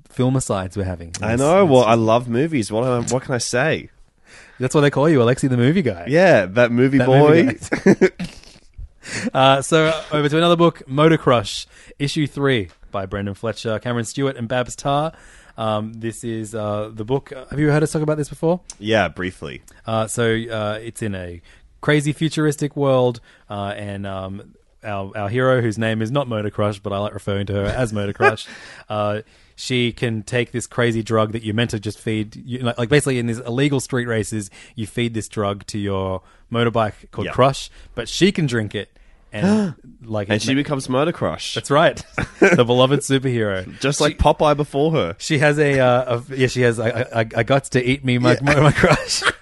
film 0.10 0.36
asides 0.36 0.76
we're 0.76 0.84
having. 0.84 1.14
I 1.22 1.38
know. 1.38 1.66
Well, 1.66 1.86
I 1.86 1.94
love 1.96 2.28
movies. 2.28 2.70
What 2.72 2.84
am- 2.86 3.06
what 3.06 3.24
can 3.24 3.34
I 3.34 3.38
say? 3.38 3.90
That's 4.62 4.76
why 4.76 4.82
they 4.82 4.90
call 4.92 5.10
you 5.10 5.20
Alexi 5.20 5.50
the 5.50 5.58
movie 5.58 5.82
guy. 5.82 6.06
Yeah, 6.08 6.46
that 6.46 6.72
movie 6.72 6.98
That 7.00 7.08
boy. 7.08 7.44
movie 7.44 8.10
uh, 9.34 9.62
so 9.62 9.88
uh, 9.88 10.04
over 10.12 10.30
to 10.30 10.38
another 10.38 10.56
book, 10.56 10.88
Motor 10.88 11.18
Crush, 11.18 11.68
issue 12.00 12.28
three 12.28 12.70
by 12.92 13.06
Brenden 13.06 13.36
Fletcher, 13.36 13.80
Cameron 13.80 14.06
Stewart, 14.06 14.36
and 14.36 14.48
Babs 14.48 14.76
Tarr. 14.76 15.14
Um, 15.58 15.94
this 15.94 16.24
is 16.24 16.56
uh, 16.56 16.92
the 16.94 17.04
book. 17.04 17.32
Have 17.50 17.60
you 17.60 17.70
heard 17.72 17.84
us 17.84 17.92
talk 17.92 18.02
about 18.02 18.18
this 18.18 18.30
before? 18.30 18.62
yeah, 18.80 19.08
briefly. 19.10 19.62
Uh, 19.86 20.08
so 20.08 20.24
uh, 20.26 20.80
it's 20.82 21.02
in 21.02 21.14
a 21.16 21.42
crazy 21.82 22.14
futuristic 22.14 22.76
world, 22.76 23.20
uh, 23.50 23.74
and 23.76 24.08
um, 24.08 24.54
our 24.84 25.16
our 25.18 25.30
hero, 25.30 25.62
whose 25.62 25.78
name 25.78 26.02
is 26.02 26.12
not 26.12 26.28
Motor 26.28 26.50
Crush, 26.50 26.80
but 26.80 26.94
I 26.94 27.00
like 27.00 27.14
referring 27.14 27.48
to 27.48 27.54
her 27.54 27.66
as 27.66 27.92
Motor 27.94 28.14
Crush. 28.14 28.48
uh, 28.90 29.22
she 29.62 29.92
can 29.92 30.24
take 30.24 30.52
this 30.52 30.66
crazy 30.66 31.04
drug 31.04 31.34
that 31.34 31.44
you're 31.44 31.54
meant 31.54 31.70
to 31.70 31.80
just 31.80 32.00
feed. 32.00 32.36
You, 32.36 32.60
like, 32.60 32.78
like 32.80 32.90
basically 32.90 33.20
in 33.20 33.28
these 33.28 33.40
illegal 33.40 33.80
street 33.80 34.08
races, 34.08 34.50
you 34.76 34.88
feed 34.88 35.14
this 35.14 35.28
drug 35.28 35.66
to 35.68 35.78
your 35.78 36.24
motorbike 36.52 37.12
called 37.12 37.28
Yeah. 37.28 37.34
Crush, 37.34 37.70
but 37.94 38.10
she 38.10 38.32
can 38.32 38.48
drink 38.48 38.74
it, 38.74 38.90
and 39.32 39.76
like 40.04 40.30
And 40.30 40.38
it 40.38 40.42
she 40.42 40.54
ma- 40.56 40.60
becomes 40.62 40.90
Murder 40.90 41.12
Crush. 41.12 41.54
that's 41.54 41.70
right, 41.70 42.04
the 42.40 42.64
beloved 42.66 43.02
superhero. 43.02 43.80
just 43.80 44.02
like 44.02 44.18
Popeye 44.18 44.58
before 44.58 44.92
her. 44.94 45.16
She 45.20 45.38
has 45.38 45.60
a, 45.60 45.80
uh, 45.80 46.20
a 46.30 46.36
yeah. 46.36 46.48
She 46.48 46.62
has 46.62 46.80
I, 46.80 46.90
a, 46.90 47.26
a 47.36 47.44
guts 47.44 47.70
to 47.70 47.84
eat 47.88 48.04
me, 48.04 48.18
my, 48.18 48.38
my, 48.42 48.60
my 48.60 48.72
crush. 48.72 49.22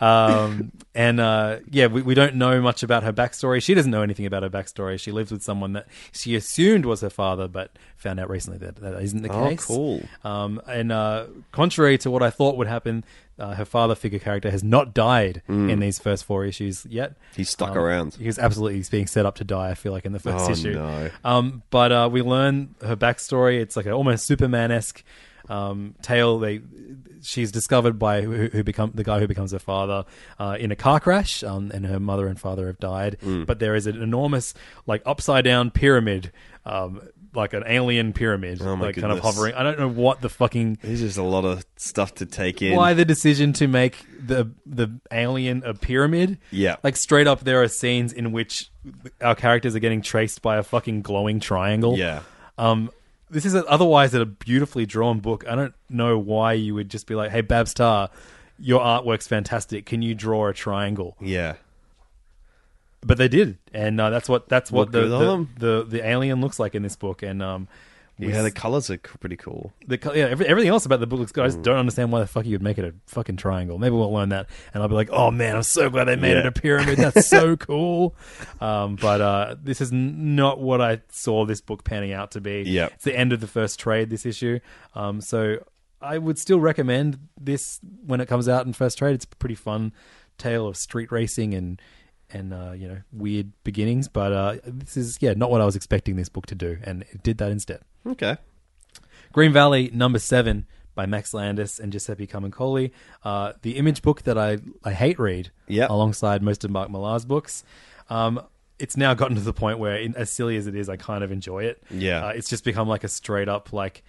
um, 0.00 0.72
and 0.94 1.20
uh, 1.20 1.58
yeah, 1.70 1.86
we, 1.86 2.02
we 2.02 2.14
don't 2.14 2.34
know 2.36 2.60
much 2.60 2.82
about 2.82 3.02
her 3.02 3.12
backstory. 3.12 3.62
She 3.62 3.74
doesn't 3.74 3.90
know 3.90 4.02
anything 4.02 4.26
about 4.26 4.42
her 4.42 4.50
backstory. 4.50 4.98
She 4.98 5.12
lives 5.12 5.30
with 5.30 5.42
someone 5.42 5.72
that 5.74 5.86
she 6.12 6.34
assumed 6.34 6.84
was 6.84 7.00
her 7.00 7.10
father, 7.10 7.48
but 7.48 7.70
found 7.96 8.20
out 8.20 8.30
recently 8.30 8.58
that 8.58 8.76
that 8.76 9.02
isn't 9.02 9.22
the 9.22 9.28
Oh, 9.32 9.48
case. 9.48 9.64
cool. 9.64 10.02
Um, 10.24 10.60
and 10.66 10.92
uh, 10.92 11.26
contrary 11.52 11.98
to 11.98 12.10
what 12.10 12.22
I 12.22 12.30
thought 12.30 12.56
would 12.56 12.66
happen, 12.68 13.04
uh, 13.38 13.54
her 13.54 13.64
father 13.64 13.94
figure 13.94 14.18
character 14.18 14.50
has 14.50 14.64
not 14.64 14.92
died 14.94 15.42
in 15.48 15.78
these 15.78 15.98
first 16.00 16.24
four 16.24 16.44
issues 16.44 16.84
yet. 16.86 17.10
Mm. 17.12 17.14
He's 17.36 17.50
stuck 17.50 17.70
Um, 17.70 17.78
around. 17.78 18.14
He's 18.14 18.36
absolutely 18.38 18.82
being 18.90 19.06
set 19.06 19.26
up 19.26 19.36
to 19.36 19.44
die. 19.44 19.70
I 19.70 19.74
feel 19.74 19.92
like 19.92 20.04
in 20.04 20.12
the 20.12 20.18
first 20.18 20.48
Oh, 20.48 20.52
issue. 20.52 20.72
no. 20.74 21.10
Um, 21.24 21.62
but 21.70 21.92
uh, 21.92 22.08
we 22.10 22.22
learn 22.22 22.74
her 22.84 22.96
backstory. 22.96 23.60
It's 23.60 23.76
like 23.76 23.86
an 23.86 23.92
almost 23.92 24.26
Superman 24.26 24.72
esque 24.72 25.04
um, 25.48 25.94
tale. 26.02 26.40
They 26.40 26.60
she's 27.22 27.52
discovered 27.52 27.98
by 27.98 28.22
who, 28.22 28.48
who 28.48 28.62
become 28.64 28.92
the 28.94 29.04
guy 29.04 29.20
who 29.20 29.26
becomes 29.26 29.52
her 29.52 29.58
father 29.58 30.04
uh, 30.38 30.56
in 30.58 30.70
a 30.72 30.76
car 30.76 31.00
crash, 31.00 31.42
um, 31.42 31.70
and 31.72 31.86
her 31.86 32.00
mother 32.00 32.26
and 32.26 32.38
father 32.40 32.66
have 32.66 32.78
died. 32.78 33.16
Mm. 33.22 33.46
But 33.46 33.58
there 33.58 33.74
is 33.74 33.86
an 33.86 34.00
enormous 34.02 34.54
like 34.86 35.02
upside 35.06 35.44
down 35.44 35.70
pyramid. 35.70 36.32
Um, 36.64 37.00
like 37.34 37.52
an 37.52 37.62
alien 37.66 38.12
pyramid, 38.12 38.60
Oh 38.62 38.74
like 38.74 38.96
kind 38.96 39.12
of 39.12 39.20
hovering. 39.20 39.54
I 39.54 39.62
don't 39.62 39.78
know 39.78 39.88
what 39.88 40.20
the 40.20 40.28
fucking 40.28 40.78
There's 40.82 41.00
just 41.00 41.18
a 41.18 41.22
lot 41.22 41.44
of 41.44 41.64
stuff 41.76 42.14
to 42.16 42.26
take 42.26 42.62
in. 42.62 42.74
why 42.76 42.94
the 42.94 43.04
decision 43.04 43.52
to 43.54 43.68
make 43.68 44.04
the 44.18 44.50
the 44.66 44.98
alien 45.12 45.62
a 45.64 45.74
pyramid. 45.74 46.38
Yeah. 46.50 46.76
like 46.82 46.96
straight 46.96 47.26
up, 47.26 47.40
there 47.40 47.62
are 47.62 47.68
scenes 47.68 48.12
in 48.12 48.32
which 48.32 48.70
our 49.20 49.34
characters 49.34 49.74
are 49.76 49.78
getting 49.78 50.02
traced 50.02 50.42
by 50.42 50.56
a 50.56 50.62
fucking 50.62 51.02
glowing 51.02 51.40
triangle. 51.40 51.96
Yeah. 51.96 52.22
Um, 52.56 52.90
this 53.30 53.44
is 53.44 53.54
a, 53.54 53.64
otherwise 53.66 54.14
a 54.14 54.24
beautifully 54.26 54.86
drawn 54.86 55.20
book. 55.20 55.44
I 55.48 55.54
don't 55.54 55.74
know 55.88 56.18
why 56.18 56.54
you 56.54 56.74
would 56.74 56.90
just 56.90 57.06
be 57.06 57.14
like, 57.14 57.30
"Hey, 57.30 57.40
Babs 57.40 57.74
Tarr, 57.74 58.10
your 58.58 58.80
artwork's 58.80 59.26
fantastic. 59.26 59.86
Can 59.86 60.02
you 60.02 60.14
draw 60.14 60.48
a 60.48 60.54
triangle?" 60.54 61.16
Yeah. 61.20 61.54
But 63.00 63.16
they 63.16 63.28
did, 63.28 63.58
and 63.72 64.00
uh, 64.00 64.10
that's 64.10 64.28
what 64.28 64.48
that's 64.48 64.72
what 64.72 64.90
the 64.90 65.02
the, 65.06 65.46
the 65.58 65.84
the 65.84 66.06
alien 66.06 66.40
looks 66.40 66.58
like 66.58 66.74
in 66.74 66.82
this 66.82 66.96
book. 66.96 67.22
And 67.22 67.40
um, 67.42 67.68
Yeah, 68.18 68.42
the 68.42 68.50
colors 68.50 68.90
are 68.90 68.98
pretty 68.98 69.36
cool. 69.36 69.72
the 69.86 69.96
co- 69.98 70.12
yeah, 70.12 70.24
every, 70.26 70.46
everything 70.46 70.70
else 70.70 70.84
about 70.86 71.00
the 71.00 71.06
book 71.06 71.20
looks 71.20 71.32
good. 71.32 71.44
I 71.44 71.48
just 71.48 71.62
don't 71.62 71.76
understand 71.76 72.10
why 72.10 72.20
the 72.20 72.26
fuck 72.26 72.44
you 72.46 72.52
would 72.52 72.62
make 72.62 72.76
it 72.78 72.84
a 72.84 72.92
fucking 73.06 73.36
triangle. 73.36 73.78
Maybe 73.78 73.94
we'll 73.94 74.12
learn 74.12 74.30
that, 74.30 74.48
and 74.74 74.82
I'll 74.82 74.88
be 74.88 74.94
like, 74.96 75.10
"Oh 75.12 75.30
man, 75.30 75.56
I'm 75.56 75.62
so 75.62 75.88
glad 75.88 76.04
they 76.04 76.16
made 76.16 76.32
Yeah. 76.32 76.40
it 76.40 76.46
a 76.46 76.52
pyramid. 76.52 76.98
That's 76.98 77.26
so 77.28 77.56
cool." 77.68 78.14
Um, 78.60 78.96
but 78.96 79.20
uh, 79.20 79.56
this 79.62 79.80
is 79.80 79.92
n- 79.92 80.34
not 80.34 80.60
what 80.60 80.80
I 80.80 81.00
saw 81.10 81.44
this 81.46 81.60
book 81.60 81.84
panning 81.84 82.12
out 82.12 82.32
to 82.32 82.40
be. 82.40 82.62
Yep. 82.66 82.92
it's 82.94 83.04
the 83.04 83.16
end 83.16 83.32
of 83.32 83.40
the 83.40 83.46
first 83.46 83.78
trade 83.78 84.10
this 84.10 84.26
issue. 84.26 84.58
Um, 84.94 85.20
so 85.20 85.58
I 86.00 86.18
would 86.18 86.38
still 86.38 86.60
recommend 86.60 87.18
this 87.40 87.80
when 88.04 88.20
it 88.20 88.26
comes 88.26 88.48
out 88.48 88.66
in 88.66 88.72
first 88.72 88.98
trade. 88.98 89.14
It's 89.14 89.24
a 89.24 89.36
pretty 89.36 89.54
fun 89.54 89.92
tale 90.38 90.66
of 90.66 90.76
street 90.76 91.10
racing 91.12 91.54
and 91.54 91.80
and 92.30 92.52
uh, 92.52 92.72
you 92.72 92.86
know 92.88 92.98
weird 93.12 93.52
beginnings. 93.64 94.06
But 94.08 94.32
uh, 94.32 94.56
this 94.66 94.96
is 94.96 95.18
yeah 95.20 95.34
not 95.34 95.50
what 95.50 95.60
I 95.60 95.64
was 95.64 95.76
expecting 95.76 96.16
this 96.16 96.28
book 96.28 96.46
to 96.46 96.54
do, 96.54 96.78
and 96.84 97.02
it 97.10 97.22
did 97.22 97.38
that 97.38 97.50
instead. 97.50 97.80
Okay. 98.08 98.36
Green 99.32 99.52
Valley 99.52 99.90
number 99.92 100.18
seven 100.18 100.66
by 100.94 101.06
Max 101.06 101.32
Landis 101.34 101.78
and 101.78 101.92
Giuseppe 101.92 102.26
Camuncoli. 102.26 102.90
Uh, 103.22 103.52
the 103.62 103.76
image 103.76 104.02
book 104.02 104.22
that 104.22 104.36
I, 104.38 104.58
I 104.82 104.92
hate 104.92 105.18
read 105.18 105.50
Yep. 105.68 105.90
alongside 105.90 106.42
most 106.42 106.64
of 106.64 106.70
Mark 106.70 106.90
Millar's 106.90 107.24
books. 107.24 107.62
Um, 108.10 108.40
it's 108.78 108.96
now 108.96 109.12
gotten 109.14 109.36
to 109.36 109.42
the 109.42 109.52
point 109.52 109.78
where, 109.78 109.96
in, 109.96 110.16
as 110.16 110.30
silly 110.30 110.56
as 110.56 110.66
it 110.66 110.74
is, 110.74 110.88
I 110.88 110.96
kind 110.96 111.22
of 111.22 111.30
enjoy 111.30 111.64
it. 111.64 111.82
Yeah. 111.90 112.26
Uh, 112.26 112.28
it's 112.30 112.48
just 112.48 112.64
become 112.64 112.88
like 112.88 113.04
a 113.04 113.08
straight 113.08 113.48
up 113.48 113.72
like 113.72 114.02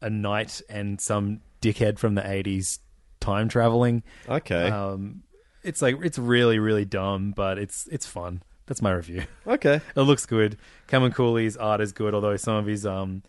a 0.00 0.08
knight 0.10 0.62
and 0.68 1.00
some 1.00 1.40
dickhead 1.60 1.98
from 1.98 2.14
the 2.14 2.22
80s 2.22 2.78
time 3.20 3.48
traveling. 3.48 4.02
Okay. 4.28 4.68
Um, 4.68 5.22
it's 5.62 5.80
like 5.80 5.96
it's 6.02 6.18
really 6.18 6.58
really 6.58 6.84
dumb, 6.84 7.32
but 7.36 7.56
it's 7.58 7.86
it's 7.92 8.06
fun. 8.06 8.42
That's 8.66 8.82
my 8.82 8.90
review. 8.92 9.24
okay. 9.46 9.80
It 9.96 10.00
looks 10.00 10.26
good. 10.26 10.56
Camuncoli's 10.88 11.56
art 11.56 11.80
is 11.80 11.92
good, 11.92 12.14
although 12.14 12.36
some 12.36 12.56
of 12.56 12.66
his 12.66 12.84
um 12.84 13.22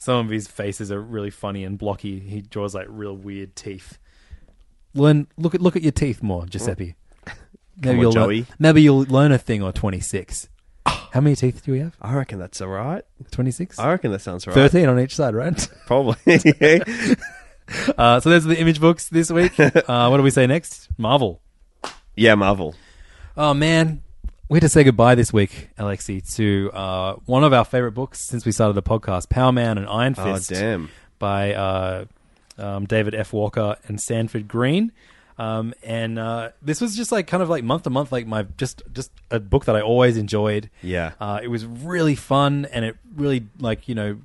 some 0.00 0.26
of 0.26 0.30
his 0.30 0.48
faces 0.48 0.90
are 0.90 1.00
really 1.00 1.30
funny 1.30 1.62
and 1.62 1.78
blocky. 1.78 2.18
He 2.18 2.40
draws 2.40 2.74
like 2.74 2.86
real 2.88 3.16
weird 3.16 3.54
teeth. 3.54 3.98
Learn 4.94 5.28
look 5.36 5.54
at 5.54 5.60
look 5.60 5.76
at 5.76 5.82
your 5.82 5.92
teeth 5.92 6.22
more, 6.22 6.46
Giuseppe. 6.46 6.96
Maybe 7.76 7.90
on, 7.96 8.00
you'll 8.00 8.12
Joey. 8.12 8.36
learn, 8.38 8.46
maybe 8.58 8.82
you'll 8.82 9.04
learn 9.04 9.30
a 9.30 9.38
thing 9.38 9.62
or 9.62 9.70
twenty 9.72 10.00
six. 10.00 10.48
How 11.12 11.20
many 11.20 11.36
teeth 11.36 11.62
do 11.64 11.72
we 11.72 11.80
have? 11.80 11.96
I 12.00 12.14
reckon 12.14 12.38
that's 12.38 12.60
all 12.60 12.68
right. 12.68 13.02
26? 13.32 13.78
I 13.80 13.90
reckon 13.90 14.12
that 14.12 14.20
sounds 14.20 14.46
right. 14.46 14.54
13 14.54 14.88
on 14.88 15.00
each 15.00 15.16
side, 15.16 15.34
right? 15.34 15.68
Probably. 15.86 16.16
Uh, 17.96 18.18
so 18.18 18.30
those 18.30 18.44
are 18.44 18.48
the 18.48 18.58
image 18.58 18.80
books 18.80 19.08
this 19.08 19.30
week. 19.30 19.58
Uh, 19.60 20.08
what 20.08 20.16
do 20.16 20.24
we 20.24 20.30
say 20.30 20.44
next? 20.44 20.88
Marvel. 20.98 21.40
yeah, 22.16 22.34
Marvel. 22.34 22.74
Oh 23.36 23.54
man, 23.54 24.02
we 24.50 24.56
had 24.56 24.62
to 24.62 24.68
say 24.68 24.84
goodbye 24.84 25.14
this 25.14 25.32
week, 25.32 25.70
Alexi, 25.78 26.20
to 26.34 26.70
uh, 26.72 27.14
one 27.26 27.44
of 27.44 27.52
our 27.52 27.64
favorite 27.64 27.92
books 27.92 28.20
since 28.20 28.44
we 28.44 28.52
started 28.52 28.74
the 28.74 28.82
podcast, 28.82 29.28
Power 29.30 29.52
Man 29.52 29.78
and 29.78 29.86
Iron 29.86 30.14
Oh, 30.18 30.34
Fist, 30.34 30.50
damn. 30.50 30.90
by 31.18 31.54
uh, 31.54 32.04
um, 32.58 32.84
David 32.84 33.14
F. 33.14 33.32
Walker 33.32 33.76
and 33.86 34.00
Sanford 34.00 34.48
Greene. 34.48 34.92
Um, 35.38 35.72
and 35.82 36.18
uh, 36.18 36.50
this 36.60 36.80
was 36.82 36.94
just 36.96 37.12
like 37.12 37.26
kind 37.26 37.42
of 37.42 37.48
like 37.48 37.64
month 37.64 37.84
to 37.84 37.90
month, 37.90 38.12
like 38.12 38.26
my 38.26 38.42
just 38.58 38.82
just 38.92 39.10
a 39.30 39.40
book 39.40 39.64
that 39.64 39.76
I 39.76 39.80
always 39.80 40.18
enjoyed. 40.18 40.68
Yeah. 40.82 41.12
uh, 41.18 41.40
it 41.42 41.48
was 41.48 41.64
really 41.64 42.14
fun, 42.14 42.66
and 42.72 42.84
it 42.84 42.96
really 43.16 43.46
like 43.58 43.88
you 43.88 43.94
know 43.94 44.18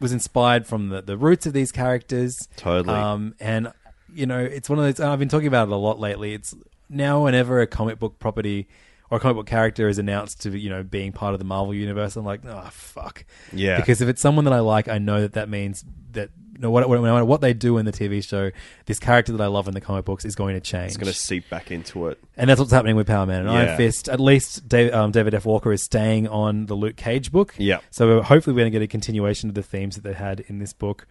was 0.00 0.12
inspired 0.12 0.66
from 0.66 0.88
the, 0.88 1.00
the 1.02 1.16
roots 1.16 1.46
of 1.46 1.52
these 1.52 1.70
characters. 1.70 2.48
Totally. 2.56 2.96
Um, 2.98 3.34
and 3.38 3.72
you 4.12 4.26
know, 4.26 4.40
it's 4.40 4.68
one 4.68 4.78
of 4.80 4.84
those. 4.86 4.98
and 4.98 5.08
I've 5.10 5.18
been 5.20 5.28
talking 5.28 5.46
about 5.46 5.68
it 5.68 5.72
a 5.72 5.76
lot 5.76 6.00
lately. 6.00 6.34
It's 6.34 6.54
now 6.88 7.22
whenever 7.24 7.60
a 7.60 7.66
comic 7.68 7.98
book 8.00 8.18
property 8.18 8.66
or 9.10 9.18
a 9.18 9.20
comic 9.20 9.36
book 9.36 9.46
character 9.46 9.88
is 9.88 9.98
announced 9.98 10.42
to 10.42 10.58
you 10.58 10.70
know 10.70 10.82
being 10.82 11.12
part 11.12 11.32
of 11.34 11.38
the 11.38 11.44
Marvel 11.44 11.74
universe, 11.74 12.16
I'm 12.16 12.24
like, 12.24 12.44
oh 12.44 12.68
fuck. 12.72 13.24
Yeah. 13.52 13.76
Because 13.76 14.00
if 14.00 14.08
it's 14.08 14.20
someone 14.22 14.44
that 14.46 14.54
I 14.54 14.60
like, 14.60 14.88
I 14.88 14.98
know 14.98 15.20
that 15.22 15.34
that 15.34 15.48
means 15.48 15.84
that. 16.12 16.30
What, 16.58 16.88
no 16.88 17.02
matter 17.02 17.22
what 17.26 17.42
they 17.42 17.52
do 17.52 17.76
in 17.76 17.84
the 17.84 17.92
TV 17.92 18.26
show, 18.26 18.50
this 18.86 18.98
character 18.98 19.30
that 19.32 19.42
I 19.42 19.46
love 19.46 19.68
in 19.68 19.74
the 19.74 19.80
comic 19.82 20.06
books 20.06 20.24
is 20.24 20.34
going 20.34 20.54
to 20.54 20.60
change. 20.62 20.86
It's 20.86 20.96
going 20.96 21.12
to 21.12 21.18
seep 21.18 21.50
back 21.50 21.70
into 21.70 22.06
it. 22.08 22.18
And 22.34 22.48
that's 22.48 22.58
what's 22.58 22.72
happening 22.72 22.96
with 22.96 23.06
Power 23.06 23.26
Man 23.26 23.42
and 23.42 23.50
Yeah. 23.52 23.58
Iron 23.58 23.76
Fist. 23.76 24.08
At 24.08 24.20
least 24.20 24.66
Dave, 24.66 24.90
um, 24.94 25.10
David 25.10 25.34
F. 25.34 25.44
Walker 25.44 25.70
is 25.70 25.82
staying 25.82 26.26
on 26.28 26.64
the 26.64 26.74
Luke 26.74 26.96
Cage 26.96 27.30
book. 27.30 27.54
Yeah. 27.58 27.80
So 27.90 28.22
hopefully 28.22 28.54
we're 28.54 28.62
going 28.62 28.72
to 28.72 28.78
get 28.78 28.82
a 28.82 28.86
continuation 28.86 29.50
of 29.50 29.54
the 29.54 29.62
themes 29.62 29.96
that 29.96 30.02
they 30.04 30.14
had 30.14 30.40
in 30.48 30.58
this 30.58 30.72
book. 30.72 31.06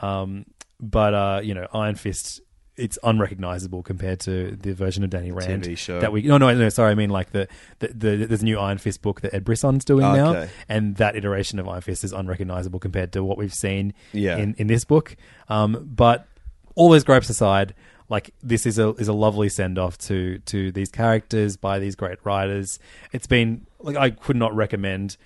Um, 0.00 0.46
but 0.78 1.14
uh, 1.14 1.40
you 1.42 1.54
know, 1.54 1.66
Iron 1.72 1.96
Fist, 1.96 2.40
it's 2.76 2.98
unrecognizable 3.02 3.82
compared 3.82 4.20
to 4.20 4.56
the 4.60 4.72
version 4.74 5.02
of 5.04 5.10
Danny 5.10 5.32
Rand 5.32 5.64
TV 5.64 5.78
show. 5.78 6.00
that 6.00 6.12
we. 6.12 6.22
No, 6.22 6.36
no, 6.38 6.52
no. 6.54 6.68
Sorry, 6.68 6.90
I 6.90 6.94
mean 6.94 7.10
like 7.10 7.32
the, 7.32 7.48
the, 7.78 7.88
the 7.88 8.26
there's 8.26 8.42
a 8.42 8.44
new 8.44 8.58
Iron 8.58 8.78
Fist 8.78 9.02
book 9.02 9.22
that 9.22 9.34
Ed 9.34 9.44
Brisson's 9.44 9.84
doing 9.84 10.04
now, 10.04 10.32
and 10.68 10.96
that 10.96 11.16
iteration 11.16 11.58
of 11.58 11.68
Iron 11.68 11.80
Fist 11.80 12.04
is 12.04 12.12
unrecognizable 12.12 12.78
compared 12.78 13.12
to 13.12 13.24
what 13.24 13.38
we've 13.38 13.54
seen 13.54 13.94
Yeah. 14.12 14.36
in 14.36 14.54
in 14.58 14.66
this 14.66 14.84
book. 14.84 15.16
Um, 15.48 15.88
but 15.94 16.26
all 16.74 16.90
those 16.90 17.04
gripes 17.04 17.30
aside, 17.30 17.74
like 18.08 18.32
this 18.42 18.66
is 18.66 18.78
a 18.78 18.90
is 18.94 19.08
a 19.08 19.12
lovely 19.14 19.48
send 19.48 19.78
off 19.78 19.96
to 19.98 20.38
to 20.40 20.70
these 20.72 20.90
characters 20.90 21.56
by 21.56 21.78
these 21.78 21.94
great 21.96 22.18
writers. 22.24 22.78
It's 23.12 23.26
been 23.26 23.66
like 23.80 23.96
I 23.96 24.10
could 24.10 24.36
not 24.36 24.54
recommend 24.54 25.16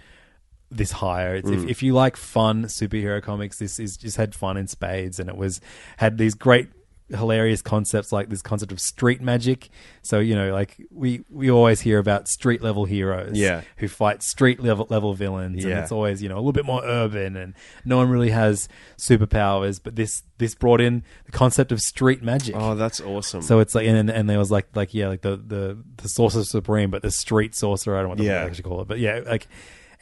this 0.71 0.93
higher. 0.93 1.35
It's, 1.35 1.51
if, 1.51 1.69
if 1.69 1.83
you 1.83 1.95
like 1.95 2.17
fun 2.17 2.67
superhero 2.67 3.21
comics, 3.21 3.59
this 3.59 3.81
is 3.81 3.97
just 3.97 4.17
had 4.17 4.37
fun 4.37 4.57
in 4.57 4.69
spades, 4.69 5.19
and 5.19 5.29
it 5.29 5.37
was 5.37 5.61
had 5.97 6.17
these 6.17 6.35
great 6.35 6.69
hilarious 7.15 7.61
concepts 7.63 8.13
like 8.13 8.29
this 8.29 8.43
concept 8.43 8.71
of 8.73 8.81
street 8.81 9.21
magic 9.21 9.69
so 10.03 10.19
you 10.21 10.35
know 10.35 10.53
like 10.53 10.77
we 10.93 11.25
we 11.29 11.51
always 11.51 11.81
hear 11.81 11.99
about 11.99 12.29
street 12.29 12.63
level 12.63 12.85
heroes 12.85 13.37
Yeah. 13.37 13.63
who 13.79 13.89
fight 13.89 14.23
street 14.23 14.61
level 14.61 14.87
level 14.91 15.13
villains 15.15 15.65
and 15.65 15.73
Yeah. 15.73 15.83
it's 15.83 15.91
always 15.93 16.23
you 16.23 16.29
know 16.29 16.37
a 16.37 16.41
little 16.41 16.53
bit 16.53 16.65
more 16.65 16.83
urban 16.85 17.37
and 17.37 17.55
no 17.85 17.97
one 17.97 18.09
really 18.11 18.31
has 18.31 18.69
superpowers 19.11 19.81
but 19.83 19.97
this 19.97 20.23
this 20.39 20.55
brought 20.55 20.81
in 20.81 21.03
the 21.27 21.33
concept 21.33 21.73
of 21.73 21.81
street 21.81 22.23
magic 22.23 22.55
Oh, 22.57 22.75
that's 22.75 23.01
awesome. 23.01 23.43
so 23.43 23.59
it's 23.59 23.75
like 23.75 23.87
and 23.87 24.09
and 24.09 24.31
there 24.31 24.39
was 24.39 24.51
like 24.51 24.69
like 24.77 24.95
yeah 24.95 25.09
like 25.09 25.23
the 25.23 25.37
the 25.37 25.77
the 25.97 26.09
sorcerer 26.09 26.45
supreme 26.45 26.91
but 26.91 27.03
the 27.03 27.11
street 27.11 27.55
sorcerer 27.55 27.97
I 27.97 28.01
don't 28.01 28.05
know 28.05 28.09
what 28.11 28.19
the 28.19 28.25
Yeah. 28.25 28.41
yeah. 28.43 28.47
actually 28.47 28.63
call 28.65 28.81
it 28.83 28.89
but 28.89 28.99
yeah 29.01 29.21
like 29.27 29.49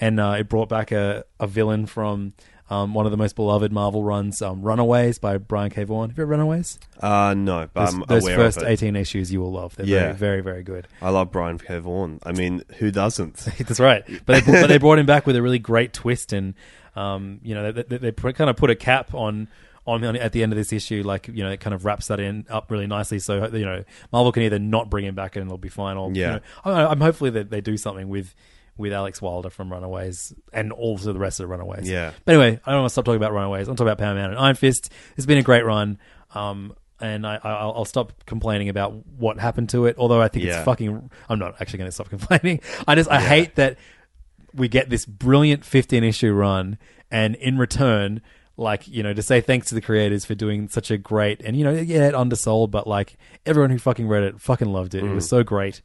and 0.01 0.21
uh, 0.21 0.37
it 0.39 0.49
brought 0.49 0.69
back 0.69 0.93
a 0.93 1.25
a 1.41 1.47
villain 1.47 1.87
from 1.87 2.35
um, 2.71 2.93
one 2.95 3.07
of 3.07 3.11
the 3.13 3.17
most 3.17 3.35
beloved 3.37 3.73
Marvel 3.73 4.03
runs, 4.05 4.43
um, 4.43 4.63
Runaways 4.63 5.19
by 5.19 5.39
Brian 5.39 5.71
K. 5.71 5.85
Vaughan. 5.85 6.11
Have 6.11 6.19
you 6.19 6.25
read 6.25 6.31
Runaways? 6.39 6.79
uh, 7.01 7.35
no, 7.37 7.69
but 7.73 7.87
Those, 7.87 7.95
I'm 7.95 8.05
those 8.09 8.25
aware 8.25 8.37
first 8.37 8.57
of 8.59 8.65
it. 8.65 8.71
18 8.71 8.97
issues 8.97 9.33
you 9.33 9.41
will 9.41 9.53
love. 9.53 9.75
They're 9.77 9.87
Yeah. 9.87 10.13
very, 10.13 10.15
very, 10.15 10.43
very 10.43 10.63
good. 10.63 10.87
I 11.01 11.11
love 11.11 11.31
Brian 11.33 11.59
K. 11.59 11.79
Vaughan. 11.79 12.19
I 12.25 12.33
mean, 12.33 12.63
who 12.79 12.91
doesn't? 12.91 13.37
That's 13.59 13.81
right. 13.81 14.05
But 14.27 14.45
they, 14.45 14.53
but 14.53 14.67
they 14.67 14.79
brought 14.79 14.99
him 14.99 15.07
back 15.07 15.27
with 15.27 15.37
a 15.37 15.43
really 15.43 15.59
great 15.59 15.93
twist, 15.93 16.33
and 16.33 16.55
um, 16.97 17.41
you 17.43 17.55
know 17.55 17.73
they, 17.73 17.83
they, 17.85 17.97
they 17.99 18.13
put, 18.13 18.35
kind 18.37 18.51
of 18.51 18.57
put 18.57 18.71
a 18.71 18.77
cap 18.77 19.15
on. 19.15 19.49
On, 19.87 20.05
at 20.05 20.33
the 20.33 20.43
end 20.43 20.53
of 20.53 20.59
this 20.59 20.71
issue, 20.71 21.03
like 21.03 21.29
you 21.29 21.43
know, 21.43 21.49
it 21.51 21.61
kind 21.61 21.73
of 21.73 21.87
wraps 21.87 22.09
that 22.09 22.21
in 22.21 22.45
up 22.51 22.71
really 22.71 22.87
nicely. 22.87 23.19
So 23.21 23.47
you 23.47 23.65
know, 23.65 23.85
Marvel 24.13 24.33
can 24.33 24.43
either 24.43 24.59
not 24.59 24.91
bring 24.91 25.07
him 25.07 25.15
back 25.15 25.35
and 25.35 25.47
it'll 25.47 25.57
be 25.57 25.71
fine, 25.71 25.97
or 25.97 26.11
you 26.13 26.21
Yeah. 26.21 26.31
know, 26.33 26.41
I- 26.67 26.85
I'm 26.89 27.01
hopefully 27.01 27.31
that 27.31 27.49
they 27.49 27.63
do 27.63 27.79
something 27.79 28.07
with 28.11 28.35
with 28.79 28.93
Alex 28.93 29.21
Wilder 29.21 29.51
from 29.51 29.71
Runaways 29.73 30.33
and 30.53 30.73
also 30.73 31.13
the 31.13 31.19
rest 31.19 31.41
of 31.41 31.45
the 31.45 31.49
Runaways. 31.49 31.89
Yeah. 31.91 32.13
But 32.25 32.37
anyway, 32.37 32.61
I 32.65 32.71
don't 32.71 32.81
want 32.81 32.89
to 32.91 32.93
stop 32.93 33.05
talking 33.05 33.17
about 33.17 33.33
Runaways. 33.33 33.69
I'm 33.69 33.77
talking 33.77 33.89
about 33.89 33.99
Power 33.99 34.15
Man 34.15 34.31
and 34.31 34.39
Iron 34.39 34.55
Fist. 34.57 34.91
It's 35.17 35.27
been 35.27 35.39
a 35.39 35.43
great 35.43 35.65
run. 35.65 35.99
Um, 36.35 36.75
and 37.01 37.27
I, 37.27 37.37
I, 37.43 37.51
I'll 37.51 37.73
I'll 37.77 37.85
stop 37.85 38.13
complaining 38.27 38.69
about 38.69 38.93
what 39.07 39.39
happened 39.39 39.69
to 39.71 39.87
it. 39.87 39.97
Although 39.99 40.21
I 40.23 40.29
think 40.29 40.45
Yeah. 40.47 40.57
it's 40.59 40.65
fucking. 40.65 41.11
I'm 41.29 41.39
not 41.39 41.61
actually 41.61 41.79
going 41.79 41.89
to 41.89 41.93
stop 41.93 42.09
complaining. 42.11 42.61
I 42.87 42.95
just 42.95 43.11
I 43.11 43.21
hate 43.21 43.55
that 43.57 43.77
we 44.55 44.69
get 44.69 44.89
this 44.91 45.05
brilliant 45.07 45.65
15 45.65 46.03
issue 46.05 46.33
run, 46.33 46.79
and 47.11 47.35
in 47.37 47.59
return, 47.59 48.21
like 48.57 48.89
you 48.89 49.03
know, 49.05 49.13
to 49.13 49.23
say 49.23 49.41
thanks 49.41 49.69
to 49.69 49.75
the 49.77 49.81
creators 49.81 50.25
for 50.25 50.35
doing 50.35 50.69
such 50.69 50.91
a 50.91 50.99
great 50.99 51.41
and 51.43 51.57
you 51.57 51.63
know, 51.65 51.73
yeah, 51.73 52.09
it 52.09 52.15
undersold, 52.15 52.71
but 52.73 52.87
like 52.89 53.17
everyone 53.47 53.71
who 53.71 53.79
fucking 53.79 54.09
read 54.09 54.25
it 54.25 54.41
fucking 54.41 54.69
loved 54.69 54.95
it. 54.97 55.05
It 55.05 55.13
was 55.15 55.29
so 55.29 55.43
great. 55.45 55.81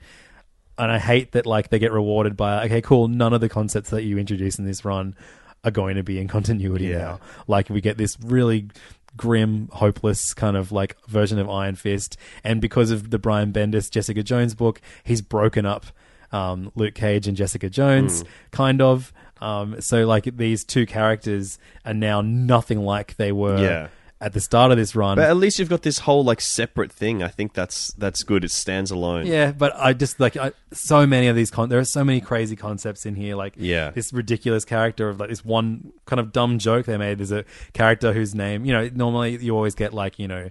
And 0.77 0.91
I 0.91 0.97
hate 0.99 1.33
that 1.33 1.45
like 1.45 1.69
they 1.69 1.79
get 1.79 1.91
rewarded 1.91 2.35
by 2.35 2.65
okay, 2.65 2.81
cool. 2.81 3.07
None 3.07 3.33
of 3.33 3.41
the 3.41 3.49
concepts 3.49 3.89
that 3.91 4.03
you 4.03 4.17
introduce 4.17 4.57
in 4.57 4.65
this 4.65 4.83
run 4.83 5.15
are 5.63 5.71
going 5.71 5.95
to 5.95 6.03
be 6.03 6.19
in 6.19 6.27
continuity 6.37 6.85
Yeah. 6.85 6.97
now. 6.97 7.19
Like 7.47 7.69
we 7.69 7.79
get 7.81 7.97
this 7.97 8.17
really 8.21 8.67
grim, 9.15 9.69
hopeless 9.71 10.33
kind 10.33 10.57
of 10.57 10.71
like 10.71 10.97
version 11.07 11.37
of 11.37 11.47
Iron 11.49 11.75
Fist, 11.75 12.17
and 12.43 12.59
because 12.59 12.89
of 12.89 13.11
the 13.11 13.19
Brian 13.19 13.53
Bendis 13.53 13.91
Jessica 13.91 14.23
Jones 14.23 14.55
book, 14.55 14.81
he's 15.03 15.21
broken 15.21 15.65
up 15.65 15.85
um, 16.31 16.71
Luke 16.75 16.95
Cage 16.95 17.27
and 17.27 17.37
Jessica 17.37 17.69
Jones, 17.69 18.23
kind 18.51 18.81
of. 18.81 19.13
Um, 19.39 19.79
so 19.81 20.05
like 20.07 20.23
these 20.37 20.63
two 20.63 20.85
characters 20.87 21.59
are 21.85 21.93
now 21.93 22.21
nothing 22.21 22.79
like 22.83 23.17
they 23.17 23.31
were 23.31 23.57
Yeah. 23.61 23.87
At 24.23 24.31
the 24.33 24.39
start 24.39 24.71
of 24.71 24.77
this 24.77 24.95
run. 24.95 25.17
But 25.17 25.29
at 25.29 25.35
least 25.35 25.59
you've 25.59 25.67
got 25.69 25.81
this 25.81 25.99
whole 25.99 26.23
like 26.23 26.39
separate 26.39 26.91
thing. 26.91 27.21
I 27.21 27.27
think 27.27 27.53
that's 27.53 27.93
that's 27.95 28.23
good. 28.23 28.43
It 28.45 28.51
stands 28.51 28.89
alone. 28.89 29.25
Yeah, 29.27 29.51
but 29.51 29.73
I 29.75 29.91
just 29.93 30.19
like 30.19 30.37
I, 30.37 30.53
so 30.71 31.05
many 31.05 31.27
of 31.27 31.35
these. 31.35 31.51
Con- 31.51 31.67
there 31.69 31.79
are 31.79 31.83
so 31.85 32.03
many 32.03 32.21
crazy 32.21 32.55
concepts 32.55 33.05
in 33.05 33.15
here. 33.15 33.35
Like 33.35 33.53
Yeah. 33.57 33.89
this 33.91 34.13
ridiculous 34.13 34.63
character 34.65 35.09
of 35.09 35.19
like 35.19 35.29
this 35.29 35.43
one 35.43 35.91
kind 36.05 36.19
of 36.21 36.31
dumb 36.31 36.57
joke 36.57 36.85
they 36.85 36.97
made. 36.97 37.17
There's 37.19 37.33
a 37.33 37.43
character 37.73 38.13
whose 38.13 38.33
name 38.33 38.63
you 38.65 38.71
know 38.73 38.89
normally 38.95 39.35
you 39.37 39.53
always 39.55 39.75
get 39.75 39.93
like 39.93 40.17
you 40.19 40.27
know, 40.29 40.49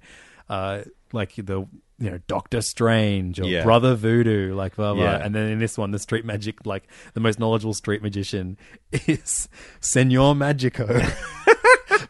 uh, 0.51 0.83
like 1.13 1.35
the 1.37 1.67
you 1.99 2.11
know 2.11 2.19
Doctor 2.27 2.61
Strange 2.61 3.41
or 3.41 3.45
Yeah. 3.47 3.65
Brother 3.65 3.95
Voodoo, 3.95 4.55
like 4.55 4.77
blah 4.77 4.93
blah. 4.95 5.03
Yeah. 5.05 5.17
And 5.25 5.35
then 5.35 5.49
in 5.49 5.59
this 5.61 5.79
one, 5.79 5.93
the 5.93 5.99
street 5.99 6.25
magic, 6.27 6.67
like 6.67 6.85
the 7.15 7.21
most 7.21 7.39
knowledgeable 7.39 7.75
street 7.75 8.03
magician 8.03 8.59
is 9.07 9.49
Senor 9.81 10.35
Magico. 10.35 11.01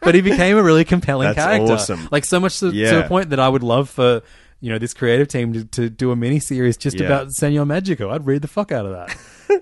but 0.03 0.15
he 0.15 0.21
became 0.21 0.57
a 0.57 0.63
really 0.63 0.85
compelling 0.85 1.27
That's 1.27 1.37
character. 1.37 1.73
awesome. 1.73 2.07
Like 2.11 2.25
so 2.25 2.39
much 2.39 2.59
to, 2.59 2.71
to 2.71 2.75
Yeah. 2.77 2.91
a 2.95 3.07
point 3.07 3.29
that 3.31 3.39
I 3.39 3.47
would 3.49 3.63
love 3.63 3.89
for 3.89 4.21
you 4.63 4.69
know 4.69 4.79
this 4.79 4.93
creative 4.93 5.27
team 5.27 5.51
to, 5.51 5.65
to 5.65 5.89
do 5.89 6.11
a 6.11 6.15
mini 6.15 6.39
series 6.39 6.77
just 6.77 6.97
Yeah. 6.97 7.07
about 7.07 7.31
Senor 7.31 7.65
Magico. 7.65 8.09
I'd 8.09 8.25
read 8.25 8.41
the 8.41 8.47
fuck 8.47 8.71
out 8.71 8.85
of 8.85 8.93
that. 8.93 9.17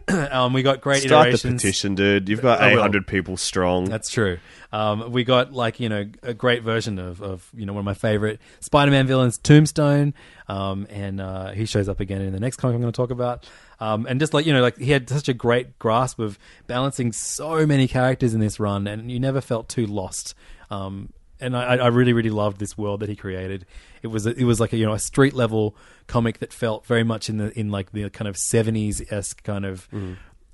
um, 0.32 0.54
we 0.54 0.62
got 0.62 0.80
great 0.80 1.02
Start 1.02 1.24
the 1.24 1.30
iterations. 1.30 1.62
petition, 1.62 1.95
dude. 1.95 2.30
You've 2.30 2.41
got 2.41 2.62
I 2.62 2.68
will. 2.74 2.80
800 2.80 3.08
people 3.08 3.36
strong. 3.36 3.86
That's 3.86 4.10
true. 4.12 4.38
Um, 4.72 5.12
we 5.12 5.24
got 5.24 5.52
like 5.54 5.80
you 5.80 5.89
know 5.89 6.08
a 6.22 6.34
great 6.36 6.62
version 6.62 6.99
of, 6.99 7.22
of 7.22 7.49
you 7.56 7.66
know 7.66 7.74
one 7.74 7.80
of 7.82 7.86
my 7.86 7.95
favorite 7.95 8.39
Spider-Man 8.60 9.08
villains, 9.08 9.39
Tombstone, 9.39 10.14
um, 10.47 10.86
and 10.91 11.20
uh, 11.20 11.49
he 11.52 11.66
shows 11.66 11.89
up 11.89 11.99
again 11.99 12.22
in 12.22 12.32
the 12.32 12.39
next 12.39 12.58
comic 12.58 12.76
I'm 12.76 12.82
going 12.82 12.93
to 12.93 12.95
talk 12.95 13.10
about. 13.12 13.49
Um, 13.80 14.06
and 14.08 14.20
just 14.20 14.34
like 14.36 14.45
you 14.45 14.54
know, 14.54 14.62
like 14.62 14.78
he 14.78 14.91
had 14.91 15.10
such 15.10 15.28
a 15.28 15.34
great 15.34 15.80
grasp 15.80 16.20
of 16.20 16.38
balancing 16.68 17.12
so 17.12 17.66
many 17.66 17.88
characters 17.88 18.36
in 18.36 18.40
this 18.40 18.60
run, 18.60 18.86
and 18.86 19.11
you 19.11 19.19
never 19.19 19.41
felt 19.41 19.68
too 19.68 19.88
lost. 19.88 20.36
Um, 20.69 21.10
and 21.41 21.57
I, 21.57 21.76
I 21.76 21.88
really, 21.88 22.13
really 22.13 22.30
loved 22.30 22.59
this 22.59 22.77
world 22.77 22.99
that 23.01 23.09
he 23.09 23.15
created. 23.15 23.65
It 24.01 24.07
was 24.07 24.26
it 24.26 24.43
was 24.43 24.59
like 24.59 24.73
a 24.73 24.77
you 24.77 24.85
know 24.85 24.93
a 24.93 24.99
street 24.99 25.34
level 25.34 25.76
comic 26.07 26.39
that 26.39 26.53
felt 26.53 26.85
very 26.85 27.03
much 27.03 27.30
in 27.30 27.38
the 27.38 27.57
in 27.59 27.69
like 27.72 27.91
the 27.91 28.09
kind 28.09 28.27
of 28.27 28.38
seventies 28.38 29.01
esque 29.11 29.43
kind 29.43 29.65
of 29.65 29.88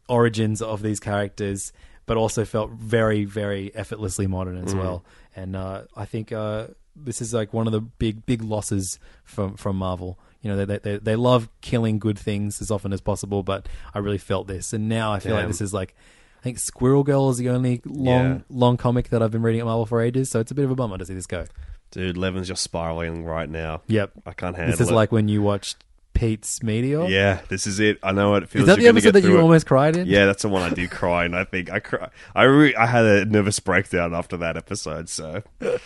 origins 0.10 0.62
of 0.62 0.82
these 0.82 1.00
characters, 1.00 1.74
but 2.06 2.18
also 2.18 2.46
felt 2.46 2.72
very, 2.72 3.26
very 3.26 3.74
effortlessly 3.76 4.28
modern 4.28 4.58
as 4.58 4.74
well. 4.80 5.04
And 5.36 5.56
uh, 5.56 5.84
I 5.96 6.06
think 6.06 6.32
uh, 6.32 6.68
this 6.96 7.22
is 7.22 7.34
like 7.34 7.54
one 7.54 7.68
of 7.68 7.74
the 7.74 7.82
big, 7.82 8.26
big 8.26 8.42
losses 8.42 9.00
from 9.24 9.56
from 9.56 9.76
Marvel. 9.78 10.18
You 10.42 10.52
know, 10.56 10.66
they, 10.66 10.78
they 10.78 10.98
they 10.98 11.16
love 11.16 11.50
killing 11.62 12.00
good 12.00 12.18
things 12.18 12.62
as 12.62 12.72
often 12.72 12.94
as 12.94 13.02
possible, 13.02 13.44
but 13.44 13.68
I 13.94 14.00
really 14.00 14.18
felt 14.18 14.48
this, 14.48 14.72
and 14.74 14.88
now 14.88 15.12
I 15.12 15.20
feel 15.20 15.34
like 15.34 15.48
this 15.48 15.62
is 15.62 15.74
like. 15.74 15.96
I 16.38 16.42
think 16.44 16.60
Squirrel 16.60 17.04
Girl 17.04 17.30
is 17.30 17.38
the 17.38 17.50
only 17.50 17.82
long, 17.86 18.06
Yeah. 18.06 18.38
long 18.50 18.78
comic 18.78 19.10
that 19.10 19.22
I've 19.24 19.32
been 19.32 19.42
reading 19.42 19.62
at 19.62 19.66
Marvel 19.66 19.86
for 19.86 20.02
ages, 20.02 20.30
so 20.30 20.40
it's 20.40 20.52
a 20.52 20.56
bit 20.56 20.66
of 20.66 20.72
a 20.72 20.76
bummer 20.76 20.98
to 20.98 21.06
see 21.06 21.14
this 21.14 21.28
go. 21.28 21.46
Dude, 21.92 22.18
Levin's 22.18 22.48
just 22.48 22.62
spiraling 22.64 23.24
right 23.24 23.50
now. 23.50 23.82
Yep, 23.88 24.12
I 24.26 24.34
can't 24.34 24.56
handle 24.56 24.74
it. 24.74 24.78
this 24.78 24.88
is 24.88 24.92
like 24.92 25.12
when 25.12 25.28
you 25.30 25.42
watched 25.42 25.78
Pete's 26.14 26.62
Meteor. 26.64 27.08
Yeah, 27.08 27.40
this 27.48 27.66
is 27.68 27.80
it. 27.80 27.98
I 28.04 28.12
know 28.12 28.32
what 28.32 28.44
it 28.44 28.50
feels. 28.50 28.64
Is 28.64 28.68
that 28.68 28.82
You're 28.82 28.92
the 28.94 29.00
gonna 29.02 29.08
episode 29.08 29.08
get 29.08 29.14
that 29.14 29.22
you 29.22 29.34
through 29.34 29.40
it. 29.40 29.44
almost 29.44 29.66
cried 29.68 29.96
in? 29.98 30.08
Yeah, 30.08 30.26
that's 30.26 30.42
the 30.42 30.50
one 30.50 30.64
I 30.64 30.74
did 30.74 30.90
cry 30.92 31.26
in. 31.26 31.34
I 31.34 31.44
think 31.44 31.72
I 31.72 31.80
cry. 31.80 32.10
I 32.36 32.44
re- 32.44 32.76
I 32.76 32.86
had 32.88 33.06
a 33.06 33.26
nervous 33.26 33.60
breakdown 33.60 34.14
after 34.16 34.36
that 34.38 34.58
episode. 34.58 35.10
So 35.10 35.44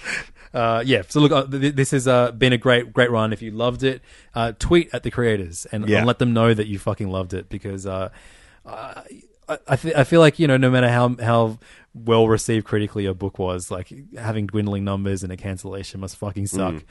Uh, 0.54 0.84
yeah. 0.86 1.02
So 1.08 1.22
look, 1.22 1.32
uh, 1.32 1.46
th- 1.46 1.76
this 1.76 1.92
has 1.92 2.08
uh, 2.10 2.32
been 2.32 2.52
a 2.52 2.58
great, 2.58 2.92
great 2.92 3.10
run. 3.10 3.32
If 3.32 3.42
you 3.42 3.52
loved 3.52 3.84
it, 3.84 4.02
uh, 4.36 4.52
tweet 4.60 4.90
at 4.94 5.04
the 5.04 5.10
creators 5.12 5.66
and, 5.72 5.88
Yeah. 5.88 6.00
and 6.00 6.08
let 6.08 6.20
them 6.20 6.34
know 6.34 6.54
that 6.54 6.68
you 6.68 6.78
fucking 6.78 7.10
loved 7.10 7.34
it 7.34 7.48
because 7.48 7.86
uh, 7.86 8.10
I, 8.66 9.04
I, 9.68 9.76
fe- 9.76 9.94
I 9.96 10.04
feel 10.04 10.20
like 10.20 10.40
you 10.40 10.48
know, 10.48 10.58
no 10.58 10.70
matter 10.70 10.90
how 10.90 11.16
how 11.22 11.60
well 11.94 12.28
received 12.28 12.66
critically 12.66 13.06
a 13.06 13.14
book 13.14 13.38
was, 13.40 13.70
like 13.72 13.92
having 14.18 14.48
dwindling 14.48 14.84
numbers 14.84 15.24
and 15.24 15.32
a 15.32 15.38
cancellation 15.38 16.00
must 16.00 16.18
fucking 16.18 16.48
suck. 16.48 16.74
Mm. 16.76 16.84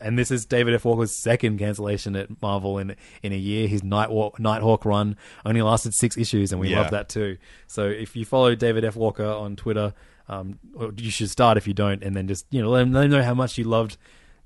And 0.00 0.18
this 0.18 0.30
is 0.30 0.46
David 0.46 0.74
F. 0.74 0.84
Walker's 0.84 1.10
second 1.16 1.58
cancellation 1.58 2.14
at 2.16 2.40
Marvel 2.42 2.78
in 2.78 2.96
in 3.22 3.32
a 3.32 3.36
year. 3.36 3.68
His 3.68 3.82
Nighthawk, 3.82 4.38
Nighthawk 4.38 4.84
run 4.84 5.16
only 5.44 5.62
lasted 5.62 5.94
six 5.94 6.16
issues, 6.16 6.52
and 6.52 6.60
we 6.60 6.70
Yeah. 6.70 6.80
love 6.82 6.90
that 6.90 7.08
too. 7.08 7.36
So 7.66 7.86
if 7.86 8.14
you 8.16 8.24
follow 8.24 8.54
David 8.54 8.84
F. 8.84 8.96
Walker 8.96 9.26
on 9.26 9.56
Twitter, 9.56 9.94
um, 10.28 10.58
you 10.96 11.10
should 11.10 11.30
start 11.30 11.56
if 11.56 11.66
you 11.66 11.74
don't, 11.74 12.02
and 12.02 12.14
then 12.16 12.28
just 12.28 12.46
you 12.50 12.60
know 12.62 12.70
let 12.70 12.82
him, 12.82 12.92
let 12.92 13.04
him 13.06 13.10
know 13.12 13.22
how 13.22 13.34
much 13.34 13.58
you 13.58 13.64
loved 13.64 13.96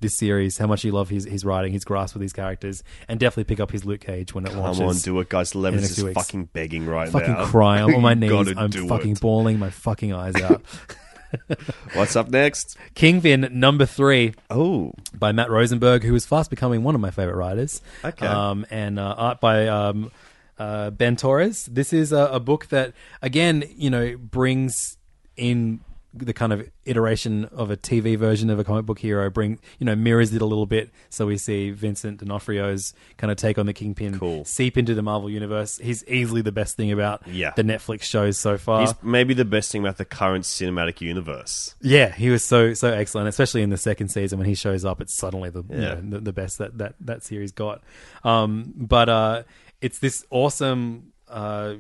this 0.03 0.17
series, 0.17 0.59
how 0.59 0.67
much 0.67 0.85
you 0.85 0.93
love 0.93 1.09
his 1.09 1.25
his 1.25 1.45
writing, 1.45 1.73
his 1.73 1.85
grasp 1.85 2.15
with 2.15 2.21
these 2.21 2.33
characters, 2.35 2.83
and 3.09 3.19
definitely 3.19 3.45
pick 3.45 3.61
up 3.61 3.71
his 3.71 3.85
Luke 3.85 4.01
Cage 4.03 4.35
when 4.35 4.45
it 4.45 4.51
come 4.51 4.59
launches. 4.61 4.81
on, 4.83 4.97
do 4.97 5.19
it, 5.21 5.29
guys. 5.31 5.55
in 5.55 5.63
Levin's 5.63 5.97
is 5.99 6.05
weeks. 6.05 6.15
fucking 6.15 6.47
begging 6.53 6.85
right 6.87 7.09
fucking 7.09 7.33
now. 7.33 7.47
crying. 7.47 7.85
I'm 7.85 7.95
on 7.95 8.03
my 8.03 8.15
knees. 8.15 8.53
I'm 8.57 8.71
fucking 8.71 9.13
it. 9.13 9.21
bawling 9.21 9.59
my 9.59 9.71
fucking 9.71 10.13
eyes 10.13 10.35
out. 10.37 10.63
What's 11.95 12.15
up 12.17 12.29
next? 12.29 12.77
Kingpin 12.95 13.49
number 13.53 13.87
three 13.87 14.35
Oh, 14.51 14.93
by 15.15 15.33
Matt 15.33 15.51
Rosenberg, 15.51 16.03
who 16.05 16.15
is 16.15 16.27
fast 16.27 16.51
becoming 16.51 16.83
one 16.83 16.95
of 16.95 17.01
my 17.01 17.11
favorite 17.11 17.37
writers. 17.37 17.81
Okay. 18.05 18.27
Um, 18.27 18.67
and 18.71 18.99
uh, 18.99 19.15
art 19.17 19.41
by 19.41 19.67
um, 19.69 20.11
uh, 20.59 20.91
Ben 20.91 21.17
Torres. 21.17 21.65
This 21.67 21.93
is 21.95 22.13
a, 22.13 22.27
a 22.33 22.41
book 22.41 22.67
that, 22.67 22.93
again, 23.23 23.65
you 23.77 23.89
know, 23.89 24.15
brings 24.19 24.99
in 25.37 25.81
the 26.15 26.33
kind 26.35 26.53
of 26.53 26.69
iteration 26.85 27.47
of 27.47 27.71
a 27.71 27.77
TV 27.77 28.19
version 28.19 28.51
of 28.51 28.59
a 28.59 28.65
comic 28.65 28.85
book 28.85 28.99
hero. 28.99 29.31
Bring 29.31 29.59
you 29.79 29.87
know 29.87 29.97
mirrors 29.97 30.35
it 30.35 30.43
a 30.43 30.47
little 30.47 30.67
bit, 30.67 30.91
so 31.11 31.27
we 31.27 31.39
see 31.39 31.71
Vincent 31.71 32.19
D'Onofrio's 32.21 32.93
kind 33.17 33.31
of 33.31 33.37
take 33.39 33.57
on 33.59 33.67
the 33.67 33.73
Kingpin, 33.73 34.19
Cool. 34.19 34.45
seep 34.45 34.77
into 34.77 34.95
the 34.95 35.03
Marvel 35.03 35.31
universe. 35.31 35.79
He's 35.83 36.05
easily 36.07 36.43
the 36.43 36.53
best 36.53 36.77
thing 36.77 36.93
about 36.93 37.27
Yeah. 37.27 37.53
the 37.57 37.63
Netflix 37.65 38.03
shows 38.03 38.39
so 38.39 38.59
far. 38.59 38.81
he's 38.83 38.95
maybe 39.03 39.33
the 39.35 39.45
best 39.45 39.73
thing 39.73 39.81
about 39.83 39.97
the 39.97 40.05
current 40.05 40.45
cinematic 40.45 41.01
universe. 41.01 41.75
Yeah, 41.81 42.13
he 42.13 42.29
was 42.31 42.45
so 42.45 42.75
so 42.75 42.93
excellent, 42.93 43.29
especially 43.29 43.63
in 43.63 43.71
the 43.71 43.77
second 43.79 44.09
season 44.09 44.39
when 44.39 44.47
he 44.49 44.55
shows 44.55 44.85
up. 44.85 45.01
It's 45.01 45.15
suddenly 45.15 45.51
the 45.51 45.63
you 45.71 45.81
Yeah. 45.81 45.95
know, 45.95 46.01
the, 46.11 46.21
the 46.21 46.33
best 46.33 46.59
that, 46.59 46.77
that 46.79 46.95
that 47.01 47.23
series 47.23 47.53
got. 47.53 47.83
Um, 48.25 48.75
but 48.77 49.09
uh, 49.09 49.43
it's 49.81 49.99
this 49.99 50.25
awesome, 50.31 51.13
uh, 51.29 51.75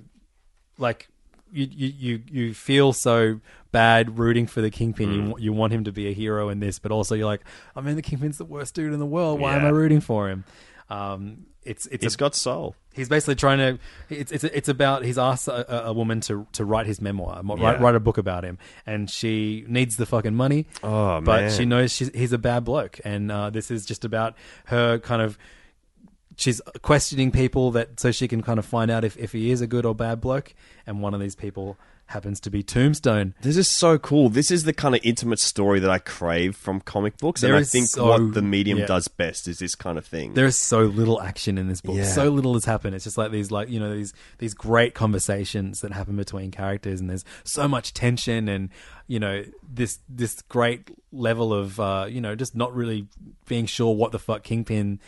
like 0.78 1.08
you, 1.52 1.68
you 1.70 1.92
you 1.98 2.22
you 2.30 2.54
feel 2.54 2.92
so 2.92 3.40
bad 3.70 4.18
rooting 4.18 4.46
for 4.46 4.60
the 4.60 4.70
Kingpin. 4.70 5.08
Mm. 5.08 5.14
You 5.28 5.34
you 5.38 5.52
want 5.52 5.72
him 5.72 5.84
to 5.84 5.92
be 5.92 6.08
a 6.08 6.12
hero 6.12 6.48
in 6.48 6.60
this, 6.60 6.78
but 6.78 6.90
also 6.92 7.14
you're 7.14 7.26
like, 7.26 7.42
I 7.76 7.80
mean, 7.80 7.96
the 7.96 8.02
Kingpin's 8.02 8.38
the 8.38 8.44
worst 8.44 8.74
dude 8.74 8.92
in 8.92 8.98
the 8.98 9.06
world. 9.06 9.40
Why 9.40 9.56
am 9.56 9.64
I 9.64 9.68
rooting 9.70 10.00
for 10.00 10.28
him? 10.28 10.44
Um, 10.90 11.46
it's 11.64 11.86
it's 11.86 12.02
He's 12.02 12.14
a, 12.14 12.18
got 12.18 12.34
soul. 12.34 12.74
he's 12.92 13.08
basically 13.08 13.36
trying 13.36 13.58
to 13.58 13.78
it's 14.10 14.32
it's 14.32 14.42
it's 14.42 14.68
about 14.68 15.04
he's 15.04 15.16
asked 15.16 15.46
a, 15.46 15.86
a 15.86 15.92
woman 15.92 16.20
to 16.22 16.44
to 16.54 16.64
write 16.64 16.86
his 16.86 17.00
memoir 17.00 17.40
mo- 17.44 17.56
write, 17.56 17.76
Yeah. 17.78 17.82
write 17.84 17.94
a 17.94 18.00
book 18.00 18.18
about 18.18 18.42
him 18.44 18.58
and 18.84 19.08
she 19.08 19.64
needs 19.68 19.96
the 19.96 20.04
fucking 20.04 20.34
money 20.34 20.66
Oh, 20.82 21.20
but 21.20 21.40
man. 21.42 21.50
she 21.52 21.64
knows 21.64 21.92
she's, 21.92 22.10
he's 22.12 22.32
a 22.32 22.38
bad 22.38 22.64
bloke 22.64 22.98
and 23.04 23.30
uh, 23.30 23.50
this 23.50 23.70
is 23.70 23.86
just 23.86 24.04
about 24.04 24.34
her 24.66 24.98
kind 24.98 25.22
of 25.22 25.38
she's 26.36 26.60
questioning 26.82 27.30
people 27.30 27.70
that 27.72 28.00
so 28.00 28.10
she 28.10 28.28
can 28.28 28.42
kind 28.42 28.58
of 28.58 28.64
find 28.64 28.90
out 28.90 29.04
if, 29.04 29.16
if 29.16 29.32
he 29.32 29.50
is 29.50 29.60
a 29.60 29.66
good 29.66 29.84
or 29.84 29.94
bad 29.94 30.20
bloke 30.20 30.54
and 30.86 31.00
one 31.02 31.14
of 31.14 31.20
these 31.20 31.34
people 31.34 31.76
happens 32.06 32.40
to 32.40 32.50
be 32.50 32.62
tombstone 32.62 33.32
This 33.40 33.56
is 33.56 33.70
so 33.70 33.96
cool. 33.96 34.28
This 34.28 34.50
is 34.50 34.64
the 34.64 34.72
kind 34.74 34.94
of 34.94 35.00
intimate 35.02 35.38
story 35.38 35.80
that 35.80 35.88
I 35.88 35.98
crave 35.98 36.56
from 36.56 36.80
comic 36.80 37.16
books, 37.16 37.40
There 37.40 37.54
and 37.54 37.62
I 37.62 37.64
think 37.64 37.86
so- 37.86 38.06
what 38.06 38.34
the 38.34 38.42
medium 38.42 38.78
yeah. 38.78 38.86
does 38.86 39.08
best 39.08 39.48
is 39.48 39.58
this 39.58 39.74
kind 39.74 39.96
of 39.96 40.04
thing. 40.04 40.34
there 40.34 40.44
is 40.44 40.56
so 40.58 40.82
little 40.82 41.22
action 41.22 41.56
in 41.56 41.68
this 41.68 41.80
book. 41.80 41.96
Yeah. 41.96 42.04
So 42.04 42.28
little 42.28 42.52
has 42.54 42.66
happened. 42.66 42.94
It's 42.96 43.04
just 43.04 43.16
like 43.16 43.30
these, 43.30 43.50
like 43.50 43.70
you 43.70 43.80
know, 43.80 43.94
these 43.94 44.12
these 44.38 44.52
great 44.52 44.92
conversations 44.94 45.80
that 45.80 45.92
happen 45.92 46.16
between 46.16 46.50
characters, 46.50 47.00
and 47.00 47.08
there's 47.08 47.24
so 47.44 47.66
much 47.66 47.94
tension, 47.94 48.46
and 48.48 48.68
you 49.06 49.18
know, 49.20 49.44
this 49.66 49.98
this 50.08 50.42
great 50.42 50.90
level 51.12 51.54
of 51.54 51.80
uh, 51.80 52.06
you 52.10 52.20
know, 52.20 52.34
just 52.34 52.54
not 52.54 52.74
really 52.74 53.06
being 53.46 53.64
sure 53.64 53.94
what 53.94 54.12
the 54.12 54.18
fuck 54.18 54.42
Kingpin. 54.42 55.00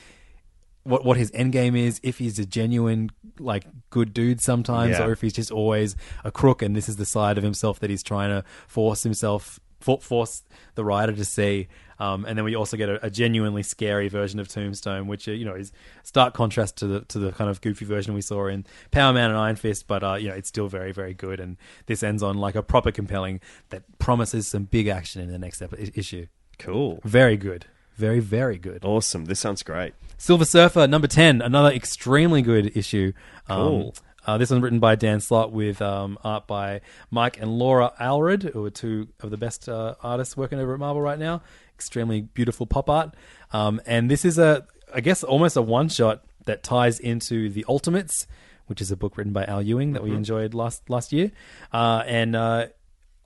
What 0.84 1.04
what 1.04 1.16
his 1.16 1.30
end 1.34 1.52
game 1.52 1.74
is, 1.74 1.98
if 2.02 2.18
he's 2.18 2.38
a 2.38 2.44
genuine 2.46 3.10
like 3.38 3.64
good 3.90 4.12
dude 4.14 4.40
sometimes, 4.40 4.92
Yeah. 4.98 5.06
or 5.06 5.12
if 5.12 5.20
he's 5.22 5.32
just 5.32 5.50
always 5.50 5.96
a 6.24 6.30
crook, 6.30 6.62
and 6.62 6.76
this 6.76 6.88
is 6.88 6.96
the 6.96 7.06
side 7.06 7.38
of 7.38 7.44
himself 7.44 7.80
that 7.80 7.90
he's 7.90 8.02
trying 8.02 8.30
to 8.30 8.44
force 8.68 9.02
himself 9.02 9.58
for, 9.80 9.98
force 10.00 10.42
the 10.76 10.84
writer 10.84 11.12
to 11.12 11.24
see. 11.24 11.68
Um, 11.98 12.24
and 12.24 12.36
then 12.36 12.44
we 12.44 12.56
also 12.56 12.76
get 12.76 12.88
a, 12.88 13.06
a 13.06 13.10
genuinely 13.10 13.62
scary 13.62 14.08
version 14.08 14.40
of 14.40 14.48
Tombstone, 14.48 15.06
which 15.06 15.28
uh, 15.28 15.32
you 15.32 15.44
know 15.44 15.54
is 15.54 15.72
stark 16.02 16.34
contrast 16.34 16.76
to 16.78 16.86
the 16.86 17.00
to 17.02 17.18
the 17.18 17.32
kind 17.32 17.48
of 17.48 17.60
goofy 17.60 17.84
version 17.84 18.14
we 18.14 18.20
saw 18.20 18.46
in 18.46 18.66
Power 18.90 19.12
Man 19.12 19.30
and 19.30 19.38
Iron 19.38 19.56
Fist, 19.56 19.86
but 19.86 20.02
uh, 20.02 20.14
you 20.14 20.28
know 20.28 20.34
it's 20.34 20.48
still 20.48 20.68
very 20.68 20.92
very 20.92 21.14
good. 21.14 21.38
And 21.40 21.56
this 21.86 22.02
ends 22.02 22.22
on 22.22 22.36
like 22.38 22.56
a 22.56 22.62
proper 22.62 22.90
compelling 22.90 23.40
that 23.70 23.84
promises 23.98 24.48
some 24.48 24.64
big 24.64 24.86
action 24.88 25.22
in 25.22 25.30
the 25.30 25.38
next 25.38 25.62
ep- 25.62 25.72
issue. 25.96 26.26
cool. 26.58 27.00
Very 27.04 27.36
good, 27.36 27.66
very 27.96 28.20
very 28.20 28.58
good. 28.58 28.84
Awesome. 28.84 29.26
This 29.26 29.38
sounds 29.40 29.62
great. 29.62 29.94
Silver 30.24 30.46
Surfer 30.46 30.86
number 30.86 31.06
ten, 31.06 31.42
another 31.42 31.68
extremely 31.70 32.40
good 32.40 32.74
issue. 32.74 33.12
Um, 33.46 33.58
Cool. 33.58 33.94
uh, 34.26 34.38
this 34.38 34.48
one's 34.48 34.62
written 34.62 34.78
by 34.78 34.94
Dan 34.94 35.20
Slott 35.20 35.52
with 35.52 35.82
um, 35.82 36.16
art 36.24 36.46
by 36.46 36.80
Mike 37.10 37.38
and 37.38 37.58
Laura 37.58 37.92
Allred, 38.00 38.54
who 38.54 38.64
are 38.64 38.70
two 38.70 39.08
of 39.20 39.28
the 39.30 39.36
best 39.36 39.68
uh, 39.68 39.96
artists 40.02 40.34
working 40.34 40.58
over 40.58 40.72
at 40.72 40.80
Marvel 40.80 41.02
right 41.02 41.18
now. 41.18 41.42
Extremely 41.74 42.22
beautiful 42.22 42.64
pop 42.64 42.88
art, 42.88 43.14
um, 43.52 43.82
and 43.84 44.10
this 44.10 44.24
is 44.24 44.38
a, 44.38 44.66
I 44.94 45.02
guess, 45.02 45.22
almost 45.22 45.58
a 45.58 45.62
one 45.62 45.90
shot 45.90 46.24
that 46.46 46.62
ties 46.62 46.98
into 46.98 47.50
the 47.50 47.66
Ultimates, 47.68 48.26
which 48.64 48.80
is 48.80 48.90
a 48.90 48.96
book 48.96 49.18
written 49.18 49.34
by 49.34 49.44
Al 49.44 49.60
Ewing 49.60 49.92
that 49.92 50.02
we 50.02 50.12
enjoyed 50.12 50.54
last 50.54 50.88
last 50.88 51.12
year, 51.12 51.32
uh, 51.70 52.02
and. 52.06 52.34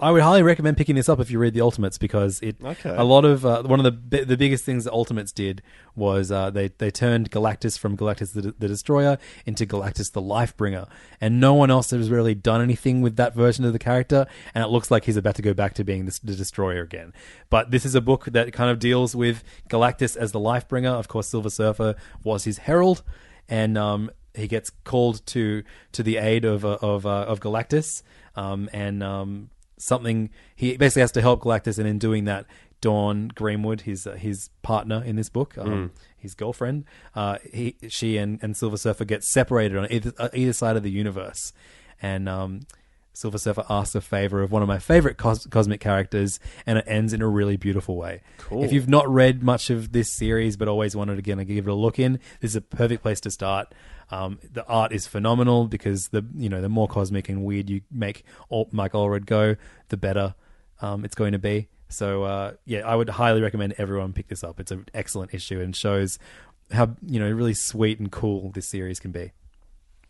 I 0.01 0.13
would 0.13 0.23
highly 0.23 0.45
recommend 0.45 0.77
picking 0.77 0.95
this 0.95 1.09
up 1.09 1.19
if 1.19 1.29
you 1.29 1.41
read 1.41 1.55
the 1.55 1.61
Ultimates 1.61 1.99
because 1.99 2.41
it 2.41 2.55
Okay. 2.63 2.95
a 2.97 3.03
lot 3.03 3.25
of 3.25 3.45
uh, 3.45 3.65
one 3.65 3.81
of 3.81 3.85
the 3.85 3.91
bi- 3.91 4.23
the 4.23 4.37
biggest 4.37 4.65
things 4.65 4.85
the 4.85 4.93
Ultimates 4.93 5.33
did 5.33 5.61
was 5.97 6.31
uh, 6.31 6.51
they 6.51 6.69
they 6.69 6.91
turned 6.93 7.33
Galactus 7.33 7.77
from 7.77 7.97
Galactus 7.97 8.33
the, 8.33 8.55
the 8.57 8.69
Destroyer 8.69 9.19
into 9.45 9.67
Galactus 9.67 10.13
the 10.13 10.23
Lifebringer, 10.23 10.89
and 11.21 11.41
no 11.41 11.53
one 11.53 11.69
else 11.71 11.91
has 11.91 12.11
really 12.11 12.37
done 12.37 12.63
anything 12.63 13.01
with 13.01 13.17
that 13.17 13.35
version 13.35 13.65
of 13.65 13.73
the 13.73 13.79
character, 13.81 14.27
and 14.55 14.63
it 14.63 14.69
looks 14.69 14.89
like 14.91 15.05
he's 15.05 15.17
about 15.17 15.35
to 15.35 15.43
go 15.43 15.53
back 15.53 15.75
to 15.75 15.83
being 15.83 16.05
the, 16.05 16.21
the 16.23 16.37
Destroyer 16.37 16.83
again. 16.83 17.13
But 17.51 17.73
this 17.73 17.85
is 17.85 17.97
a 17.97 18.01
book 18.01 18.27
that 18.27 18.53
kind 18.53 18.71
of 18.71 18.79
deals 18.79 19.17
with 19.17 19.43
Galactus 19.69 20.17
as 20.17 20.31
the 20.31 20.39
Lifebringer. 20.41 20.93
Of 20.93 21.09
course, 21.09 21.27
Silver 21.27 21.51
Surfer 21.51 21.97
was 22.23 22.45
his 22.45 22.59
herald, 22.59 23.03
and 23.49 23.77
um, 23.77 24.11
he 24.33 24.47
gets 24.47 24.71
called 24.85 25.27
to 25.27 25.65
to 25.91 26.05
the 26.05 26.19
aid 26.19 26.45
of 26.45 26.65
uh, 26.65 26.79
of 26.81 27.05
uh, 27.05 27.25
of 27.27 27.41
Galactus, 27.41 28.05
um, 28.37 28.71
and 28.73 29.03
um, 29.03 29.51
something 29.79 30.31
he 30.55 30.77
basically 30.77 31.01
has 31.01 31.13
to 31.13 31.21
help 31.21 31.43
Galactus, 31.43 31.79
and 31.79 31.87
in 31.87 31.99
doing 31.99 32.25
that, 32.25 32.47
Dawn 32.81 33.29
Greenwood, 33.35 33.83
his 33.83 34.07
uh, 34.07 34.13
his 34.13 34.51
partner 34.63 35.03
in 35.05 35.17
this 35.17 35.29
book, 35.29 35.59
um, 35.59 35.91
his 36.17 36.35
girlfriend, 36.35 36.85
uh, 37.15 37.39
he 37.53 37.77
she 37.89 38.17
and, 38.17 38.39
and 38.43 38.57
Silver 38.57 38.77
Surfer 38.77 39.05
get 39.05 39.25
separated 39.25 39.77
on 39.77 39.91
either, 39.91 40.13
uh, 40.19 40.29
either 40.35 40.53
side 40.53 40.77
of 40.77 40.83
the 40.83 40.91
universe, 40.91 41.53
and 42.01 42.29
um, 42.29 42.61
Silver 43.19 43.39
Surfer 43.39 43.65
asks 43.69 43.97
a 43.97 44.01
favor 44.01 44.43
of 44.43 44.53
one 44.53 44.63
of 44.63 44.69
my 44.69 44.79
favorite 44.79 45.17
cos- 45.17 45.45
cosmic 45.47 45.81
characters, 45.81 46.39
and 46.65 46.79
it 46.79 46.85
ends 46.87 47.13
in 47.13 47.21
a 47.21 47.27
really 47.27 47.57
beautiful 47.57 47.97
way. 47.97 48.21
Cool. 48.39 48.63
If 48.63 48.73
you've 48.73 48.89
not 48.89 49.13
read 49.13 49.43
much 49.43 49.71
of 49.71 49.91
this 49.91 50.15
series 50.15 50.57
but 50.57 50.69
always 50.69 50.95
wanted 50.95 51.19
again 51.19 51.39
to 51.39 51.45
give 51.45 51.67
it 51.67 51.71
a 51.71 51.75
look 51.75 51.99
in, 51.99 52.21
this 52.41 52.53
is 52.53 52.57
a 52.57 52.61
perfect 52.61 53.03
place 53.03 53.21
to 53.23 53.33
start. 53.33 53.75
Um, 54.13 54.39
the 54.53 54.65
art 54.67 54.93
is 54.93 55.09
phenomenal 55.09 55.67
because 55.67 56.11
the 56.11 56.25
you 56.37 56.49
know 56.49 56.61
the 56.61 56.69
more 56.69 56.87
cosmic 56.87 57.29
and 57.29 57.45
weird 57.45 57.69
you 57.69 57.81
make 57.91 58.23
Al- 58.53 58.69
Mike 58.71 58.93
Allred 58.93 59.27
go, 59.27 59.57
the 59.89 59.97
better 59.97 60.37
um, 60.81 61.05
it's 61.05 61.17
going 61.17 61.33
to 61.33 61.41
be. 61.41 61.67
So 61.89 62.23
uh, 62.23 62.53
yeah, 62.67 62.87
I 62.87 62.95
would 62.95 63.09
highly 63.09 63.41
recommend 63.41 63.75
everyone 63.79 64.13
pick 64.13 64.29
this 64.29 64.45
up. 64.45 64.61
It's 64.61 64.71
an 64.71 64.87
excellent 64.95 65.35
issue 65.35 65.61
and 65.61 65.75
shows 65.75 66.21
how 66.71 66.95
you 67.05 67.19
know 67.19 67.29
really 67.29 67.55
sweet 67.55 67.99
and 67.99 68.13
cool 68.13 68.53
this 68.53 68.69
series 68.69 69.01
can 69.01 69.11
be. 69.11 69.33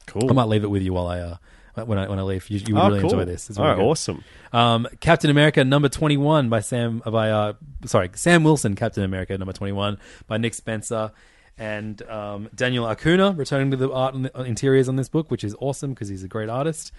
Cool. 0.06 0.28
I 0.30 0.34
might 0.34 0.48
leave 0.48 0.64
it 0.64 0.70
with 0.70 0.82
you 0.82 0.92
while 0.92 1.06
I 1.06 1.20
uh, 1.20 1.36
when 1.84 1.98
I 1.98 2.08
when 2.08 2.18
I 2.18 2.22
leave. 2.22 2.48
You, 2.50 2.58
you 2.66 2.74
would 2.74 2.80
Oh, 2.80 2.86
really 2.88 3.00
cool. 3.00 3.10
enjoy 3.10 3.24
this. 3.24 3.48
It's 3.50 3.58
All 3.58 3.64
really 3.64 3.76
right, 3.76 3.82
good. 3.82 3.90
awesome. 3.90 4.24
Um, 4.52 4.88
Captain 5.00 5.30
America 5.30 5.64
number 5.64 5.88
twenty 5.88 6.16
one 6.16 6.48
by 6.48 6.60
Sam 6.60 7.02
uh, 7.04 7.10
by 7.10 7.30
uh, 7.30 7.52
sorry 7.86 8.10
Sam 8.14 8.44
Wilson. 8.44 8.74
Captain 8.74 9.04
America 9.04 9.36
number 9.38 9.52
twenty 9.52 9.72
one 9.72 9.98
by 10.26 10.36
Nick 10.38 10.54
Spencer. 10.54 11.12
And 11.60 12.00
um, 12.02 12.48
Daniel 12.54 12.86
Acuna 12.86 13.32
returning 13.32 13.72
to 13.72 13.76
the 13.76 13.90
art 13.90 14.14
and 14.14 14.26
the 14.26 14.38
uh, 14.38 14.44
interiors 14.44 14.88
on 14.88 14.94
this 14.94 15.08
book, 15.08 15.28
which 15.28 15.42
is 15.42 15.56
awesome 15.58 15.90
because 15.90 16.08
he's 16.08 16.22
a 16.22 16.28
great 16.28 16.48
artist. 16.48 16.92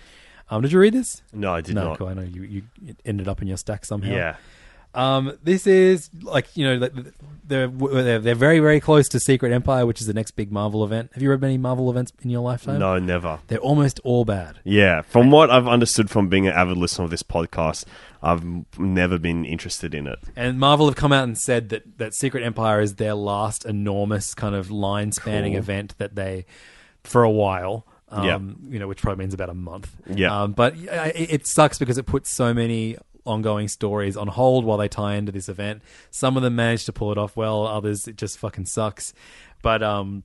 Um, 0.50 0.62
did 0.62 0.74
you 0.74 0.80
read 0.80 0.94
this? 0.94 1.22
No, 1.32 1.54
I 1.54 1.62
did 1.62 1.76
no, 1.76 1.86
not. 1.90 1.98
cool. 1.98 2.08
I 2.08 2.14
know 2.14 2.24
you, 2.24 2.42
you 2.44 2.64
ended 3.06 3.30
up 3.30 3.42
in 3.42 3.48
your 3.48 3.56
stack 3.56 3.86
somehow. 3.86 4.12
Yeah. 4.12 4.36
Um, 4.94 5.38
this 5.44 5.68
is 5.68 6.10
like 6.22 6.48
you 6.58 6.66
know 6.66 6.80
they're, 6.80 7.68
they're 7.68 8.20
they're 8.20 8.36
very 8.36 8.60
very 8.60 8.80
close 8.80 9.08
to 9.10 9.20
Secret 9.20 9.52
Empire, 9.52 9.86
which 9.86 10.02
is 10.02 10.08
the 10.08 10.14
next 10.14 10.32
big 10.32 10.52
Marvel 10.52 10.84
event. 10.84 11.12
Have 11.14 11.22
you 11.22 11.30
read 11.30 11.42
many 11.42 11.58
Marvel 11.60 11.90
events 11.92 12.12
in 12.24 12.30
your 12.32 12.42
lifetime? 12.42 12.80
No, 12.80 12.98
never. 12.98 13.40
they're 13.48 13.60
almost 13.60 14.00
all 14.04 14.26
bad. 14.26 14.60
Yeah, 14.64 15.02
from 15.04 15.30
what 15.30 15.52
I've 15.52 15.68
understood 15.68 16.10
from 16.10 16.28
being 16.28 16.48
an 16.48 16.54
avid 16.54 16.78
listener 16.78 17.06
of 17.06 17.12
this 17.12 17.22
podcast, 17.24 17.86
I've 18.24 18.44
never 18.80 19.20
been 19.20 19.46
interested 19.46 19.94
in 19.94 20.08
it. 20.08 20.18
And 20.36 20.60
Marvel 20.60 20.88
have 20.88 20.96
come 20.96 21.12
out 21.14 21.24
and 21.24 21.38
said 21.38 21.70
that, 21.70 21.98
that 22.00 22.14
Secret 22.16 22.44
Empire 22.44 22.82
is 22.82 22.96
their 22.96 23.14
last 23.14 23.66
enormous 23.66 24.34
kind 24.34 24.56
of 24.56 24.72
line 24.72 25.12
spanning 25.12 25.54
Cool. 25.54 25.60
event 25.60 25.96
that 26.00 26.16
they, 26.16 26.46
for 27.04 27.24
a 27.24 27.30
while, 27.32 27.86
um, 28.10 28.26
Yeah. 28.26 28.40
you 28.74 28.80
know, 28.80 28.88
which 28.88 29.02
probably 29.04 29.24
means 29.24 29.34
about 29.36 29.50
a 29.50 29.54
month. 29.54 29.96
Yeah. 30.08 30.42
Um, 30.44 30.54
but 30.54 30.76
it, 30.76 31.32
it 31.34 31.48
sucks 31.48 31.78
because 31.78 31.98
it 32.00 32.08
puts 32.08 32.30
so 32.32 32.54
many 32.56 32.98
ongoing 33.26 33.68
stories 33.68 34.18
on 34.18 34.28
hold 34.28 34.66
while 34.66 34.78
they 34.78 34.88
tie 34.88 35.16
into 35.16 35.32
this 35.32 35.50
event. 35.50 35.82
Some 36.12 36.38
of 36.38 36.44
them 36.44 36.56
manage 36.56 36.86
to 36.86 36.94
pull 36.94 37.12
it 37.12 37.18
off 37.18 37.36
well, 37.36 37.66
others 37.66 38.08
it 38.08 38.16
just 38.16 38.38
fucking 38.38 38.66
sucks. 38.66 39.14
But 39.62 39.84
um, 39.84 40.24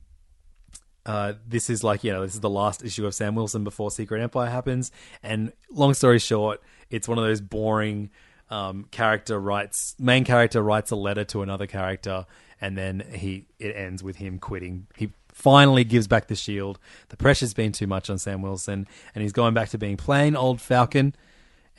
uh, 1.05 1.33
this 1.47 1.69
is 1.69 1.83
like 1.83 2.03
you 2.03 2.11
know 2.11 2.21
this 2.21 2.33
is 2.33 2.41
the 2.41 2.49
last 2.49 2.83
issue 2.83 3.05
of 3.05 3.13
Sam 3.13 3.35
Wilson 3.35 3.63
before 3.63 3.91
Secret 3.91 4.21
Empire 4.21 4.49
happens. 4.49 4.91
And 5.21 5.53
long 5.69 5.93
story 5.93 6.19
short, 6.19 6.61
it's 6.89 7.07
one 7.07 7.17
of 7.17 7.23
those 7.23 7.41
boring 7.41 8.09
um, 8.49 8.85
character 8.91 9.39
writes 9.39 9.95
main 9.99 10.23
character 10.23 10.61
writes 10.61 10.91
a 10.91 10.95
letter 10.95 11.23
to 11.25 11.41
another 11.41 11.67
character, 11.67 12.25
and 12.59 12.77
then 12.77 13.03
he 13.13 13.45
it 13.59 13.75
ends 13.75 14.03
with 14.03 14.17
him 14.17 14.39
quitting. 14.39 14.87
He 14.95 15.11
finally 15.31 15.83
gives 15.83 16.07
back 16.07 16.27
the 16.27 16.35
shield. 16.35 16.79
The 17.09 17.17
pressure's 17.17 17.53
been 17.53 17.71
too 17.71 17.87
much 17.87 18.09
on 18.09 18.17
Sam 18.17 18.41
Wilson, 18.41 18.87
and 19.13 19.21
he's 19.21 19.33
going 19.33 19.53
back 19.53 19.69
to 19.69 19.77
being 19.77 19.97
plain 19.97 20.35
old 20.35 20.61
Falcon. 20.61 21.13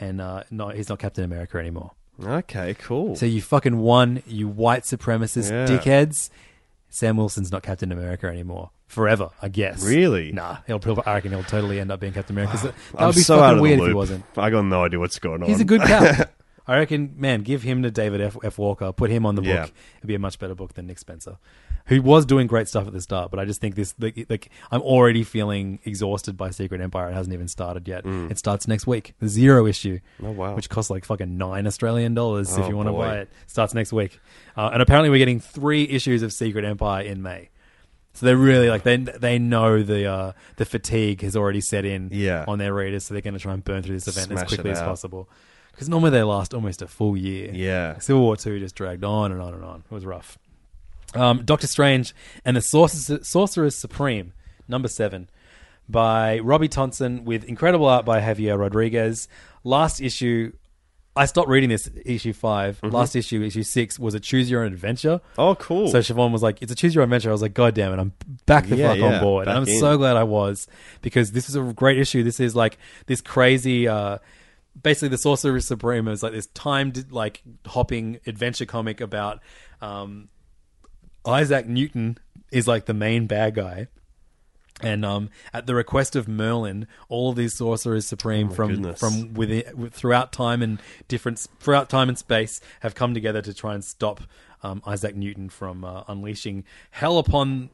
And 0.00 0.20
uh, 0.20 0.42
no, 0.50 0.68
he's 0.68 0.88
not 0.88 0.98
Captain 0.98 1.24
America 1.24 1.58
anymore. 1.58 1.92
Okay, 2.22 2.74
cool. 2.74 3.16
So 3.16 3.26
you 3.26 3.42
fucking 3.42 3.78
won, 3.78 4.22
you 4.26 4.48
white 4.48 4.82
supremacist 4.82 5.50
Yeah. 5.50 5.66
dickheads. 5.66 6.30
Sam 6.88 7.16
Wilson's 7.16 7.52
not 7.52 7.62
Captain 7.62 7.92
America 7.92 8.26
anymore. 8.26 8.70
Forever, 8.86 9.30
I 9.42 9.48
guess. 9.48 9.84
Really? 9.84 10.32
Nah, 10.32 10.58
he'll 10.66 10.78
probably, 10.78 11.04
I 11.06 11.14
reckon 11.14 11.32
he'll 11.32 11.42
totally 11.42 11.80
end 11.80 11.90
up 11.90 12.00
being 12.00 12.12
Captain 12.12 12.34
America. 12.34 12.52
'cause 12.52 12.62
That, 12.62 12.74
that 12.92 13.00
I'm 13.00 13.06
would 13.08 13.14
be 13.16 13.20
so 13.22 13.38
fucking 13.38 13.56
of 13.56 13.60
weird 13.62 13.78
the 13.78 13.82
loop. 13.82 13.88
if 13.88 13.90
he 13.90 13.94
wasn't. 13.94 14.24
I 14.36 14.50
got 14.50 14.62
no 14.62 14.84
idea 14.84 14.98
what's 15.00 15.18
going 15.18 15.42
on. 15.42 15.48
He's 15.48 15.60
a 15.60 15.64
good 15.64 15.82
cap. 15.82 16.32
I 16.68 16.78
reckon, 16.78 17.14
man, 17.16 17.42
give 17.42 17.62
him 17.62 17.82
to 17.82 17.90
David 17.90 18.20
F. 18.20 18.36
F. 18.42 18.58
Walker. 18.58 18.92
Put 18.92 19.10
him 19.10 19.24
on 19.26 19.34
the 19.36 19.42
book. 19.42 19.48
Yeah. 19.48 19.66
It'd 19.98 20.06
be 20.08 20.14
a 20.14 20.18
much 20.18 20.38
better 20.38 20.54
book 20.54 20.74
than 20.74 20.86
Nick 20.86 20.98
Spencer, 20.98 21.36
who 21.86 22.02
was 22.02 22.26
doing 22.26 22.46
great 22.46 22.68
stuff 22.68 22.86
at 22.86 22.92
the 22.92 23.00
start. 23.00 23.30
But 23.30 23.40
I 23.40 23.44
just 23.44 23.60
think 23.60 23.74
this, 23.74 23.94
like, 23.98 24.26
like 24.28 24.50
I'm 24.70 24.82
already 24.82 25.22
feeling 25.24 25.78
exhausted 25.84 26.36
by 26.36 26.50
Secret 26.50 26.80
Empire. 26.80 27.10
It 27.10 27.14
hasn't 27.14 27.32
even 27.34 27.48
started 27.48 27.86
yet. 27.88 28.04
It 28.04 28.38
starts 28.38 28.66
next 28.68 28.86
week. 28.86 29.14
The 29.20 29.28
zero 29.28 29.66
issue, 29.66 30.00
Mm. 30.20 30.28
Oh, 30.28 30.30
wow. 30.32 30.54
which 30.56 30.68
costs 30.68 30.90
like 30.90 31.04
fucking 31.04 31.36
nine 31.38 31.66
Australian 31.66 32.14
dollars 32.14 32.52
if 32.56 32.64
Oh, 32.64 32.68
you 32.68 32.76
want 32.76 32.88
to 32.88 32.92
buy 32.92 33.18
it. 33.18 33.30
Starts 33.46 33.74
next 33.74 33.92
week, 33.92 34.18
uh, 34.56 34.70
and 34.72 34.82
apparently 34.82 35.10
we're 35.10 35.18
getting 35.18 35.40
three 35.40 35.84
issues 35.88 36.22
of 36.22 36.32
Secret 36.32 36.64
Empire 36.64 37.02
in 37.04 37.22
May. 37.22 37.50
So 38.14 38.24
they're 38.24 38.36
really 38.36 38.70
like 38.70 38.82
they 38.82 38.96
they 38.96 39.38
know 39.38 39.82
the 39.82 40.06
uh, 40.06 40.32
the 40.56 40.64
fatigue 40.64 41.20
has 41.20 41.36
already 41.36 41.60
set 41.60 41.84
in 41.84 42.08
Yeah. 42.12 42.46
on 42.48 42.58
their 42.58 42.72
readers, 42.72 43.04
so 43.04 43.12
they're 43.14 43.20
going 43.20 43.34
to 43.34 43.40
try 43.40 43.52
and 43.52 43.62
burn 43.62 43.82
through 43.82 43.96
this 43.96 44.08
event 44.08 44.28
Smash 44.28 44.42
as 44.44 44.48
quickly 44.48 44.70
as 44.70 44.80
possible. 44.80 45.28
Because 45.72 45.90
normally 45.90 46.12
they 46.12 46.22
last 46.22 46.54
almost 46.54 46.80
a 46.80 46.86
full 46.86 47.14
year. 47.18 47.50
Yeah. 47.52 47.98
Civil 47.98 48.22
War 48.22 48.36
Two 48.38 48.58
just 48.58 48.74
dragged 48.74 49.04
on 49.04 49.32
and 49.32 49.42
on 49.42 49.52
and 49.52 49.62
on. 49.62 49.84
It 49.90 49.94
was 49.94 50.06
rough. 50.06 50.38
Um, 51.16 51.44
Doctor 51.44 51.66
Strange 51.66 52.14
and 52.44 52.56
the 52.56 52.60
Sorcer- 52.60 53.24
Sorcerer's 53.24 53.74
Supreme, 53.74 54.32
number 54.68 54.88
seven, 54.88 55.28
by 55.88 56.38
Robbie 56.40 56.68
Thompson 56.68 57.24
with 57.24 57.44
incredible 57.44 57.86
art 57.86 58.04
by 58.04 58.20
Javier 58.20 58.58
Rodriguez. 58.58 59.28
Last 59.64 60.00
issue, 60.00 60.52
I 61.14 61.26
stopped 61.26 61.48
reading 61.48 61.70
this 61.70 61.88
issue 62.04 62.32
5 62.32 62.80
Last 62.82 63.16
issue, 63.16 63.42
issue 63.42 63.62
six, 63.62 63.98
was 63.98 64.14
a 64.14 64.20
choose 64.20 64.50
your 64.50 64.62
own 64.64 64.72
adventure. 64.72 65.20
Mm-hmm. 65.32 65.40
Oh, 65.40 65.54
cool. 65.54 65.88
So 65.88 66.00
Siobhan 66.00 66.30
was 66.32 66.42
like, 66.42 66.60
"It's 66.60 66.70
a 66.70 66.74
choose 66.74 66.94
your 66.94 67.02
own 67.02 67.06
adventure." 67.06 67.30
I 67.30 67.32
was 67.32 67.42
like, 67.42 67.54
"God 67.54 67.74
damn 67.74 67.92
it, 67.92 67.98
I'm 67.98 68.12
back 68.46 68.66
the 68.66 68.76
Yeah, 68.76 68.88
fuck 68.90 68.98
yeah, 68.98 69.14
on 69.16 69.20
board," 69.22 69.48
and 69.48 69.56
I'm 69.56 69.66
in. 69.68 69.80
so 69.80 69.96
glad 69.96 70.16
I 70.16 70.24
was 70.24 70.66
because 71.02 71.32
this 71.32 71.48
is 71.48 71.56
a 71.56 71.62
great 71.62 71.98
issue. 71.98 72.22
This 72.22 72.38
is 72.40 72.54
like 72.54 72.78
this 73.06 73.20
crazy. 73.20 73.88
Uh, 73.88 74.18
basically, 74.80 75.08
the 75.08 75.18
Sorcerer 75.18 75.60
Supreme 75.60 76.06
is 76.08 76.22
like 76.22 76.32
this 76.32 76.48
timed 76.48 77.10
like 77.10 77.42
hopping 77.66 78.18
adventure 78.26 78.66
comic 78.66 79.00
about 79.00 79.40
um, 79.80 80.28
Isaac 81.26 81.66
Newton 81.66 82.18
is 82.50 82.66
like 82.68 82.86
the 82.86 82.94
main 82.94 83.26
bad 83.26 83.54
guy. 83.54 83.88
And 84.82 85.06
um, 85.06 85.30
at 85.54 85.66
the 85.66 85.74
request 85.74 86.14
of 86.16 86.28
Merlin, 86.28 86.86
all 87.08 87.30
of 87.30 87.36
these 87.36 87.54
sorcerers 87.54 88.06
supreme 88.06 88.50
from 88.50 88.72
Oh 88.72 88.74
goodness. 88.74 89.00
from 89.00 89.32
within 89.32 89.90
throughout 89.90 90.32
time 90.32 90.60
and 90.60 90.78
different 91.08 91.46
throughout 91.60 91.88
time 91.88 92.10
and 92.10 92.18
space 92.18 92.60
have 92.80 92.94
come 92.94 93.14
together 93.14 93.40
to 93.40 93.54
try 93.54 93.72
and 93.74 93.82
stop 93.82 94.20
um, 94.62 94.82
Isaac 94.86 95.16
Newton 95.16 95.48
from 95.48 95.82
uh, 95.82 96.02
unleashing 96.08 96.64
hell 96.90 97.16
upon 97.18 97.70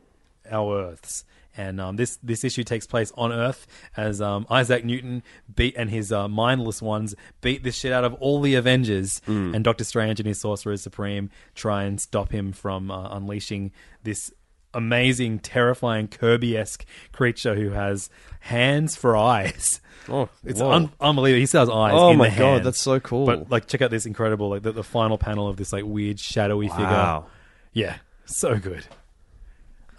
our 0.49 0.77
Earths. 0.91 1.25
And 1.57 1.81
um, 1.81 1.97
this 1.97 2.19
this 2.23 2.45
issue 2.45 2.65
takes 2.65 2.87
place 2.87 3.13
on 3.17 3.31
Earth 3.33 3.67
as 3.97 4.21
um, 4.23 4.47
Isaac 4.51 4.85
Newton 4.85 5.23
beat 5.55 5.75
and 5.77 5.91
his 5.91 6.11
uh, 6.11 6.27
mindless 6.29 6.81
ones 6.81 7.15
beat 7.43 7.63
the 7.63 7.71
shit 7.73 7.93
out 7.93 8.05
of 8.05 8.15
all 8.15 8.41
the 8.41 8.55
Avengers, 8.55 9.21
and 9.27 9.63
Doctor 9.63 9.85
Strange 9.85 10.19
and 10.19 10.27
his 10.27 10.41
Sorcerer 10.41 10.77
Supreme 10.79 11.31
try 11.55 11.85
and 11.85 12.01
stop 12.01 12.33
him 12.33 12.53
from 12.53 12.91
uh, 12.91 13.09
unleashing 13.15 13.71
this 14.03 14.33
amazing, 14.75 15.39
terrifying 15.41 16.09
Kirby-esque 16.09 16.87
creature 17.13 17.55
who 17.55 17.71
has 17.71 18.09
hands 18.41 18.97
for 18.97 19.15
eyes. 19.17 19.81
Oh, 20.09 20.31
it's 20.45 20.61
un- 20.61 20.91
unbelievable. 21.01 21.39
He 21.41 21.47
still 21.47 21.61
has 21.61 21.69
eyes. 21.69 21.93
Oh 21.95 22.15
my 22.15 22.31
God, 22.31 22.65
that's 22.65 22.81
so 22.81 22.99
cool. 22.99 23.27
But 23.27 23.51
like, 23.51 23.69
check 23.69 23.83
out 23.83 23.91
this 23.91 24.07
incredible, 24.07 24.49
like 24.49 24.63
the, 24.63 24.73
the 24.73 24.83
final 24.83 25.19
panel 25.19 25.47
of 25.49 25.59
this 25.59 25.73
like 25.73 25.85
weird 25.85 26.19
shadowy 26.19 26.69
Wow. 26.69 26.77
figure. 26.77 27.31
Yeah, 27.75 27.97
so 28.25 28.59
good. 28.59 28.87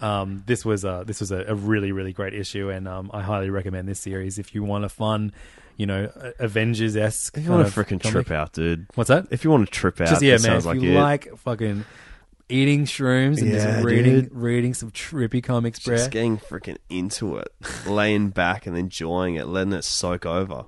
Um, 0.04 0.42
this 0.46 0.64
was 0.64 0.84
a 0.84 1.02
this 1.06 1.20
was 1.20 1.30
a, 1.32 1.44
a 1.48 1.54
really 1.54 1.90
really 1.92 2.12
great 2.12 2.34
issue, 2.34 2.68
and 2.68 2.86
um, 2.86 3.10
I 3.14 3.22
highly 3.22 3.48
recommend 3.48 3.88
this 3.88 4.00
series 4.00 4.38
if 4.38 4.54
you 4.54 4.62
want 4.62 4.84
a 4.84 4.88
fun, 4.90 5.32
you 5.78 5.86
know, 5.86 6.10
Avengers 6.38 6.94
esque. 6.96 7.38
if 7.38 7.44
you 7.44 7.50
want 7.50 7.66
to 7.66 7.72
freaking 7.72 8.02
trip 8.02 8.30
out, 8.30 8.52
dude. 8.52 8.86
What's 8.96 9.08
that? 9.08 9.28
If 9.30 9.44
you 9.44 9.50
want 9.50 9.66
to 9.66 9.72
trip 9.72 10.00
out, 10.00 10.08
Just 10.08 10.22
yeah, 10.22 10.36
man. 10.42 10.58
If 10.58 10.66
like 10.66 10.80
you 10.80 10.92
it. 10.92 11.00
like 11.00 11.36
fucking 11.38 11.84
eating 12.50 12.84
shrooms 12.84 13.40
and 13.40 13.50
Yeah, 13.50 13.72
just 13.76 13.84
reading 13.84 14.20
dude. 14.22 14.34
reading 14.34 14.74
some 14.74 14.90
trippy 14.90 15.42
comics, 15.42 15.78
bruh. 15.78 15.96
just 15.96 16.10
getting 16.10 16.36
freaking 16.36 16.76
into 16.90 17.38
it, 17.38 17.48
laying 17.86 18.28
back 18.28 18.66
and 18.66 18.76
enjoying 18.76 19.36
it, 19.36 19.46
letting 19.46 19.72
it 19.72 19.84
soak 19.84 20.26
over. 20.26 20.66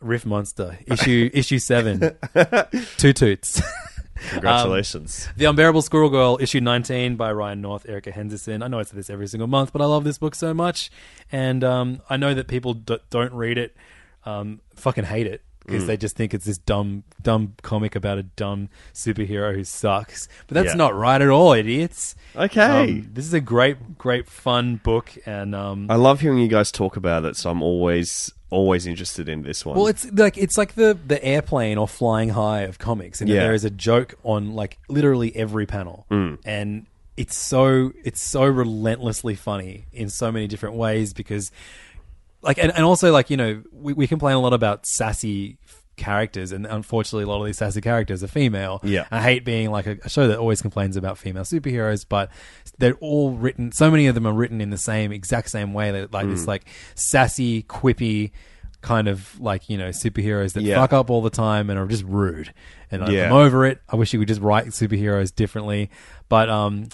Riff 0.00 0.24
Monster 0.24 0.78
issue 0.86 1.28
issue 1.34 1.58
seven, 1.58 2.16
two 2.96 3.12
toots. 3.12 3.60
Congratulations. 4.30 5.28
The 5.36 5.44
Unbearable 5.44 5.82
Squirrel 5.82 6.10
Girl, 6.10 6.38
issue 6.40 6.60
19 6.60 7.16
by 7.16 7.32
Ryan 7.32 7.60
North, 7.60 7.88
Erica 7.88 8.10
Henderson. 8.10 8.62
I 8.62 8.68
know 8.68 8.78
I 8.78 8.82
say 8.82 8.96
this 8.96 9.10
every 9.10 9.26
single 9.26 9.46
month, 9.46 9.72
but 9.72 9.82
I 9.82 9.84
love 9.84 10.04
this 10.04 10.18
book 10.18 10.34
so 10.34 10.54
much. 10.54 10.90
And 11.30 11.62
um, 11.62 12.00
I 12.08 12.16
know 12.16 12.34
that 12.34 12.48
people 12.48 12.74
d- 12.74 12.98
don't 13.10 13.32
read 13.32 13.58
it, 13.58 13.76
um, 14.24 14.60
fucking 14.74 15.04
hate 15.04 15.26
it, 15.26 15.42
because 15.66 15.84
Mm. 15.84 15.86
they 15.88 15.96
just 15.96 16.16
think 16.16 16.32
it's 16.32 16.44
this 16.46 16.58
dumb, 16.58 17.02
dumb 17.22 17.54
comic 17.62 17.94
about 17.96 18.18
a 18.18 18.22
dumb 18.22 18.68
superhero 18.94 19.54
who 19.54 19.64
sucks. 19.64 20.28
But 20.46 20.54
that's 20.54 20.68
Yeah. 20.68 20.74
not 20.74 20.94
right 20.96 21.20
at 21.20 21.28
all, 21.28 21.52
idiots. 21.52 22.14
Okay. 22.34 22.60
Um, 23.00 23.10
this 23.12 23.24
is 23.26 23.34
a 23.34 23.40
great, 23.40 23.98
great, 23.98 24.28
fun 24.28 24.76
book. 24.82 25.10
And 25.26 25.54
um, 25.54 25.86
I 25.90 25.96
love 25.96 26.20
hearing 26.20 26.38
you 26.38 26.48
guys 26.48 26.70
talk 26.70 26.96
about 26.96 27.24
it, 27.24 27.36
so 27.36 27.50
I'm 27.50 27.62
always 27.62 28.32
always 28.48 28.86
interested 28.86 29.28
in 29.28 29.42
this 29.42 29.66
one. 29.66 29.76
Well, 29.76 29.88
it's 29.88 30.06
like 30.12 30.38
it's 30.38 30.56
like 30.56 30.74
the 30.76 30.96
the 31.06 31.22
airplane 31.24 31.78
or 31.78 31.88
flying 31.88 32.28
high 32.30 32.60
of 32.60 32.78
comics, 32.78 33.20
and 33.20 33.28
Yeah. 33.28 33.40
there 33.40 33.54
is 33.54 33.64
a 33.64 33.70
joke 33.70 34.14
on 34.22 34.52
like 34.54 34.78
literally 34.88 35.34
every 35.34 35.66
panel, 35.66 36.06
Mm. 36.12 36.38
and 36.44 36.86
it's 37.16 37.34
so 37.36 37.92
it's 38.04 38.20
so 38.22 38.44
relentlessly 38.44 39.34
funny 39.34 39.86
in 39.92 40.08
so 40.10 40.30
many 40.30 40.46
different 40.46 40.76
ways 40.76 41.12
because, 41.12 41.50
like, 42.42 42.58
and, 42.58 42.72
and 42.74 42.84
also 42.84 43.12
like 43.12 43.30
you 43.30 43.36
know 43.36 43.62
we 43.72 43.92
we 43.92 44.06
complain 44.06 44.34
a 44.36 44.40
lot 44.40 44.52
about 44.52 44.86
sassy 44.86 45.58
characters, 45.96 46.52
and 46.52 46.66
unfortunately 46.66 47.24
a 47.24 47.26
lot 47.26 47.40
of 47.40 47.46
these 47.46 47.56
sassy 47.58 47.80
characters 47.80 48.22
are 48.22 48.28
female. 48.28 48.80
Yeah. 48.82 49.06
I 49.10 49.22
hate 49.22 49.44
being 49.46 49.70
like 49.70 49.86
a, 49.86 49.96
a 50.04 50.08
show 50.10 50.28
that 50.28 50.38
always 50.38 50.60
complains 50.60 50.96
about 50.96 51.16
female 51.16 51.44
superheroes, 51.44 52.04
but 52.06 52.30
they're 52.78 52.96
all 52.96 53.30
written. 53.32 53.72
So 53.72 53.90
many 53.90 54.06
of 54.06 54.14
them 54.14 54.26
are 54.26 54.32
written 54.34 54.60
in 54.60 54.68
the 54.70 54.76
same 54.78 55.10
exact 55.12 55.50
same 55.50 55.72
way. 55.72 55.92
That 55.92 56.12
like 56.12 56.26
Mm. 56.26 56.30
this 56.32 56.46
like 56.46 56.66
sassy, 56.94 57.62
quippy 57.62 58.32
kind 58.82 59.08
of 59.08 59.40
like 59.40 59.68
you 59.70 59.78
know 59.78 59.88
superheroes 59.88 60.52
that 60.52 60.62
Yeah. 60.62 60.76
fuck 60.76 60.92
up 60.92 61.08
all 61.10 61.22
the 61.22 61.30
time 61.30 61.70
and 61.70 61.78
are 61.78 61.86
just 61.86 62.04
rude. 62.04 62.52
And 62.90 63.08
Yeah. 63.08 63.26
I'm 63.26 63.32
over 63.32 63.64
it. 63.66 63.80
I 63.88 63.96
wish 63.96 64.12
you 64.12 64.18
could 64.18 64.28
just 64.28 64.40
write 64.42 64.66
superheroes 64.66 65.34
differently. 65.34 65.90
But 66.28 66.50
um, 66.50 66.88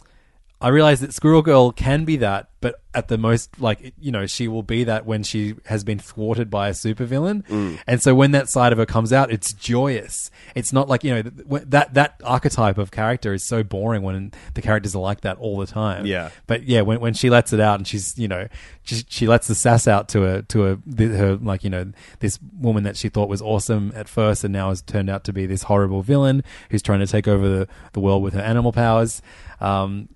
I 0.63 0.69
realized 0.69 1.03
that 1.03 1.13
Squirrel 1.13 1.43
Girl 1.43 1.73
can 1.73 2.05
be 2.05 2.17
that, 2.19 2.49
but 2.61 2.77
at 2.95 3.09
the 3.09 3.19
most, 3.19 3.61
like 3.61 3.93
you 4.01 4.13
know, 4.13 4.27
she 4.27 4.47
will 4.49 4.63
be 4.63 4.85
that 4.85 5.05
when 5.07 5.23
she 5.23 5.55
has 5.67 5.83
been 5.83 5.99
thwarted 5.99 6.51
by 6.51 6.69
a 6.69 6.73
supervillain, 6.73 7.47
Mm. 7.49 7.79
and 7.87 8.03
so 8.03 8.15
when 8.15 8.31
that 8.33 8.49
side 8.49 8.71
of 8.73 8.79
her 8.79 8.87
comes 8.87 9.13
out, 9.13 9.33
it's 9.33 9.53
joyous. 9.53 10.31
It's 10.55 10.73
not 10.73 10.89
like 10.89 11.03
you 11.03 11.15
know 11.15 11.23
th- 11.23 11.49
th- 11.49 11.63
that 11.69 11.95
that 11.95 12.21
archetype 12.25 12.79
of 12.79 12.91
character 12.91 13.33
is 13.35 13.43
so 13.43 13.63
boring 13.63 14.03
when 14.03 14.33
the 14.55 14.63
characters 14.63 14.95
are 14.95 15.01
like 15.03 15.23
that 15.23 15.39
all 15.39 15.59
the 15.59 15.67
time. 15.67 16.07
Yeah. 16.07 16.31
but 16.47 16.65
yeah, 16.65 16.83
when 16.83 17.01
when 17.01 17.15
she 17.15 17.31
lets 17.31 17.53
it 17.53 17.61
out 17.61 17.81
and 17.81 17.89
she's 17.89 18.17
you 18.19 18.29
know 18.29 18.47
she, 18.85 19.03
she 19.09 19.27
lets 19.27 19.49
the 19.49 19.55
sass 19.55 19.89
out 19.89 20.09
to 20.11 20.25
a 20.27 20.43
to 20.43 20.67
a 20.69 20.77
th- 20.97 21.11
her 21.13 21.37
like 21.37 21.65
you 21.65 21.71
know 21.71 21.91
this 22.21 22.39
woman 22.61 22.85
that 22.85 22.97
she 22.97 23.09
thought 23.09 23.29
was 23.29 23.43
awesome 23.43 23.91
at 23.97 24.09
first 24.09 24.45
and 24.45 24.53
now 24.53 24.69
has 24.69 24.83
turned 24.83 25.09
out 25.11 25.25
to 25.25 25.33
be 25.33 25.47
this 25.47 25.65
horrible 25.65 26.03
villain 26.03 26.45
who's 26.71 26.83
trying 26.83 27.01
to 27.01 27.07
take 27.07 27.27
over 27.27 27.49
the 27.49 27.69
the 27.95 28.01
world 28.01 28.23
with 28.23 28.35
her 28.35 28.41
animal 28.41 28.71
powers. 28.73 29.23
Um, 29.61 30.09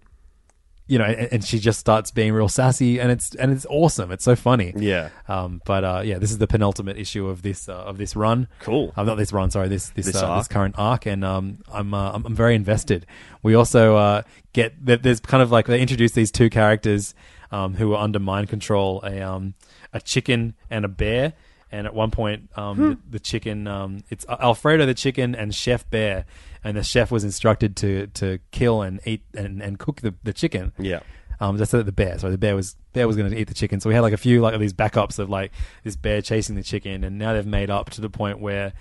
you 0.88 0.98
know, 0.98 1.04
and, 1.04 1.28
and 1.32 1.44
she 1.44 1.58
just 1.58 1.80
starts 1.80 2.10
being 2.10 2.32
real 2.32 2.48
sassy, 2.48 3.00
and 3.00 3.10
it's 3.10 3.34
and 3.34 3.52
it's 3.52 3.66
awesome. 3.68 4.12
It's 4.12 4.24
so 4.24 4.36
funny. 4.36 4.72
Yeah. 4.76 5.08
Um, 5.28 5.60
but 5.64 5.84
uh, 5.84 6.02
yeah, 6.04 6.18
this 6.18 6.30
is 6.30 6.38
the 6.38 6.46
penultimate 6.46 6.96
issue 6.98 7.26
of 7.28 7.42
this 7.42 7.68
uh, 7.68 7.74
of 7.74 7.98
this 7.98 8.14
run. 8.14 8.46
Cool. 8.60 8.92
Uh, 8.96 9.02
not 9.04 9.16
this 9.16 9.32
run. 9.32 9.50
Sorry, 9.50 9.68
this 9.68 9.90
this 9.90 10.06
This 10.06 10.16
uh, 10.16 10.38
this 10.38 10.48
current 10.48 10.74
arc, 10.78 11.06
and 11.06 11.24
um, 11.24 11.58
I'm, 11.72 11.92
uh, 11.92 12.12
I'm 12.12 12.24
I'm 12.26 12.34
very 12.34 12.54
invested. 12.54 13.04
We 13.42 13.54
also 13.54 13.96
uh, 13.96 14.22
get 14.52 14.84
that 14.86 15.02
there's 15.02 15.20
kind 15.20 15.42
of 15.42 15.50
like 15.50 15.66
they 15.66 15.80
introduce 15.80 16.12
these 16.12 16.30
two 16.30 16.50
characters 16.50 17.14
um, 17.50 17.74
who 17.74 17.94
are 17.94 18.02
under 18.02 18.18
mind 18.20 18.48
control 18.48 19.00
a 19.04 19.20
um 19.20 19.54
a 19.92 20.00
chicken 20.00 20.54
and 20.70 20.84
a 20.84 20.88
bear. 20.88 21.32
And 21.72 21.84
at 21.84 21.94
one 21.94 22.12
point, 22.12 22.48
um, 22.56 22.76
Hmm. 22.76 22.88
the, 22.90 22.98
the 23.10 23.18
chicken, 23.18 23.66
um, 23.66 24.04
it's 24.08 24.24
Alfredo 24.28 24.86
the 24.86 24.94
chicken 24.94 25.34
and 25.34 25.52
Chef 25.52 25.88
Bear, 25.90 26.24
and 26.66 26.76
the 26.76 26.82
chef 26.82 27.12
was 27.12 27.22
instructed 27.22 27.76
to 27.76 28.08
to 28.08 28.40
kill 28.50 28.82
and 28.82 29.00
eat 29.06 29.22
and, 29.34 29.62
and 29.62 29.78
cook 29.78 30.00
the, 30.00 30.14
the 30.24 30.32
chicken. 30.32 30.72
Yeah. 30.78 31.00
Um, 31.38 31.56
that's 31.58 31.70
the 31.70 31.84
bear. 31.92 32.18
So 32.18 32.28
the 32.30 32.38
bear 32.38 32.56
was 32.56 32.74
bear 32.92 33.06
was 33.06 33.14
going 33.16 33.30
to 33.30 33.38
eat 33.38 33.46
the 33.46 33.54
chicken. 33.54 33.78
So 33.78 33.88
we 33.88 33.94
had 33.94 34.00
like 34.00 34.12
a 34.12 34.18
few 34.18 34.40
like 34.40 34.52
of 34.52 34.60
these 34.60 34.72
backups 34.72 35.20
of 35.20 35.30
like 35.30 35.52
this 35.84 35.94
bear 35.94 36.20
chasing 36.22 36.56
the 36.56 36.64
chicken, 36.64 37.04
and 37.04 37.18
now 37.18 37.34
they've 37.34 37.46
made 37.46 37.70
up 37.70 37.90
to 37.90 38.00
the 38.00 38.10
point 38.10 38.40
where 38.40 38.72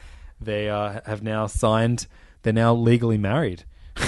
they 0.42 0.68
uh, 0.68 1.02
have 1.06 1.22
now 1.22 1.46
signed. 1.46 2.08
They're 2.42 2.54
now 2.54 2.74
legally 2.74 3.18
married. 3.18 3.64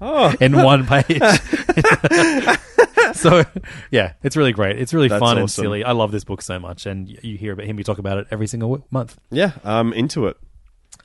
Oh. 0.00 0.32
in 0.40 0.52
one 0.52 0.86
page. 0.86 1.20
so 3.14 3.44
yeah, 3.90 4.12
it's 4.22 4.36
really 4.36 4.52
great. 4.52 4.78
It's 4.78 4.94
really 4.94 5.08
That's 5.08 5.18
fun 5.18 5.38
and 5.38 5.50
silly. 5.50 5.82
I 5.82 5.90
love 5.90 6.12
this 6.12 6.22
book 6.22 6.40
so 6.40 6.60
much, 6.60 6.86
and 6.86 7.08
you 7.08 7.36
hear 7.36 7.52
about 7.52 7.66
him. 7.66 7.74
We 7.74 7.82
talk 7.82 7.98
about 7.98 8.18
it 8.18 8.28
every 8.30 8.46
single 8.46 8.86
month. 8.92 9.18
Yeah, 9.32 9.54
I'm 9.64 9.92
into 9.92 10.28
it. 10.28 10.36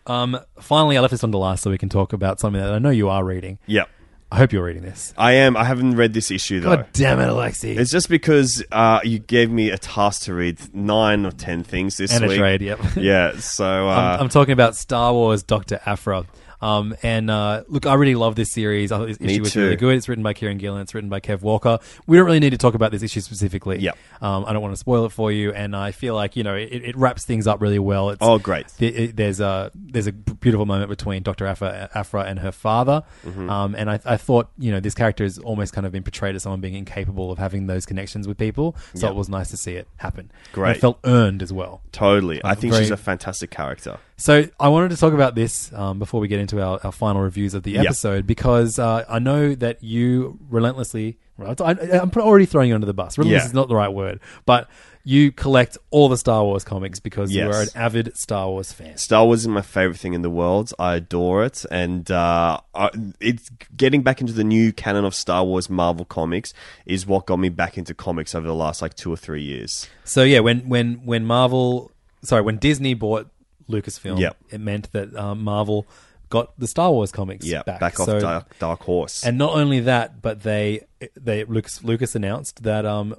Um, 0.06 0.40
finally, 0.60 0.98
I 0.98 1.02
left 1.02 1.12
this 1.12 1.24
on 1.24 1.32
the 1.32 1.38
last 1.38 1.64
so 1.64 1.72
we 1.72 1.78
can 1.78 1.90
talk 1.90 2.14
about 2.14 2.40
something 2.40 2.62
that 2.62 2.74
I 2.74 2.80
know 2.80 2.90
you 2.90 3.10
are 3.10 3.24
reading. 3.24 3.60
Yep. 3.68 3.90
I 4.32 4.38
hope 4.38 4.52
you're 4.52 4.64
reading 4.64 4.82
this. 4.82 5.14
I 5.16 5.34
am. 5.34 5.56
I 5.56 5.64
haven't 5.64 5.96
read 5.96 6.14
this 6.14 6.32
issue 6.32 6.60
though. 6.60 6.78
God 6.78 6.88
damn 6.92 7.20
it, 7.20 7.28
Alexi! 7.28 7.78
It's 7.78 7.92
just 7.92 8.10
because 8.10 8.64
uh, 8.72 9.00
you 9.04 9.20
gave 9.20 9.52
me 9.52 9.70
a 9.70 9.78
task 9.78 10.24
to 10.24 10.34
read 10.34 10.60
nine 10.74 11.28
or 11.28 11.32
ten 11.32 11.64
things 11.64 11.98
this 11.98 12.12
and 12.12 12.26
a 12.26 12.28
week. 12.28 12.40
trade. 12.40 12.62
Yep. 12.64 12.80
Yeah, 12.96 13.38
so 13.38 13.66
uh, 13.90 13.92
I'm, 13.94 14.22
I'm 14.22 14.30
talking 14.30 14.54
about 14.54 14.76
Star 14.76 15.14
Wars 15.14 15.44
Doctor 15.44 15.80
Aphra. 15.86 16.26
Um, 16.64 16.96
and 17.04 17.30
uh, 17.30 17.64
look, 17.68 17.86
I 17.86 17.96
really 17.96 18.16
love 18.16 18.36
this 18.36 18.52
series. 18.52 18.92
I 18.92 18.98
thought 18.98 19.08
this 19.08 19.20
Me 19.20 19.34
issue 19.34 19.42
was 19.42 19.54
too. 19.54 19.62
really 19.64 19.76
good. 19.76 19.96
It's 19.98 20.08
written 20.08 20.24
by 20.24 20.34
Kieron 20.34 20.58
Gillen. 20.60 20.82
It's 20.82 20.94
written 20.96 21.10
by 21.10 21.20
Kev 21.20 21.42
Walker. 21.42 21.80
We 22.08 22.18
don't 22.18 22.26
really 22.26 22.40
need 22.40 22.52
to 22.52 22.58
talk 22.58 22.74
about 22.74 22.92
this 22.92 23.04
issue 23.04 23.20
specifically. 23.20 23.80
Yep. 23.80 23.98
Um, 24.22 24.46
I 24.46 24.54
don't 24.54 24.62
want 24.62 24.74
to 24.74 24.78
spoil 24.80 25.06
it 25.06 25.12
for 25.12 25.32
you, 25.32 25.52
and 25.54 25.76
I 25.76 25.92
feel 25.92 26.16
like 26.16 26.36
you 26.36 26.44
know 26.44 26.56
it, 26.56 26.72
it 26.72 26.96
wraps 26.96 27.26
things 27.26 27.48
up 27.48 27.62
really 27.62 27.80
well. 27.80 28.10
It's, 28.12 28.20
Oh, 28.22 28.40
great. 28.40 28.68
th- 28.78 28.94
it- 28.96 29.16
there's 29.18 29.40
a 29.40 29.72
there's 29.76 30.08
a 30.08 30.12
beautiful 30.14 30.66
moment 30.66 30.90
between 30.90 31.22
Doctor 31.24 31.46
Aphra, 31.46 31.90
Aphra 31.94 32.24
and 32.24 32.40
her 32.40 32.52
father, 32.52 33.04
Mm-hmm. 33.26 33.50
um, 33.50 33.76
and 33.76 33.90
I, 33.90 34.00
I 34.06 34.18
thought 34.18 34.50
you 34.58 34.72
know 34.72 34.80
this 34.80 34.94
character 34.96 35.24
has 35.24 35.38
almost 35.40 35.74
kind 35.74 35.86
of 35.86 35.92
been 35.92 36.04
portrayed 36.04 36.36
as 36.36 36.44
someone 36.44 36.62
being 36.62 36.76
incapable 36.76 37.32
of 37.32 37.38
having 37.40 37.68
those 37.68 37.86
connections 37.86 38.28
with 38.28 38.38
people. 38.38 38.76
So 38.96 39.08
Yep. 39.08 39.12
it 39.12 39.16
was 39.18 39.30
nice 39.30 39.50
to 39.50 39.58
see 39.58 39.74
it 39.74 39.88
happen. 39.98 40.32
And 40.32 40.54
Great. 40.54 40.78
it 40.78 40.80
felt 40.80 41.00
earned 41.04 41.42
as 41.44 41.52
well. 41.52 41.82
totally. 41.92 42.40
I 42.44 42.56
think 42.56 42.72
very- 42.74 42.86
she's 42.86 42.92
a 42.92 42.98
fantastic 42.98 43.50
character. 43.52 43.98
So 44.24 44.48
I 44.58 44.70
wanted 44.70 44.92
to 44.92 44.96
talk 44.96 45.12
about 45.12 45.36
this 45.36 45.70
um, 45.74 46.00
before 46.00 46.22
we 46.22 46.30
get 46.30 46.40
into 46.40 46.62
our, 46.62 46.80
our 46.86 46.94
final 46.94 47.22
reviews 47.22 47.54
of 47.54 47.64
the 47.64 47.72
Yep. 47.72 47.86
episode 47.88 48.26
because 48.26 48.80
uh, 48.80 49.04
I 49.10 49.20
know 49.20 49.54
that 49.56 49.84
you 49.84 50.40
relentlessly. 50.50 51.18
Right, 51.38 51.60
I, 51.60 51.72
I'm 52.00 52.10
already 52.16 52.46
throwing 52.46 52.70
you 52.70 52.76
under 52.76 52.88
the 52.88 52.94
bus. 52.94 53.18
Relentless 53.18 53.44
Yeah. 53.44 53.48
is 53.48 53.54
not 53.54 53.68
the 53.68 53.76
right 53.76 53.90
word, 53.90 54.22
but 54.46 54.70
you 55.04 55.34
collect 55.34 55.78
all 55.90 56.08
the 56.08 56.16
Star 56.16 56.42
Wars 56.46 56.64
comics 56.64 57.02
because 57.02 57.34
you 57.34 57.44
Yes. 57.44 57.54
are 57.54 57.62
an 57.64 57.68
avid 57.76 58.16
Star 58.18 58.48
Wars 58.48 58.72
fan. 58.72 58.96
Star 58.96 59.26
Wars 59.26 59.42
is 59.42 59.50
my 59.50 59.62
favorite 59.62 59.98
thing 59.98 60.14
in 60.14 60.22
the 60.22 60.30
world. 60.30 60.72
I 60.80 60.96
adore 60.96 61.44
it, 61.44 61.66
and 61.70 62.10
uh, 62.10 62.62
I, 62.74 62.92
it's 63.20 63.50
getting 63.76 64.04
back 64.04 64.22
into 64.22 64.32
the 64.32 64.46
new 64.46 64.72
canon 64.72 65.04
of 65.04 65.14
Star 65.14 65.44
Wars 65.44 65.70
Marvel 65.70 66.06
comics 66.06 66.54
is 66.86 67.06
what 67.06 67.26
got 67.26 67.40
me 67.40 67.50
back 67.50 67.78
into 67.78 67.94
comics 67.94 68.34
over 68.34 68.48
the 68.48 68.56
last 68.56 68.82
like 68.82 68.94
two 68.94 69.12
or 69.12 69.18
three 69.18 69.44
years. 69.44 69.90
So 70.06 70.24
yeah, 70.24 70.40
when 70.40 70.70
when 70.70 71.04
when 71.04 71.26
Marvel, 71.26 71.92
sorry, 72.22 72.42
when 72.44 72.56
Disney 72.58 72.94
bought 72.94 73.28
Lucasfilm, 73.74 74.20
Yep. 74.20 74.38
it 74.52 74.62
meant 74.62 74.92
that 74.94 75.16
um, 75.16 75.44
Marvel 75.44 75.86
got 76.30 76.58
the 76.60 76.68
Star 76.68 76.92
Wars 76.92 77.12
comics 77.12 77.46
Yeah, 77.46 77.64
back. 77.64 77.80
back, 77.80 78.00
off 78.00 78.06
So- 78.08 78.20
Dark, 78.20 78.58
Dark 78.60 78.82
Horse. 78.84 79.24
And 79.26 79.38
not 79.38 79.54
only 79.56 79.82
that, 79.82 80.22
but 80.22 80.42
they 80.44 80.86
they 81.16 81.44
Lucas 81.44 81.84
Lucas 81.84 82.16
announced 82.16 82.64
that 82.64 82.86
um 82.86 83.16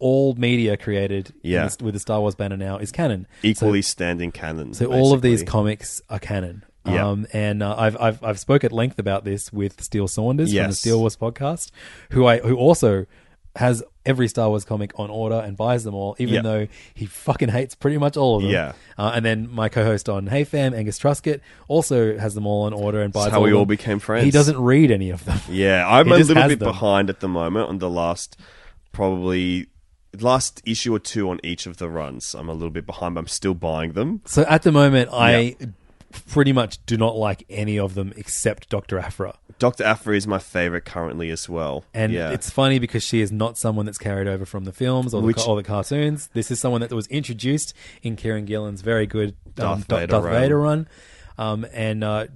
all 0.00 0.34
media 0.34 0.76
created 0.76 1.30
in 1.42 1.50
Yeah. 1.52 1.64
this- 1.64 1.78
with 1.80 1.94
the 1.94 2.00
Star 2.00 2.20
Wars 2.20 2.34
banner 2.34 2.56
now 2.56 2.76
is 2.78 2.92
canon. 2.92 3.26
equally 3.42 3.82
standing 3.82 4.30
canon. 4.30 4.72
So, 4.74 4.86
all 4.86 5.12
of 5.12 5.22
these 5.22 5.40
basically. 5.40 5.50
comics 5.50 6.02
are 6.08 6.18
canon. 6.20 6.64
Yeah. 6.86 7.06
Um, 7.08 7.26
and 7.32 7.62
uh, 7.62 7.74
I've, 7.76 7.96
I've 8.00 8.22
I've 8.24 8.38
spoke 8.38 8.64
at 8.64 8.72
length 8.72 8.98
about 8.98 9.24
this 9.24 9.52
with 9.52 9.82
Steele 9.82 10.06
Saunders 10.08 10.48
from 10.50 10.56
the 10.56 10.62
Yes. 10.68 10.78
Steel 10.78 11.00
Wars 11.00 11.16
podcast, 11.16 11.70
who 12.12 12.26
I 12.26 12.38
who 12.38 12.56
also 12.56 13.06
has 13.56 13.82
every 14.06 14.28
Star 14.28 14.48
Wars 14.48 14.64
comic 14.64 14.92
on 14.98 15.10
order 15.10 15.34
and 15.36 15.56
buys 15.56 15.82
them 15.84 15.94
all, 15.94 16.14
even 16.18 16.34
Yeah. 16.36 16.42
though 16.42 16.66
he 16.94 17.06
fucking 17.06 17.48
hates 17.48 17.74
pretty 17.74 17.98
much 17.98 18.16
all 18.16 18.36
of 18.36 18.42
them. 18.42 18.50
Yeah. 18.52 18.72
Uh, 18.96 19.12
and 19.14 19.24
then 19.24 19.48
my 19.50 19.68
co-host 19.68 20.08
on 20.08 20.28
Hey 20.28 20.44
Fam, 20.44 20.72
Angus 20.74 20.98
Truscott, 20.98 21.40
also 21.66 22.16
has 22.18 22.34
them 22.34 22.46
all 22.46 22.62
on 22.64 22.72
order 22.72 23.00
and 23.02 23.12
buys. 23.12 23.24
That's 23.24 23.32
how 23.32 23.38
all 23.38 23.44
we 23.44 23.50
of 23.50 23.56
all 23.56 23.62
them. 23.62 23.68
became 23.68 23.98
friends. 23.98 24.24
He 24.24 24.30
doesn't 24.30 24.58
read 24.58 24.90
any 24.90 25.10
of 25.10 25.24
them. 25.24 25.38
Yeah, 25.50 25.86
I'm 25.90 26.06
He 26.06 26.12
a 26.12 26.16
just 26.18 26.28
little 26.28 26.42
has 26.44 26.52
bit 26.52 26.58
them. 26.60 26.68
behind 26.68 27.10
at 27.10 27.20
the 27.20 27.28
moment 27.28 27.68
on 27.68 27.78
the 27.78 27.90
last, 27.90 28.36
probably 28.92 29.66
last 30.18 30.62
issue 30.64 30.94
or 30.94 30.98
two 30.98 31.28
on 31.28 31.38
each 31.44 31.66
of 31.66 31.76
the 31.76 31.88
runs. 31.88 32.34
I'm 32.34 32.48
a 32.48 32.52
little 32.54 32.70
bit 32.70 32.86
behind, 32.86 33.14
but 33.14 33.20
I'm 33.20 33.26
still 33.26 33.54
buying 33.54 33.92
them. 33.92 34.22
So 34.24 34.42
at 34.48 34.62
the 34.62 34.72
moment, 34.72 35.10
I 35.12 35.56
pretty 36.26 36.52
much 36.52 36.84
do 36.86 36.96
not 36.96 37.16
like 37.16 37.44
any 37.48 37.78
of 37.78 37.94
them 37.94 38.12
except 38.16 38.68
Doctor 38.68 38.98
Aphra. 38.98 39.38
Doctor 39.58 39.84
Aphra 39.84 40.16
is 40.16 40.26
my 40.26 40.38
favorite 40.38 40.84
currently 40.84 41.30
as 41.30 41.48
well. 41.48 41.84
And 41.92 42.12
yeah. 42.12 42.30
it's 42.30 42.48
funny 42.48 42.78
because 42.78 43.02
she 43.02 43.20
is 43.20 43.32
not 43.32 43.58
someone 43.58 43.86
that's 43.86 43.98
carried 43.98 44.28
over 44.28 44.46
from 44.46 44.64
the 44.64 44.72
films 44.72 45.12
or 45.12 45.20
the, 45.20 45.26
Which- 45.26 45.46
or 45.46 45.56
the 45.56 45.62
cartoons. 45.62 46.28
This 46.32 46.50
is 46.50 46.60
someone 46.60 46.80
that 46.80 46.92
was 46.92 47.06
introduced 47.08 47.74
in 48.02 48.16
Kieron 48.16 48.46
Gillen's 48.46 48.82
very 48.82 49.06
good 49.06 49.30
um, 49.30 49.54
Darth 49.54 49.84
Vader 49.86 50.06
Darth 50.06 50.24
run. 50.24 50.40
Vader 50.40 50.58
run. 50.60 50.88
Um, 51.38 51.66
and 51.72 52.02
uh, 52.04 52.26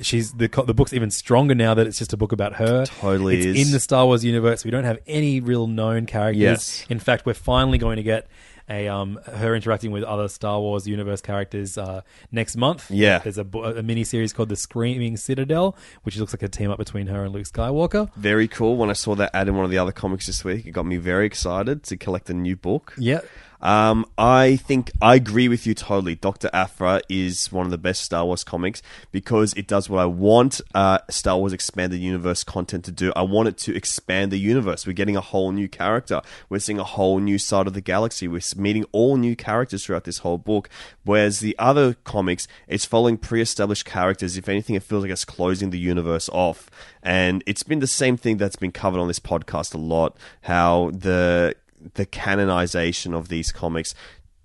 she's 0.00 0.32
the 0.32 0.48
the 0.66 0.74
book's 0.74 0.92
even 0.92 1.10
stronger 1.10 1.54
now 1.54 1.74
that 1.74 1.86
it's 1.86 1.98
just 1.98 2.12
a 2.12 2.16
book 2.16 2.32
about 2.32 2.54
her. 2.54 2.86
Totally 2.86 3.38
it's 3.38 3.46
is. 3.46 3.66
in 3.66 3.72
the 3.72 3.80
Star 3.80 4.06
Wars 4.06 4.24
universe. 4.24 4.64
We 4.64 4.70
don't 4.70 4.84
have 4.84 4.98
any 5.06 5.40
real 5.40 5.66
known 5.66 6.06
characters. 6.06 6.40
Yes. 6.40 6.86
In 6.88 6.98
fact, 6.98 7.26
we're 7.26 7.34
finally 7.34 7.78
going 7.78 7.96
to 7.96 8.02
get 8.02 8.28
a 8.68 8.88
um 8.88 9.18
her 9.26 9.54
interacting 9.54 9.90
with 9.90 10.02
other 10.02 10.28
Star 10.28 10.60
Wars 10.60 10.86
universe 10.86 11.20
characters 11.20 11.78
uh, 11.78 12.02
next 12.32 12.56
month. 12.56 12.90
Yeah. 12.90 13.18
There's 13.18 13.38
a, 13.38 13.44
a 13.44 13.82
mini 13.82 14.04
series 14.04 14.32
called 14.32 14.48
The 14.48 14.56
Screaming 14.56 15.16
Citadel, 15.16 15.76
which 16.02 16.16
looks 16.16 16.32
like 16.32 16.42
a 16.42 16.48
team 16.48 16.70
up 16.70 16.78
between 16.78 17.06
her 17.08 17.24
and 17.24 17.32
Luke 17.32 17.46
Skywalker. 17.46 18.10
very 18.16 18.48
cool. 18.48 18.76
When 18.76 18.90
I 18.90 18.94
saw 18.94 19.14
that 19.16 19.30
ad 19.34 19.48
in 19.48 19.56
one 19.56 19.64
of 19.64 19.70
the 19.70 19.78
other 19.78 19.92
comics 19.92 20.26
this 20.26 20.44
week, 20.44 20.66
it 20.66 20.72
got 20.72 20.86
me 20.86 20.96
very 20.96 21.26
excited 21.26 21.82
to 21.84 21.96
collect 21.96 22.28
a 22.30 22.34
new 22.34 22.56
book. 22.56 22.94
Yeah. 22.98 23.20
Um, 23.66 24.06
I 24.16 24.54
think 24.54 24.92
I 25.02 25.16
agree 25.16 25.48
with 25.48 25.66
you 25.66 25.74
totally. 25.74 26.14
Doctor 26.14 26.48
Aphra 26.52 27.00
is 27.08 27.50
one 27.50 27.64
of 27.64 27.72
the 27.72 27.78
best 27.78 28.00
Star 28.00 28.24
Wars 28.24 28.44
comics 28.44 28.80
because 29.10 29.52
it 29.54 29.66
does 29.66 29.90
what 29.90 29.98
I 29.98 30.06
want 30.06 30.60
uh, 30.72 30.98
Star 31.10 31.36
Wars 31.36 31.52
expanded 31.52 31.98
universe 31.98 32.44
content 32.44 32.84
to 32.84 32.92
do. 32.92 33.12
I 33.16 33.22
want 33.22 33.48
it 33.48 33.58
to 33.58 33.74
expand 33.74 34.30
the 34.30 34.38
universe. 34.38 34.86
We're 34.86 34.92
getting 34.92 35.16
a 35.16 35.20
whole 35.20 35.50
new 35.50 35.68
character. 35.68 36.22
We're 36.48 36.60
seeing 36.60 36.78
a 36.78 36.84
whole 36.84 37.18
new 37.18 37.38
side 37.38 37.66
of 37.66 37.74
the 37.74 37.80
galaxy. 37.80 38.28
We're 38.28 38.42
meeting 38.56 38.84
all 38.92 39.16
new 39.16 39.34
characters 39.34 39.84
throughout 39.84 40.04
this 40.04 40.18
whole 40.18 40.38
book. 40.38 40.68
Whereas 41.02 41.40
the 41.40 41.56
other 41.58 41.94
comics, 41.94 42.46
it's 42.68 42.84
following 42.84 43.16
pre-established 43.16 43.84
characters. 43.84 44.36
If 44.36 44.48
anything, 44.48 44.76
it 44.76 44.84
feels 44.84 45.02
like 45.02 45.10
it's 45.10 45.24
closing 45.24 45.70
the 45.70 45.78
universe 45.80 46.28
off. 46.28 46.70
And 47.02 47.42
it's 47.46 47.64
been 47.64 47.80
the 47.80 47.88
same 47.88 48.16
thing 48.16 48.36
that's 48.36 48.54
been 48.54 48.70
covered 48.70 49.00
on 49.00 49.08
this 49.08 49.18
podcast 49.18 49.74
a 49.74 49.78
lot. 49.78 50.16
How 50.42 50.92
the 50.92 51.56
the 51.94 52.06
canonization 52.06 53.14
of 53.14 53.28
these 53.28 53.52
comics 53.52 53.94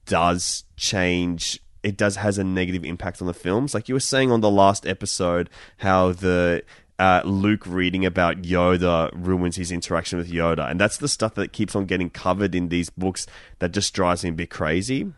does 0.06 0.64
change 0.78 1.60
it 1.84 1.98
does 1.98 2.18
has 2.18 2.38
a 2.38 2.44
negative 2.44 2.86
impact 2.86 3.22
on 3.22 3.28
the 3.28 3.34
films 3.34 3.74
like 3.74 3.88
you 3.88 3.96
were 3.96 4.00
saying 4.00 4.32
on 4.32 4.42
the 4.42 4.50
last 4.50 4.86
episode 4.86 5.50
how 5.78 6.12
the 6.12 6.64
uh, 7.02 7.20
Luke 7.26 7.66
reading 7.66 8.06
about 8.06 8.44
Yoda 8.44 9.10
ruins 9.16 9.56
his 9.56 9.72
interaction 9.72 10.20
with 10.20 10.30
Yoda, 10.30 10.70
and 10.70 10.80
that's 10.80 10.98
the 10.98 11.08
stuff 11.08 11.34
that 11.34 11.52
keeps 11.52 11.76
on 11.76 11.86
getting 11.88 12.12
covered 12.12 12.54
in 12.54 12.70
these 12.70 12.92
books 12.92 13.26
that 13.58 13.72
just 13.72 13.92
drives 13.96 14.24
me 14.24 14.30
a 14.30 14.34
bit 14.34 14.52
crazy. 14.52 15.12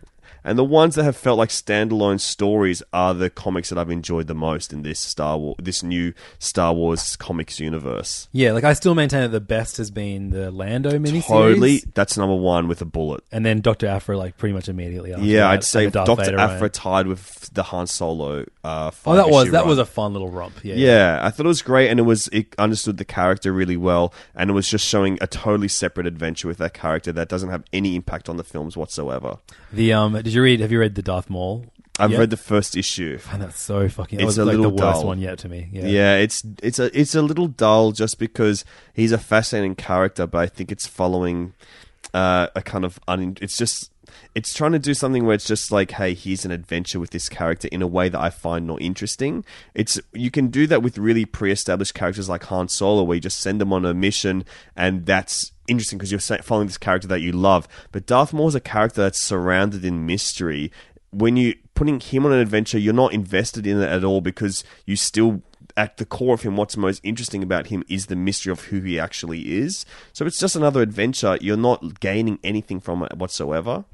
And 0.43 0.57
the 0.57 0.63
ones 0.63 0.95
that 0.95 1.03
have 1.03 1.15
felt 1.15 1.37
like 1.37 1.49
standalone 1.49 2.19
stories 2.19 2.83
are 2.91 3.13
the 3.13 3.29
comics 3.29 3.69
that 3.69 3.77
I've 3.77 3.89
enjoyed 3.89 4.27
the 4.27 4.35
most 4.35 4.73
in 4.73 4.81
this 4.83 4.99
Star 4.99 5.37
Wars, 5.37 5.55
this 5.61 5.83
new 5.83 6.13
Star 6.39 6.73
Wars 6.73 7.15
comics 7.15 7.59
universe. 7.59 8.27
Yeah, 8.31 8.51
like 8.51 8.63
I 8.63 8.73
still 8.73 8.95
maintain 8.95 9.21
that 9.21 9.29
the 9.29 9.39
best 9.39 9.77
has 9.77 9.91
been 9.91 10.31
the 10.31 10.51
Lando 10.51 10.91
miniseries. 10.99 11.27
Totally, 11.27 11.83
that's 11.93 12.17
number 12.17 12.35
one 12.35 12.67
with 12.67 12.81
a 12.81 12.85
bullet. 12.85 13.23
And 13.31 13.45
then 13.45 13.61
Doctor 13.61 13.87
Aphra, 13.87 14.17
like 14.17 14.37
pretty 14.37 14.53
much 14.53 14.67
immediately 14.69 15.13
after. 15.13 15.25
Yeah, 15.25 15.41
that, 15.41 15.51
I'd 15.51 15.63
say 15.63 15.83
and 15.85 15.93
the 15.93 15.99
Darth 15.99 16.07
Doctor 16.07 16.25
Vader 16.25 16.39
Aphra 16.39 16.61
run. 16.61 16.71
tied 16.71 17.07
with 17.07 17.49
the 17.53 17.63
Han 17.63 17.87
Solo. 17.87 18.45
Uh, 18.63 18.91
Oh, 19.05 19.15
that 19.15 19.29
was 19.29 19.51
that 19.51 19.59
run. 19.59 19.67
was 19.67 19.77
a 19.79 19.85
fun 19.85 20.13
little 20.13 20.29
romp. 20.29 20.53
Yeah, 20.63 20.75
Yeah, 20.75 21.19
I 21.21 21.29
thought 21.29 21.45
it 21.45 21.49
was 21.49 21.61
great, 21.61 21.89
and 21.89 21.99
it 21.99 22.03
was 22.03 22.27
it 22.31 22.53
understood 22.57 22.97
the 22.97 23.05
character 23.05 23.51
really 23.51 23.77
well, 23.77 24.13
and 24.35 24.49
it 24.49 24.53
was 24.53 24.67
just 24.67 24.85
showing 24.87 25.17
a 25.21 25.27
totally 25.27 25.67
separate 25.67 26.07
adventure 26.07 26.47
with 26.47 26.57
that 26.59 26.73
character 26.73 27.11
that 27.11 27.29
doesn't 27.29 27.49
have 27.49 27.63
any 27.73 27.95
impact 27.95 28.29
on 28.29 28.37
the 28.37 28.43
films 28.43 28.75
whatsoever. 28.77 29.37
The 29.71 29.93
um, 29.93 30.13
did 30.33 30.37
you 30.37 30.43
read? 30.43 30.59
Have 30.61 30.71
you 30.71 30.79
read 30.79 30.95
the 30.95 31.03
Darth 31.03 31.29
Maul? 31.29 31.65
I've 31.99 32.09
yet? 32.09 32.19
read 32.21 32.29
the 32.31 32.37
first 32.37 32.75
issue. 32.75 33.19
And 33.31 33.43
that's 33.43 33.61
so 33.61 33.87
fucking. 33.87 34.17
That 34.17 34.23
It's 34.23 34.29
was 34.29 34.37
a 34.39 34.45
like 34.45 34.53
the 34.53 34.61
little 34.63 34.71
worst 34.71 35.01
dull. 35.01 35.05
one 35.05 35.19
yet 35.19 35.37
to 35.39 35.47
me. 35.49 35.69
Yeah. 35.71 35.85
Yeah. 35.85 36.15
it's 36.15 36.43
it's 36.63 36.79
a 36.79 36.99
it's 36.99 37.13
a 37.13 37.21
little 37.21 37.45
dull 37.47 37.91
just 37.91 38.17
because 38.17 38.65
he's 38.95 39.11
a 39.11 39.19
fascinating 39.19 39.75
character, 39.75 40.25
but 40.25 40.39
I 40.39 40.47
think 40.47 40.71
it's 40.71 40.87
following 40.87 41.53
uh, 42.11 42.47
a 42.55 42.63
kind 42.63 42.83
of 42.83 42.99
un. 43.07 43.37
It's 43.41 43.55
just 43.55 43.91
it's 44.35 44.53
trying 44.53 44.71
to 44.71 44.79
do 44.79 44.93
something 44.93 45.25
where 45.25 45.35
it's 45.35 45.45
just 45.45 45.71
like, 45.71 45.91
hey, 45.91 46.13
here's 46.13 46.45
an 46.45 46.51
adventure 46.51 46.99
with 46.99 47.11
this 47.11 47.29
character 47.29 47.67
in 47.71 47.81
a 47.81 47.87
way 47.87 48.09
that 48.09 48.19
I 48.19 48.29
find 48.29 48.65
not 48.65 48.81
interesting. 48.81 49.45
It's 49.75 49.99
you 50.13 50.31
can 50.31 50.47
do 50.47 50.65
that 50.67 50.81
with 50.81 50.97
really 50.97 51.25
pre-established 51.25 51.93
characters 51.93 52.29
like 52.29 52.43
Han 52.45 52.67
Solo, 52.67 53.03
where 53.03 53.15
you 53.15 53.21
just 53.21 53.39
send 53.39 53.61
them 53.61 53.71
on 53.71 53.85
a 53.85 53.93
mission, 53.93 54.45
and 54.75 55.05
that's 55.05 55.51
interesting 55.67 55.97
because 55.97 56.11
you're 56.11 56.41
following 56.41 56.67
this 56.67 56.77
character 56.77 57.07
that 57.07 57.21
you 57.21 57.31
love. 57.31 57.67
But 57.91 58.05
Darth 58.05 58.33
Maul's 58.33 58.55
a 58.55 58.59
character 58.59 59.01
that's 59.01 59.21
surrounded 59.21 59.85
in 59.85 60.05
mystery. 60.05 60.71
When 61.11 61.37
you 61.37 61.55
putting 61.75 61.99
him 61.99 62.25
on 62.25 62.31
an 62.31 62.39
adventure, 62.39 62.79
you're 62.79 62.93
not 62.93 63.13
invested 63.13 63.67
in 63.67 63.81
it 63.81 63.89
at 63.89 64.03
all 64.03 64.19
because 64.19 64.63
you 64.85 64.95
still 64.95 65.43
at 65.77 65.97
the 65.97 66.05
core 66.05 66.35
of 66.35 66.41
him, 66.41 66.55
what's 66.55 66.77
most 66.77 67.01
interesting 67.03 67.41
about 67.41 67.67
him 67.67 67.83
is 67.87 68.07
the 68.07 68.15
mystery 68.15 68.51
of 68.51 68.65
who 68.65 68.81
he 68.81 68.99
actually 68.99 69.53
is. 69.57 69.85
So 70.11 70.25
it's 70.25 70.39
just 70.39 70.55
another 70.55 70.81
adventure. 70.81 71.37
You're 71.41 71.57
not 71.57 71.99
gaining 71.99 72.39
anything 72.43 72.79
from 72.79 73.03
it 73.03 73.17
whatsoever. 73.17 73.85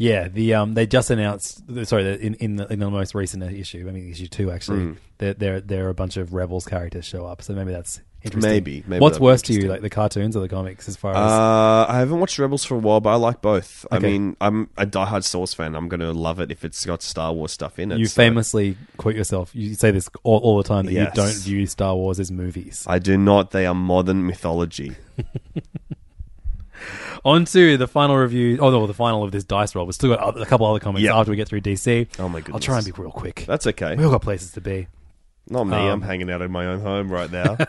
Yeah, 0.00 0.28
the 0.28 0.54
um, 0.54 0.72
they 0.74 0.86
just 0.86 1.10
announced. 1.10 1.62
Sorry, 1.86 2.14
in 2.20 2.34
in 2.34 2.56
the, 2.56 2.66
in 2.72 2.78
the 2.78 2.90
most 2.90 3.14
recent 3.14 3.42
issue, 3.42 3.86
I 3.88 3.92
mean 3.92 4.10
issue 4.10 4.28
two 4.28 4.50
actually, 4.50 4.78
Mm. 4.80 4.96
there 5.18 5.34
there 5.34 5.60
there 5.60 5.86
are 5.86 5.90
a 5.90 5.94
bunch 5.94 6.16
of 6.16 6.32
Rebels 6.32 6.64
characters 6.66 7.04
show 7.04 7.26
up. 7.26 7.42
So 7.42 7.52
maybe 7.52 7.70
that's 7.72 8.00
interesting. 8.22 8.50
Maybe, 8.50 8.82
maybe 8.86 9.00
What's 9.00 9.14
that'd 9.14 9.20
be 9.20 9.24
worse 9.24 9.42
to 9.42 9.52
you, 9.52 9.58
interesting. 9.58 9.70
like 9.72 9.82
the 9.82 9.90
cartoons 9.90 10.36
or 10.36 10.40
the 10.40 10.48
comics? 10.48 10.88
As 10.88 10.96
far 10.96 11.12
as 11.12 11.16
Uh, 11.18 11.86
I 11.92 11.98
haven't 11.98 12.18
watched 12.18 12.38
Rebels 12.38 12.64
for 12.64 12.76
a 12.76 12.78
while, 12.78 13.00
but 13.02 13.10
I 13.10 13.14
like 13.16 13.42
both. 13.42 13.84
I 13.90 13.96
Okay. 13.98 14.12
mean, 14.12 14.36
I'm 14.40 14.68
a 14.78 14.86
diehard 14.86 15.34
Wars 15.36 15.52
fan. 15.54 15.74
I'm 15.74 15.88
going 15.88 16.00
to 16.00 16.12
love 16.12 16.40
it 16.40 16.50
if 16.50 16.64
it's 16.64 16.84
got 16.86 17.02
Star 17.02 17.32
Wars 17.34 17.52
stuff 17.52 17.78
in 17.78 17.92
it. 17.92 17.98
you 17.98 18.06
so- 18.06 18.16
famously 18.22 18.76
quote 18.98 19.16
yourself. 19.16 19.50
You 19.54 19.74
say 19.74 19.90
this 19.90 20.08
all, 20.22 20.38
all 20.38 20.56
the 20.58 20.64
time 20.68 20.86
that 20.86 20.92
Yes. 20.92 21.14
you 21.16 21.22
don't 21.22 21.34
view 21.36 21.66
Star 21.66 21.94
Wars 21.94 22.18
as 22.20 22.30
movies. 22.30 22.84
I 22.86 22.98
do 22.98 23.16
not. 23.18 23.50
They 23.52 23.64
are 23.66 23.74
modern 23.74 24.26
mythology. 24.26 24.96
On 27.24 27.44
to 27.44 27.76
the 27.76 27.86
final 27.88 28.16
review. 28.16 28.58
Oh 28.60 28.70
no, 28.70 28.86
the 28.86 28.94
final 28.94 29.22
of 29.22 29.32
this 29.32 29.44
dice 29.44 29.74
roll. 29.74 29.86
We've 29.86 29.94
still 29.94 30.14
got 30.14 30.40
a 30.40 30.46
couple 30.46 30.66
other 30.66 30.80
comments 30.80 31.04
Yep. 31.04 31.14
after 31.14 31.30
we 31.30 31.36
get 31.36 31.48
through 31.48 31.60
DC. 31.60 32.08
Oh 32.18 32.28
my 32.28 32.40
goodness. 32.40 32.54
I'll 32.54 32.60
try 32.60 32.76
and 32.78 32.84
be 32.86 32.92
real 32.92 33.10
quick. 33.10 33.44
That's 33.46 33.66
okay. 33.66 33.94
We 33.96 34.04
all 34.04 34.10
got 34.10 34.22
places 34.22 34.52
to 34.52 34.60
be. 34.60 34.86
Not 35.48 35.64
me. 35.64 35.76
Um, 35.76 35.86
I'm 35.88 36.02
hanging 36.02 36.30
out 36.30 36.42
in 36.42 36.52
my 36.52 36.66
own 36.66 36.80
home 36.80 37.10
right 37.10 37.30
now. 37.30 37.56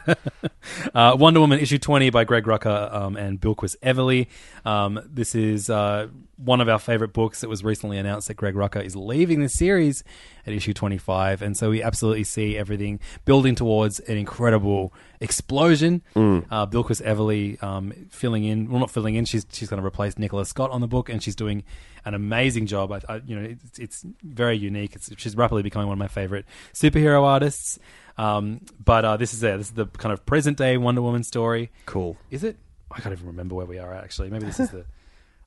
Uh, 0.94 1.16
Wonder 1.18 1.40
Woman 1.40 1.60
issue 1.60 1.80
20 1.80 2.12
by 2.12 2.24
Greg 2.24 2.44
Rucka 2.44 2.94
um, 2.94 3.16
and 3.18 3.40
Bilquis 3.42 3.76
Evely. 3.82 4.28
Um, 4.64 5.00
this 5.12 5.34
is 5.34 5.70
uh, 5.72 6.08
one 6.44 6.62
of 6.62 6.68
our 6.70 6.80
favorite 6.80 7.14
books. 7.14 7.44
It 7.44 7.50
was 7.50 7.64
recently 7.64 7.98
announced 7.98 8.28
that 8.28 8.36
Greg 8.36 8.56
Rucka 8.56 8.84
is 8.84 8.96
leaving 8.96 9.42
the 9.42 9.50
series 9.50 10.04
at 10.46 10.54
issue 10.54 10.74
25. 10.74 11.42
And 11.42 11.56
so 11.56 11.70
we 11.70 11.84
absolutely 11.84 12.24
see 12.24 12.58
everything 12.58 13.00
building 13.26 13.56
towards 13.56 14.00
an 14.02 14.18
incredible 14.18 14.94
explosion. 15.20 16.02
Uh, 16.16 16.66
Bilquis 16.66 17.02
Evely 17.02 17.62
um, 17.64 17.92
filling 18.10 18.44
in, 18.44 18.70
well, 18.70 18.80
not 18.80 18.92
filling 18.92 19.16
in, 19.16 19.26
she's, 19.26 19.46
she's 19.52 19.70
going 19.70 19.80
to 19.82 19.86
replace 19.86 20.18
Nicola 20.18 20.46
Scott 20.46 20.72
on 20.72 20.82
the 20.82 20.88
book, 20.88 21.10
and 21.10 21.22
she's 21.22 21.36
doing 21.36 21.64
an 22.06 22.14
amazing 22.14 22.66
job. 22.66 22.92
I, 22.92 23.02
I, 23.08 23.22
you 23.26 23.36
know, 23.40 23.48
it's, 23.64 23.80
it's 23.80 24.06
very 24.24 24.58
unique. 24.58 24.96
It's, 24.96 25.12
she's 25.18 25.36
rapidly 25.36 25.64
becoming 25.64 25.88
one 25.88 25.96
of 25.96 26.00
my 26.00 26.08
favorite 26.08 26.46
superhero 26.74 27.24
artists. 27.24 27.78
Um, 28.18 28.62
but 28.84 29.06
uh, 29.06 29.18
this 29.18 29.34
is 29.34 29.44
it. 29.44 29.58
This 29.58 29.68
is 29.68 29.74
the 29.74 29.86
kind 29.86 30.12
of 30.12 30.26
present 30.26 30.58
day 30.58 30.78
Wonder 30.78 31.02
Woman 31.02 31.24
story. 31.24 31.72
cool. 31.86 32.18
Is 32.30 32.44
it? 32.44 32.58
I 32.92 33.00
can't 33.00 33.14
even 33.14 33.28
remember 33.28 33.56
where 33.56 33.66
we 33.66 33.80
are 33.80 33.94
actually. 33.94 34.30
Maybe 34.30 34.46
this 34.46 34.60
is 34.60 34.70
the. 34.72 34.86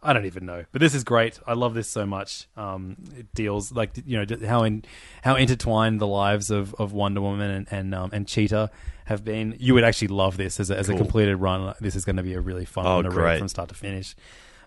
I 0.05 0.13
don't 0.13 0.27
even 0.27 0.45
know, 0.45 0.65
but 0.71 0.81
this 0.81 0.95
is 0.95 1.03
great. 1.03 1.41
I 1.47 1.55
love 1.55 1.73
this 1.73 1.89
so 1.89 2.05
much. 2.05 2.47
Um, 2.59 2.97
it 3.19 3.33
deals 3.35 3.73
like 3.73 3.91
you 4.05 4.23
know 4.23 4.37
how 4.47 4.63
in 4.63 4.85
how 5.23 5.35
intertwined 5.35 5.99
the 5.99 6.07
lives 6.07 6.51
of, 6.51 6.75
of 6.75 6.93
Wonder 6.93 7.23
Woman 7.23 7.51
and 7.51 7.67
and, 7.71 7.95
um, 7.95 8.11
and 8.13 8.29
Cheetah 8.29 8.71
have 9.07 9.25
been. 9.25 9.57
You 9.59 9.73
would 9.75 9.85
actually 9.85 10.09
love 10.09 10.37
this 10.37 10.61
as 10.61 10.71
a, 10.71 10.77
as 10.77 10.91
a 10.91 10.97
completed 10.97 11.37
run. 11.37 11.75
This 11.81 11.97
is 11.97 12.05
going 12.05 12.17
to 12.17 12.23
be 12.23 12.35
a 12.35 12.41
really 12.41 12.67
fun 12.67 12.87
Oh, 12.87 12.97
one 12.97 13.05
to 13.05 13.11
read 13.11 13.39
from 13.39 13.49
start 13.49 13.71
to 13.71 13.75
finish. 13.75 14.15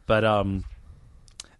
But 0.07 0.23
um, 0.23 0.63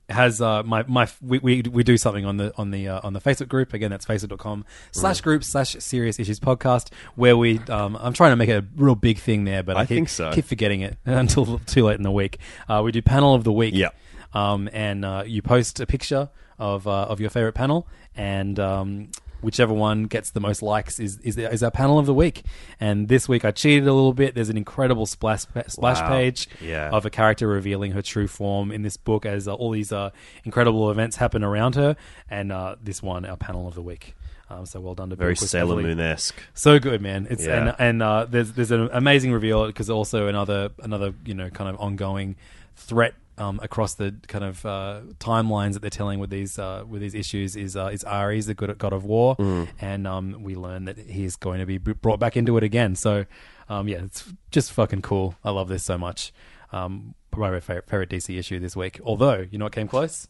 has 0.09 0.41
uh, 0.41 0.63
my 0.63 0.83
my 0.87 1.07
we, 1.21 1.39
we 1.39 1.61
we 1.63 1.83
do 1.83 1.97
something 1.97 2.25
on 2.25 2.37
the 2.37 2.53
on 2.57 2.71
the 2.71 2.87
uh, 2.87 3.01
on 3.03 3.11
the 3.13 3.19
Facebook 3.19 3.49
group 3.49 3.73
again 3.73 3.91
that's 3.91 4.05
facebook.com 4.05 4.63
slash 4.91 5.19
group 5.21 5.43
slash 5.43 5.75
serious 5.79 6.17
issues 6.19 6.39
podcast 6.39 6.89
where 7.15 7.35
we 7.35 7.59
um 7.69 7.97
I'm 7.99 8.13
trying 8.13 8.31
to 8.31 8.35
make 8.37 8.47
it 8.49 8.63
a 8.63 8.65
real 8.77 8.95
big 8.95 9.19
thing 9.19 9.43
there 9.43 9.63
but 9.63 9.75
I, 9.75 9.81
I 9.81 9.83
keep, 9.83 9.95
think 9.97 10.09
so. 10.09 10.31
keep 10.31 10.45
forgetting 10.45 10.81
it 10.81 10.97
until 11.05 11.59
too 11.59 11.83
late 11.85 11.97
in 11.97 12.03
the 12.03 12.11
week 12.11 12.37
uh, 12.69 12.81
we 12.85 12.91
do 12.93 13.01
panel 13.01 13.35
of 13.35 13.43
the 13.43 13.51
week 13.51 13.73
Yeah. 13.75 13.89
um 14.33 14.69
and 14.71 15.03
uh, 15.03 15.23
you 15.27 15.41
post 15.41 15.79
a 15.81 15.85
picture 15.85 16.29
of 16.57 16.87
uh, 16.87 16.91
of 17.03 17.19
your 17.19 17.29
favorite 17.29 17.53
panel 17.53 17.85
and 18.15 18.59
um 18.59 19.09
whichever 19.41 19.73
one 19.73 20.03
gets 20.05 20.31
the 20.31 20.39
most 20.39 20.61
likes 20.61 20.99
is 20.99 21.19
is, 21.19 21.37
is 21.37 21.61
our 21.63 21.71
panel 21.71 21.99
of 21.99 22.05
the 22.05 22.13
week 22.13 22.43
and 22.79 23.07
this 23.07 23.29
week 23.29 23.45
I 23.45 23.51
cheated 23.51 23.87
a 23.87 23.93
little 23.93 24.13
bit 24.13 24.33
there's 24.35 24.49
an 24.49 24.57
incredible 24.57 25.05
splash 25.05 25.45
splash 25.67 25.99
Wow. 26.01 26.09
page 26.09 26.47
Yeah. 26.61 26.89
of 26.91 27.05
a 27.05 27.09
character 27.09 27.47
revealing 27.47 27.91
her 27.91 28.01
true 28.01 28.27
form 28.27 28.71
in 28.71 28.81
this 28.81 28.97
book 28.97 29.25
as 29.25 29.47
uh, 29.47 29.53
all 29.53 29.71
these 29.71 29.91
uh, 29.91 30.09
incredible 30.43 30.89
events 30.91 31.17
happen 31.17 31.43
around 31.43 31.75
her. 31.75 31.95
And 32.29 32.51
uh, 32.51 32.75
this 32.81 33.01
one, 33.03 33.25
our 33.25 33.37
panel 33.37 33.67
of 33.67 33.75
the 33.75 33.81
week. 33.81 34.15
Um, 34.49 34.65
so 34.65 34.79
well 34.79 34.95
done 34.95 35.09
to 35.09 35.15
Very 35.15 35.35
Sailor 35.35 35.81
Moon 35.81 35.99
esque. 35.99 36.35
So 36.53 36.79
good, 36.79 37.01
man. 37.01 37.27
It's 37.29 37.45
Yeah. 37.45 37.57
and 37.69 37.75
and 37.79 38.03
uh, 38.03 38.25
there's 38.29 38.53
there's 38.53 38.71
an 38.71 38.89
amazing 38.93 39.33
reveal 39.33 39.67
because 39.67 39.89
also 39.89 40.27
another 40.27 40.69
another 40.81 41.13
you 41.25 41.33
know 41.33 41.49
kind 41.49 41.69
of 41.69 41.79
ongoing 41.81 42.35
threat. 42.75 43.13
Um, 43.39 43.59
across 43.61 43.93
the 43.93 44.15
kind 44.27 44.43
of 44.43 44.65
uh, 44.65 45.01
timelines 45.19 45.73
that 45.73 45.81
they're 45.83 45.91
telling 45.91 46.17
with 46.19 46.31
these 46.31 46.57
uh, 46.57 46.83
with 46.89 47.01
these 47.01 47.13
issues 47.13 47.55
is 47.55 47.75
uh, 47.77 47.85
is 47.93 48.03
Ares, 48.03 48.47
the 48.47 48.55
good 48.55 48.75
God 48.79 48.93
of 48.93 49.05
War, 49.05 49.35
Mm. 49.35 49.67
and 49.79 50.07
um, 50.07 50.41
we 50.41 50.55
learn 50.55 50.85
that 50.85 50.97
he 50.97 51.23
is 51.23 51.35
going 51.35 51.59
to 51.59 51.67
be 51.67 51.77
brought 51.77 52.19
back 52.19 52.35
into 52.35 52.57
it 52.57 52.63
again. 52.63 52.95
So, 52.95 53.25
um, 53.69 53.87
yeah, 53.87 53.97
it's 54.03 54.23
just 54.49 54.71
fucking 54.71 55.03
cool. 55.03 55.35
I 55.43 55.51
love 55.51 55.67
this 55.67 55.83
so 55.83 55.99
much. 55.99 56.33
Um, 56.71 57.13
probably 57.29 57.51
my 57.57 57.59
favorite, 57.59 57.87
favorite 57.87 58.09
DC 58.09 58.35
issue 58.39 58.59
this 58.59 58.75
week. 58.75 58.99
Although 59.03 59.45
you 59.51 59.59
know 59.59 59.65
what 59.65 59.73
came 59.73 59.87
close, 59.87 60.27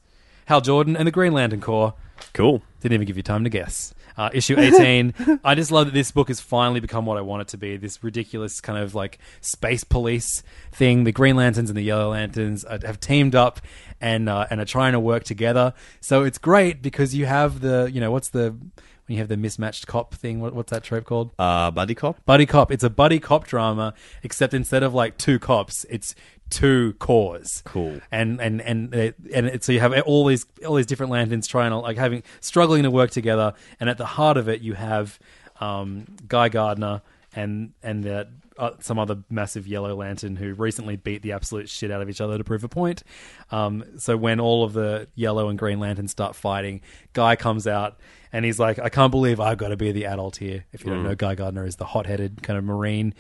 Hal 0.48 0.60
Jordan 0.60 0.98
and 0.98 1.08
the 1.08 1.12
Green 1.12 1.32
Lantern 1.32 1.62
Corps. 1.62 1.94
Cool. 2.34 2.62
Didn't 2.82 2.94
even 2.96 3.08
give 3.08 3.16
you 3.16 3.24
time 3.24 3.46
to 3.46 3.50
guess. 3.50 3.94
Uh, 4.18 4.30
issue 4.34 4.60
18. 4.60 5.40
I 5.44 5.54
just 5.54 5.72
love 5.72 5.86
that 5.86 5.94
this 5.94 6.12
book 6.12 6.30
has 6.30 6.40
finally 6.40 6.80
become 6.80 7.06
what 7.06 7.18
I 7.18 7.22
want 7.22 7.44
it 7.44 7.48
to 7.50 7.58
be. 7.58 7.78
This 7.78 8.04
ridiculous 8.04 8.60
kind 8.60 8.80
of 8.80 8.96
like 8.96 9.20
space 9.42 9.84
police 9.84 10.42
thing. 10.72 11.04
The 11.04 11.12
Green 11.12 11.36
Lanterns 11.36 11.70
and 11.70 11.78
the 11.78 11.84
Yellow 11.84 12.12
Lanterns 12.12 12.66
are, 12.66 12.80
have 12.84 13.00
teamed 13.00 13.36
up 13.36 13.62
and 14.02 14.28
uh, 14.28 14.48
and 14.50 14.60
are 14.60 14.66
trying 14.66 14.94
to 14.94 15.00
work 15.00 15.24
together. 15.24 15.74
So 16.02 16.24
it's 16.24 16.38
great 16.38 16.82
because 16.82 17.14
you 17.14 17.26
have 17.28 17.62
the, 17.62 17.90
you 17.94 18.00
know, 18.00 18.12
what's 18.12 18.30
the, 18.30 18.52
when 18.52 19.16
you 19.16 19.18
have 19.20 19.30
the 19.30 19.38
mismatched 19.38 19.88
cop 19.88 20.14
thing, 20.14 20.42
what, 20.42 20.54
what's 20.54 20.72
that 20.72 20.84
trope 20.84 21.06
called? 21.06 21.32
Uh, 21.40 21.72
buddy 21.72 21.96
cop. 21.96 22.24
Buddy 22.26 22.46
cop. 22.46 22.72
It's 22.72 22.84
a 22.84 22.90
buddy 22.90 23.20
cop 23.20 23.48
drama, 23.48 23.94
except 24.24 24.54
instead 24.54 24.84
of 24.84 24.94
like 24.94 25.18
two 25.18 25.40
cops, 25.40 25.86
it's 25.90 26.14
two 26.50 26.94
corps. 27.00 27.62
Cool. 27.66 28.00
And 28.12 28.42
and 28.42 28.62
and 28.62 28.94
uh, 28.94 29.12
and 29.34 29.48
it, 29.48 29.64
so 29.64 29.72
you 29.72 29.80
have 29.80 29.94
all 30.02 30.26
these 30.26 30.46
all 30.66 30.76
these 30.76 30.86
different 30.86 31.12
lanterns 31.12 31.48
trying 31.48 31.72
to 31.72 31.78
like 31.78 31.98
having 31.98 32.24
struggling 32.40 32.84
to 32.84 32.92
work 32.92 33.12
together, 33.12 33.54
and 33.80 33.90
at 33.90 33.98
the 33.98 34.06
heart 34.06 34.38
of 34.38 34.48
it, 34.50 34.62
you 34.62 34.74
have 34.74 35.20
um, 35.60 36.06
Guy 36.28 36.50
Gardner 36.50 37.02
and 37.36 37.74
and 37.84 38.04
that. 38.04 38.30
Uh, 38.60 38.72
some 38.80 38.98
other 38.98 39.18
massive 39.30 39.68
yellow 39.68 39.94
lantern 39.94 40.36
who 40.36 40.52
recently 40.56 40.96
beat 40.96 41.22
the 41.22 41.32
absolute 41.32 41.70
shit 41.70 41.92
out 41.92 42.02
of 42.02 42.10
each 42.10 42.20
other 42.20 42.40
to 42.40 42.44
prove 42.44 42.64
a 42.64 42.68
point. 42.68 43.04
Um, 43.52 43.84
so 44.00 44.18
when 44.18 44.40
all 44.40 44.64
of 44.64 44.74
the 44.74 45.08
yellow 45.14 45.50
and 45.50 45.60
green 45.60 45.80
lanterns 45.80 46.10
start 46.10 46.36
fighting, 46.36 46.82
Guy 47.14 47.36
comes 47.36 47.68
out 47.68 48.00
and 48.34 48.44
he's 48.46 48.58
like, 48.58 48.80
"I 48.80 48.90
can't 48.90 49.12
believe 49.12 49.40
I've 49.40 49.60
got 49.60 49.68
to 49.68 49.78
be 49.78 49.92
the 49.92 50.08
adult 50.08 50.38
here." 50.38 50.66
If 50.74 50.84
you 50.84 50.92
don't 50.92 51.04
know, 51.04 51.14
Guy 51.14 51.36
Gardner 51.36 51.68
is 51.68 51.76
the 51.76 51.86
hot-headed 51.86 52.42
kind 52.42 52.58
of 52.58 52.66
marine 52.66 53.14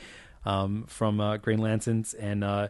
um, 0.44 0.86
from 0.88 1.20
uh, 1.20 1.38
Green 1.38 1.60
Lanterns, 1.60 2.16
and 2.16 2.44
uh, 2.44 2.70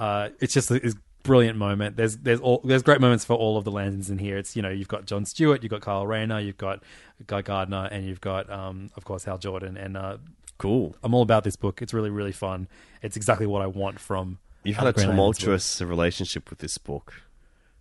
uh, 0.00 0.30
it's 0.40 0.54
just 0.54 0.70
a, 0.70 0.74
it's 0.84 0.96
brilliant 1.22 1.58
moment. 1.58 1.96
There's 1.96 2.16
there's 2.16 2.40
all 2.40 2.60
there's 2.64 2.82
great 2.82 3.00
moments 3.00 3.24
for 3.24 3.34
all 3.36 3.56
of 3.58 3.64
the 3.64 3.70
lanterns 3.70 4.08
in 4.10 4.18
here. 4.18 4.38
It's 4.38 4.56
you 4.56 4.62
know 4.62 4.70
you've 4.70 4.88
got 4.88 5.04
John 5.06 5.24
Stewart, 5.26 5.62
you've 5.62 5.70
got 5.70 5.82
Kyle 5.82 6.06
Rayner, 6.06 6.40
you've 6.40 6.56
got 6.58 6.82
Guy 7.26 7.42
Gardner, 7.42 7.88
and 7.92 8.06
you've 8.06 8.20
got 8.20 8.50
um, 8.50 8.90
of 8.96 9.04
course 9.04 9.24
Hal 9.24 9.38
Jordan. 9.38 9.76
And 9.76 9.96
uh, 9.96 10.16
Cool. 10.58 10.94
I'm 11.02 11.14
all 11.14 11.22
about 11.22 11.44
this 11.44 11.56
book. 11.56 11.80
It's 11.82 11.94
really 11.94 12.10
really 12.10 12.32
fun. 12.32 12.68
It's 13.02 13.16
exactly 13.16 13.46
what 13.46 13.62
I 13.62 13.66
want 13.66 14.00
from. 14.00 14.38
You've 14.64 14.76
had 14.76 14.86
a 14.88 14.92
Green 14.92 15.08
tumultuous 15.08 15.80
relationship 15.80 16.50
with 16.50 16.58
this 16.58 16.76
book. 16.78 17.14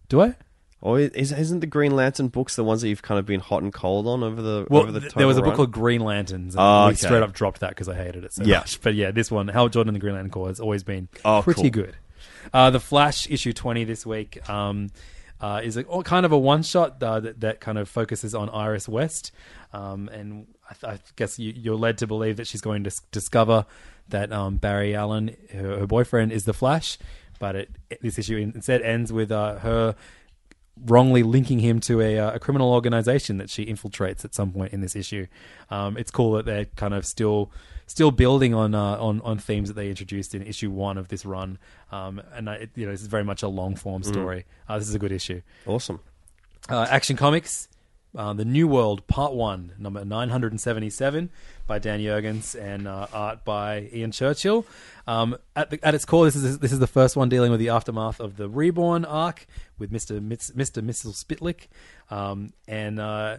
Do 0.08 0.22
I? 0.22 0.36
Or 0.82 0.98
is, 0.98 1.34
isn't 1.34 1.60
the 1.60 1.68
Green 1.68 1.94
Lantern 1.94 2.30
books 2.30 2.56
the 2.56 2.64
ones 2.64 2.82
that 2.82 2.88
you've 2.88 3.02
kind 3.02 3.20
of 3.20 3.26
been 3.26 3.42
hot 3.42 3.64
and 3.64 3.74
cold 3.74 4.08
on 4.08 4.24
over 4.24 4.42
the 4.42 4.66
Well, 4.70 4.84
over 4.84 4.94
the 4.94 5.02
th- 5.02 5.14
there 5.16 5.28
was 5.28 5.36
a 5.36 5.42
total 5.42 5.52
book 5.52 5.58
called 5.58 5.72
Green 5.74 6.00
Lanterns. 6.00 6.56
And 6.56 6.62
Oh, 6.62 6.86
we 6.86 6.92
okay. 6.92 6.96
straight 7.06 7.22
up 7.22 7.34
dropped 7.34 7.60
that 7.60 7.72
because 7.72 7.90
I 7.90 7.96
hated 7.96 8.24
it 8.24 8.32
so 8.32 8.44
Yeah. 8.46 8.60
much. 8.60 8.80
But 8.82 8.96
yeah, 8.96 9.12
this 9.12 9.30
one, 9.30 9.50
Hal 9.50 9.68
Jordan 9.68 9.90
and 9.90 9.96
the 9.98 10.00
Green 10.00 10.14
Lantern 10.16 10.32
Corps, 10.32 10.48
has 10.48 10.62
always 10.62 10.84
been 10.84 11.10
Oh, 11.26 11.42
pretty 11.42 11.64
cool. 11.70 11.84
good. 11.84 11.98
Uh, 12.54 12.70
the 12.70 12.80
Flash 12.80 13.30
issue 13.30 13.54
twenty 13.54 13.84
this 13.84 14.06
week 14.06 14.48
um, 14.50 14.90
uh, 15.42 15.62
is 15.64 15.78
a, 15.78 15.86
oh, 15.88 16.02
kind 16.04 16.26
of 16.26 16.32
a 16.32 16.38
one 16.38 16.64
shot 16.64 17.02
uh, 17.02 17.20
that, 17.20 17.40
that 17.42 17.60
kind 17.60 17.78
of 17.78 17.88
focuses 17.90 18.36
on 18.36 18.50
Iris 18.50 18.88
West, 18.88 19.32
um, 19.74 20.10
and 20.10 20.48
I, 20.70 20.94
I 20.94 21.00
guess 21.16 21.40
you, 21.40 21.54
you're 21.56 21.76
led 21.76 21.98
to 22.00 22.08
believe 22.08 22.38
that 22.38 22.48
she's 22.48 22.62
going 22.62 22.84
to 22.84 22.92
discover 23.12 23.66
that 24.10 24.32
um, 24.32 24.58
Barry 24.58 24.96
Allen, 24.96 25.36
her, 25.54 25.80
her 25.80 25.88
boyfriend, 25.88 26.32
is 26.32 26.46
the 26.46 26.54
Flash. 26.54 26.98
But 27.40 27.56
it, 27.56 27.70
this 28.02 28.20
issue 28.20 28.36
instead 28.36 28.82
ends 28.82 29.14
with 29.14 29.32
uh, 29.32 29.60
her 29.60 29.96
wrongly 30.86 31.24
linking 31.24 31.60
him 31.60 31.80
to 31.82 32.02
a, 32.02 32.18
uh, 32.20 32.34
a 32.34 32.40
criminal 32.40 32.72
organization 32.72 33.38
that 33.38 33.50
she 33.50 33.66
infiltrates 33.66 34.24
at 34.24 34.34
some 34.34 34.52
point 34.52 34.74
in 34.74 34.82
this 34.82 34.96
issue. 34.96 35.28
Um, 35.70 35.98
it's 35.98 36.12
cool 36.12 36.34
that 36.34 36.46
they're 36.46 36.66
kind 36.66 36.94
of 36.94 37.06
still 37.06 37.52
still 37.88 38.12
building 38.12 38.54
on 38.54 38.76
uh, 38.76 38.98
on 38.98 39.22
on 39.22 39.38
themes 39.38 39.68
that 39.70 39.74
they 39.74 39.90
introduced 39.90 40.36
in 40.36 40.42
issue 40.44 40.70
one 40.70 40.98
of 40.98 41.08
this 41.08 41.26
run. 41.26 41.58
Um, 41.92 42.22
and 42.34 42.50
I, 42.50 42.56
it, 42.56 42.70
you 42.76 42.86
know, 42.86 42.92
this 42.92 43.02
is 43.02 43.08
very 43.08 43.24
much 43.24 43.44
a 43.44 43.48
long 43.48 43.76
form 43.76 44.04
story. 44.04 44.46
Uh, 44.68 44.78
this 44.78 44.88
is 44.88 44.96
a 44.96 45.00
good 45.00 45.12
issue. 45.12 45.42
awesome. 45.66 46.00
Uh, 46.70 46.86
Action 46.90 47.18
Comics, 47.18 47.68
uh, 48.16 48.34
The 48.34 48.46
New 48.46 48.68
World, 48.68 49.06
Part 49.08 49.34
1, 49.34 49.74
number 49.78 50.04
977 50.04 51.30
by 51.68 51.80
Dan 51.80 52.00
Jurgens 52.00 52.60
and 52.60 52.88
uh, 52.88 53.08
art 53.14 53.46
by 53.46 53.90
Ian 53.94 54.12
Churchill. 54.12 54.66
Um, 55.08 55.38
at, 55.56 55.70
the, 55.70 55.80
at 55.84 55.96
its 55.96 56.06
core, 56.06 56.26
this 56.26 56.36
is 56.36 56.60
this 56.60 56.72
is 56.72 56.80
the 56.80 56.88
first 56.88 57.16
one 57.16 57.30
dealing 57.30 57.52
with 57.52 57.60
the 57.60 57.70
aftermath 57.70 58.20
of 58.20 58.38
the 58.38 58.50
Reborn 58.50 59.06
arc 59.06 59.46
with 59.78 59.92
Mr. 59.92 60.20
Mitz, 60.20 60.52
Mr. 60.54 60.84
Missile 60.84 61.14
Spitlick. 61.14 61.68
Um, 62.10 62.54
and 62.68 63.00
uh, 63.00 63.38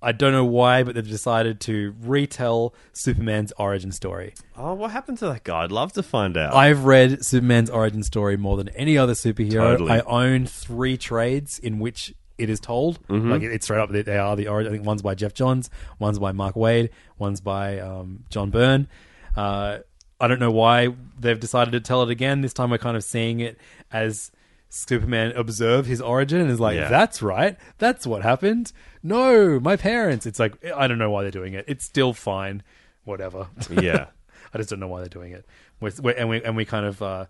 I 0.00 0.12
don't 0.12 0.32
know 0.32 0.44
why, 0.44 0.84
but 0.84 0.94
they've 0.94 1.06
decided 1.06 1.60
to 1.62 1.94
retell 2.00 2.74
Superman's 2.92 3.52
origin 3.58 3.90
story. 3.90 4.34
Oh, 4.56 4.74
what 4.74 4.92
happened 4.92 5.18
to 5.18 5.26
that 5.26 5.44
guy? 5.44 5.64
I'd 5.64 5.72
love 5.72 5.92
to 5.94 6.02
find 6.02 6.36
out. 6.36 6.54
I've 6.54 6.84
read 6.84 7.24
Superman's 7.24 7.70
origin 7.70 8.02
story 8.04 8.36
more 8.36 8.56
than 8.56 8.68
any 8.70 8.96
other 8.96 9.14
superhero. 9.14 9.76
Totally. 9.76 9.92
I 9.92 10.00
own 10.00 10.46
three 10.46 10.96
trades 10.96 11.58
in 11.58 11.78
which 11.80 12.14
it 12.38 12.48
is 12.50 12.60
told. 12.60 13.00
Mm-hmm. 13.08 13.30
Like 13.30 13.42
it- 13.42 13.52
it's 13.52 13.66
straight 13.66 13.80
up. 13.80 13.90
They 13.90 14.02
they 14.02 14.16
are 14.18 14.36
the 14.36 14.48
origin. 14.48 14.72
I 14.72 14.76
think 14.76 14.86
one's 14.86 15.02
by 15.02 15.14
Geoff 15.14 15.34
Johns, 15.34 15.68
one's 15.98 16.18
by 16.18 16.32
Mark 16.32 16.54
Waid, 16.54 16.90
one's 17.18 17.40
by 17.40 17.78
um, 17.80 18.24
John 18.30 18.50
Byrne. 18.50 18.88
Uh, 19.36 19.78
I 20.20 20.26
don't 20.28 20.40
know 20.40 20.50
why 20.50 20.88
they've 21.20 21.38
decided 21.38 21.70
to 21.72 21.80
tell 21.80 22.02
it 22.02 22.10
again. 22.10 22.40
This 22.40 22.52
time 22.52 22.70
we're 22.70 22.78
kind 22.78 22.96
of 22.96 23.04
seeing 23.04 23.40
it 23.40 23.56
as 23.92 24.32
Superman 24.70 25.32
observed 25.36 25.88
his 25.88 26.00
origin 26.00 26.40
and 26.40 26.50
is 26.50 26.60
like, 26.60 26.76
Yeah. 26.76 26.88
"That's 26.88 27.22
right. 27.22 27.56
That's 27.78 28.06
what 28.06 28.22
happened." 28.22 28.72
No, 29.02 29.60
my 29.60 29.76
parents. 29.76 30.26
It's 30.26 30.38
like 30.38 30.54
I 30.74 30.86
don't 30.88 30.98
know 30.98 31.10
why 31.10 31.22
they're 31.22 31.30
doing 31.30 31.54
it. 31.54 31.64
It's 31.68 31.84
still 31.84 32.12
fine. 32.12 32.62
Whatever. 33.04 33.46
yeah. 33.70 34.06
I 34.52 34.58
just 34.58 34.70
don't 34.70 34.80
know 34.80 34.88
why 34.88 35.00
they're 35.00 35.08
doing 35.08 35.32
it. 35.32 35.46
We're, 35.80 35.92
we're, 36.02 36.12
and 36.12 36.28
we 36.28 36.42
and 36.42 36.56
we 36.56 36.64
kind 36.64 36.84
of 36.84 37.00
uh, 37.00 37.26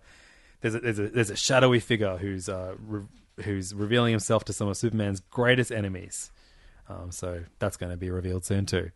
there's 0.61 0.75
a, 0.75 0.79
there's 0.79 0.99
a 0.99 1.07
there's 1.09 1.29
a 1.29 1.35
shadowy 1.35 1.79
figure 1.79 2.17
who's 2.17 2.49
uh, 2.49 2.75
re- 2.85 3.03
who's 3.43 3.73
revealing 3.73 4.11
himself 4.11 4.43
to 4.45 4.53
some 4.53 4.67
of 4.67 4.77
Superman's 4.77 5.19
greatest 5.19 5.71
enemies. 5.71 6.31
Um, 6.87 7.11
so 7.11 7.43
that's 7.59 7.77
going 7.77 7.91
to 7.91 7.97
be 7.97 8.09
revealed 8.09 8.45
soon 8.45 8.65
too. 8.65 8.91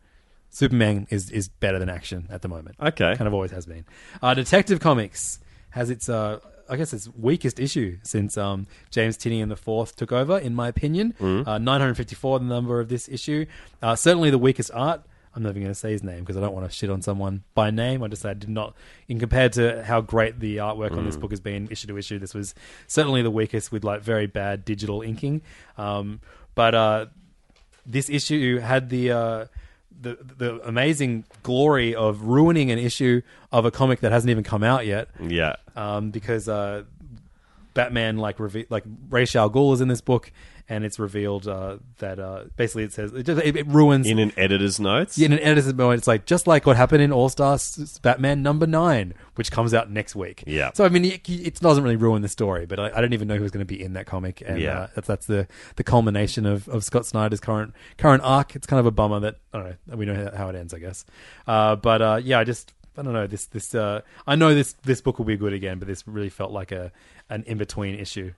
Superman 0.50 1.06
is 1.10 1.30
is 1.30 1.48
better 1.48 1.78
than 1.78 1.88
action 1.88 2.26
at 2.30 2.42
the 2.42 2.48
moment. 2.48 2.76
Okay. 2.80 3.16
kind 3.16 3.26
of 3.26 3.34
always 3.34 3.50
has 3.50 3.66
been. 3.66 3.84
Uh, 4.22 4.34
Detective 4.34 4.78
Comics 4.80 5.40
has 5.70 5.90
its 5.90 6.08
uh, 6.08 6.38
I 6.68 6.76
guess 6.76 6.92
its 6.92 7.08
weakest 7.18 7.58
issue 7.58 7.98
since 8.02 8.38
um, 8.38 8.66
James 8.90 9.16
Tynion 9.18 9.48
the 9.48 9.56
fourth 9.56 9.96
took 9.96 10.12
over, 10.12 10.38
in 10.38 10.54
my 10.54 10.68
opinion. 10.68 11.14
Uh, 11.20 11.58
954, 11.58 12.38
the 12.38 12.44
number 12.44 12.80
of 12.80 12.88
this 12.88 13.08
issue. 13.08 13.46
Uh, 13.82 13.94
certainly 13.96 14.30
the 14.30 14.38
weakest 14.38 14.70
art. 14.72 15.02
I'm 15.34 15.42
never 15.42 15.54
going 15.54 15.66
to 15.66 15.74
say 15.74 15.92
his 15.92 16.02
name 16.02 16.20
because 16.20 16.36
I 16.36 16.40
don't 16.40 16.54
want 16.54 16.70
to 16.70 16.74
shit 16.74 16.90
on 16.90 17.02
someone 17.02 17.42
by 17.54 17.70
name. 17.70 18.02
I 18.02 18.08
just 18.08 18.24
I 18.24 18.34
did 18.34 18.48
not, 18.48 18.74
in 19.08 19.18
compared 19.18 19.52
to 19.54 19.82
how 19.84 20.00
great 20.00 20.38
the 20.40 20.58
artwork 20.58 20.96
on 20.96 21.04
this 21.04 21.16
book 21.16 21.30
has 21.32 21.40
been 21.40 21.68
issue 21.70 21.88
to 21.88 21.98
issue, 21.98 22.18
this 22.18 22.34
was 22.34 22.54
certainly 22.86 23.22
the 23.22 23.30
weakest 23.30 23.72
with 23.72 23.84
like 23.84 24.02
very 24.02 24.26
bad 24.26 24.64
digital 24.64 25.02
inking. 25.02 25.42
Um, 25.76 26.20
but 26.54 26.74
uh, 26.74 27.06
this 27.84 28.08
issue 28.08 28.58
had 28.58 28.90
the 28.90 29.10
uh, 29.10 29.44
the 30.00 30.18
the 30.38 30.60
amazing 30.66 31.24
glory 31.42 31.94
of 31.94 32.22
ruining 32.22 32.70
an 32.70 32.78
issue 32.78 33.22
of 33.50 33.64
a 33.64 33.70
comic 33.70 34.00
that 34.00 34.12
hasn't 34.12 34.30
even 34.30 34.44
come 34.44 34.62
out 34.62 34.86
yet. 34.86 35.08
Yeah. 35.20 35.56
Um, 35.76 36.10
because 36.10 36.48
uh, 36.48 36.84
Batman 37.74 38.18
like 38.18 38.38
reve- 38.38 38.66
like 38.70 38.84
Ra's 39.10 39.34
al 39.34 39.50
Ghul 39.50 39.74
is 39.74 39.80
in 39.80 39.88
this 39.88 40.00
book, 40.00 40.32
and 40.68 40.82
it's 40.84 40.98
revealed 40.98 41.46
uh, 41.46 41.76
that 41.98 42.18
uh, 42.18 42.44
basically 42.56 42.84
it 42.84 42.92
says 42.92 43.12
it, 43.12 43.24
just, 43.24 43.42
it, 43.42 43.54
it 43.54 43.66
ruins 43.66 44.06
In 44.06 44.18
an 44.18 44.32
editor's 44.36 44.80
notes. 44.80 45.18
Yeah, 45.18 45.26
in 45.26 45.32
an 45.34 45.40
editor's 45.40 45.74
moment, 45.74 45.98
it's 45.98 46.06
like 46.08 46.24
just 46.24 46.46
like 46.46 46.64
what 46.64 46.76
happened 46.76 47.02
in 47.02 47.12
All 47.12 47.28
Star 47.28 47.58
Batman 48.02 48.42
number 48.42 48.66
nine, 48.66 49.12
which 49.34 49.50
comes 49.50 49.74
out 49.74 49.90
next 49.90 50.16
week. 50.16 50.42
Yeah. 50.46 50.70
So 50.72 50.84
I 50.84 50.88
mean, 50.88 51.04
it, 51.04 51.28
it 51.28 51.60
doesn't 51.60 51.84
really 51.84 51.96
ruin 51.96 52.22
the 52.22 52.28
story, 52.28 52.64
but 52.64 52.80
I, 52.80 52.90
I 52.96 53.00
don't 53.02 53.12
even 53.12 53.28
know 53.28 53.36
who 53.36 53.42
was 53.42 53.50
going 53.52 53.66
to 53.66 53.72
be 53.74 53.82
in 53.82 53.92
that 53.92 54.06
comic, 54.06 54.42
and 54.46 54.58
Yeah. 54.60 54.78
uh, 54.80 54.86
that's 54.94 55.06
that's 55.08 55.26
the 55.26 55.46
the 55.76 55.84
culmination 55.84 56.46
of, 56.46 56.66
of 56.68 56.82
Scott 56.82 57.04
Snyder's 57.04 57.40
current 57.40 57.74
current 57.98 58.22
arc. 58.24 58.56
It's 58.56 58.66
kind 58.66 58.80
of 58.80 58.86
a 58.86 58.90
bummer 58.90 59.20
that 59.20 59.36
I 59.52 59.58
don't 59.58 59.66
know. 59.88 59.96
We 59.96 60.06
know 60.06 60.14
how- 60.30 60.36
how 60.36 60.48
it 60.48 60.56
ends, 60.56 60.72
I 60.72 60.78
guess. 60.78 61.04
Uh, 61.46 61.76
but 61.76 62.00
uh, 62.00 62.20
yeah, 62.24 62.38
I 62.38 62.44
just 62.44 62.72
I 62.96 63.02
don't 63.02 63.12
know 63.12 63.26
this 63.26 63.44
this. 63.46 63.74
Uh, 63.74 64.00
I 64.26 64.34
know 64.36 64.54
this 64.54 64.72
this 64.84 65.00
book 65.02 65.18
will 65.18 65.26
be 65.26 65.36
good 65.36 65.52
again, 65.52 65.78
but 65.78 65.88
this 65.88 66.06
really 66.08 66.30
felt 66.30 66.52
like 66.52 66.72
a 66.72 66.90
an 67.28 67.44
in 67.46 67.58
between 67.58 67.96
issue. 67.96 68.32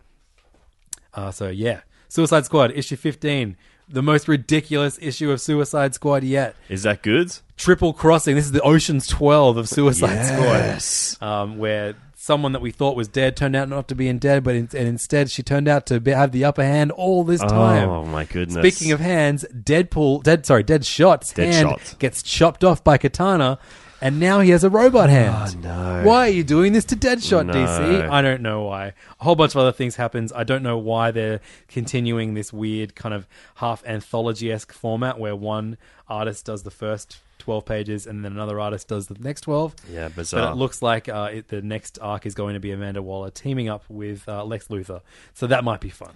Uh, 1.15 1.31
so 1.31 1.49
yeah, 1.49 1.81
Suicide 2.09 2.45
Squad 2.45 2.73
issue 2.73 2.97
fifteen, 2.97 3.57
the 3.89 4.03
most 4.03 4.29
ridiculous 4.29 4.99
issue 5.01 5.31
of 5.31 5.41
Suicide 5.41 5.95
Squad 5.95 6.25
yet. 6.25 6.57
Is 6.69 6.83
that 6.85 7.03
good? 7.03 7.37
Triple 7.57 7.93
Crossing. 7.93 8.35
This 8.37 8.45
is 8.47 8.53
the 8.53 8.63
Ocean's 8.63 9.07
Twelve 9.07 9.57
of 9.57 9.69
Suicide 9.69 10.11
Yes. 10.11 10.89
Squad, 11.17 11.27
um, 11.27 11.59
where 11.59 11.95
someone 12.17 12.53
that 12.53 12.61
we 12.61 12.73
thought 12.73 12.97
was 12.97 13.07
dead 13.07 13.37
turned 13.37 13.55
out 13.55 13.69
not 13.69 13.87
to 13.87 13.95
be 13.95 14.09
in 14.09 14.19
dead, 14.19 14.43
but 14.43 14.57
in, 14.57 14.69
and 14.75 14.89
instead 14.89 15.31
she 15.31 15.43
turned 15.45 15.69
out 15.69 15.87
to 15.87 16.01
be, 16.01 16.11
have 16.11 16.33
the 16.33 16.45
upper 16.45 16.65
hand 16.65 16.91
all 16.91 17.23
this 17.23 17.41
time. 17.41 17.89
Oh 17.89 18.05
my 18.05 18.25
goodness. 18.25 18.57
Speaking 18.75 18.93
of 18.93 18.99
hands, 18.99 19.45
Deadpool, 19.55 20.25
dead 20.25 20.45
sorry, 20.45 20.65
Deadshot's 20.65 21.31
hand 21.33 21.69
Deadshot. 21.69 21.99
gets 22.01 22.23
chopped 22.25 22.65
off 22.65 22.83
by 22.83 22.99
Katana, 22.99 23.59
and 24.01 24.21
now 24.21 24.41
he 24.41 24.51
has 24.51 24.63
a 24.65 24.71
robot 24.71 25.09
hand. 25.09 25.57
Oh, 25.65 25.69
no. 25.69 26.03
Why 26.05 26.27
are 26.27 26.31
you 26.31 26.45
doing 26.45 26.73
this 26.73 26.85
to 26.87 26.97
Deadshot, 26.97 27.47
No. 27.47 27.53
DC? 27.55 28.09
I 28.11 28.23
don't 28.23 28.43
know 28.43 28.63
why. 28.65 28.93
A 29.21 29.25
whole 29.25 29.35
bunch 29.37 29.53
of 29.53 29.59
other 29.59 29.73
things 29.73 29.97
happens. 29.97 30.33
I 30.33 30.45
don't 30.45 30.63
know 30.63 30.79
why 30.79 31.11
they're 31.11 31.41
continuing 31.69 32.35
this 32.35 32.53
weird 32.53 32.95
kind 32.95 33.15
of 33.15 33.27
half 33.57 33.85
anthology 33.87 34.53
esque 34.53 34.73
format 34.73 35.19
where 35.19 35.35
one 35.37 35.79
artist 36.09 36.45
does 36.47 36.63
the 36.63 36.71
first. 36.71 37.19
12 37.39 37.65
pages 37.65 38.07
and 38.09 38.25
then 38.25 38.33
another 38.33 38.59
artist 38.59 38.89
does 38.89 39.07
the 39.07 39.15
next 39.21 39.43
12 39.43 39.77
Yeah, 39.93 40.09
bizarre. 40.09 40.41
but 40.47 40.53
it 40.53 40.57
looks 40.57 40.83
like 40.83 41.09
uh, 41.09 41.29
it, 41.33 41.47
the 41.49 41.63
next 41.63 41.97
arc 42.03 42.27
is 42.27 42.35
going 42.35 42.55
to 42.55 42.61
be 42.61 42.73
Amanda 42.73 43.01
Waller 43.03 43.31
teaming 43.31 43.69
up 43.69 43.85
with 43.89 44.29
uh, 44.29 44.43
Lex 44.45 44.67
Luthor 44.67 45.01
so 45.33 45.47
that 45.47 45.63
might 45.63 45.81
be 45.81 45.89
fun 45.91 46.11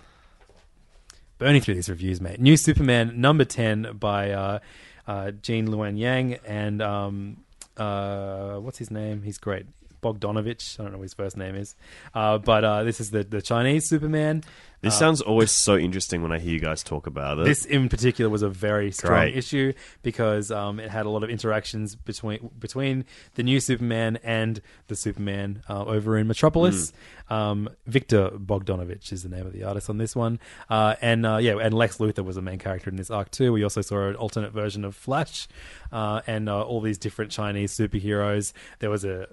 burning 1.38 1.60
through 1.60 1.74
these 1.74 1.88
reviews, 1.88 2.20
mate. 2.20 2.40
New 2.40 2.56
Superman 2.56 3.20
number 3.20 3.44
ten 3.44 3.96
by 3.98 4.30
uh, 4.32 4.58
uh, 5.06 5.30
Gene 5.30 5.68
Luen 5.68 5.98
Yang 5.98 6.38
and 6.46 6.82
um, 6.82 7.36
uh, 7.80 8.58
what's 8.60 8.78
his 8.78 8.90
name? 8.90 9.22
He's 9.22 9.38
great. 9.38 9.66
Bogdanovic. 10.02 10.78
I 10.78 10.82
don't 10.82 10.92
know 10.92 10.98
what 10.98 11.04
his 11.04 11.14
first 11.14 11.36
name 11.36 11.54
is, 11.54 11.74
uh, 12.14 12.38
but 12.38 12.64
uh, 12.64 12.84
this 12.84 13.00
is 13.00 13.10
the 13.10 13.24
the 13.24 13.42
Chinese 13.42 13.88
Superman. 13.88 14.42
This 14.82 14.98
sounds 14.98 15.20
always 15.20 15.50
so 15.50 15.76
interesting 15.76 16.22
when 16.22 16.32
I 16.32 16.38
hear 16.38 16.52
you 16.54 16.60
guys 16.60 16.82
talk 16.82 17.06
about 17.06 17.38
it. 17.38 17.44
This 17.44 17.66
in 17.66 17.90
particular 17.90 18.30
was 18.30 18.40
a 18.40 18.48
very 18.48 18.90
strong 18.92 19.12
Great. 19.12 19.36
issue 19.36 19.74
because 20.02 20.50
um, 20.50 20.80
it 20.80 20.90
had 20.90 21.04
a 21.04 21.10
lot 21.10 21.22
of 21.22 21.28
interactions 21.28 21.94
between 21.94 22.50
between 22.58 23.04
the 23.34 23.42
new 23.42 23.60
Superman 23.60 24.18
and 24.22 24.62
the 24.88 24.96
Superman 24.96 25.62
uh, 25.68 25.84
over 25.84 26.16
in 26.16 26.26
Metropolis. 26.26 26.94
Um, 27.28 27.68
Viktor 27.86 28.30
Bogdanovic 28.30 29.12
is 29.12 29.22
the 29.22 29.28
name 29.28 29.46
of 29.46 29.52
the 29.52 29.64
artist 29.64 29.90
on 29.90 29.98
this 29.98 30.16
one, 30.16 30.40
uh, 30.70 30.96
and 31.02 31.26
uh, 31.26 31.36
yeah, 31.36 31.58
and 31.58 31.74
Lex 31.74 31.98
Luthor 31.98 32.24
was 32.24 32.38
a 32.38 32.42
main 32.42 32.58
character 32.58 32.88
in 32.88 32.96
this 32.96 33.10
arc 33.10 33.30
too. 33.30 33.52
We 33.52 33.62
also 33.62 33.82
saw 33.82 34.08
an 34.08 34.16
alternate 34.16 34.52
version 34.52 34.84
of 34.86 34.96
Flash, 34.96 35.46
uh, 35.92 36.22
and 36.26 36.48
uh, 36.48 36.62
all 36.62 36.80
these 36.80 36.98
different 36.98 37.30
Chinese 37.30 37.76
superheroes. 37.76 38.54
There 38.78 38.90
was 38.90 39.04
a 39.04 39.28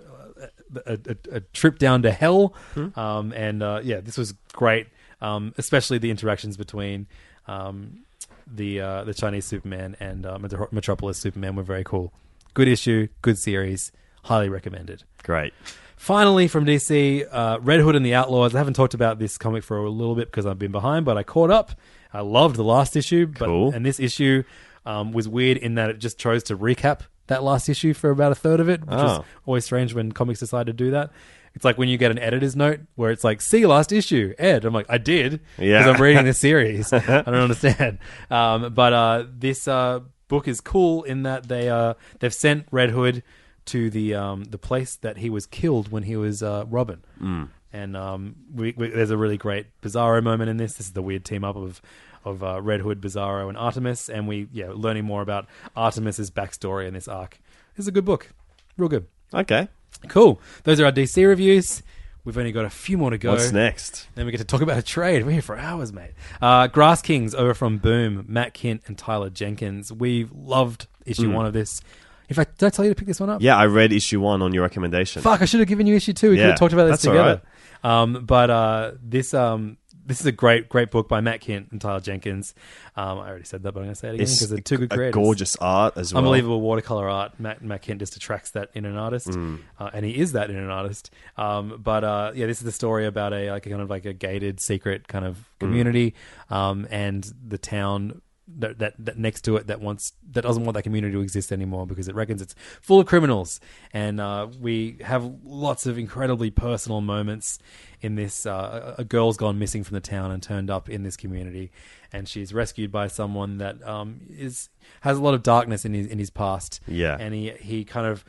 a, 0.86 0.94
a, 1.32 1.38
a 1.38 1.40
trip 1.40 1.78
down 1.80 2.02
to 2.04 2.12
hell, 2.12 2.54
um, 2.96 3.32
and 3.34 3.62
uh, 3.64 3.82
yeah, 3.84 4.00
this 4.02 4.18
was 4.18 4.34
great. 4.54 4.88
Um, 5.20 5.54
especially 5.58 5.98
the 5.98 6.12
interactions 6.12 6.58
between 6.58 7.08
um, 7.48 8.02
the 8.46 8.82
uh, 8.82 9.04
the 9.04 9.14
Chinese 9.14 9.46
Superman 9.46 9.96
and 10.00 10.26
uh, 10.26 10.38
Metropolis 10.72 11.18
Superman 11.18 11.56
were 11.56 11.64
very 11.64 11.84
cool. 11.84 12.14
Good 12.54 12.68
issue, 12.68 13.08
good 13.22 13.38
series, 13.38 13.92
highly 14.24 14.50
recommended. 14.50 15.04
Great. 15.24 15.54
Finally, 15.96 16.48
from 16.48 16.66
DC, 16.66 17.26
uh, 17.32 17.58
Red 17.62 17.80
Hood 17.80 17.96
and 17.96 18.06
the 18.06 18.14
Outlaws. 18.14 18.54
I 18.54 18.60
haven't 18.60 18.76
talked 18.76 18.94
about 18.94 19.18
this 19.18 19.38
comic 19.38 19.64
for 19.64 19.78
a 19.78 19.90
little 19.90 20.14
bit 20.14 20.28
because 20.30 20.46
I've 20.46 20.60
been 20.60 20.72
behind, 20.72 21.06
but 21.06 21.18
I 21.18 21.24
caught 21.24 21.50
up. 21.50 21.72
I 22.14 22.22
loved 22.22 22.56
the 22.56 22.64
last 22.64 22.96
issue, 22.96 23.26
but 23.26 23.46
Cool. 23.48 23.72
and 23.74 23.84
this 23.84 24.00
issue 24.00 24.44
um, 24.86 25.12
was 25.12 25.28
weird 25.28 25.58
in 25.58 25.74
that 25.76 25.90
it 25.90 25.98
just 26.00 26.20
chose 26.20 26.44
to 26.44 26.58
recap 26.58 27.02
that 27.28 27.44
last 27.44 27.70
issue 27.70 27.94
for 27.94 28.10
about 28.10 28.32
a 28.32 28.36
third 28.36 28.60
of 28.60 28.70
it, 28.70 28.82
which 28.82 28.96
is 28.98 29.02
Oh. 29.12 29.26
always 29.46 29.66
strange 29.66 29.94
when 29.94 30.12
comics 30.12 30.40
decide 30.40 30.66
to 30.68 30.74
do 30.74 30.92
that. 30.92 31.12
It's 31.54 31.66
like 31.66 31.78
when 31.78 31.90
you 31.90 31.98
get 31.98 32.12
an 32.12 32.20
editor's 32.20 32.56
note 32.56 32.82
where 32.96 33.10
it's 33.12 33.24
like, 33.24 33.42
"See 33.42 33.66
last 33.66 33.92
issue, 33.92 34.34
Ed." 34.38 34.64
I'm 34.64 34.74
like, 34.74 34.86
"I 34.90 34.98
did," 35.00 35.40
Yeah. 35.58 35.80
because 35.80 35.96
I'm 35.96 36.02
reading 36.02 36.26
this 36.26 36.38
series. 36.38 36.94
I 36.94 37.00
don't 37.24 37.28
understand. 37.34 37.98
Um, 38.30 38.74
but 38.74 38.94
uh, 38.94 39.24
this 39.36 39.68
uh, 39.68 40.02
book 40.28 40.48
is 40.48 40.62
cool 40.62 41.04
in 41.04 41.24
that 41.24 41.48
they 41.48 41.68
uh, 41.70 41.96
they've 42.20 42.34
sent 42.34 42.68
Red 42.72 42.92
Hood 42.92 43.24
to 43.68 43.90
the 43.90 44.14
um, 44.14 44.44
the 44.46 44.58
place 44.60 44.96
that 44.98 45.18
he 45.18 45.30
was 45.32 45.46
killed 45.48 45.92
when 45.92 46.04
he 46.04 46.16
was 46.16 46.44
uh, 46.44 46.66
Robin. 46.70 47.04
Mm. 47.22 47.50
And 47.74 47.98
um, 47.98 48.36
we, 48.54 48.74
we, 48.78 48.88
there's 48.90 49.10
a 49.12 49.18
really 49.18 49.38
great 49.38 49.66
Bizarro 49.82 50.24
moment 50.24 50.50
in 50.50 50.58
this. 50.58 50.76
This 50.76 50.88
is 50.88 50.94
the 50.94 51.02
weird 51.02 51.26
team 51.26 51.44
up 51.44 51.56
of 51.58 51.82
of 52.30 52.44
uh, 52.44 52.62
Red 52.62 52.82
Hood, 52.82 53.02
Bizarro, 53.02 53.50
and 53.50 53.58
Artemis, 53.58 54.10
and 54.10 54.28
we 54.28 54.48
yeah 54.52 54.72
learning 54.74 55.06
more 55.06 55.22
about 55.22 55.48
Artemis's 55.76 56.32
backstory 56.32 56.88
in 56.88 56.94
this 56.94 57.08
arc. 57.08 57.40
This 57.76 57.84
is 57.84 57.88
a 57.88 57.92
good 57.92 58.06
book, 58.06 58.30
real 58.78 58.90
good. 58.90 59.08
Okay. 59.34 59.68
Cool. 60.08 60.40
Those 60.64 60.80
are 60.80 60.86
our 60.86 60.92
DC 60.92 61.26
reviews. 61.28 61.82
We've 62.24 62.38
only 62.38 62.52
got 62.52 62.66
a 62.66 62.70
few 62.70 62.98
more 62.98 63.10
to 63.10 63.18
go. 63.18 63.32
What's 63.32 63.54
next? 63.54 64.08
Then 64.16 64.26
we 64.26 64.32
get 64.32 64.40
to 64.40 64.44
talk 64.44 64.62
about 64.62 64.78
a 64.78 64.82
trade. 64.82 65.26
We're 65.26 65.32
here 65.32 65.42
for 65.42 65.58
hours, 65.58 65.94
mate. 65.94 66.12
Uh, 66.42 66.68
Grass 66.68 67.02
Kings 67.02 67.34
over 67.34 67.54
from 67.54 67.78
Boom, 67.78 68.26
Matt 68.28 68.54
Kindt 68.54 68.82
and 68.88 68.98
Tyler 68.98 69.30
Jenkins. 69.30 69.94
We've 69.94 70.30
loved 70.34 70.88
issue 71.06 71.32
one 71.32 71.46
of 71.46 71.54
this. 71.54 71.82
In 72.28 72.36
fact, 72.36 72.58
did 72.58 72.66
I 72.66 72.70
tell 72.70 72.84
you 72.84 72.92
to 72.92 72.96
pick 72.96 73.08
this 73.08 73.22
one 73.22 73.30
up? 73.30 73.42
Yeah, 73.42 73.56
I 73.56 73.68
read 73.68 73.94
issue 73.94 74.20
one 74.20 74.42
on 74.42 74.54
your 74.54 74.64
recommendation. 74.64 75.22
Fuck, 75.22 75.42
I 75.42 75.46
should 75.46 75.62
have 75.62 75.70
given 75.70 75.88
you 75.88 75.96
issue 75.96 76.12
two. 76.12 76.32
We 76.32 76.36
could 76.36 76.48
have 76.48 76.60
talked 76.60 76.74
about 76.74 76.92
this 76.92 77.02
together. 77.02 77.42
Um, 77.82 78.26
but 78.26 78.50
uh, 78.50 78.92
this 79.02 79.34
um, 79.34 79.78
this 80.08 80.20
is 80.22 80.26
a 80.26 80.32
great 80.32 80.70
great 80.70 80.90
book 80.90 81.08
by 81.08 81.22
Matt 81.22 81.42
Kindt 81.42 81.72
and 81.72 81.80
Tyler 81.80 82.00
Jenkins. 82.00 82.56
Um, 82.96 83.20
I 83.20 83.28
already 83.30 83.44
said 83.46 83.62
that, 83.64 83.74
but 83.74 83.82
I'm 83.82 83.86
going 83.86 83.94
to 83.94 84.00
say 84.00 84.08
it 84.08 84.14
again 84.16 84.24
It's 84.24 84.36
because 84.36 84.50
they're 84.50 84.60
two 84.60 84.78
good 84.78 84.92
a 84.92 84.96
creators. 84.96 85.14
gorgeous 85.14 85.56
art 85.58 85.98
as 85.98 86.14
well. 86.14 86.20
Unbelievable 86.24 86.62
watercolor 86.62 87.08
art. 87.10 87.40
Matt, 87.40 87.62
Matt 87.62 87.84
Kindt 87.84 88.00
just 88.00 88.16
attracts 88.16 88.52
that 88.52 88.70
in 88.74 88.86
an 88.86 88.96
artist, 88.98 89.28
Mm. 89.28 89.60
uh, 89.80 89.90
and 89.94 90.06
he 90.06 90.18
is 90.18 90.32
that 90.32 90.50
in 90.50 90.56
an 90.56 90.70
artist. 90.70 91.12
Um, 91.38 91.80
but 91.84 92.04
uh, 92.04 92.32
yeah, 92.34 92.48
this 92.48 92.58
is 92.60 92.64
the 92.64 92.72
story 92.72 93.06
about 93.06 93.34
a 93.34 93.52
like 93.52 93.66
a 93.66 93.70
kind 93.70 93.82
of 93.82 93.90
like 93.90 94.06
a 94.06 94.14
gated 94.14 94.60
secret 94.60 95.08
kind 95.08 95.26
of 95.26 95.36
Mm. 95.38 95.60
community, 95.60 96.14
um, 96.50 96.88
and 96.92 97.28
the 97.48 97.58
town 97.58 98.22
that, 98.48 98.80
that 98.80 98.94
that 98.98 99.18
next 99.18 99.42
to 99.42 99.58
it 99.58 99.68
that 99.68 99.82
wants 99.82 100.14
that 100.32 100.42
doesn't 100.42 100.64
want 100.64 100.76
that 100.76 100.84
community 100.84 101.14
to 101.14 101.22
exist 101.22 101.52
anymore 101.52 101.86
because 101.86 102.08
it 102.08 102.16
reckons 102.16 102.42
it's 102.42 102.56
full 102.82 103.00
of 103.00 103.06
criminals. 103.06 103.60
And 103.92 104.20
uh, 104.22 104.48
we 104.60 104.98
have 105.04 105.30
lots 105.44 105.86
of 105.86 105.98
incredibly 105.98 106.50
personal 106.50 107.02
moments 107.02 107.60
in 108.02 108.16
this. 108.16 108.46
Uh, 108.46 108.96
a 108.98 109.04
girl's 109.04 109.38
gone 109.38 109.60
missing 109.60 109.84
from 109.84 109.96
the 109.96 110.02
town 110.02 110.32
and 110.32 110.42
turned 110.42 110.70
up 110.70 110.90
in 110.90 111.04
this 111.04 111.18
community, 111.18 111.72
and 112.14 112.28
she's 112.28 112.54
rescued 112.54 112.92
by 112.92 113.08
someone 113.08 113.58
that 113.58 113.86
um, 113.86 114.22
is 114.30 114.70
has 115.02 115.18
a 115.18 115.22
lot 115.22 115.34
of 115.34 115.44
darkness 115.44 115.86
in 115.86 115.94
his 115.94 116.08
in 116.08 116.20
his 116.20 116.30
past. 116.30 116.80
Yeah. 116.88 117.18
and 117.20 117.34
he 117.34 117.52
he 117.60 117.84
kind 117.84 118.08
of 118.08 118.24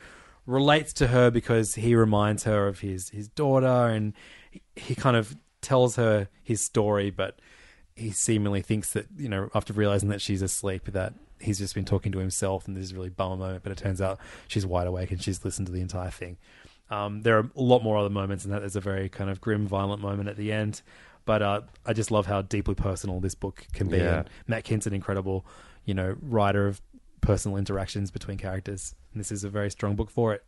relates 0.45 0.93
to 0.93 1.07
her 1.07 1.29
because 1.29 1.75
he 1.75 1.95
reminds 1.95 2.43
her 2.43 2.67
of 2.67 2.79
his 2.79 3.09
his 3.09 3.27
daughter, 3.29 3.87
and 3.87 4.13
he, 4.51 4.61
he 4.75 4.95
kind 4.95 5.15
of 5.15 5.35
tells 5.61 5.95
her 5.95 6.29
his 6.43 6.61
story, 6.61 7.09
but 7.09 7.39
he 7.99 8.11
seemingly 8.11 8.61
thinks 8.61 8.93
that 8.93 9.05
you 9.17 9.29
know 9.29 9.49
after 9.53 9.73
realizing 9.73 10.09
that 10.09 10.21
she's 10.21 10.41
asleep 10.41 10.85
that 10.85 11.13
he's 11.39 11.57
just 11.57 11.75
been 11.75 11.85
talking 11.85 12.11
to 12.11 12.19
himself 12.19 12.67
and 12.67 12.75
this 12.75 12.85
is 12.85 12.91
a 12.91 12.95
really 12.95 13.09
bummer 13.09 13.37
moment 13.37 13.63
but 13.63 13.71
it 13.71 13.77
turns 13.77 14.01
out 14.01 14.19
she's 14.47 14.65
wide 14.65 14.87
awake 14.87 15.11
and 15.11 15.21
she's 15.21 15.43
listened 15.45 15.67
to 15.67 15.71
the 15.73 15.81
entire 15.81 16.09
thing. 16.11 16.37
Um, 16.89 17.21
there 17.21 17.37
are 17.37 17.49
a 17.55 17.61
lot 17.61 17.83
more 17.83 17.97
other 17.97 18.09
moments 18.09 18.45
and 18.45 18.53
that. 18.53 18.59
There's 18.59 18.75
a 18.75 18.81
very 18.81 19.09
kind 19.09 19.29
of 19.29 19.39
grim 19.39 19.67
violent 19.67 20.01
moment 20.01 20.27
at 20.27 20.37
the 20.37 20.51
end 20.51 20.81
but 21.25 21.41
uh, 21.43 21.61
i 21.85 21.93
just 21.93 22.09
love 22.09 22.25
how 22.25 22.41
deeply 22.41 22.73
personal 22.73 23.19
this 23.19 23.35
book 23.35 23.67
can 23.73 23.87
be. 23.87 23.97
Yeah. 23.97 24.19
and 24.19 24.29
matt 24.47 24.63
kindt's 24.63 24.87
an 24.87 24.93
incredible 24.93 25.45
you 25.85 25.93
know 25.93 26.15
writer 26.21 26.65
of 26.67 26.81
personal 27.21 27.57
interactions 27.57 28.09
between 28.09 28.37
characters 28.37 28.95
and 29.13 29.19
this 29.19 29.31
is 29.31 29.43
a 29.43 29.49
very 29.49 29.69
strong 29.69 29.95
book 29.95 30.09
for 30.09 30.33
it. 30.33 30.43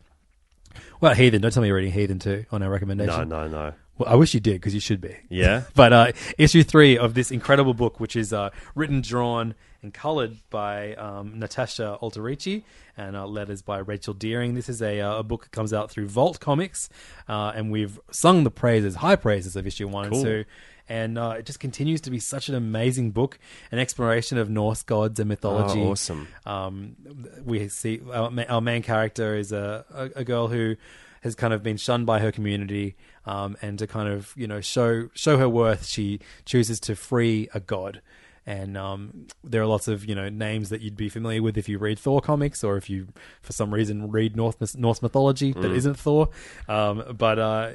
Well 1.00 1.14
heathen 1.14 1.42
don't 1.42 1.52
tell 1.52 1.62
me 1.62 1.68
you're 1.68 1.76
reading 1.78 1.92
heathen 1.92 2.20
too 2.20 2.46
on 2.52 2.64
our 2.64 2.70
recommendation. 2.70 3.30
No, 3.30 3.48
no, 3.48 3.48
no. 3.48 3.74
Well, 3.98 4.10
I 4.10 4.16
wish 4.16 4.34
you 4.34 4.40
did 4.40 4.54
because 4.54 4.74
you 4.74 4.80
should 4.80 5.02
be. 5.02 5.16
Yeah? 5.30 5.64
but 5.76 5.94
uh, 5.94 6.12
issue 6.38 6.64
three 6.64 6.98
of 6.98 7.14
this 7.14 7.32
incredible 7.32 7.74
book, 7.74 8.00
which 8.00 8.16
is 8.16 8.34
uh, 8.34 8.50
written, 8.76 9.02
drawn, 9.02 9.56
and 9.82 9.94
colored 9.94 10.38
by 10.50 10.94
um, 10.96 11.40
Natasha 11.40 11.98
Alterici 12.02 12.64
and 12.96 13.16
uh, 13.16 13.26
letters 13.26 13.62
by 13.62 13.80
Rachel 13.80 14.14
Deering. 14.14 14.54
This 14.54 14.70
is 14.70 14.82
a, 14.82 15.02
uh, 15.02 15.20
a 15.20 15.24
book 15.24 15.44
that 15.44 15.52
comes 15.52 15.74
out 15.74 15.90
through 15.90 16.08
Vault 16.08 16.40
Comics, 16.40 16.90
uh, 17.28 17.54
and 17.56 17.72
we've 17.72 18.00
sung 18.12 18.44
the 18.44 18.52
praises, 18.52 18.96
high 18.96 19.16
praises 19.16 19.56
of 19.56 19.66
issue 19.66 19.88
one 19.88 20.10
Cool. 20.10 20.18
and 20.20 20.26
two. 20.26 20.46
And 20.90 21.18
uh, 21.18 21.36
it 21.40 21.46
just 21.46 21.62
continues 21.62 22.02
to 22.02 22.12
be 22.12 22.20
such 22.20 22.50
an 22.50 22.56
amazing 22.56 23.12
book, 23.12 23.40
an 23.72 23.80
exploration 23.80 24.38
of 24.38 24.50
Norse 24.50 24.84
gods 24.84 25.20
and 25.20 25.30
mythology. 25.30 25.80
Oh, 25.80 25.92
awesome. 25.92 26.28
Um, 26.46 26.98
we 27.46 27.70
see 27.70 28.02
our, 28.12 28.30
our 28.50 28.62
main 28.62 28.82
character 28.82 29.36
is 29.36 29.54
a, 29.54 29.86
a, 29.94 30.20
a 30.20 30.24
girl 30.26 30.50
who 30.50 30.76
has 31.22 31.34
kind 31.34 31.54
of 31.54 31.64
been 31.64 31.78
shunned 31.78 32.06
by 32.06 32.20
her 32.20 32.32
community, 32.32 32.96
um, 33.26 33.58
and 33.62 33.78
to 33.80 33.88
kind 33.88 34.10
of 34.10 34.34
you 34.36 34.48
know 34.48 34.62
show 34.62 35.10
show 35.14 35.38
her 35.38 35.50
worth, 35.50 35.86
she 35.86 36.20
chooses 36.46 36.80
to 36.82 36.96
free 36.96 37.50
a 37.54 37.60
god. 37.60 38.02
And 38.44 38.76
um, 38.76 39.28
there 39.44 39.62
are 39.62 39.68
lots 39.68 39.88
of 39.88 40.04
you 40.06 40.16
know 40.16 40.30
names 40.30 40.70
that 40.70 40.82
you'd 40.82 40.98
be 40.98 41.10
familiar 41.10 41.44
with 41.44 41.58
if 41.58 41.70
you 41.70 41.78
read 41.78 42.00
Thor 42.00 42.22
comics, 42.22 42.64
or 42.64 42.76
if 42.78 42.90
you 42.90 43.08
for 43.42 43.54
some 43.54 43.74
reason 43.74 44.12
read 44.12 44.36
North 44.36 44.76
Norse 44.76 45.02
mythology 45.02 45.54
that 45.54 45.72
isn't 45.72 45.96
Thor. 45.96 46.30
Um, 46.68 47.16
but 47.18 47.38
uh, 47.38 47.72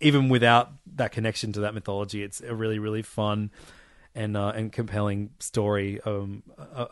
even 0.00 0.28
without 0.30 0.72
that 0.96 1.12
connection 1.12 1.52
to 1.52 1.60
that 1.60 1.74
mythology, 1.74 2.22
it's 2.22 2.40
a 2.40 2.54
really 2.54 2.78
really 2.78 3.02
fun 3.02 3.50
and 4.14 4.36
uh, 4.36 4.52
and 4.54 4.72
compelling 4.72 5.30
story 5.38 6.00
um, 6.06 6.42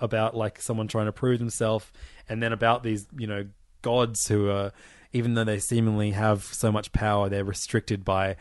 about 0.01 0.37
like 0.37 0.61
someone 0.61 0.89
trying 0.89 1.07
to 1.07 1.13
prove 1.13 1.39
themselves, 1.39 1.87
and 2.29 2.43
then 2.43 2.53
about 2.53 2.83
these 2.83 3.07
you 3.17 3.27
know 3.27 3.47
gods 3.81 4.29
who 4.29 4.51
are 4.51 4.73
even 5.13 5.35
though 5.35 5.45
they 5.45 5.59
seemingly 5.59 6.13
have 6.13 6.43
so 6.45 6.71
much 6.73 6.93
power, 6.93 7.29
they're 7.29 7.45
restricted 7.45 8.05
by 8.05 8.37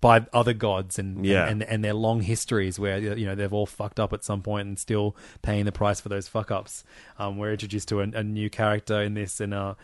by 0.00 0.26
other 0.34 0.52
gods 0.52 0.98
and 0.98 1.24
Yeah. 1.24 1.46
and 1.46 1.62
and 1.62 1.82
their 1.82 1.94
long 1.94 2.20
histories 2.20 2.78
where 2.78 2.98
you 2.98 3.24
know 3.24 3.34
they've 3.34 3.52
all 3.52 3.64
fucked 3.66 3.98
up 3.98 4.12
at 4.12 4.22
some 4.22 4.42
point 4.42 4.68
and 4.68 4.78
still 4.78 5.16
paying 5.40 5.64
the 5.64 5.72
price 5.72 6.00
for 6.00 6.10
those 6.10 6.28
fuck 6.28 6.50
ups. 6.50 6.84
Um, 7.18 7.38
we're 7.38 7.52
introduced 7.52 7.88
to 7.88 8.00
a, 8.00 8.02
a 8.02 8.22
new 8.22 8.50
character 8.50 9.00
in 9.00 9.14
this, 9.14 9.40
and 9.40 9.54
uh, 9.54 9.74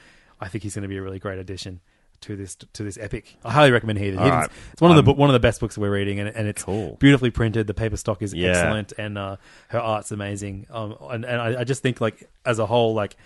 I 0.40 0.48
think 0.48 0.62
he's 0.62 0.74
going 0.74 0.82
to 0.82 0.88
be 0.88 0.98
a 0.98 1.02
really 1.02 1.18
great 1.18 1.38
addition 1.38 1.80
to 2.22 2.36
this 2.36 2.54
to 2.74 2.82
this 2.82 2.98
epic. 2.98 3.36
I 3.46 3.52
highly 3.52 3.70
recommend 3.70 3.98
Heathen. 3.98 4.18
Right. 4.18 4.50
It's 4.74 4.82
one 4.82 4.90
of 4.94 5.02
the 5.02 5.10
Um, 5.10 5.16
one 5.16 5.30
of 5.30 5.32
the 5.32 5.40
best 5.40 5.58
books 5.58 5.78
we're 5.78 5.90
reading, 5.90 6.20
and, 6.20 6.28
and 6.28 6.46
it's 6.46 6.64
Cool. 6.64 6.96
beautifully 7.00 7.30
printed. 7.30 7.66
The 7.66 7.72
paper 7.72 7.96
stock 7.96 8.20
is 8.20 8.34
Yeah. 8.34 8.48
excellent, 8.50 8.92
and 8.98 9.16
uh, 9.16 9.36
her 9.68 9.80
art's 9.80 10.12
amazing. 10.12 10.66
Um, 10.70 10.96
and 11.10 11.24
and 11.24 11.40
I, 11.40 11.60
I 11.60 11.64
just 11.64 11.80
think 11.82 11.98
like 11.98 12.28
as 12.44 12.58
a 12.58 12.66
whole, 12.66 12.92
like 12.92 13.16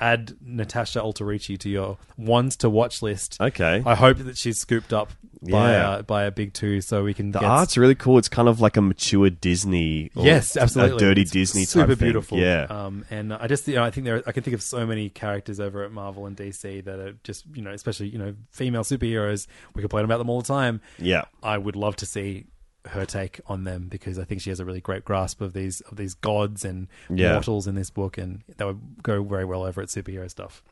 add 0.00 0.36
Natasha 0.40 1.00
Alterici 1.00 1.58
to 1.58 1.68
your 1.68 1.98
ones 2.16 2.56
to 2.58 2.70
watch 2.70 3.02
list. 3.02 3.36
Okay. 3.40 3.82
I 3.84 3.94
hope 3.94 4.18
that 4.18 4.36
she's 4.36 4.58
scooped 4.58 4.92
up 4.92 5.10
by 5.42 5.72
Yeah. 5.72 5.88
uh, 5.90 6.02
by 6.02 6.24
a 6.24 6.30
big 6.30 6.52
two, 6.52 6.80
so 6.80 7.04
we 7.04 7.14
can 7.14 7.30
The 7.30 7.40
get 7.40 7.48
art's 7.48 7.76
really 7.76 7.94
cool. 7.94 8.18
It's 8.18 8.28
kind 8.28 8.48
of 8.48 8.60
like 8.60 8.76
a 8.76 8.82
mature 8.82 9.30
Disney. 9.30 10.10
Yes, 10.16 10.56
absolutely. 10.56 10.96
A 10.96 10.98
dirty 10.98 11.22
It's 11.22 11.30
Disney 11.30 11.62
type 11.62 11.68
super 11.68 11.94
thing. 11.94 12.06
beautiful. 12.06 12.38
Yeah. 12.38 12.66
um, 12.70 13.04
and 13.10 13.32
I 13.32 13.46
just 13.46 13.66
you 13.68 13.74
know 13.76 13.84
I 13.84 13.90
think 13.90 14.04
there 14.04 14.22
I 14.26 14.32
can 14.32 14.42
think 14.42 14.54
of 14.54 14.62
so 14.62 14.84
many 14.86 15.08
characters 15.10 15.60
over 15.60 15.84
at 15.84 15.92
Marvel 15.92 16.26
and 16.26 16.36
DC 16.36 16.84
that 16.84 16.98
are 16.98 17.12
just 17.22 17.44
you 17.54 17.62
know 17.62 17.70
especially 17.72 18.08
you 18.08 18.18
know 18.18 18.34
female 18.50 18.82
superheroes. 18.82 19.46
We 19.74 19.82
complain 19.82 20.04
about 20.04 20.18
them 20.18 20.28
all 20.30 20.40
the 20.40 20.48
time. 20.48 20.80
Yeah. 20.98 21.24
I 21.42 21.56
would 21.58 21.76
love 21.76 21.96
to 21.96 22.06
see 22.06 22.46
her 22.86 23.04
take 23.04 23.40
on 23.46 23.64
them 23.64 23.88
because 23.88 24.18
I 24.18 24.24
think 24.24 24.40
she 24.40 24.50
has 24.50 24.60
a 24.60 24.64
really 24.64 24.80
great 24.80 25.04
grasp 25.04 25.40
of 25.40 25.52
these 25.52 25.80
of 25.82 25.96
these 25.96 26.14
gods 26.14 26.64
and 26.64 26.88
Yeah. 27.10 27.32
mortals 27.32 27.66
in 27.66 27.74
this 27.74 27.90
book, 27.90 28.16
and 28.18 28.42
that 28.56 28.66
would 28.66 28.80
go 29.02 29.22
very 29.22 29.44
well 29.44 29.64
over 29.64 29.80
at 29.82 29.88
superhero 29.88 30.30
stuff. 30.30 30.62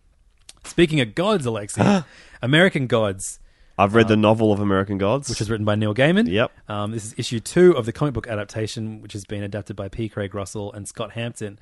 Speaking 0.64 1.00
of 1.00 1.14
gods, 1.14 1.46
Alexi, 1.46 2.04
American 2.42 2.86
Gods. 2.86 3.38
I've 3.78 3.94
read 3.94 4.08
the 4.08 4.16
novel 4.16 4.52
of 4.52 4.60
American 4.60 4.96
Gods. 4.96 5.28
Which 5.28 5.40
is 5.42 5.50
written 5.50 5.66
by 5.66 5.74
Neil 5.74 5.94
Gaiman. 5.94 6.28
Yep. 6.28 6.50
Um, 6.68 6.92
this 6.92 7.04
is 7.04 7.14
issue 7.18 7.40
two 7.40 7.76
of 7.76 7.84
the 7.84 7.92
comic 7.92 8.14
book 8.14 8.26
adaptation, 8.26 9.02
which 9.02 9.12
has 9.12 9.26
been 9.26 9.42
adapted 9.42 9.76
by 9.76 9.88
P. 9.88 10.08
Craig 10.08 10.34
Russell 10.34 10.72
and 10.72 10.88
Scott 10.88 11.12
Hampton. 11.12 11.58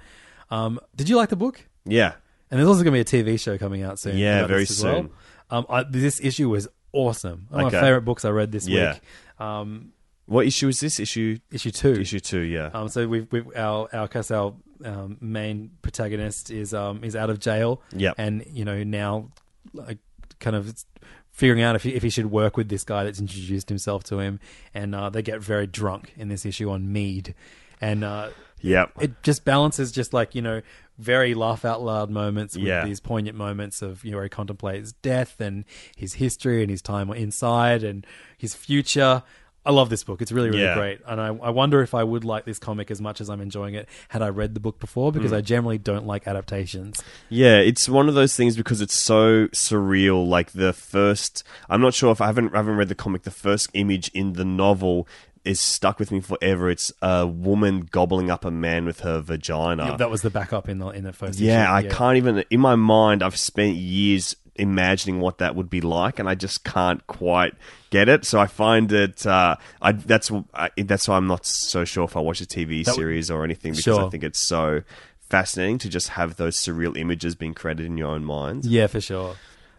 Um, 0.49 0.79
did 0.95 1.09
you 1.09 1.17
like 1.17 1.29
the 1.31 1.37
book? 1.37 1.67
Yeah. 1.85 2.13
And 2.53 2.61
there's 2.61 2.69
also 2.69 2.85
going 2.85 3.05
to 3.05 3.13
be 3.17 3.19
a 3.19 3.25
TV 3.35 3.41
show 3.41 3.59
coming 3.59 3.83
out 3.83 3.99
soon. 3.99 4.17
Yeah, 4.17 4.47
very 4.47 4.61
this 4.65 4.81
well. 4.81 4.95
soon. 4.95 5.11
Um, 5.51 5.67
I, 5.69 5.83
this 5.83 6.21
issue 6.21 6.49
was 6.51 6.69
awesome. 6.93 7.47
One 7.51 7.67
of 7.67 7.73
my 7.73 7.81
favorite 7.81 8.03
books 8.03 8.25
I 8.25 8.31
read 8.31 8.53
this 8.53 8.69
Yeah. 8.69 8.93
week. 8.93 9.01
Um, 9.41 9.93
What 10.27 10.47
issue 10.47 10.69
is 10.69 10.81
this? 10.81 10.99
Issue 10.99 11.39
issue 11.51 11.71
two. 11.71 11.93
Issue 11.95 12.21
two. 12.21 12.41
Yeah. 12.41 12.71
Um, 12.73 12.89
so 12.89 13.07
we've, 13.07 13.27
we've 13.31 13.47
our 13.57 13.89
our 13.93 14.09
cause 14.09 14.31
our 14.31 14.55
um, 14.85 15.19
main 15.21 15.73
protagonist 15.83 16.51
is 16.51 16.73
um 16.73 17.05
is 17.05 17.15
out 17.15 17.31
of 17.31 17.39
jail. 17.41 17.83
Yep. 17.93 18.15
And 18.19 18.45
you 18.51 18.65
know 18.65 18.83
now, 18.85 19.31
like, 19.73 19.99
kind 20.41 20.57
of 20.57 20.85
figuring 21.31 21.63
out 21.63 21.75
if 21.77 21.83
he, 21.83 21.95
if 21.95 22.03
he 22.03 22.11
should 22.11 22.31
work 22.31 22.57
with 22.57 22.69
this 22.69 22.85
guy 22.85 23.05
that's 23.05 23.21
introduced 23.21 23.69
himself 23.69 24.05
to 24.05 24.19
him, 24.21 24.41
and 24.73 24.95
uh, 24.95 25.11
they 25.11 25.21
get 25.23 25.41
very 25.41 25.67
drunk 25.67 26.15
in 26.17 26.29
this 26.29 26.47
issue 26.47 26.71
on 26.71 26.91
mead, 26.93 27.35
and 27.81 28.05
uh, 28.05 28.31
yep. 28.61 28.93
it 29.01 29.23
just 29.23 29.45
balances 29.45 29.93
just 29.93 30.13
like 30.15 30.35
you 30.35 30.43
know 30.43 30.63
very 30.97 31.35
laugh 31.35 31.65
out 31.65 31.83
loud 31.83 32.09
moments 32.09 32.57
with 32.57 32.67
Yeah. 32.67 32.85
these 32.87 33.01
poignant 33.01 33.37
moments 33.37 33.83
of 33.83 34.05
you 34.05 34.13
know 34.13 34.17
where 34.19 34.25
he 34.25 34.31
contemplates 34.31 34.93
death 34.93 35.41
and 35.41 35.65
his 35.97 36.15
history 36.15 36.63
and 36.63 36.71
his 36.71 36.81
time 36.81 37.11
inside 37.11 37.83
and 37.83 38.07
his 38.39 38.55
future 38.55 39.23
I 39.67 39.71
love 39.73 39.89
this 39.89 40.05
book. 40.05 40.21
It's 40.21 40.31
really, 40.31 40.51
really 40.51 40.63
Yeah. 40.63 40.75
great. 40.75 41.01
And 41.07 41.21
I, 41.21 41.29
I 41.29 41.51
wonder 41.51 41.81
if 41.83 41.95
I 41.95 42.05
would 42.05 42.25
like 42.25 42.45
this 42.45 42.59
comic 42.59 42.91
as 42.91 43.01
much 43.01 43.21
as 43.21 43.31
I'm 43.31 43.41
enjoying 43.41 43.75
it 43.75 43.89
had 44.09 44.21
I 44.21 44.29
read 44.29 44.53
the 44.55 44.61
book 44.61 44.79
before, 44.79 45.11
because 45.11 45.31
Hmm. 45.31 45.37
I 45.37 45.41
generally 45.41 45.79
don't 45.79 46.07
like 46.07 46.27
adaptations. 46.27 47.03
Yeah, 47.31 47.57
it's 47.59 47.89
one 47.89 48.09
of 48.09 48.15
those 48.15 48.37
things 48.37 48.57
because 48.57 48.81
it's 48.83 48.99
so 49.01 49.47
surreal. 49.49 50.27
Like 50.27 50.53
the 50.53 50.73
first, 50.73 51.43
I'm 51.71 51.81
not 51.81 51.95
sure 51.95 52.13
if 52.13 52.21
I 52.21 52.27
haven't 52.27 52.53
I 52.55 52.59
haven't 52.59 52.77
read 52.77 52.89
the 52.89 52.95
comic. 52.95 53.23
The 53.23 53.31
first 53.31 53.71
image 53.75 54.09
in 54.15 54.35
the 54.35 54.45
novel 54.45 55.09
is 55.45 55.61
stuck 55.61 55.99
with 55.99 56.11
me 56.11 56.21
forever. 56.21 56.71
It's 56.71 56.91
a 57.03 57.27
woman 57.27 57.89
gobbling 57.91 58.31
up 58.31 58.45
a 58.47 58.51
man 58.51 58.85
with 58.87 59.01
her 59.01 59.21
vagina. 59.21 59.97
that 59.99 60.11
was 60.11 60.23
the 60.23 60.31
backup 60.31 60.69
in 60.69 60.79
the 60.79 60.89
in 60.89 61.05
the 61.05 61.13
first 61.13 61.39
yeah, 61.39 61.79
issue. 61.79 61.89
I 61.89 61.91
can't 61.91 62.17
even. 62.17 62.45
In 62.51 62.61
my 62.61 62.77
mind, 62.77 63.23
I've 63.23 63.37
spent 63.39 63.77
years 63.77 64.37
imagining 64.57 65.21
what 65.21 65.39
that 65.39 65.55
would 65.57 65.69
be 65.71 65.81
like, 65.81 66.19
and 66.19 66.29
I 66.29 66.35
just 66.35 66.65
can't 66.65 67.07
quite 67.07 67.55
get 67.91 68.09
it. 68.09 68.25
So 68.25 68.39
I 68.39 68.47
find 68.47 68.91
it. 68.93 69.27
Uh, 69.27 69.57
I 69.83 69.93
that's 69.93 70.31
I, 70.55 70.71
that's 70.77 71.09
why 71.09 71.17
I'm 71.17 71.27
not 71.27 71.47
so 71.47 71.85
sure 71.85 72.05
if 72.05 72.17
I 72.17 72.21
watch 72.21 72.41
a 72.41 72.47
TV 72.47 72.85
That 72.85 72.95
series 72.95 73.31
or 73.31 73.45
anything 73.45 73.73
because 73.75 73.99
I 73.99 74.09
think 74.09 74.25
it's 74.25 74.47
so 74.47 74.83
fascinating 75.29 75.79
to 75.79 75.89
just 75.89 76.09
have 76.11 76.37
those 76.37 76.57
surreal 76.57 76.97
images 76.97 77.35
being 77.35 77.55
created 77.55 77.87
in 77.87 77.97
your 77.99 78.09
own 78.09 78.25
mind. 78.25 78.65
Yeah, 78.65 78.87
for 78.87 79.01
sure. 79.01 79.37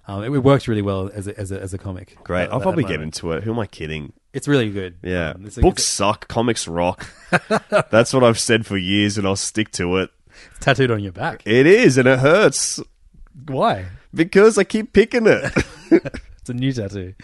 Um, 0.07 0.23
it, 0.23 0.31
it 0.31 0.39
works 0.43 0.68
really 0.68 0.81
well 0.84 1.10
as 1.14 1.27
a, 1.27 1.39
as 1.39 1.52
a, 1.52 1.60
as 1.60 1.73
a 1.73 1.77
comic. 1.77 2.15
Great. 2.23 2.43
At- 2.43 2.52
I'll 2.52 2.57
at 2.57 2.64
probably 2.64 2.84
get 2.84 3.02
into 3.02 3.31
it. 3.31 3.43
Who 3.43 3.52
am 3.53 3.60
I 3.60 3.65
kidding? 3.65 4.14
It's 4.34 4.47
really 4.47 4.69
good. 4.69 4.97
Yeah. 5.02 5.30
Um, 5.31 5.45
it's 5.45 5.57
a- 5.57 5.61
Books 5.61 5.81
it's 5.81 5.91
suck. 5.91 6.27
Comics 6.27 6.68
rock. 6.68 7.07
That's 7.89 8.14
what 8.14 8.23
I've 8.23 8.38
said 8.39 8.65
for 8.65 8.77
years, 8.77 9.18
and 9.18 9.26
I'll 9.26 9.35
stick 9.35 9.72
to 9.72 9.97
it. 9.97 10.11
a- 10.57 10.60
tattooed 10.60 10.91
on 10.91 10.99
your 11.02 11.11
back. 11.11 11.41
It 11.45 11.65
is, 11.65 11.97
and 11.97 12.07
it 12.07 12.19
hurts 12.19 12.80
Why? 13.47 13.85
Because 14.15 14.57
I 14.57 14.63
keep 14.63 14.93
picking 14.93 15.27
it. 15.27 15.51
It's 16.45 16.51
a 16.51 16.53
new 16.53 16.71
tattoo. 16.73 17.15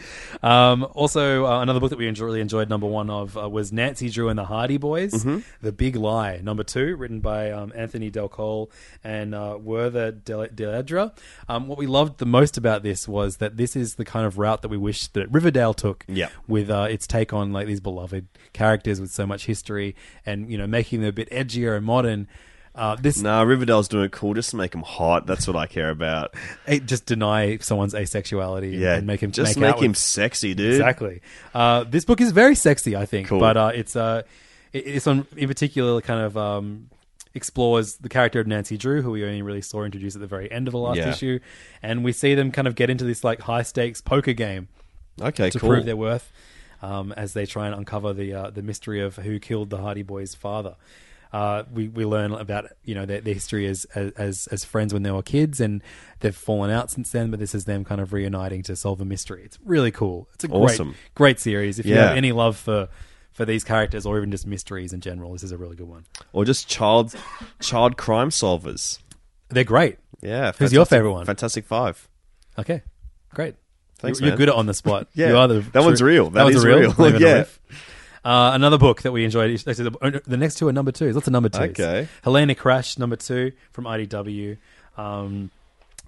Um, 0.41 0.83
also, 0.93 1.45
uh, 1.45 1.61
another 1.61 1.79
book 1.79 1.91
that 1.91 1.99
we 1.99 2.07
enjoy, 2.07 2.25
really 2.25 2.41
enjoyed, 2.41 2.69
number 2.69 2.87
one 2.87 3.11
of, 3.11 3.37
uh, 3.37 3.47
was 3.47 3.71
Nancy 3.71 4.09
Drew 4.09 4.29
and 4.29 4.39
the 4.39 4.45
Hardy 4.45 4.77
Boys, 4.77 5.13
Mm-hmm. 5.13 5.41
The 5.61 5.71
Big 5.71 5.95
Lie. 5.95 6.39
Number 6.41 6.63
two, 6.63 6.95
written 6.95 7.19
by 7.19 7.51
um, 7.51 7.71
Anthony 7.75 8.09
Del 8.09 8.27
Col 8.29 8.71
and 9.03 9.35
uh, 9.35 9.59
Werther 9.61 10.11
Del- 10.11 10.47
Dell'Edera. 10.47 11.11
Um, 11.47 11.67
what 11.67 11.77
we 11.77 11.85
loved 11.85 12.17
the 12.17 12.25
most 12.25 12.57
about 12.57 12.81
this 12.81 13.07
was 13.07 13.37
that 13.37 13.57
this 13.57 13.75
is 13.75 13.93
the 13.93 14.05
kind 14.05 14.25
of 14.25 14.39
route 14.39 14.63
that 14.63 14.69
we 14.69 14.77
wish 14.77 15.05
that 15.09 15.31
Riverdale 15.31 15.75
took 15.75 16.03
Yeah. 16.07 16.29
with 16.47 16.71
uh, 16.71 16.87
its 16.89 17.05
take 17.05 17.31
on 17.31 17.53
like 17.53 17.67
these 17.67 17.79
beloved 17.79 18.25
characters 18.53 18.99
with 18.99 19.11
so 19.11 19.27
much 19.27 19.45
history 19.45 19.95
and, 20.25 20.51
you 20.51 20.57
know, 20.57 20.65
making 20.65 21.01
them 21.01 21.09
a 21.09 21.13
bit 21.13 21.29
edgier 21.29 21.77
and 21.77 21.85
modern. 21.85 22.27
Uh, 22.73 22.95
this 22.95 23.21
nah, 23.21 23.41
Riverdale's 23.41 23.87
doing 23.89 24.05
it 24.05 24.11
cool. 24.13 24.33
Just 24.33 24.51
to 24.51 24.55
make 24.55 24.71
them 24.71 24.81
hot. 24.83 25.27
That's 25.27 25.45
what 25.45 25.57
I 25.57 25.65
care 25.67 25.89
about. 25.89 26.33
just 26.85 27.05
deny 27.05 27.57
someone's 27.57 27.93
asexuality 27.93 28.79
Yeah, 28.79 28.95
and 28.95 29.05
make 29.05 29.21
him 29.21 29.31
just 29.31 29.57
make, 29.57 29.61
make, 29.61 29.69
out 29.71 29.75
with- 29.79 29.85
him 29.85 29.93
sexy, 29.93 30.53
dude. 30.53 30.71
Exactly. 30.75 31.21
Uh, 31.53 31.83
this 31.83 32.05
book 32.05 32.21
is 32.21 32.31
very 32.31 32.55
sexy, 32.55 32.95
I 32.95 33.05
think, 33.05 33.27
Cool. 33.27 33.39
but 33.41 33.57
uh, 33.57 33.71
it's 33.75 33.95
uh, 33.95 34.23
it- 34.71 34.87
it's 34.87 35.07
on 35.07 35.27
in 35.35 35.47
particular 35.49 35.99
kind 36.01 36.21
of 36.21 36.37
um, 36.37 36.89
explores 37.33 37.95
the 37.97 38.09
character 38.09 38.39
of 38.39 38.47
Nancy 38.47 38.77
Drew, 38.77 39.01
who 39.01 39.11
we 39.11 39.23
only 39.25 39.41
really 39.41 39.61
saw 39.61 39.83
introduced 39.83 40.15
at 40.15 40.21
the 40.21 40.27
very 40.27 40.49
end 40.51 40.67
of 40.67 40.71
the 40.71 40.79
last 40.79 40.97
Yeah. 40.97 41.09
issue, 41.11 41.39
and 41.83 42.03
we 42.05 42.11
see 42.13 42.35
them 42.35 42.51
kind 42.51 42.67
of 42.67 42.75
get 42.75 42.89
into 42.89 43.03
this 43.03 43.23
like 43.23 43.41
high 43.41 43.63
stakes 43.63 43.99
poker 44.01 44.33
game 44.33 44.67
Okay, 45.21 45.49
to 45.49 45.59
cool. 45.59 45.69
prove 45.69 45.85
their 45.85 45.97
worth 45.97 46.31
um, 46.81 47.11
as 47.17 47.33
they 47.33 47.45
try 47.45 47.65
and 47.67 47.75
uncover 47.75 48.13
the 48.13 48.33
uh, 48.33 48.49
the 48.49 48.61
mystery 48.61 49.01
of 49.01 49.17
who 49.17 49.39
killed 49.39 49.69
the 49.69 49.77
Hardy 49.77 50.03
Boys' 50.03 50.35
father. 50.35 50.75
Uh, 51.33 51.63
we 51.71 51.87
we 51.87 52.03
learn 52.05 52.33
about 52.33 52.65
you 52.83 52.93
know 52.93 53.05
their, 53.05 53.21
their 53.21 53.33
history 53.33 53.65
as, 53.67 53.85
as 53.95 54.47
as 54.47 54.65
friends 54.65 54.93
when 54.93 55.03
they 55.03 55.11
were 55.11 55.23
kids, 55.23 55.61
and 55.61 55.81
they've 56.19 56.35
fallen 56.35 56.69
out 56.69 56.91
since 56.91 57.09
then. 57.11 57.31
But 57.31 57.39
this 57.39 57.55
is 57.55 57.65
them 57.65 57.85
kind 57.85 58.01
of 58.01 58.11
reuniting 58.11 58.63
to 58.63 58.75
solve 58.75 58.99
a 58.99 59.05
mystery. 59.05 59.43
It's 59.45 59.57
really 59.63 59.91
cool. 59.91 60.27
It's 60.33 60.43
a 60.43 60.47
great 60.49 60.59
Awesome. 60.59 60.95
great 61.15 61.39
series. 61.39 61.79
If 61.79 61.85
you 61.85 61.95
Yeah. 61.95 62.09
have 62.09 62.17
any 62.17 62.31
love 62.33 62.57
for 62.57 62.89
for 63.31 63.45
these 63.45 63.63
characters 63.63 64.05
or 64.05 64.17
even 64.17 64.29
just 64.29 64.45
mysteries 64.45 64.91
in 64.91 64.99
general, 64.99 65.31
this 65.31 65.43
is 65.43 65.53
a 65.53 65.57
really 65.57 65.77
good 65.77 65.87
one. 65.87 66.03
or 66.33 66.43
just 66.43 66.67
child 66.67 67.15
child 67.61 67.95
crime 67.95 68.29
solvers. 68.29 68.99
They're 69.47 69.63
great. 69.63 69.99
Yeah. 70.21 70.51
Who's 70.51 70.73
your 70.73 70.81
Fantastic- 70.85 70.89
favourite 70.89 71.13
one? 71.13 71.25
Fantastic 71.25 71.65
Five. 71.65 72.09
Okay, 72.59 72.81
great. 73.33 73.55
Thanks, 73.99 74.19
you're, 74.19 74.27
you're 74.27 74.31
man. 74.33 74.37
good 74.39 74.49
at 74.49 74.55
on 74.55 74.65
the 74.65 74.73
spot. 74.73 75.07
Yeah, 75.13 75.29
you 75.29 75.37
are 75.37 75.47
the 75.47 75.59
that 75.71 75.83
one's 75.83 76.01
real. 76.01 76.25
That, 76.25 76.39
That 76.39 76.43
one's 76.43 76.65
real. 76.65 76.79
real. 76.79 76.95
Not 76.97 77.07
even 77.09 77.21
Yeah. 77.27 77.43
Uh, 78.23 78.51
another 78.53 78.77
book 78.77 79.01
that 79.01 79.11
we 79.11 79.25
enjoyed. 79.25 79.51
actually, 79.51 79.73
The, 79.89 80.21
the 80.27 80.37
next 80.37 80.55
two 80.55 80.67
are 80.67 80.73
number 80.73 80.91
twos. 80.91 81.15
Lots 81.15 81.27
of 81.27 81.33
number 81.33 81.49
twos. 81.49 81.71
Okay. 81.71 82.07
Helena 82.23 82.53
Crash, 82.55 82.97
number 82.99 83.15
two 83.15 83.51
from 83.71 83.85
IDW. 83.85 84.57
Um, 84.97 85.49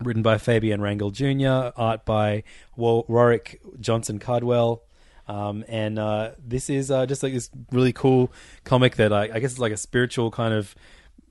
written 0.02 0.22
by 0.22 0.38
Fabian 0.38 0.81
Rangel 0.81 1.11
Jr., 1.11 1.73
art 1.80 2.06
by 2.06 2.44
Warwick 2.76 3.61
Johnson 3.80 4.19
Cadwell. 4.19 4.84
Um, 5.27 5.64
and 5.68 5.98
uh, 5.98 6.31
this 6.45 6.69
is 6.69 6.91
uh, 6.91 7.06
just 7.06 7.23
like 7.23 7.34
this 7.34 7.49
really 7.72 7.94
cool 7.94 8.31
comic 8.65 8.98
that 8.98 9.14
I, 9.14 9.30
I 9.34 9.40
guess 9.40 9.53
is 9.53 9.60
like 9.60 9.72
a 9.72 9.77
spiritual 9.77 10.31
kind 10.31 10.53
of 10.53 10.76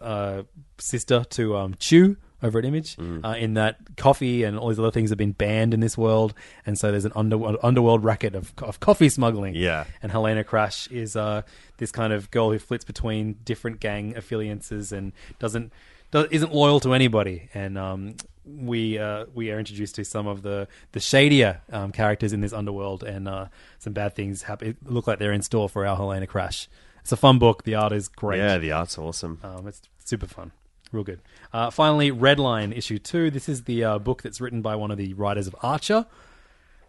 uh, 0.01 0.43
sister 0.79 1.25
to 1.31 1.57
um, 1.57 1.75
Chew 1.79 2.17
over 2.43 2.59
at 2.59 2.65
Image, 2.65 2.97
Mm. 2.97 3.25
uh, 3.25 3.37
in 3.37 3.55
that 3.55 3.77
coffee 3.97 4.43
and 4.45 4.59
all 4.59 4.69
these 4.69 4.79
other 4.79 4.91
things 4.91 5.11
have 5.11 5.19
been 5.19 5.33
banned 5.33 5.73
in 5.75 5.81
this 5.81 5.97
world, 5.97 6.35
and 6.67 6.79
so 6.79 6.91
there's 6.91 7.05
an 7.05 7.13
under- 7.15 7.65
underworld 7.65 8.03
racket 8.05 8.35
of, 8.35 8.53
of 8.63 8.81
coffee 8.81 9.09
smuggling. 9.09 9.55
Yeah. 9.55 9.85
and 10.03 10.11
Helena 10.13 10.43
Crash 10.45 10.89
is 10.91 11.15
uh, 11.17 11.43
this 11.79 11.93
kind 11.93 12.13
of 12.13 12.31
girl 12.31 12.51
who 12.51 12.59
flits 12.59 12.85
between 12.85 13.37
different 13.45 13.81
gang 13.81 14.15
affiliances 14.15 14.93
and 14.93 15.13
doesn't 15.39 15.73
do- 16.11 16.27
isn't 16.31 16.53
loyal 16.55 16.81
to 16.81 16.95
anybody. 16.95 17.49
And 17.55 17.79
um, 17.79 18.17
we 18.45 18.99
uh, 18.99 19.27
we 19.35 19.51
are 19.53 19.59
introduced 19.59 19.95
to 19.97 20.05
some 20.05 20.27
of 20.27 20.43
the 20.43 20.67
the 20.93 21.01
shadier 21.01 21.61
um, 21.71 21.93
characters 21.93 22.33
in 22.33 22.41
this 22.41 22.53
underworld, 22.53 23.05
and 23.05 23.29
uh, 23.29 23.47
some 23.79 23.93
bad 23.93 24.15
things 24.17 24.43
happen. 24.43 24.69
It 24.71 24.77
look 24.85 25.07
like 25.07 25.19
they're 25.21 25.33
in 25.33 25.43
store 25.43 25.69
for 25.69 25.87
our 25.87 25.95
Helena 25.97 26.27
Crash. 26.27 26.69
It's 27.03 27.13
a 27.13 27.17
fun 27.17 27.39
book. 27.39 27.63
The 27.65 27.75
art 27.77 27.93
is 27.93 28.09
great. 28.09 28.39
Yeah, 28.39 28.59
the 28.59 28.73
art's 28.73 28.99
awesome. 28.99 29.39
Um, 29.45 29.67
it's 29.69 29.83
super 30.05 30.27
fun. 30.27 30.51
Real 30.93 31.05
good. 31.05 31.21
Uh, 31.53 31.71
finally, 31.71 32.13
Redline 32.13 32.77
issue 32.77 32.99
two. 32.99 33.31
This 33.31 33.49
is 33.49 33.65
the 33.65 33.83
uh, 33.83 33.99
book 33.99 34.23
that's 34.23 34.41
written 34.41 34.61
by 34.61 34.77
one 34.77 34.91
of 34.91 34.99
the 34.99 35.15
writers 35.15 35.47
of 35.47 35.57
Archer, 35.63 36.05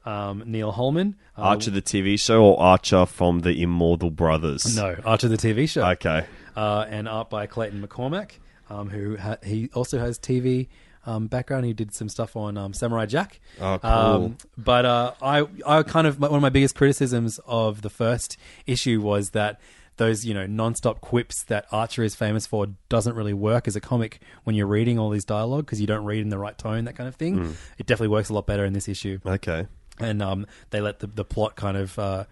um, 0.06 0.44
Neal 0.46 0.74
Holman. 0.74 1.16
Uh, 1.38 1.44
Archer 1.44 1.72
the 1.72 1.82
TV 1.82 2.20
show 2.20 2.44
or 2.44 2.60
Archer 2.60 3.06
from 3.06 3.40
the 3.40 3.62
Immortal 3.62 4.12
Brothers? 4.12 4.76
No, 4.76 4.98
Archer 5.06 5.30
the 5.30 5.38
TV 5.38 5.70
show. 5.70 5.86
Okay. 5.92 6.26
Uh, 6.56 6.86
and 6.90 7.08
art 7.08 7.30
by 7.30 7.48
Clayton 7.48 7.82
McCormack, 7.82 8.32
um, 8.70 8.90
who 8.90 9.16
ha- 9.18 9.38
he 9.42 9.70
also 9.74 9.98
has 10.00 10.20
TV 10.20 10.68
um, 11.06 11.28
background. 11.28 11.66
He 11.66 11.74
did 11.74 11.94
some 11.94 12.10
stuff 12.10 12.36
on 12.36 12.58
um, 12.58 12.74
Samurai 12.74 13.06
Jack. 13.06 13.40
Oh, 13.60 13.80
cool. 13.80 13.90
Um, 13.90 14.38
but 14.58 14.86
uh, 14.86 15.14
I, 15.22 15.48
I 15.66 15.84
kind 15.84 16.08
of 16.08 16.20
one 16.20 16.34
of 16.34 16.42
my 16.42 16.50
biggest 16.50 16.76
criticisms 16.76 17.40
of 17.46 17.82
the 17.82 17.90
first 17.90 18.38
issue 18.66 19.02
was 19.02 19.32
that 19.32 19.60
those 19.98 20.26
you 20.26 20.34
know 20.34 20.45
non-stop 20.48 21.02
quips 21.02 21.44
that 21.44 21.65
Archer 21.72 22.03
is 22.03 22.15
famous 22.15 22.48
for 22.48 22.68
doesn't 22.90 23.15
really 23.15 23.34
work 23.34 23.68
as 23.68 23.76
a 23.76 23.82
comic 23.82 24.20
when 24.44 24.56
you're 24.56 24.68
reading 24.68 24.98
all 24.98 25.10
these 25.10 25.26
dialogue 25.26 25.65
because 25.65 25.80
you 25.82 25.88
don't 25.88 26.03
read 26.06 26.20
in 26.22 26.30
the 26.30 26.38
right 26.38 26.57
tone, 26.57 26.86
that 26.86 26.95
kind 26.95 27.07
of 27.07 27.15
thing. 27.15 27.38
Hmm. 27.38 27.52
It 27.78 27.86
definitely 27.86 28.07
works 28.10 28.30
a 28.30 28.34
lot 28.34 28.48
better 28.48 28.65
in 28.65 28.74
this 28.74 28.88
issue 28.88 29.20
Okay. 29.26 29.68
and 29.99 30.22
um, 30.22 30.45
they 30.72 30.82
let 30.82 30.99
the, 30.99 31.07
the 31.07 31.24
plot 31.26 31.56
kind 31.56 31.78
of 31.78 31.98
uh, 31.99 32.26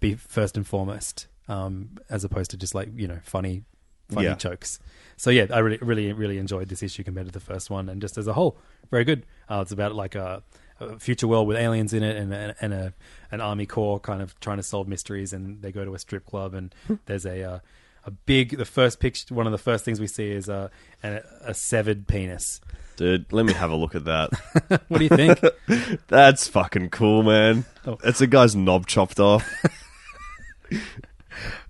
be 0.00 0.14
first 0.14 0.56
and 0.56 0.66
foremost, 0.66 1.28
um, 1.48 1.90
as 2.10 2.24
opposed 2.24 2.50
to 2.50 2.56
just 2.56 2.74
like 2.74 2.88
you 2.96 3.06
know 3.06 3.20
funny, 3.22 3.62
funny 4.08 4.26
Yeah. 4.26 4.34
jokes. 4.34 4.78
So 5.16 5.30
yeah, 5.30 5.46
I 5.52 5.60
really, 5.60 5.78
really, 5.80 6.12
really 6.12 6.38
enjoyed 6.38 6.68
this 6.68 6.82
issue 6.82 7.04
compared 7.04 7.26
to 7.26 7.32
the 7.32 7.38
first 7.40 7.70
one, 7.70 7.88
and 7.88 8.00
just 8.00 8.18
as 8.18 8.26
a 8.26 8.32
whole, 8.32 8.58
very 8.90 9.04
good. 9.04 9.24
Uh, 9.48 9.60
it's 9.62 9.70
about 9.72 9.94
like 9.94 10.14
a, 10.16 10.42
a 10.80 10.98
future 10.98 11.28
world 11.28 11.46
with 11.48 11.56
aliens 11.56 11.92
in 11.92 12.02
it, 12.02 12.16
and, 12.16 12.32
and, 12.32 12.54
and 12.60 12.74
a 12.74 12.92
an 13.30 13.40
army 13.40 13.66
corps 13.66 13.98
kind 14.00 14.22
of 14.22 14.38
trying 14.40 14.58
to 14.58 14.62
solve 14.62 14.88
mysteries, 14.88 15.32
and 15.32 15.62
they 15.62 15.72
go 15.72 15.84
to 15.84 15.94
a 15.94 15.98
strip 15.98 16.26
club, 16.26 16.54
and 16.54 16.74
there's 17.06 17.26
a 17.26 17.42
uh, 17.42 17.58
a 18.04 18.10
big. 18.10 18.56
The 18.56 18.64
first 18.64 19.00
picture, 19.00 19.34
one 19.34 19.46
of 19.46 19.52
the 19.52 19.58
first 19.58 19.84
things 19.84 20.00
we 20.00 20.06
see 20.06 20.30
is 20.30 20.48
a 20.48 20.70
a, 21.02 21.20
a 21.42 21.54
severed 21.54 22.06
penis. 22.06 22.60
Dude, 22.96 23.32
let 23.32 23.44
me 23.44 23.52
have 23.52 23.70
a 23.70 23.76
look 23.76 23.94
at 23.94 24.04
that. 24.04 24.30
What 24.88 24.98
do 24.98 25.04
you 25.04 25.08
think? 25.08 25.40
That's 26.08 26.46
fucking 26.46 26.90
cool, 26.90 27.22
man. 27.22 27.64
Oh. 27.86 27.98
It's 28.04 28.20
a 28.20 28.26
guy's 28.26 28.54
knob 28.54 28.86
chopped 28.86 29.18
off. 29.18 29.48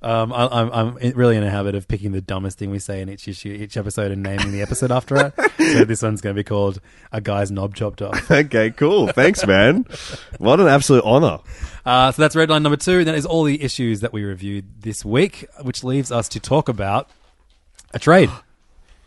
Um, 0.03 0.33
I, 0.33 0.47
I'm 0.47 0.71
I'm 0.73 0.97
really 1.15 1.37
in 1.37 1.43
a 1.43 1.51
habit 1.51 1.75
of 1.75 1.89
picking 1.89 2.13
the 2.13 2.21
dumbest 2.21 2.59
thing 2.59 2.71
we 2.71 2.79
say 2.79 3.01
in 3.01 3.09
each 3.09 3.27
issue, 3.29 3.49
each 3.49 3.77
episode, 3.77 4.11
and 4.11 4.23
naming 4.23 4.53
the 4.53 4.63
episode 4.63 4.91
after 4.93 5.17
it. 5.17 5.35
So 5.59 5.85
this 5.85 6.03
one's 6.03 6.21
going 6.21 6.35
to 6.35 6.39
be 6.39 6.45
called 6.45 6.81
"A 7.13 7.21
Guy's 7.21 7.51
Knob 7.51 7.75
Chopped 7.75 8.03
Off." 8.03 8.31
okay, 8.31 8.71
cool. 8.71 9.09
Thanks, 9.09 9.47
man. 9.47 9.87
What 10.39 10.61
an 10.61 10.69
absolute 10.69 11.05
honor. 11.05 11.39
Uh, 11.85 12.13
so 12.13 12.23
that's 12.23 12.35
red 12.37 12.51
line 12.51 12.63
number 12.63 12.77
two. 12.77 12.99
And 12.99 13.09
that 13.09 13.15
is 13.15 13.27
all 13.27 13.45
the 13.45 13.63
issues 13.63 14.01
that 14.01 14.13
we 14.13 14.25
reviewed 14.25 14.83
this 14.83 15.05
week, 15.05 15.47
which 15.63 15.85
leaves 15.85 16.11
us 16.11 16.29
to 16.31 16.41
talk 16.41 16.69
about 16.69 17.11
a 17.93 17.99
trade. 17.99 18.31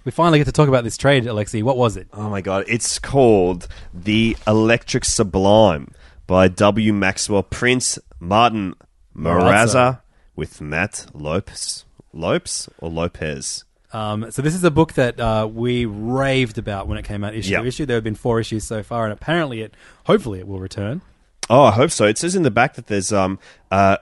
We 0.05 0.11
finally 0.11 0.39
get 0.39 0.45
to 0.45 0.53
talk 0.53 0.69
about 0.69 0.85
this 0.85 0.95
trade, 0.95 1.25
Alexi. 1.25 1.61
What 1.61 1.75
was 1.75 1.97
it? 1.97 2.07
Oh 2.13 2.29
my 2.29 2.39
god, 2.39 2.63
it's 2.69 2.97
called 2.97 3.67
The 3.93 4.37
Electric 4.47 5.03
Sublime 5.03 5.91
by 6.27 6.47
W. 6.47 6.93
Maxwell 6.93 7.43
Prince 7.43 7.99
Martin 8.17 8.75
Morazzo. 9.13 9.99
With 10.37 10.61
Matt 10.61 11.07
Lopes. 11.13 11.83
Lopes 12.13 12.69
or 12.77 12.89
Lopez? 12.89 13.65
Um, 13.91 14.31
so 14.31 14.41
this 14.41 14.55
is 14.55 14.63
a 14.63 14.71
book 14.71 14.93
that 14.93 15.19
uh, 15.19 15.49
we 15.51 15.85
raved 15.85 16.57
about 16.57 16.87
when 16.87 16.97
it 16.97 17.03
came 17.05 17.23
out 17.23 17.33
issue 17.35 17.51
Yeah. 17.51 17.61
to 17.61 17.67
issue. 17.67 17.85
There 17.85 17.95
have 17.97 18.03
been 18.03 18.15
four 18.15 18.39
issues 18.39 18.63
so 18.65 18.83
far, 18.83 19.03
and 19.05 19.11
apparently 19.13 19.61
it, 19.61 19.73
hopefully, 20.05 20.39
it 20.39 20.47
will 20.47 20.59
return. 20.59 21.01
Oh, 21.49 21.63
I 21.63 21.71
hope 21.71 21.91
so. 21.91 22.05
It 22.05 22.17
says 22.17 22.35
in 22.35 22.43
the 22.43 22.51
back 22.51 22.75
that 22.75 22.87
there's 22.87 23.11
um 23.13 23.39
uh 23.71 23.97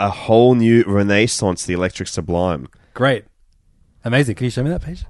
a 0.00 0.10
whole 0.10 0.54
new 0.54 0.82
renaissance 0.86 1.64
the 1.66 1.74
Electric 1.74 2.08
Sublime. 2.08 2.68
Great. 2.94 3.24
Amazing. 4.04 4.34
Can 4.36 4.44
you 4.44 4.50
show 4.50 4.62
me 4.62 4.70
that 4.70 4.82
page? 4.82 5.04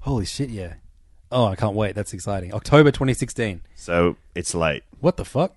Holy 0.00 0.24
shit, 0.24 0.48
yeah. 0.50 0.74
Oh, 1.30 1.44
I 1.46 1.54
can't 1.56 1.74
wait. 1.76 1.94
That's 1.94 2.12
exciting. 2.14 2.52
October 2.54 2.90
2016. 2.90 3.60
So 3.74 4.16
it's 4.34 4.54
late. 4.54 4.82
What 5.00 5.16
the 5.18 5.24
fuck? 5.24 5.54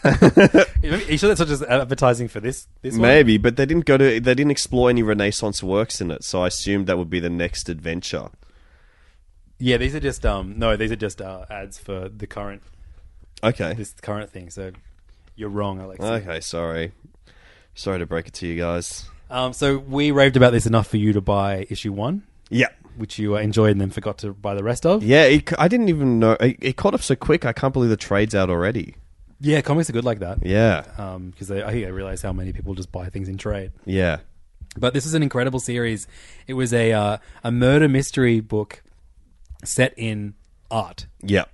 Are 0.04 0.66
you 0.82 1.18
sure 1.18 1.28
that's 1.28 1.40
not 1.40 1.48
just 1.48 1.62
advertising 1.64 2.28
for 2.28 2.40
this? 2.40 2.66
This 2.82 2.94
one? 2.94 3.02
Maybe, 3.02 3.36
but 3.38 3.56
they 3.56 3.66
didn't 3.66 3.84
go 3.84 3.96
to. 3.96 4.04
They 4.20 4.34
didn't 4.34 4.50
explore 4.50 4.90
any 4.90 5.02
Renaissance 5.02 5.62
works 5.62 6.00
in 6.00 6.10
it, 6.10 6.24
so 6.24 6.42
I 6.42 6.48
assumed 6.48 6.86
that 6.86 6.98
would 6.98 7.10
be 7.10 7.20
the 7.20 7.30
next 7.30 7.68
adventure. 7.68 8.28
Yeah, 9.58 9.76
these 9.76 9.94
are 9.94 10.00
just 10.00 10.24
um 10.24 10.54
no, 10.56 10.76
these 10.76 10.92
are 10.92 10.96
just 10.96 11.20
uh, 11.20 11.44
ads 11.50 11.78
for 11.78 12.08
the 12.08 12.26
current 12.26 12.62
Okay. 13.42 13.74
this 13.74 13.92
current 13.94 14.30
thing. 14.30 14.50
So 14.50 14.72
you're 15.36 15.48
wrong, 15.48 15.80
Alex. 15.80 16.00
Okay, 16.02 16.40
sorry. 16.40 16.92
Sorry 17.74 17.98
to 17.98 18.06
break 18.06 18.28
it 18.28 18.34
to 18.34 18.46
you 18.46 18.56
guys. 18.56 19.08
Um, 19.30 19.52
so 19.52 19.78
we 19.78 20.10
raved 20.10 20.36
about 20.36 20.52
this 20.52 20.66
enough 20.66 20.86
for 20.88 20.96
you 20.96 21.12
to 21.12 21.20
buy 21.20 21.66
issue 21.70 21.92
one, 21.92 22.22
Yeah. 22.50 22.68
which 22.96 23.18
you 23.18 23.36
uh, 23.36 23.40
enjoyed 23.40 23.72
and 23.72 23.80
then 23.80 23.90
forgot 23.90 24.18
to 24.18 24.32
buy 24.32 24.54
the 24.54 24.64
rest 24.64 24.86
of. 24.86 25.02
Yeah, 25.04 25.24
it, 25.24 25.52
I 25.60 25.68
didn't 25.68 25.88
even 25.88 26.18
know. 26.18 26.32
It, 26.40 26.56
it 26.60 26.76
caught 26.76 26.94
up 26.94 27.02
so 27.02 27.14
quick. 27.14 27.44
I 27.44 27.52
can't 27.52 27.72
believe 27.72 27.90
the 27.90 27.96
trade's 27.96 28.34
out 28.34 28.48
already. 28.50 28.94
Yeah, 29.40 29.60
comics 29.60 29.88
are 29.88 29.92
good 29.92 30.04
like 30.04 30.18
that. 30.18 30.44
Yeah. 30.44 30.84
Um, 30.98 31.30
because 31.30 31.50
I 31.50 31.70
think 31.70 31.86
I 31.86 31.90
realize 31.90 32.22
how 32.22 32.32
many 32.32 32.52
people 32.52 32.74
just 32.74 32.90
buy 32.90 33.08
things 33.08 33.28
in 33.28 33.36
trade. 33.36 33.72
Yeah. 33.84 34.18
But 34.76 34.94
this 34.94 35.06
is 35.06 35.14
an 35.14 35.22
incredible 35.22 35.60
series. 35.60 36.06
It 36.46 36.54
was 36.54 36.72
a 36.72 36.92
uh, 36.92 37.18
a 37.44 37.50
murder 37.52 37.88
mystery 37.88 38.40
book 38.40 38.82
set 39.64 39.94
in 39.96 40.34
art. 40.70 41.06
Yeah. 41.22 41.44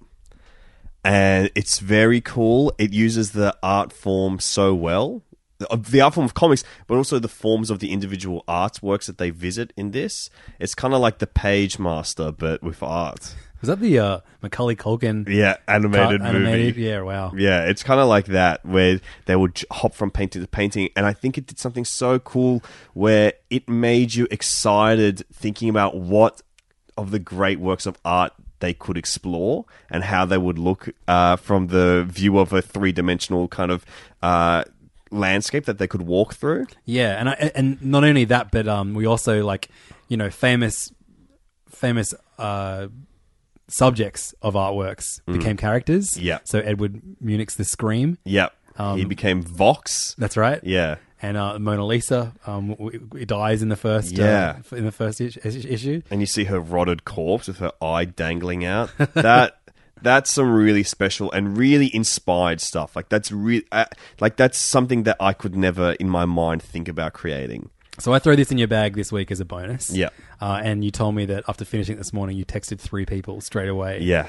And 1.05 1.51
it's 1.55 1.79
very 1.79 2.21
cool. 2.21 2.73
It 2.79 2.93
uses 2.93 3.33
the 3.33 3.57
art 3.63 3.93
form 3.93 4.39
so 4.41 4.75
well. 4.75 5.23
The- 5.59 5.77
The 5.77 6.01
art 6.01 6.15
form 6.15 6.25
of 6.25 6.35
comics, 6.35 6.65
but 6.87 6.97
also 6.97 7.19
the 7.19 7.29
forms 7.29 7.71
of 7.71 7.79
the 7.79 7.93
individual 7.93 8.43
artworks 8.49 9.07
that 9.07 9.19
they 9.19 9.31
visit 9.31 9.73
in 9.77 9.91
this. 9.93 10.31
It's 10.59 10.75
kind 10.75 10.95
of 10.95 11.01
like 11.01 11.19
the 11.19 11.27
Pagemaster, 11.27 12.37
but 12.37 12.63
with 12.63 12.83
art. 12.83 13.35
Was 13.65 13.69
that 13.69 13.81
the 13.81 13.99
uh, 13.99 14.21
Macaulay 14.43 14.77
Culkin? 14.77 15.27
Yeah, 15.27 15.57
animated 15.67 16.21
cut- 16.21 16.35
movie. 16.35 16.47
animated? 16.47 16.77
Yeah, 16.77 17.01
wow. 17.01 17.33
Yeah, 17.35 17.65
it's 17.65 17.83
kind 17.83 17.99
of 17.99 18.09
like 18.09 18.27
that 18.27 18.63
where 18.63 19.01
they 19.25 19.37
would 19.37 19.59
hop 19.71 19.95
from 19.95 20.11
painting 20.11 20.43
to 20.43 20.49
painting, 20.49 20.91
and 20.95 21.07
I 21.07 21.15
think 21.15 21.39
it 21.39 21.47
did 21.47 21.59
something 21.59 21.87
so 21.87 22.19
cool 22.19 22.63
where 22.93 23.33
it 23.49 23.67
made 23.67 24.13
you 24.13 24.29
excited 24.31 25.25
thinking 25.33 25.71
about 25.71 25.97
what 25.97 26.43
of 26.99 27.11
the 27.11 27.19
great 27.19 27.59
works 27.59 27.87
of 27.87 27.97
art 28.05 28.35
they 28.59 28.75
could 28.75 28.99
explore 28.99 29.65
and 29.91 30.05
how 30.05 30.27
they 30.27 30.37
would 30.37 30.59
look 30.59 30.91
uh, 31.09 31.37
from 31.37 31.69
the 31.69 32.05
view 32.07 32.37
of 32.39 32.53
a 32.53 32.61
three 32.61 32.93
dimensional 32.93 33.49
kind 33.49 33.71
of 33.71 33.87
uh, 34.21 34.63
landscape 35.11 35.65
that 35.65 35.79
they 35.79 35.87
could 35.87 36.03
walk 36.03 36.35
through. 36.35 36.67
Yeah, 36.85 37.19
and 37.19 37.31
I, 37.31 37.51
and 37.55 37.81
not 37.83 38.05
only 38.05 38.27
that, 38.27 38.51
but 38.51 38.69
um, 38.69 38.93
we 38.93 39.07
also 39.07 39.43
like 39.43 39.71
you 40.09 40.19
know 40.19 40.29
famous 40.29 40.93
famous 41.71 42.13
uh, 42.39 42.89
subjects 43.69 44.35
of 44.43 44.55
artworks 44.55 45.21
became 45.27 45.57
characters. 45.57 46.11
Mm. 46.13 46.23
Yeah. 46.23 46.39
So 46.45 46.61
Edward 46.61 47.01
Munich's 47.21 47.57
The 47.57 47.65
Scream. 47.65 48.19
Yep, 48.25 48.53
Um, 48.77 48.99
he 48.99 49.05
became 49.05 49.43
Vox. 49.43 50.15
That's 50.19 50.37
right. 50.37 50.61
Yeah, 50.63 50.97
And 51.23 51.37
uh, 51.37 51.59
Mona 51.59 51.87
Lisa, 51.87 52.33
um, 52.47 52.71
w- 52.71 52.99
w- 52.99 53.25
dies 53.25 53.63
in 53.63 53.69
the 53.71 53.77
first 53.77 54.13
Yeah. 54.13 54.59
uh, 54.73 54.77
in 54.77 54.85
the 54.85 54.93
first 54.93 55.21
is- 55.21 55.37
is- 55.39 55.65
issue. 55.65 56.03
and 56.11 56.21
you 56.21 56.27
see 56.27 56.45
her 56.45 56.61
rotted 56.61 57.05
corpse 57.05 57.47
with 57.49 57.59
her 57.59 57.73
eye 57.81 58.05
dangling 58.05 58.65
out. 58.65 58.91
That 59.15 59.59
that's 60.03 60.31
some 60.33 60.53
really 60.53 60.83
special 60.83 61.33
and 61.33 61.57
really 61.57 61.95
inspired 61.97 62.61
stuff. 62.61 62.95
Like 62.95 63.09
that's 63.09 63.33
re- 63.33 63.65
uh, 63.73 63.87
like 64.21 64.37
that's 64.37 64.59
something 64.59 65.05
that 65.05 65.17
I 65.19 65.33
could 65.33 65.57
never 65.57 65.93
in 65.93 66.11
my 66.11 66.27
mind 66.27 66.63
think 66.63 66.89
about 66.89 67.15
creating. 67.15 67.71
So 67.99 68.13
I 68.13 68.19
throw 68.19 68.35
this 68.37 68.51
in 68.51 68.59
your 68.59 68.69
bag 68.69 68.95
this 68.95 69.13
week 69.13 69.31
as 69.31 69.41
a 69.41 69.45
bonus. 69.45 69.91
Yeah. 69.91 70.09
Uh, 70.41 70.61
and 70.63 70.85
you 70.85 70.91
told 70.91 71.15
me 71.15 71.27
that 71.27 71.45
after 71.49 71.65
finishing 71.65 71.95
it 71.95 71.99
this 71.99 72.13
morning, 72.13 72.37
you 72.37 72.45
texted 72.45 72.81
three 72.81 73.07
people 73.07 73.41
straight 73.41 73.69
away. 73.69 74.01
Yeah. 74.03 74.29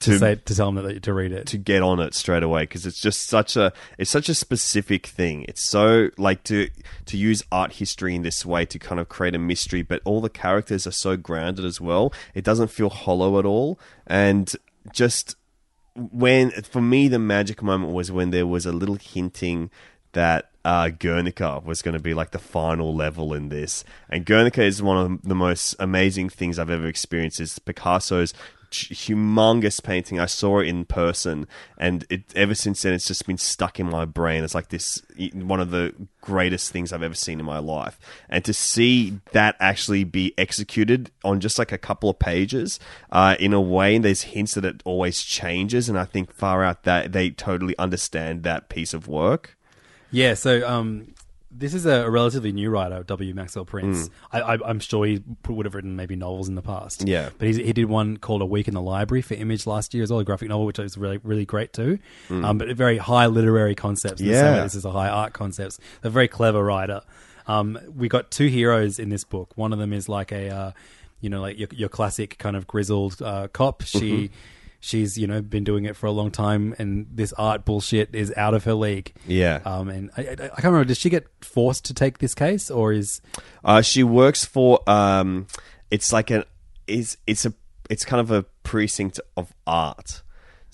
To, 0.00 0.10
To 0.12 0.18
say 0.18 0.34
to 0.34 0.54
tell 0.54 0.70
them 0.72 0.84
that 0.84 1.02
to 1.04 1.14
read 1.14 1.32
it. 1.32 1.46
to 1.46 1.56
get 1.56 1.80
on 1.82 2.00
it 2.00 2.12
straight 2.12 2.42
away 2.42 2.64
because 2.64 2.84
it's 2.84 3.00
just 3.00 3.26
such 3.28 3.56
a 3.56 3.72
it's 3.96 4.10
such 4.10 4.28
a 4.28 4.34
specific 4.34 5.06
thing. 5.06 5.46
It's 5.48 5.66
so 5.66 6.10
like 6.18 6.44
to 6.44 6.68
to 7.06 7.16
use 7.16 7.42
art 7.50 7.72
history 7.76 8.14
in 8.14 8.20
this 8.20 8.44
way 8.44 8.66
to 8.66 8.78
kind 8.78 9.00
of 9.00 9.08
create 9.08 9.34
a 9.34 9.38
mystery, 9.38 9.80
but 9.80 10.02
all 10.04 10.20
the 10.20 10.28
characters 10.28 10.86
are 10.86 10.90
so 10.92 11.16
grounded 11.16 11.64
as 11.64 11.80
well. 11.80 12.12
It 12.34 12.44
doesn't 12.44 12.68
feel 12.68 12.90
hollow 12.90 13.38
at 13.38 13.46
all, 13.46 13.80
and 14.06 14.52
just 14.92 15.34
when 15.94 16.50
for 16.50 16.82
me 16.82 17.08
the 17.08 17.18
magic 17.18 17.62
moment 17.62 17.94
was 17.94 18.12
when 18.12 18.28
there 18.32 18.46
was 18.46 18.66
a 18.66 18.72
little 18.72 18.96
hinting 18.96 19.70
that 20.12 20.50
uh, 20.66 20.88
Guernica 20.88 21.62
was 21.64 21.80
going 21.80 21.96
to 21.96 22.02
be 22.02 22.12
like 22.12 22.32
the 22.32 22.40
final 22.40 22.92
level 22.92 23.32
in 23.32 23.50
this, 23.50 23.84
and 24.10 24.26
Guernica 24.26 24.64
is 24.64 24.82
one 24.82 24.98
of 24.98 25.22
the 25.22 25.34
most 25.36 25.76
amazing 25.78 26.28
things 26.28 26.58
I've 26.58 26.70
ever 26.70 26.88
experienced. 26.88 27.38
Is 27.38 27.60
Picasso's 27.60 28.34
humongous 28.72 29.80
painting. 29.80 30.18
I 30.18 30.26
saw 30.26 30.58
it 30.58 30.66
in 30.66 30.84
person, 30.84 31.46
and 31.78 32.04
it 32.10 32.24
ever 32.34 32.56
since 32.56 32.82
then 32.82 32.94
it's 32.94 33.06
just 33.06 33.28
been 33.28 33.38
stuck 33.38 33.78
in 33.78 33.88
my 33.88 34.04
brain. 34.06 34.42
It's 34.42 34.56
like 34.56 34.70
this 34.70 35.00
one 35.34 35.60
of 35.60 35.70
the 35.70 35.94
greatest 36.20 36.72
things 36.72 36.92
I've 36.92 37.04
ever 37.04 37.14
seen 37.14 37.38
in 37.38 37.46
my 37.46 37.58
life, 37.58 37.96
and 38.28 38.44
to 38.44 38.52
see 38.52 39.20
that 39.30 39.54
actually 39.60 40.02
be 40.02 40.34
executed 40.36 41.12
on 41.24 41.38
just 41.38 41.60
like 41.60 41.70
a 41.70 41.78
couple 41.78 42.10
of 42.10 42.18
pages, 42.18 42.80
uh, 43.12 43.36
in 43.38 43.52
a 43.52 43.60
way, 43.60 43.98
there's 43.98 44.22
hints 44.22 44.54
that 44.54 44.64
it 44.64 44.82
always 44.84 45.22
changes, 45.22 45.88
and 45.88 45.96
I 45.96 46.06
think 46.06 46.34
far 46.34 46.64
out 46.64 46.82
that 46.82 47.12
they 47.12 47.30
totally 47.30 47.78
understand 47.78 48.42
that 48.42 48.68
piece 48.68 48.92
of 48.92 49.06
work. 49.06 49.55
Yeah, 50.10 50.34
so 50.34 50.66
um, 50.68 51.14
this 51.50 51.74
is 51.74 51.86
a, 51.86 52.08
relatively 52.10 52.52
new 52.52 52.70
writer, 52.70 53.02
W. 53.02 53.34
Maxwell 53.34 53.64
Prince. 53.64 54.10
I, 54.32 54.40
I, 54.40 54.68
I'm 54.68 54.78
sure 54.80 55.04
he 55.06 55.22
would 55.48 55.66
have 55.66 55.74
written 55.74 55.96
maybe 55.96 56.16
novels 56.16 56.48
in 56.48 56.54
the 56.54 56.62
past. 56.62 57.06
Yeah. 57.06 57.30
but 57.38 57.46
he's, 57.48 57.56
he 57.56 57.72
did 57.72 57.86
one 57.86 58.16
called 58.18 58.42
A 58.42 58.46
Week 58.46 58.68
in 58.68 58.74
the 58.74 58.82
Library 58.82 59.22
for 59.22 59.34
Image 59.34 59.66
last 59.66 59.94
year 59.94 60.02
as 60.02 60.10
well, 60.10 60.20
a 60.20 60.24
graphic 60.24 60.48
novel, 60.48 60.66
which 60.66 60.78
is 60.78 60.96
really 60.98 61.18
really 61.18 61.44
great 61.46 61.72
too. 61.72 61.98
Um, 62.30 62.58
but 62.58 62.68
very 62.76 62.98
high 62.98 63.26
literary 63.26 63.74
concepts. 63.74 64.20
in 64.20 64.28
the 64.28 64.34
same 64.34 64.44
way 64.44 64.56
Yeah. 64.58 64.62
this 64.64 64.74
is 64.74 64.84
a 64.84 64.90
high 64.92 65.08
art 65.08 65.32
concepts. 65.32 65.78
A 66.02 66.10
very 66.10 66.28
clever 66.28 66.62
writer. 66.62 67.00
Um, 67.46 67.78
we 67.94 68.08
got 68.08 68.30
two 68.30 68.48
heroes 68.48 68.98
in 68.98 69.08
this 69.08 69.24
book. 69.24 69.52
One 69.56 69.72
of 69.72 69.78
them 69.78 69.92
is 69.92 70.08
like 70.08 70.32
a, 70.32 70.50
uh, 70.50 70.72
you 71.20 71.30
know, 71.30 71.40
like 71.40 71.58
your, 71.58 71.68
your 71.72 71.88
classic 71.88 72.38
kind 72.38 72.56
of 72.56 72.66
grizzled 72.66 73.22
uh, 73.22 73.48
cop. 73.48 73.82
She. 73.82 74.30
She's 74.86 75.18
you 75.18 75.26
know 75.26 75.42
been 75.42 75.64
doing 75.64 75.84
it 75.84 75.96
for 75.96 76.06
a 76.06 76.12
long 76.12 76.30
time, 76.30 76.72
and 76.78 77.08
this 77.12 77.32
art 77.32 77.64
bullshit 77.64 78.14
is 78.14 78.32
out 78.36 78.54
of 78.54 78.62
her 78.64 78.74
league. 78.74 79.12
Yeah. 79.26 79.60
Um, 79.64 79.88
and 79.88 80.10
I, 80.16 80.22
I, 80.22 80.30
I 80.30 80.36
can't 80.36 80.64
remember. 80.64 80.84
Does 80.84 80.98
she 80.98 81.10
get 81.10 81.26
forced 81.40 81.84
to 81.86 81.94
take 81.94 82.18
this 82.18 82.34
case, 82.36 82.70
or 82.70 82.92
is 82.92 83.20
Uh, 83.64 83.82
she 83.82 84.04
works 84.04 84.44
for 84.44 84.88
um, 84.88 85.48
it's 85.90 86.12
like 86.12 86.30
an 86.30 86.44
is 86.86 87.18
it's 87.26 87.44
a 87.44 87.52
it's 87.90 88.04
kind 88.04 88.20
of 88.20 88.30
a 88.30 88.44
precinct 88.62 89.18
of 89.36 89.52
art. 89.66 90.22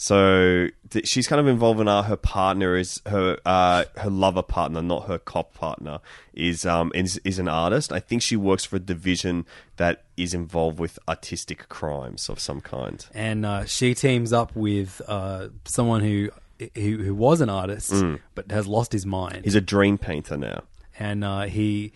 So 0.02 0.66
th- 0.90 1.06
she's 1.06 1.28
kind 1.28 1.38
of 1.38 1.46
involved 1.46 1.78
in 1.78 1.86
art. 1.86 2.06
Her 2.06 2.16
partner 2.16 2.74
is 2.76 3.00
her 3.06 3.38
uh, 3.46 3.84
her 3.98 4.10
lover 4.10 4.42
partner, 4.42 4.82
not 4.82 5.06
her 5.06 5.16
cop 5.16 5.54
partner, 5.54 6.00
is 6.34 6.66
um 6.66 6.90
is, 6.92 7.20
is 7.24 7.38
an 7.38 7.46
artist. 7.46 7.92
I 7.92 8.00
think 8.00 8.20
she 8.20 8.34
works 8.34 8.64
for 8.64 8.74
a 8.74 8.80
division 8.80 9.46
that 9.76 10.02
is 10.16 10.34
involved 10.34 10.80
with 10.80 10.98
artistic 11.08 11.68
crimes 11.68 12.28
of 12.28 12.40
some 12.40 12.60
kind. 12.60 13.06
and 13.14 13.46
uh, 13.46 13.64
she 13.64 13.94
teams 13.94 14.32
up 14.32 14.56
with 14.56 15.00
uh, 15.06 15.50
someone 15.66 16.00
who, 16.00 16.30
who 16.74 16.96
who 17.04 17.14
was 17.14 17.40
an 17.40 17.48
artist 17.48 17.94
but 18.34 18.50
has 18.50 18.66
lost 18.66 18.90
his 18.92 19.06
mind, 19.06 19.44
He's 19.44 19.54
a 19.54 19.60
dream 19.60 19.98
painter 19.98 20.36
now. 20.36 20.62
and 20.98 21.22
uh, 21.22 21.42
he 21.42 21.92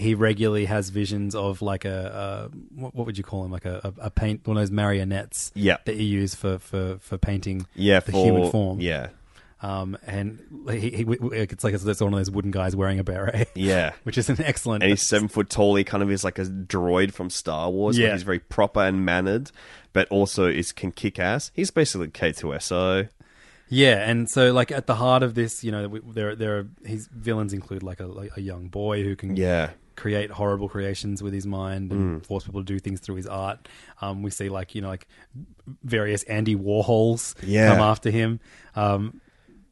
he 0.00 0.14
regularly 0.14 0.64
has 0.64 0.88
visions 0.90 1.34
of 1.34 1.62
like 1.62 1.84
a, 1.84 2.48
a 2.52 2.56
what, 2.80 2.94
what 2.94 3.06
would 3.06 3.18
you 3.18 3.24
call 3.24 3.44
him 3.44 3.50
like 3.52 3.64
a, 3.66 3.80
a, 3.98 4.06
a 4.06 4.10
paint 4.10 4.46
one 4.46 4.56
of 4.56 4.60
those 4.62 4.70
marionettes 4.70 5.52
Yeah. 5.54 5.76
that 5.84 5.96
you 5.96 6.04
use 6.04 6.34
for 6.34 6.58
for, 6.58 6.98
for 7.00 7.18
painting 7.18 7.66
Yeah, 7.74 8.00
the 8.00 8.12
for 8.12 8.24
human 8.24 8.50
form 8.50 8.80
Yeah, 8.80 9.08
um 9.62 9.96
and 10.06 10.40
he, 10.70 10.78
he 10.90 11.04
it's 11.32 11.62
like 11.64 11.74
it's, 11.74 11.84
it's 11.84 12.00
one 12.00 12.12
of 12.14 12.18
those 12.18 12.30
wooden 12.30 12.50
guys 12.50 12.74
wearing 12.74 12.98
a 12.98 13.04
beret 13.04 13.48
yeah. 13.54 13.92
which 14.04 14.16
is 14.16 14.28
an 14.30 14.40
excellent 14.42 14.82
and 14.82 14.90
he's 14.90 15.06
seven 15.06 15.28
foot 15.28 15.50
tall. 15.50 15.74
He 15.76 15.84
kind 15.84 16.02
of 16.02 16.10
is 16.10 16.24
like 16.24 16.38
a 16.38 16.44
droid 16.44 17.12
from 17.12 17.28
Star 17.30 17.70
Wars. 17.70 17.98
Yeah. 17.98 18.06
Yeah, 18.08 18.12
he's 18.14 18.22
very 18.22 18.38
proper 18.40 18.80
and 18.80 19.04
mannered, 19.04 19.50
but 19.92 20.08
also 20.08 20.46
is 20.46 20.72
can 20.72 20.92
kick 20.92 21.18
ass. 21.18 21.50
He's 21.54 21.70
basically 21.70 22.08
K2SO. 22.08 23.08
Yeah, 23.72 24.08
and 24.10 24.28
so 24.28 24.52
like 24.52 24.72
at 24.72 24.86
the 24.88 24.96
heart 24.96 25.22
of 25.22 25.34
this, 25.34 25.62
you 25.62 25.70
know, 25.70 25.86
we- 25.88 26.00
there 26.00 26.34
there 26.34 26.58
are 26.58 26.66
his 26.84 27.06
villains 27.06 27.52
include 27.52 27.82
like 27.84 28.00
a 28.00 28.06
like 28.06 28.36
a 28.36 28.40
young 28.40 28.66
boy 28.66 29.04
who 29.04 29.14
can 29.14 29.36
Yeah, 29.36 29.70
create 30.00 30.30
horrible 30.30 30.68
creations 30.68 31.22
with 31.22 31.32
his 31.34 31.46
mind 31.46 31.92
and 31.92 32.26
force 32.26 32.44
people 32.44 32.60
to 32.60 32.64
do 32.64 32.78
things 32.78 33.00
through 33.00 33.16
his 33.16 33.26
art. 33.26 33.68
Um, 34.00 34.22
we 34.22 34.30
see 34.30 34.48
like 34.48 34.74
you 34.74 34.80
know 34.80 34.88
like 34.88 35.06
various 35.84 36.22
Andy 36.24 36.56
Warhols 36.56 37.34
Yeah. 37.42 37.68
come 37.72 37.80
after 37.82 38.10
him. 38.10 38.40
Um, 38.74 39.20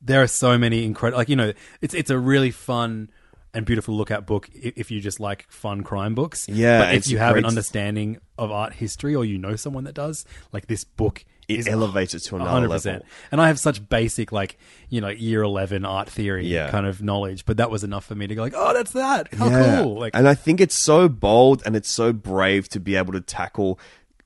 there 0.02 0.22
are 0.22 0.26
so 0.28 0.58
many 0.58 0.84
incredible 0.84 1.18
like 1.18 1.28
you 1.28 1.36
know 1.36 1.52
it's 1.80 1.94
it's 1.94 2.10
a 2.10 2.18
really 2.18 2.50
fun 2.50 3.10
and 3.54 3.64
beautiful 3.64 3.96
look 3.96 4.10
at 4.10 4.26
book 4.26 4.48
if 4.52 4.90
you 4.90 5.00
just 5.00 5.18
like 5.20 5.46
fun 5.48 5.82
crime 5.82 6.14
books. 6.14 6.48
Yeah, 6.48 6.80
but 6.80 6.94
if 6.94 7.08
you 7.08 7.18
have 7.18 7.36
an 7.36 7.44
understanding 7.46 8.18
of 8.36 8.50
art 8.52 8.74
history 8.74 9.14
or 9.14 9.24
you 9.24 9.38
know 9.38 9.56
someone 9.56 9.84
that 9.84 9.94
does, 9.94 10.24
like 10.52 10.66
this 10.66 10.84
book. 10.84 11.24
It 11.48 11.60
is 11.60 11.66
elevates 11.66 12.12
it 12.14 12.20
to 12.24 12.36
another 12.36 12.68
100%. 12.68 12.84
level. 12.86 13.06
And 13.32 13.40
I 13.40 13.46
have 13.48 13.58
such 13.58 13.88
basic, 13.88 14.32
like, 14.32 14.58
you 14.90 15.00
know, 15.00 15.08
year 15.08 15.42
11 15.42 15.84
art 15.86 16.08
theory 16.10 16.46
Yeah. 16.46 16.70
kind 16.70 16.86
of 16.86 17.02
knowledge, 17.02 17.46
but 17.46 17.56
that 17.56 17.70
was 17.70 17.82
enough 17.84 18.04
for 18.04 18.14
me 18.14 18.26
to 18.26 18.34
go, 18.34 18.42
like, 18.42 18.52
oh, 18.54 18.74
that's 18.74 18.92
that. 18.92 19.32
How 19.34 19.48
Yeah. 19.48 19.82
cool. 19.82 19.98
Like, 19.98 20.14
and 20.14 20.28
I 20.28 20.34
think 20.34 20.60
it's 20.60 20.74
so 20.74 21.08
bold 21.08 21.62
and 21.64 21.74
it's 21.74 21.90
so 21.90 22.12
brave 22.12 22.68
to 22.70 22.80
be 22.80 22.96
able 22.96 23.12
to 23.14 23.20
tackle. 23.22 23.80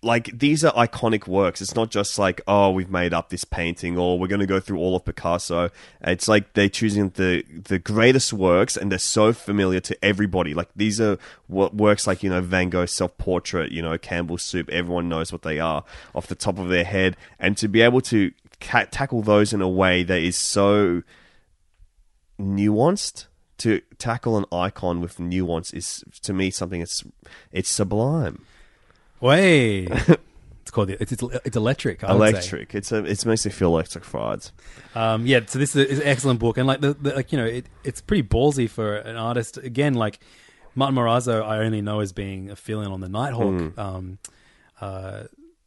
Like 0.04 0.36
these 0.36 0.64
are 0.64 0.72
iconic 0.72 1.28
works. 1.28 1.62
It's 1.62 1.76
not 1.76 1.90
just 1.90 2.18
like 2.18 2.40
oh 2.48 2.70
we've 2.70 2.90
made 2.90 3.14
up 3.14 3.30
this 3.30 3.44
painting 3.44 3.96
or 3.96 4.18
we're 4.18 4.26
going 4.26 4.40
to 4.40 4.46
go 4.46 4.58
through 4.58 4.78
all 4.78 4.96
of 4.96 5.04
Picasso. 5.04 5.70
It's 6.00 6.26
like 6.26 6.54
they're 6.54 6.68
choosing 6.68 7.10
the 7.10 7.44
the 7.50 7.78
greatest 7.78 8.32
works 8.32 8.76
and 8.76 8.90
they're 8.90 8.98
so 8.98 9.32
familiar 9.32 9.80
to 9.80 10.04
everybody. 10.04 10.54
Like 10.54 10.70
these 10.74 11.00
are 11.00 11.18
what 11.46 11.74
works 11.74 12.06
like 12.06 12.22
you 12.22 12.30
know 12.30 12.40
Van 12.40 12.68
Gogh's 12.68 12.92
self 12.92 13.16
portrait, 13.16 13.70
you 13.70 13.80
know 13.80 13.96
Campbell's 13.96 14.42
Soup. 14.42 14.68
Everyone 14.70 15.08
knows 15.08 15.30
what 15.30 15.42
they 15.42 15.60
are 15.60 15.84
off 16.14 16.26
the 16.26 16.34
top 16.34 16.58
of 16.58 16.68
their 16.68 16.84
head, 16.84 17.16
and 17.38 17.56
to 17.58 17.68
be 17.68 17.80
able 17.80 18.00
to 18.02 18.32
ca- 18.60 18.86
tackle 18.90 19.22
those 19.22 19.52
in 19.52 19.62
a 19.62 19.68
way 19.68 20.02
that 20.02 20.20
is 20.20 20.36
so 20.36 21.02
nuanced 22.40 23.26
to 23.58 23.80
tackle 23.98 24.36
an 24.36 24.44
icon 24.50 25.00
with 25.00 25.20
nuance 25.20 25.72
is 25.72 26.04
to 26.22 26.32
me 26.32 26.50
something 26.50 26.80
it's 26.80 27.04
it's 27.52 27.68
sublime 27.68 28.44
way. 29.22 29.86
it's 30.62 30.70
called, 30.70 30.88
the, 30.88 31.00
it's, 31.00 31.12
it's, 31.12 31.22
it's 31.44 31.56
electric. 31.56 32.04
I 32.04 32.12
would 32.14 32.22
say. 32.22 32.30
electric 32.30 32.74
it's 32.74 32.92
a 32.92 33.04
it 33.04 33.24
makes 33.24 33.44
me 33.46 33.52
feel 33.52 33.68
electrified 33.68 34.50
Um, 34.94 35.26
yeah, 35.26 35.40
so 35.46 35.58
this 35.58 35.74
is 35.74 36.00
an 36.00 36.06
excellent 36.06 36.40
book, 36.40 36.58
and 36.58 36.66
like 36.66 36.80
the, 36.80 36.94
the 36.94 37.14
like 37.14 37.32
you 37.32 37.38
know, 37.38 37.46
it, 37.46 37.66
it's 37.84 38.00
pretty 38.00 38.22
ballsy 38.22 38.68
for 38.68 38.96
an 38.96 39.16
artist. 39.16 39.56
Again, 39.56 39.94
like 39.94 40.18
Martin 40.74 40.96
Morazzo, 40.96 41.42
I 41.42 41.58
only 41.58 41.80
know 41.80 42.00
as 42.00 42.12
being 42.12 42.50
a 42.50 42.56
fill-in 42.56 42.88
on 42.90 43.00
the 43.00 43.08
Nighthawk 43.08 43.78
um, 43.78 44.18
uh, 44.80 45.24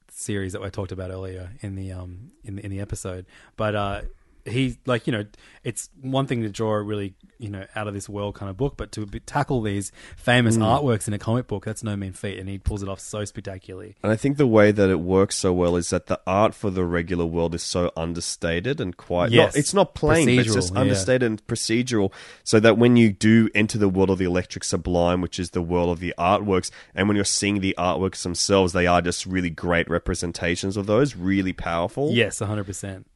series 0.09 0.53
that 0.53 0.61
I 0.61 0.69
talked 0.69 0.91
about 0.91 1.11
earlier 1.11 1.51
in 1.61 1.75
the 1.75 1.91
um 1.91 2.31
in 2.43 2.55
the, 2.55 2.65
in 2.65 2.71
the 2.71 2.79
episode, 2.79 3.25
but 3.55 3.75
uh, 3.75 4.01
he 4.45 4.77
like 4.85 5.07
you 5.07 5.13
know, 5.13 5.25
it's 5.63 5.89
one 6.01 6.27
thing 6.27 6.41
to 6.41 6.49
draw 6.49 6.73
a 6.73 6.81
really 6.81 7.15
you 7.39 7.49
know 7.49 7.65
out 7.75 7.87
of 7.87 7.93
this 7.93 8.07
world 8.07 8.35
kind 8.35 8.49
of 8.49 8.57
book, 8.57 8.75
but 8.77 8.91
to 8.93 9.05
be, 9.05 9.19
tackle 9.19 9.61
these 9.61 9.91
famous 10.15 10.55
hmm. 10.55 10.63
artworks 10.63 11.07
in 11.07 11.13
a 11.13 11.19
comic 11.19 11.47
book, 11.47 11.65
that's 11.65 11.83
no 11.83 11.95
mean 11.95 12.13
feat, 12.13 12.39
and 12.39 12.47
he 12.47 12.57
pulls 12.57 12.83
it 12.83 12.89
off 12.89 12.99
so 12.99 13.25
spectacularly. 13.25 13.95
and 14.03 14.11
i 14.11 14.15
think 14.15 14.37
the 14.37 14.47
way 14.47 14.71
that 14.71 14.89
it 14.89 14.99
works 14.99 15.35
so 15.35 15.51
well 15.51 15.75
is 15.75 15.89
that 15.89 16.07
the 16.07 16.19
art 16.27 16.53
for 16.53 16.69
the 16.69 16.83
regular 16.83 17.25
world 17.25 17.55
is 17.55 17.63
so 17.63 17.91
understated 17.97 18.79
and 18.79 18.97
quite 18.97 19.31
Yes. 19.31 19.53
not, 19.53 19.59
it's 19.59 19.73
not 19.73 19.95
plain 19.95 20.25
but 20.25 20.45
it's 20.45 20.53
just 20.53 20.73
yeah. 20.73 20.79
understated 20.81 21.23
and 21.23 21.47
procedural 21.47 22.11
so 22.43 22.59
that 22.59 22.77
when 22.77 22.95
you 22.95 23.11
do 23.11 23.49
enter 23.55 23.77
the 23.77 23.89
world 23.89 24.09
of 24.09 24.17
the 24.17 24.25
electric 24.25 24.63
sublime 24.63 25.21
which 25.21 25.39
is 25.39 25.51
the 25.51 25.61
world 25.61 25.89
of 25.89 25.99
the 25.99 26.13
artworks 26.17 26.71
and 26.93 27.07
when 27.07 27.15
you're 27.15 27.25
seeing 27.25 27.59
the 27.59 27.75
artworks 27.77 28.23
themselves 28.23 28.73
they 28.73 28.87
are 28.87 29.01
just 29.01 29.25
really 29.25 29.49
great 29.49 29.89
representations 29.89 30.77
of 30.77 30.85
those 30.85 31.15
really 31.15 31.53
powerful 31.53 32.11
Yes, 32.11 32.39
hundred 32.39 32.65
percent. 32.65 33.07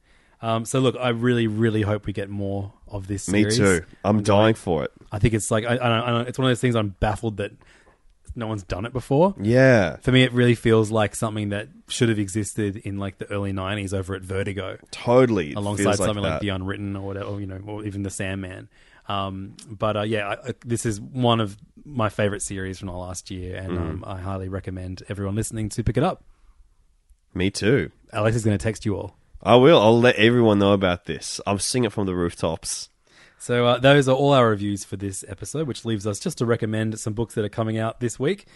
Um, 0.42 0.64
so 0.64 0.80
look, 0.80 0.96
I 0.98 1.10
really, 1.10 1.46
really 1.46 1.82
hope 1.82 2.06
we 2.06 2.12
get 2.12 2.30
more 2.30 2.72
of 2.88 3.06
this. 3.06 3.24
Series. 3.24 3.58
Me 3.60 3.64
too 3.66 3.84
i'm 4.04 4.22
dying 4.22 4.54
for 4.54 4.82
it 4.84 4.90
I 5.12 5.18
think 5.18 5.34
it's 5.34 5.50
like 5.50 5.64
I, 5.64 5.72
I, 5.74 5.76
don't, 5.76 5.82
I 5.82 6.10
don't, 6.10 6.28
it's 6.28 6.38
one 6.38 6.46
of 6.46 6.50
those 6.50 6.60
things 6.60 6.74
I'm 6.76 6.96
baffled 7.00 7.36
that 7.38 7.52
no 8.36 8.46
one's 8.46 8.62
done 8.62 8.84
it 8.86 8.92
before. 8.92 9.34
yeah 9.40 9.96
For 9.96 10.12
me, 10.12 10.22
it 10.22 10.32
really 10.32 10.54
feels 10.54 10.90
like 10.90 11.14
something 11.16 11.48
that 11.50 11.68
should 11.88 12.08
have 12.08 12.18
existed 12.18 12.76
in 12.76 12.96
like 12.98 13.18
the 13.18 13.28
early 13.30 13.52
'90s 13.52 13.92
over 13.92 14.14
at 14.14 14.22
Vertigo, 14.22 14.78
totally 14.92 15.52
alongside 15.54 15.96
something 15.96 16.22
like, 16.22 16.34
that. 16.34 16.40
The 16.40 16.50
Unwritten 16.50 16.94
or 16.96 17.06
whatever, 17.06 17.26
or, 17.26 17.40
you 17.40 17.46
know, 17.48 17.60
or 17.66 17.84
even 17.84 18.02
The 18.04 18.10
Sandman. 18.10 18.68
Um, 19.08 19.56
but 19.68 19.96
uh, 19.96 20.02
yeah, 20.02 20.28
I, 20.28 20.50
I, 20.50 20.54
this 20.64 20.86
is 20.86 21.00
one 21.00 21.40
of 21.40 21.56
my 21.84 22.08
favorite 22.08 22.42
series 22.42 22.78
from 22.78 22.86
the 22.86 22.94
last 22.94 23.30
year, 23.32 23.56
and 23.56 23.72
Mm. 23.72 23.78
um, 23.80 24.04
I 24.06 24.20
highly 24.20 24.48
recommend 24.48 25.02
everyone 25.08 25.34
listening 25.34 25.68
to 25.70 25.82
pick 25.82 25.96
it 25.96 26.04
up. 26.04 26.22
me 27.34 27.50
too 27.50 27.90
Alex 28.12 28.36
is 28.36 28.44
going 28.44 28.56
to 28.56 28.62
text 28.62 28.86
you 28.86 28.96
all. 28.96 29.16
I 29.42 29.56
will. 29.56 29.80
I'll 29.80 29.98
let 29.98 30.16
everyone 30.16 30.58
know 30.58 30.72
about 30.72 31.06
this. 31.06 31.40
I'll 31.46 31.58
sing 31.58 31.84
it 31.84 31.92
from 31.92 32.06
the 32.06 32.14
rooftops. 32.14 32.90
So 33.38 33.66
uh, 33.66 33.78
those 33.78 34.06
are 34.08 34.14
all 34.14 34.32
our 34.32 34.48
reviews 34.50 34.84
for 34.84 34.96
this 34.96 35.24
episode, 35.26 35.66
which 35.66 35.84
leaves 35.86 36.06
us 36.06 36.18
just 36.20 36.36
to 36.38 36.46
recommend 36.46 36.98
some 37.00 37.14
books 37.14 37.34
that 37.34 37.44
are 37.44 37.48
coming 37.48 37.78
out 37.78 38.00
this 38.00 38.18
week. 38.18 38.46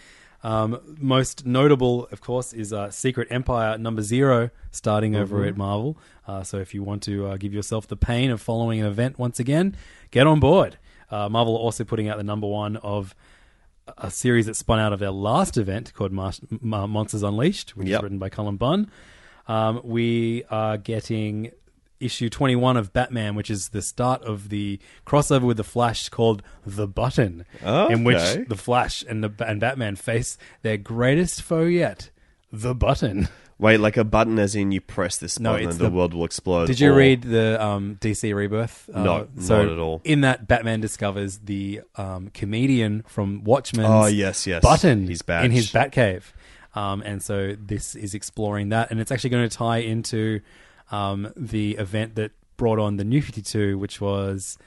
Um, 0.43 0.79
most 1.01 1.47
notable, 1.47 2.07
of 2.13 2.21
course, 2.21 2.53
is 2.53 2.71
uh, 2.71 2.91
Secret 2.91 3.29
Empire 3.31 3.79
number 3.79 4.03
zero, 4.03 4.51
starting 4.73 5.17
over 5.17 5.43
at 5.45 5.57
Marvel. 5.57 5.97
Uh, 6.29 6.43
so 6.43 6.59
if 6.59 6.75
you 6.75 6.83
want 6.83 7.03
to 7.05 7.29
uh, 7.29 7.37
give 7.39 7.55
yourself 7.55 7.87
the 7.89 7.97
pain 7.97 8.31
of 8.31 8.43
following 8.43 8.79
an 8.81 8.87
event 8.87 9.19
once 9.19 9.41
again, 9.41 9.75
get 10.11 10.27
on 10.27 10.39
board. 10.41 10.77
Uh, 11.11 11.31
Marvel 11.31 11.55
are 11.57 11.61
also 11.61 11.83
putting 11.83 12.09
out 12.11 12.19
the 12.19 12.23
number 12.25 12.47
one 12.47 12.77
of 12.77 13.15
a 13.97 14.11
series 14.11 14.45
that 14.45 14.55
spun 14.57 14.79
out 14.81 14.93
of 14.93 14.99
their 14.99 15.11
last 15.11 15.57
event 15.57 15.95
called 15.95 16.13
Mar- 16.13 16.33
Monsters 16.61 17.23
Unleashed, 17.23 17.75
which 17.75 17.89
Yep. 17.89 18.01
is 18.01 18.03
written 18.03 18.19
by 18.19 18.29
Cullen 18.29 18.57
Bunn. 18.57 18.91
Um, 19.47 19.81
we 19.85 20.45
are 20.51 20.77
getting 20.77 21.51
issue 22.01 22.29
21 22.29 22.77
of 22.77 22.93
Batman, 22.93 23.35
which 23.35 23.51
is 23.51 23.71
the 23.71 23.81
start 23.83 24.23
of 24.25 24.49
the 24.49 24.79
crossover 25.07 25.43
with 25.43 25.57
the 25.57 25.65
Flash 25.65 26.09
called 26.09 26.43
The 26.67 26.87
Button, 26.87 27.45
in 27.63 28.05
which 28.05 28.47
the 28.49 28.57
Flash 28.57 29.05
and 29.09 29.23
the 29.25 29.33
and 29.47 29.61
Batman 29.61 29.97
face 29.97 30.37
their 30.63 30.77
greatest 30.77 31.43
foe 31.43 31.65
yet, 31.65 32.11
The 32.53 32.75
Button. 32.75 33.29
Wait, 33.57 33.79
like 33.79 33.97
a 33.97 34.03
button 34.03 34.37
as 34.41 34.57
in 34.57 34.73
you 34.73 34.81
press 34.81 35.17
this 35.19 35.39
No, 35.39 35.53
button 35.53 35.69
and 35.71 35.79
the, 35.79 35.85
the- 35.85 35.91
world 35.91 36.13
will 36.13 36.25
explode. 36.25 36.67
Did 36.67 36.81
you 36.81 36.93
or- 36.93 36.97
read 36.97 37.23
the 37.23 37.65
um, 37.65 37.97
DC 38.01 38.35
Rebirth? 38.35 38.91
Uh, 38.93 39.03
No, 39.05 39.29
so 39.39 39.63
not 39.63 39.73
at 39.73 39.79
all. 39.79 40.01
In 40.03 40.23
that, 40.23 40.49
Batman 40.49 40.81
discovers 40.81 41.39
the 41.39 41.83
um, 41.95 42.31
comedian 42.35 43.05
from 43.07 43.45
Watchmen. 43.45 43.87
Oh, 43.87 44.07
yes, 44.07 44.45
yes. 44.49 44.61
Button 44.61 45.07
He's 45.07 45.23
badge. 45.23 45.45
in 45.45 45.51
his 45.53 45.71
Batcave, 45.71 46.25
um, 46.75 47.03
and 47.03 47.23
so 47.23 47.55
this 47.59 47.95
is 47.95 48.15
exploring 48.15 48.71
that, 48.71 48.91
and 48.91 49.01
it's 49.01 49.11
actually 49.13 49.31
going 49.31 49.49
to 49.49 49.57
tie 49.57 49.79
into 49.79 50.41
um, 50.91 51.33
the 51.37 51.73
event 51.77 52.15
that 52.17 52.33
brought 52.57 52.79
on 52.79 52.97
the 52.97 53.05
New 53.05 53.23
Fifty 53.23 53.43
Two, 53.43 53.79
which 53.79 54.01
was 54.01 54.59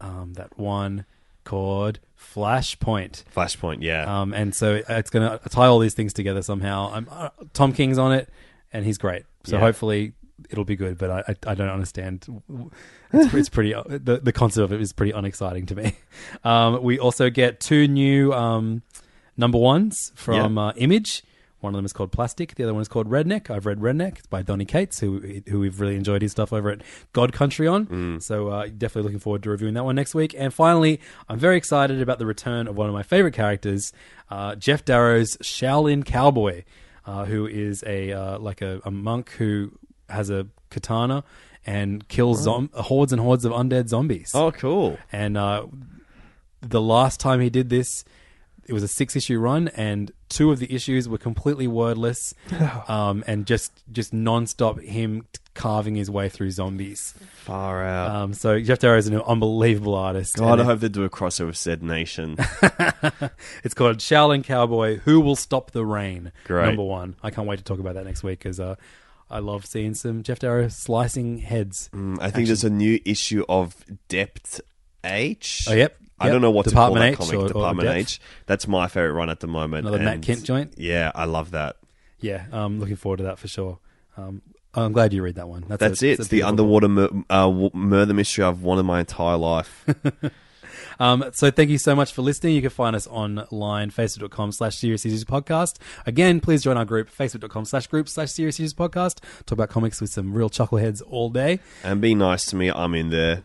um, 0.00 0.34
that 0.34 0.58
one 0.58 1.04
called 1.44 1.98
Flashpoint. 2.18 3.24
Flashpoint? 3.34 3.78
Yeah. 3.80 4.20
Um, 4.22 4.32
and 4.32 4.54
so 4.54 4.80
it's 4.88 5.10
going 5.10 5.28
to 5.38 5.48
tie 5.48 5.66
all 5.66 5.78
these 5.78 5.94
things 5.94 6.12
together 6.12 6.42
somehow. 6.42 6.90
I'm, 6.92 7.08
uh, 7.10 7.28
Tom 7.52 7.72
King's 7.72 7.98
on 7.98 8.12
it, 8.12 8.28
and 8.72 8.84
he's 8.84 8.98
great. 8.98 9.24
So 9.44 9.56
Yeah. 9.56 9.60
hopefully 9.60 10.12
it'll 10.50 10.64
be 10.64 10.76
good. 10.76 10.98
But 10.98 11.10
I, 11.10 11.18
I, 11.28 11.50
I 11.52 11.54
don't 11.54 11.68
understand. 11.68 12.26
It's, 13.12 13.34
it's 13.34 13.48
pretty. 13.48 13.74
uh, 13.74 13.82
The, 13.86 14.20
the 14.22 14.32
concept 14.32 14.62
of 14.64 14.72
it 14.72 14.80
is 14.80 14.92
pretty 14.92 15.12
unexciting 15.12 15.66
to 15.66 15.74
me. 15.74 15.96
Um, 16.44 16.82
we 16.82 16.98
also 16.98 17.30
get 17.30 17.60
two 17.60 17.86
new 17.86 18.32
um, 18.32 18.82
number 19.36 19.58
ones 19.58 20.10
from 20.14 20.56
Yeah. 20.56 20.62
uh, 20.68 20.72
Image. 20.76 21.22
One 21.62 21.74
of 21.74 21.78
them 21.78 21.84
is 21.84 21.92
called 21.92 22.10
Plastic. 22.10 22.56
The 22.56 22.64
other 22.64 22.74
one 22.74 22.82
is 22.82 22.88
called 22.88 23.08
Redneck. 23.08 23.48
I've 23.48 23.66
read 23.66 23.78
Redneck. 23.78 24.18
It's 24.18 24.26
by 24.26 24.42
Donny 24.42 24.64
Cates, 24.64 24.98
who 25.00 25.42
who 25.48 25.60
we've 25.60 25.80
really 25.80 25.96
enjoyed 25.96 26.20
his 26.20 26.32
stuff 26.32 26.52
over 26.52 26.70
at 26.70 26.82
God 27.12 27.32
Country 27.32 27.68
on. 27.68 27.86
Mm. 27.86 28.22
So 28.22 28.48
uh, 28.48 28.66
definitely 28.66 29.04
looking 29.04 29.20
forward 29.20 29.42
to 29.44 29.50
reviewing 29.50 29.74
that 29.74 29.84
one 29.84 29.94
next 29.94 30.14
week. 30.14 30.34
And 30.36 30.52
finally, 30.52 31.00
I'm 31.28 31.38
very 31.38 31.56
excited 31.56 32.02
about 32.02 32.18
the 32.18 32.26
return 32.26 32.66
of 32.66 32.76
one 32.76 32.88
of 32.88 32.92
my 32.94 33.04
favorite 33.04 33.34
characters, 33.34 33.92
uh, 34.28 34.52
Geof 34.56 34.84
Darrow's 34.84 35.36
Shaolin 35.36 36.04
Cowboy, 36.04 36.64
uh, 37.06 37.26
who 37.26 37.46
is 37.46 37.84
a 37.86 38.12
uh, 38.12 38.38
like 38.38 38.60
a, 38.60 38.80
a 38.84 38.90
monk 38.90 39.30
who 39.38 39.72
has 40.08 40.30
a 40.30 40.48
katana 40.70 41.22
and 41.64 42.08
kills 42.08 42.42
zom- 42.42 42.70
hordes 42.74 43.12
and 43.12 43.22
hordes 43.22 43.44
of 43.44 43.52
undead 43.52 43.88
zombies. 43.88 44.32
oh, 44.34 44.50
cool. 44.50 44.98
And 45.12 45.36
uh, 45.36 45.66
the 46.60 46.80
last 46.80 47.20
time 47.20 47.40
he 47.40 47.50
did 47.50 47.68
this, 47.68 48.04
it 48.66 48.72
was 48.72 48.82
a 48.82 48.88
six 48.88 49.16
issue 49.16 49.38
run, 49.38 49.68
and 49.68 50.12
two 50.28 50.50
of 50.52 50.58
the 50.58 50.72
issues 50.72 51.08
were 51.08 51.18
completely 51.18 51.66
wordless, 51.66 52.34
um, 52.88 53.24
and 53.26 53.46
just 53.46 53.72
just 53.92 54.12
nonstop 54.12 54.82
him 54.82 55.26
carving 55.54 55.94
his 55.94 56.10
way 56.10 56.28
through 56.28 56.50
zombies. 56.50 57.14
Far 57.34 57.84
out. 57.84 58.10
Um, 58.10 58.34
so 58.34 58.58
Geof 58.60 58.78
Darrow 58.78 58.96
is 58.98 59.06
an 59.06 59.20
unbelievable 59.20 59.94
artist. 59.94 60.36
God, 60.36 60.52
and 60.52 60.60
I 60.60 60.64
it- 60.64 60.66
hope 60.66 60.80
they 60.80 60.88
do 60.88 61.04
a 61.04 61.10
crossover 61.10 61.48
with 61.48 61.56
Said 61.56 61.82
Nation. 61.82 62.36
it's 63.64 63.74
called 63.74 63.98
Shaolin 63.98 64.44
Cowboy. 64.44 64.98
Who 64.98 65.20
will 65.20 65.36
stop 65.36 65.72
the 65.72 65.84
rain? 65.84 66.32
Great. 66.44 66.66
Number 66.66 66.84
one. 66.84 67.16
I 67.22 67.30
can't 67.30 67.46
wait 67.48 67.58
to 67.58 67.64
talk 67.64 67.78
about 67.78 67.94
that 67.94 68.04
next 68.04 68.22
week 68.22 68.38
because 68.38 68.60
uh, 68.60 68.76
I 69.30 69.40
love 69.40 69.66
seeing 69.66 69.94
some 69.94 70.22
Geof 70.22 70.38
Darrow 70.38 70.68
slicing 70.68 71.38
heads. 71.38 71.90
Mm, 71.92 72.18
I 72.20 72.30
think 72.30 72.46
there's 72.46 72.64
a 72.64 72.70
new 72.70 72.98
issue 73.04 73.44
of 73.48 73.76
Depth 74.08 74.60
H. 75.04 75.66
Oh, 75.68 75.74
yep, 75.74 75.96
I 76.22 76.26
yep. 76.26 76.32
don't 76.34 76.42
know 76.42 76.50
what 76.50 76.66
Department 76.66 77.12
to 77.12 77.16
call 77.16 77.26
that 77.26 77.32
comic. 77.34 77.40
or- 77.40 77.44
or 77.44 77.48
Department 77.48 77.86
Depth. 77.88 77.98
H. 77.98 78.20
That's 78.46 78.68
my 78.68 78.88
favorite 78.88 79.12
run 79.12 79.28
at 79.30 79.40
the 79.40 79.46
moment. 79.46 79.86
Another 79.86 80.02
Matt 80.02 80.14
and 80.14 80.24
Kent 80.24 80.44
joint? 80.44 80.74
Yeah, 80.76 81.12
I 81.14 81.24
love 81.24 81.50
that. 81.52 81.76
Yeah, 82.20 82.44
I'm 82.52 82.78
looking 82.80 82.96
forward 82.96 83.16
to 83.18 83.24
that 83.24 83.38
for 83.38 83.48
sure. 83.48 83.78
Um, 84.16 84.42
I'm 84.74 84.92
glad 84.92 85.12
you 85.12 85.22
read 85.22 85.34
that 85.34 85.48
one. 85.48 85.64
That's, 85.68 85.80
That's 85.80 86.02
a- 86.02 86.06
it. 86.06 86.10
it's 86.12 86.18
a 86.18 86.22
It's 86.22 86.28
the 86.30 86.36
beautiful 86.36 86.48
underwater 86.48 86.88
mur- 86.88 87.24
uh, 87.28 87.42
w- 87.46 87.70
murder 87.74 88.14
mystery 88.14 88.44
I've 88.44 88.62
wanted 88.62 88.84
my 88.84 89.00
entire 89.00 89.36
life. 89.36 89.84
Um, 91.00 91.24
so 91.32 91.50
thank 91.50 91.68
you 91.70 91.78
so 91.78 91.94
much 91.96 92.12
for 92.12 92.22
listening. 92.22 92.54
You 92.54 92.60
can 92.60 92.70
find 92.70 92.94
us 92.94 93.06
online, 93.08 93.90
facebook.com 93.90 94.52
slash 94.52 94.76
serious 94.76 95.04
issues 95.04 95.24
podcast. 95.24 95.78
Again, 96.06 96.40
please 96.40 96.62
join 96.62 96.76
our 96.76 96.84
group, 96.84 97.10
facebook.com 97.10 97.64
slash 97.64 97.86
group 97.88 98.08
slash 98.08 98.30
serious 98.30 98.60
issues 98.60 98.74
podcast. 98.74 99.20
Talk 99.46 99.52
about 99.52 99.68
comics 99.70 100.00
with 100.00 100.10
some 100.10 100.32
real 100.32 100.48
chuckleheads 100.50 101.02
all 101.08 101.28
day. 101.30 101.60
and 101.82 102.00
be 102.00 102.14
nice 102.14 102.46
to 102.46 102.56
me. 102.56 102.70
I'm 102.70 102.94
in 102.94 103.10
there. 103.10 103.42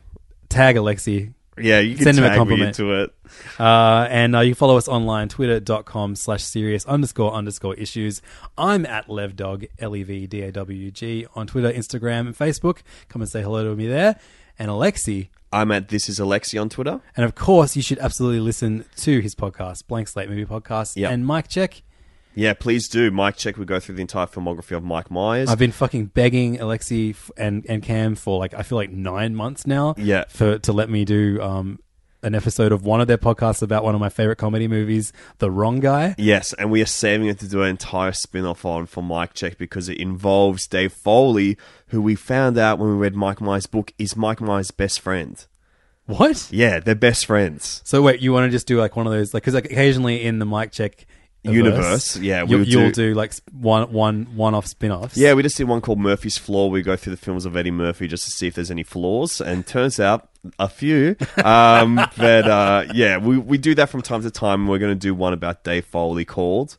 Tag 0.50 0.76
Alexi 0.76 1.34
Yeah, 1.60 1.80
you 1.80 1.96
can 1.96 2.04
Send 2.06 2.18
him 2.20 2.24
a 2.26 2.36
compliment. 2.36 2.78
into 2.80 2.94
it. 2.94 3.14
Uh, 3.60 4.08
and 4.10 4.36
uh, 4.36 4.40
you 4.42 4.52
can 4.52 4.56
follow 4.60 4.78
us 4.78 4.88
online, 4.88 5.28
twitter.com 5.30 6.16
slash 6.16 6.44
serious 6.44 6.86
underscore 6.86 7.34
underscore 7.34 7.76
issues. 7.76 8.22
I'm 8.58 8.86
at 8.86 9.08
levdog, 9.08 9.68
L 9.80 9.96
E 9.96 10.04
V 10.04 10.28
D 10.28 10.42
A 10.42 10.52
W 10.52 10.92
G, 10.92 11.26
on 11.36 11.48
Twitter, 11.48 11.72
Instagram, 11.72 12.22
and 12.28 12.38
Facebook. 12.38 12.80
Come 13.10 13.22
and 13.22 13.30
say 13.30 13.42
hello 13.42 13.64
to 13.64 13.76
me 13.76 13.88
there. 13.88 14.20
And 14.60 14.70
Alexi, 14.70 15.30
I'm 15.52 15.72
at 15.72 15.90
This 15.90 16.10
Is 16.10 16.20
Alexi 16.20 16.60
on 16.60 16.70
Twitter. 16.70 17.00
and 17.16 17.26
of 17.26 17.36
course, 17.36 17.76
you 17.76 17.82
should 17.82 18.00
absolutely 18.00 18.40
listen 18.40 18.86
to 18.98 19.20
his 19.20 19.36
podcast, 19.36 19.88
Blank 19.88 20.08
Slate 20.08 20.30
Movie 20.30 20.46
Podcast. 20.46 20.96
Yep. 20.96 21.12
And 21.12 21.26
Mike 21.26 21.48
Check. 21.48 21.84
Yeah, 22.38 22.54
please 22.54 22.88
do. 22.88 23.10
Mike 23.10 23.36
Check, 23.36 23.58
we 23.58 23.66
go 23.66 23.80
through 23.80 23.96
the 23.96 24.02
entire 24.02 24.28
filmography 24.28 24.78
of 24.78 24.84
Mike 24.84 25.10
Myers. 25.10 25.50
I've 25.50 25.58
been 25.58 25.72
fucking 25.72 26.06
begging 26.08 26.60
Alexi 26.60 27.10
f- 27.10 27.32
and, 27.36 27.66
and 27.68 27.82
Cam 27.82 28.14
for 28.14 28.38
like, 28.38 28.54
I 28.54 28.62
feel 28.62 28.78
like 28.78 28.92
nine 28.92 29.34
months 29.34 29.66
now. 29.66 29.96
Yeah. 29.98 30.26
For, 30.30 30.60
to 30.60 30.72
let 30.72 30.88
me 30.88 31.04
do, 31.04 31.42
um, 31.42 31.80
an 32.22 32.36
episode 32.36 32.72
of 32.72 32.84
one 32.86 33.02
of 33.02 33.08
their 33.08 33.18
podcasts 33.18 33.62
about 33.64 33.84
one 33.84 33.96
of 33.96 34.02
my 34.02 34.10
favorite 34.10 34.36
comedy 34.38 34.68
movies, 34.68 35.14
The 35.40 35.50
Wrong 35.50 35.80
Guy. 35.80 36.14
Yes, 36.18 36.54
and 36.54 36.70
we 36.70 36.82
are 36.82 36.88
saving 36.88 37.28
it 37.28 37.40
to 37.40 37.48
do 37.48 37.64
an 37.64 37.70
entire 37.70 38.12
spin 38.12 38.46
off 38.46 38.66
on 38.66 38.86
for 38.86 39.02
Mike 39.02 39.34
Check 39.34 39.58
because 39.58 39.90
it 39.90 39.98
involves 39.98 40.68
Dave 40.68 40.94
Foley, 40.94 41.58
who 41.88 42.02
we 42.02 42.14
found 42.16 42.58
out 42.58 42.78
when 42.80 42.90
we 42.90 42.96
read 42.96 43.16
Mike 43.16 43.42
Myers' 43.42 43.66
book 43.66 43.94
is 43.98 44.16
Mike 44.16 44.42
Myers' 44.42 44.72
best 44.72 45.00
friend. 45.00 45.44
What? 46.06 46.50
Yeah, 46.52 46.80
they're 46.80 46.96
best 46.96 47.26
friends. 47.26 47.82
So 47.84 48.02
wait, 48.02 48.22
you 48.22 48.32
want 48.32 48.46
to 48.46 48.52
just 48.52 48.68
do 48.68 48.80
like 48.80 48.96
one 48.96 49.08
of 49.08 49.14
those, 49.14 49.34
like, 49.34 49.44
because 49.44 49.54
like 49.54 49.66
occasionally 49.66 50.24
in 50.24 50.40
the 50.40 50.46
Mike 50.46 50.72
Check 50.72 51.06
Universe, 51.44 52.18
yeah, 52.18 52.42
you, 52.44 52.58
we'll 52.58 52.68
you'll 52.68 52.92
do- 52.92 53.14
like 53.14 53.34
one 53.54 53.92
one 53.94 54.26
one 54.36 54.54
off 54.54 54.66
spin 54.68 54.92
offs. 54.92 55.16
Yeah, 55.16 55.34
we 55.34 55.44
just 55.44 55.56
did 55.56 55.68
one 55.68 55.80
called 55.82 56.00
Murphy's 56.00 56.38
Floor. 56.38 56.70
We 56.70 56.82
go 56.82 56.96
through 56.98 57.12
the 57.12 57.18
films 57.22 57.46
of 57.46 57.56
Eddie 57.56 57.72
Murphy 57.72 58.08
just 58.08 58.26
to 58.26 58.32
see 58.32 58.48
if 58.48 58.56
there's 58.56 58.72
any 58.72 58.84
flaws, 58.84 59.40
and 59.40 59.66
turns 59.66 60.00
out 60.00 60.30
a 60.60 60.68
few. 60.68 61.16
Um, 61.44 61.96
but 62.18 62.48
uh, 62.48 62.86
yeah, 62.94 63.18
we, 63.18 63.38
we 63.38 63.58
do 63.58 63.76
that 63.76 63.90
from 63.90 64.02
time 64.02 64.24
to 64.24 64.32
time. 64.32 64.68
We're 64.68 64.80
going 64.80 64.92
to 64.94 65.00
do 65.00 65.14
one 65.16 65.32
about 65.32 65.64
Dave 65.64 65.86
Foley 65.86 66.26
called, 66.26 66.78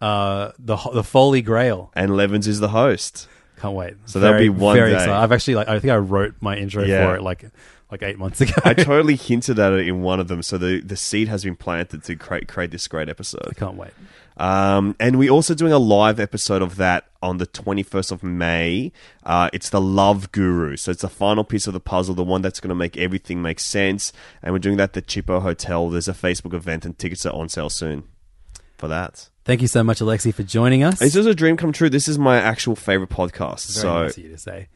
uh, 0.00 0.52
the 0.58 0.76
the 0.94 1.04
Foley 1.04 1.42
Grail. 1.42 1.90
and 1.94 2.16
Levins 2.16 2.46
is 2.48 2.60
the 2.60 2.68
host. 2.68 3.28
Can't 3.58 3.74
wait. 3.74 3.94
So 4.06 4.20
that'll 4.20 4.38
be 4.40 4.48
one 4.48 4.76
very 4.76 4.90
day. 4.90 4.96
excited. 4.96 5.12
I've 5.14 5.32
actually 5.32 5.56
like 5.56 5.68
I 5.68 5.78
think 5.78 5.92
I 5.92 5.96
wrote 5.98 6.36
my 6.40 6.56
intro 6.56 6.84
Yeah. 6.84 7.06
for 7.06 7.16
it 7.16 7.22
like 7.22 7.44
like 7.90 8.02
eight 8.02 8.18
months 8.18 8.40
ago. 8.40 8.54
I 8.64 8.74
totally 8.74 9.16
hinted 9.16 9.58
at 9.58 9.72
it 9.72 9.88
in 9.88 10.02
one 10.02 10.20
of 10.20 10.28
them, 10.28 10.42
so 10.42 10.58
the, 10.58 10.80
the 10.80 10.96
seed 10.96 11.28
has 11.28 11.44
been 11.44 11.56
planted 11.56 12.04
to 12.04 12.16
create 12.16 12.48
create 12.48 12.70
this 12.70 12.86
great 12.88 13.08
episode. 13.08 13.46
I 13.48 13.54
can't 13.54 13.76
wait. 13.76 13.92
Um, 14.36 14.96
and 14.98 15.18
we're 15.18 15.30
also 15.30 15.54
doing 15.54 15.72
a 15.72 15.78
live 15.78 16.18
episode 16.18 16.62
of 16.62 16.76
that 16.76 17.04
on 17.22 17.36
the 17.36 17.46
21st 17.46 18.12
of 18.12 18.22
May. 18.22 18.90
Uh, 19.22 19.50
it's 19.52 19.68
the 19.68 19.80
Love 19.80 20.32
Guru. 20.32 20.76
So 20.76 20.90
it's 20.90 21.02
the 21.02 21.10
final 21.10 21.44
piece 21.44 21.66
of 21.66 21.74
the 21.74 21.80
puzzle, 21.80 22.14
the 22.14 22.24
one 22.24 22.40
that's 22.40 22.58
going 22.58 22.70
to 22.70 22.74
make 22.74 22.96
everything 22.96 23.42
make 23.42 23.60
sense. 23.60 24.14
And 24.42 24.54
we're 24.54 24.60
doing 24.60 24.78
that 24.78 24.84
at 24.84 24.92
the 24.94 25.02
Chippo 25.02 25.42
Hotel. 25.42 25.90
There's 25.90 26.08
a 26.08 26.14
Facebook 26.14 26.54
event, 26.54 26.86
and 26.86 26.98
tickets 26.98 27.26
are 27.26 27.34
on 27.34 27.50
sale 27.50 27.68
soon 27.68 28.04
for 28.78 28.88
that. 28.88 29.28
Thank 29.44 29.60
you 29.60 29.68
so 29.68 29.84
much, 29.84 29.98
Alexi, 29.98 30.32
for 30.32 30.42
joining 30.42 30.82
us. 30.82 31.00
This 31.00 31.16
is 31.16 31.26
a 31.26 31.34
dream 31.34 31.56
come 31.56 31.72
true. 31.72 31.90
This 31.90 32.08
is 32.08 32.18
my 32.18 32.38
actual 32.38 32.76
favorite 32.76 33.10
podcast. 33.10 33.74
Very 33.74 33.82
so 33.82 34.02
nice 34.02 34.16
of 34.16 34.24
you 34.24 34.30
to 34.30 34.38
say. 34.38 34.68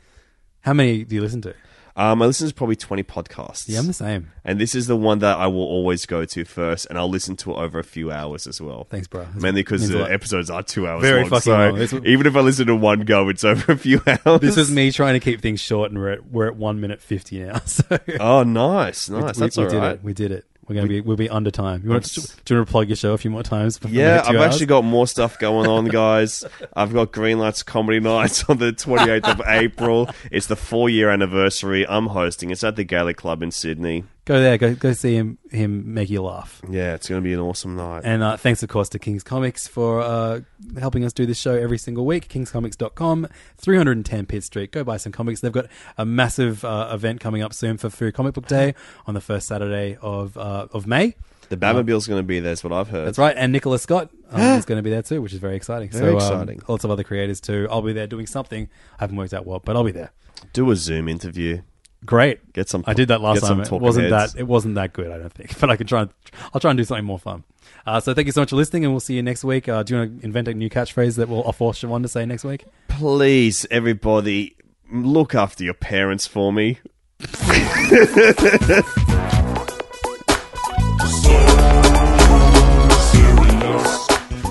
How 0.61 0.75
many 0.75 1.05
do 1.05 1.15
you 1.15 1.23
listen 1.23 1.41
to? 1.43 1.55
Um, 1.97 2.21
I 2.23 2.27
listen 2.27 2.49
to 2.49 2.55
probably 2.55 2.77
20 2.77 3.03
podcasts. 3.05 3.65
Yeah, 3.69 3.79
I'm 3.79 3.87
the 3.87 3.93
same. 3.93 4.31
And 4.45 4.61
this 4.61 4.75
is 4.75 4.87
the 4.89 4.97
one 4.97 5.21
that 5.21 5.39
I 5.39 5.47
will 5.47 5.63
always 5.63 6.07
go 6.07 6.25
to 6.25 6.45
first, 6.45 6.87
and 6.91 6.99
I'll 6.99 7.09
listen 7.09 7.37
to 7.37 7.53
it 7.53 7.57
over 7.57 7.79
a 7.79 7.85
few 7.85 8.11
hours 8.11 8.47
as 8.47 8.61
well. 8.61 8.87
Thanks, 8.91 9.07
bro. 9.07 9.25
This 9.33 9.43
Mainly 9.43 9.63
because 9.63 9.89
the 9.89 10.03
episodes 10.03 10.51
are 10.51 10.63
two 10.63 10.89
hours 10.89 11.03
Very 11.03 11.21
long. 11.23 11.31
fucking 11.31 11.87
so 11.89 11.97
long. 11.97 12.07
Even 12.07 12.27
if 12.27 12.35
I 12.37 12.41
listen 12.41 12.67
to 12.67 12.75
one 12.77 13.01
go, 13.01 13.29
it's 13.29 13.45
over 13.45 13.73
a 13.73 13.77
few 13.79 14.03
hours. 14.27 14.41
This 14.41 14.57
is 14.57 14.71
me 14.71 14.91
trying 14.91 15.15
to 15.15 15.21
keep 15.21 15.41
things 15.41 15.61
short, 15.61 15.91
and 15.93 16.01
we're 16.01 16.11
at, 16.13 16.27
we're 16.31 16.47
at 16.49 16.57
one 16.57 16.81
minute 16.81 17.01
fifty 17.01 17.43
now. 17.45 17.61
So 17.67 17.99
Oh, 18.21 18.43
nice, 18.43 19.09
nice. 19.09 19.37
we, 19.37 19.41
That's 19.41 19.57
we 19.57 19.65
all 19.65 19.71
did 19.71 19.79
right. 19.79 19.93
it. 19.93 20.03
We 20.05 20.13
did 20.13 20.33
it. 20.33 20.47
We're 20.69 20.77
gonna 20.77 20.89
be 20.89 21.01
we'll 21.01 21.17
be 21.17 21.29
under 21.29 21.51
time. 21.51 21.83
You 21.85 21.91
want 21.91 22.05
to, 22.05 22.21
do 22.45 22.55
you 22.55 22.59
want 22.61 22.69
to 22.69 22.73
plug 22.73 22.89
your 22.89 22.97
show 22.97 23.13
a 23.13 23.19
few 23.19 23.31
more 23.31 23.43
times? 23.43 23.79
before 23.79 23.95
Yeah, 23.95 24.23
I've 24.25 24.35
hours? 24.37 24.55
actually 24.55 24.67
got 24.67 24.85
more 24.85 25.07
stuff 25.07 25.39
going 25.39 25.69
on, 25.69 25.87
guys. 25.87 26.45
I've 26.77 26.93
got 26.93 27.13
Greenlights 27.13 27.65
Comedy 27.65 28.01
Nights 28.01 28.45
on 28.49 28.59
the 28.59 28.73
28th 28.73 29.29
of 29.29 29.43
April. 29.47 30.09
It's 30.31 30.47
the 30.47 30.57
four 30.57 30.89
year 30.89 31.11
anniversary. 31.11 31.87
I'm 31.87 32.07
hosting. 32.07 32.51
It's 32.51 32.65
at 32.65 32.77
the 32.77 32.85
Gaelic 32.85 33.17
Club 33.17 33.43
in 33.43 33.51
Sydney. 33.51 34.05
Go 34.25 34.41
there. 34.41 34.59
Go 34.59 34.75
go 34.75 34.93
see 34.93 35.15
him 35.15 35.39
him 35.51 35.95
make 35.95 36.11
you 36.11 36.23
laugh. 36.23 36.61
Yeah, 36.69 36.95
it's 36.95 37.09
going 37.09 37.21
to 37.21 37.25
be 37.25 37.33
an 37.33 37.41
awesome 37.41 37.77
night. 37.77 38.03
And 38.05 38.23
uh, 38.23 38.37
thanks, 38.37 38.63
of 38.63 38.69
course, 38.69 38.89
to 38.91 38.99
King's 38.99 39.23
Comics 39.23 39.67
for 39.67 40.01
uh, 40.01 40.41
helping 40.79 41.05
us 41.05 41.13
do 41.13 41.27
this 41.27 41.39
show 41.39 41.55
every 41.55 41.79
single 41.79 42.07
week. 42.07 42.29
KingsComics.com, 42.29 43.29
310 43.59 44.27
Pitt 44.27 44.45
Street. 44.45 44.73
Go 44.73 44.85
buy 44.85 44.97
some 44.97 45.13
comics. 45.13 45.41
They've 45.41 45.53
got 45.53 45.67
a 45.99 46.05
massive 46.05 46.65
uh, 46.65 46.91
event 46.93 47.21
coming 47.21 47.43
up 47.43 47.53
soon 47.53 47.77
for 47.79 47.91
Free 47.91 48.13
Comic 48.13 48.35
Book 48.35 48.47
Day 48.47 48.75
on 49.07 49.15
the 49.15 49.21
first 49.21 49.47
Saturday 49.47 49.97
of 50.01 50.37
uh, 50.37 50.69
of 50.73 50.87
May. 50.87 51.15
the 51.49 51.57
Batmobile's 51.57 52.07
going 52.07 52.19
to 52.19 52.27
be 52.27 52.41
there, 52.41 52.53
is 52.53 52.65
what 52.65 52.73
I've 52.73 52.89
heard. 52.89 53.07
That's 53.07 53.19
right. 53.19 53.37
And 53.37 53.53
Nicholas 53.53 53.83
Scott 53.83 54.11
um, 54.31 54.41
is 54.59 54.65
going 54.65 54.79
to 54.79 54.83
be 54.83 54.91
there 54.91 55.03
too, 55.03 55.21
which 55.23 55.33
is 55.33 55.39
very 55.39 55.57
exciting. 55.57 55.91
Very 55.91 56.19
so, 56.21 56.35
um, 56.35 56.41
exciting. 56.43 56.63
lots 56.69 56.85
of 56.85 56.91
other 56.91 57.05
creators 57.05 57.41
too. 57.41 57.69
I'll 57.71 57.83
be 57.83 57.93
there 57.93 58.07
doing 58.07 58.27
something. 58.27 58.69
I 58.99 59.03
haven't 59.05 59.17
worked 59.17 59.35
out 59.35 59.47
what, 59.47 59.65
but 59.65 59.77
I'll 59.77 59.85
be 59.85 59.93
there. 59.93 60.13
Do 60.53 60.71
a 60.71 60.77
Zoom 60.77 61.09
interview. 61.09 61.63
Great. 62.05 62.53
Get 62.53 62.69
some. 62.69 62.85
I 62.87 62.95
did 62.95 63.09
that 63.09 63.21
last 63.21 63.41
get 63.41 63.47
some 63.47 63.57
time. 63.57 63.61
It 63.63 63.69
talking 63.69 63.83
wasn't 63.83 64.11
heads. 64.13 64.33
that. 64.35 64.41
It 64.41 64.45
wasn't 64.45 64.75
that 64.75 64.93
good. 64.93 65.11
I 65.11 65.19
don't 65.19 65.33
think. 65.33 65.59
But 65.65 65.71
I 65.71 65.77
can 65.77 65.87
try. 65.87 66.03
And, 66.03 66.11
I'll 66.53 66.61
try 66.61 66.71
and 66.71 66.77
do 66.79 66.85
something 66.85 67.05
more 67.05 67.19
fun. 67.19 67.45
Uh, 67.87 68.01
so 68.01 68.13
thank 68.15 68.27
you 68.27 68.33
so 68.33 68.43
much 68.43 68.51
for 68.51 68.57
listening, 68.57 68.85
and 68.85 68.93
we'll 68.93 69.01
see 69.01 69.15
you 69.15 69.23
next 69.23 69.45
week. 69.45 69.69
Uh, 69.69 69.83
do 69.83 69.95
you 69.95 70.01
want 70.01 70.21
to 70.21 70.25
invent 70.25 70.49
a 70.49 70.55
new 70.55 70.69
catchphrase 70.69 71.17
that 71.17 71.29
we'll 71.29 71.51
force 71.53 71.83
Siobhan 71.83 72.03
to 72.03 72.09
say 72.09 72.27
next 72.27 72.45
week? 72.45 72.65
Please, 72.89 73.67
everybody, 73.71 74.57
look 74.91 75.35
after 75.35 75.65
your 75.65 75.75
parents 75.75 76.27
for 76.27 76.53
me. 76.53 76.79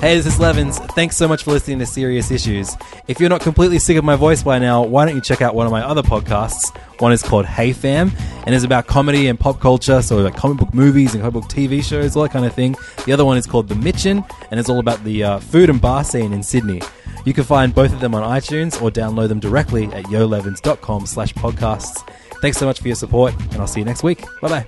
Hey, 0.04 0.18
this 0.18 0.26
is 0.26 0.38
Levins. 0.38 0.80
Thanks 0.80 1.16
so 1.16 1.30
much 1.30 1.44
for 1.44 1.52
listening 1.52 1.80
to 1.80 1.86
Serious 1.86 2.30
Issues. 2.30 2.76
If 3.08 3.22
you're 3.22 3.30
not 3.30 3.40
completely 3.40 3.80
sick 3.80 3.96
of 3.96 4.04
my 4.04 4.18
voice 4.18 4.44
by 4.44 4.60
now, 4.60 4.84
why 4.84 5.06
don't 5.06 5.16
you 5.16 5.22
check 5.22 5.42
out 5.42 5.56
one 5.56 5.66
of 5.66 5.72
my 5.72 5.82
other 5.82 6.02
podcasts? 6.02 6.76
One 7.00 7.14
is 7.14 7.24
called 7.24 7.46
Hey 7.46 7.72
Fam, 7.72 8.12
and 8.46 8.54
is 8.54 8.66
about 8.66 8.86
comedy 8.86 9.28
and 9.28 9.40
pop 9.40 9.62
culture, 9.62 10.02
so 10.02 10.18
like 10.18 10.36
comic 10.36 10.58
book 10.58 10.74
movies 10.74 11.14
and 11.14 11.24
comic 11.24 11.36
book 11.36 11.46
TV 11.46 11.82
shows, 11.82 12.18
all 12.18 12.24
that 12.24 12.34
kind 12.34 12.46
of 12.46 12.54
thing. 12.54 12.76
The 13.06 13.14
other 13.14 13.24
one 13.24 13.38
is 13.38 13.48
called 13.48 13.70
The 13.70 13.76
Mitchin, 13.76 14.26
and 14.52 14.60
it's 14.60 14.68
all 14.68 14.80
about 14.80 15.02
the 15.06 15.24
uh, 15.24 15.40
food 15.40 15.70
and 15.70 15.80
bar 15.80 16.04
scene 16.04 16.34
in 16.34 16.44
Sydney. 16.44 16.82
You 17.24 17.34
can 17.34 17.46
find 17.46 17.74
both 17.74 17.94
of 17.94 18.02
them 18.02 18.14
on 18.14 18.24
iTunes 18.24 18.82
or 18.82 18.92
download 18.92 19.30
them 19.30 19.40
directly 19.40 19.86
at 19.94 20.10
yolevins.com 20.10 21.06
slash 21.06 21.34
podcasts. 21.36 22.06
Thanks 22.42 22.58
so 22.58 22.66
much 22.66 22.82
for 22.82 22.90
your 22.90 22.98
support, 22.98 23.34
and 23.40 23.56
I'll 23.56 23.68
see 23.68 23.80
you 23.80 23.86
next 23.86 24.04
week. 24.04 24.26
Bye 24.42 24.66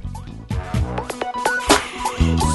bye. 2.22 2.55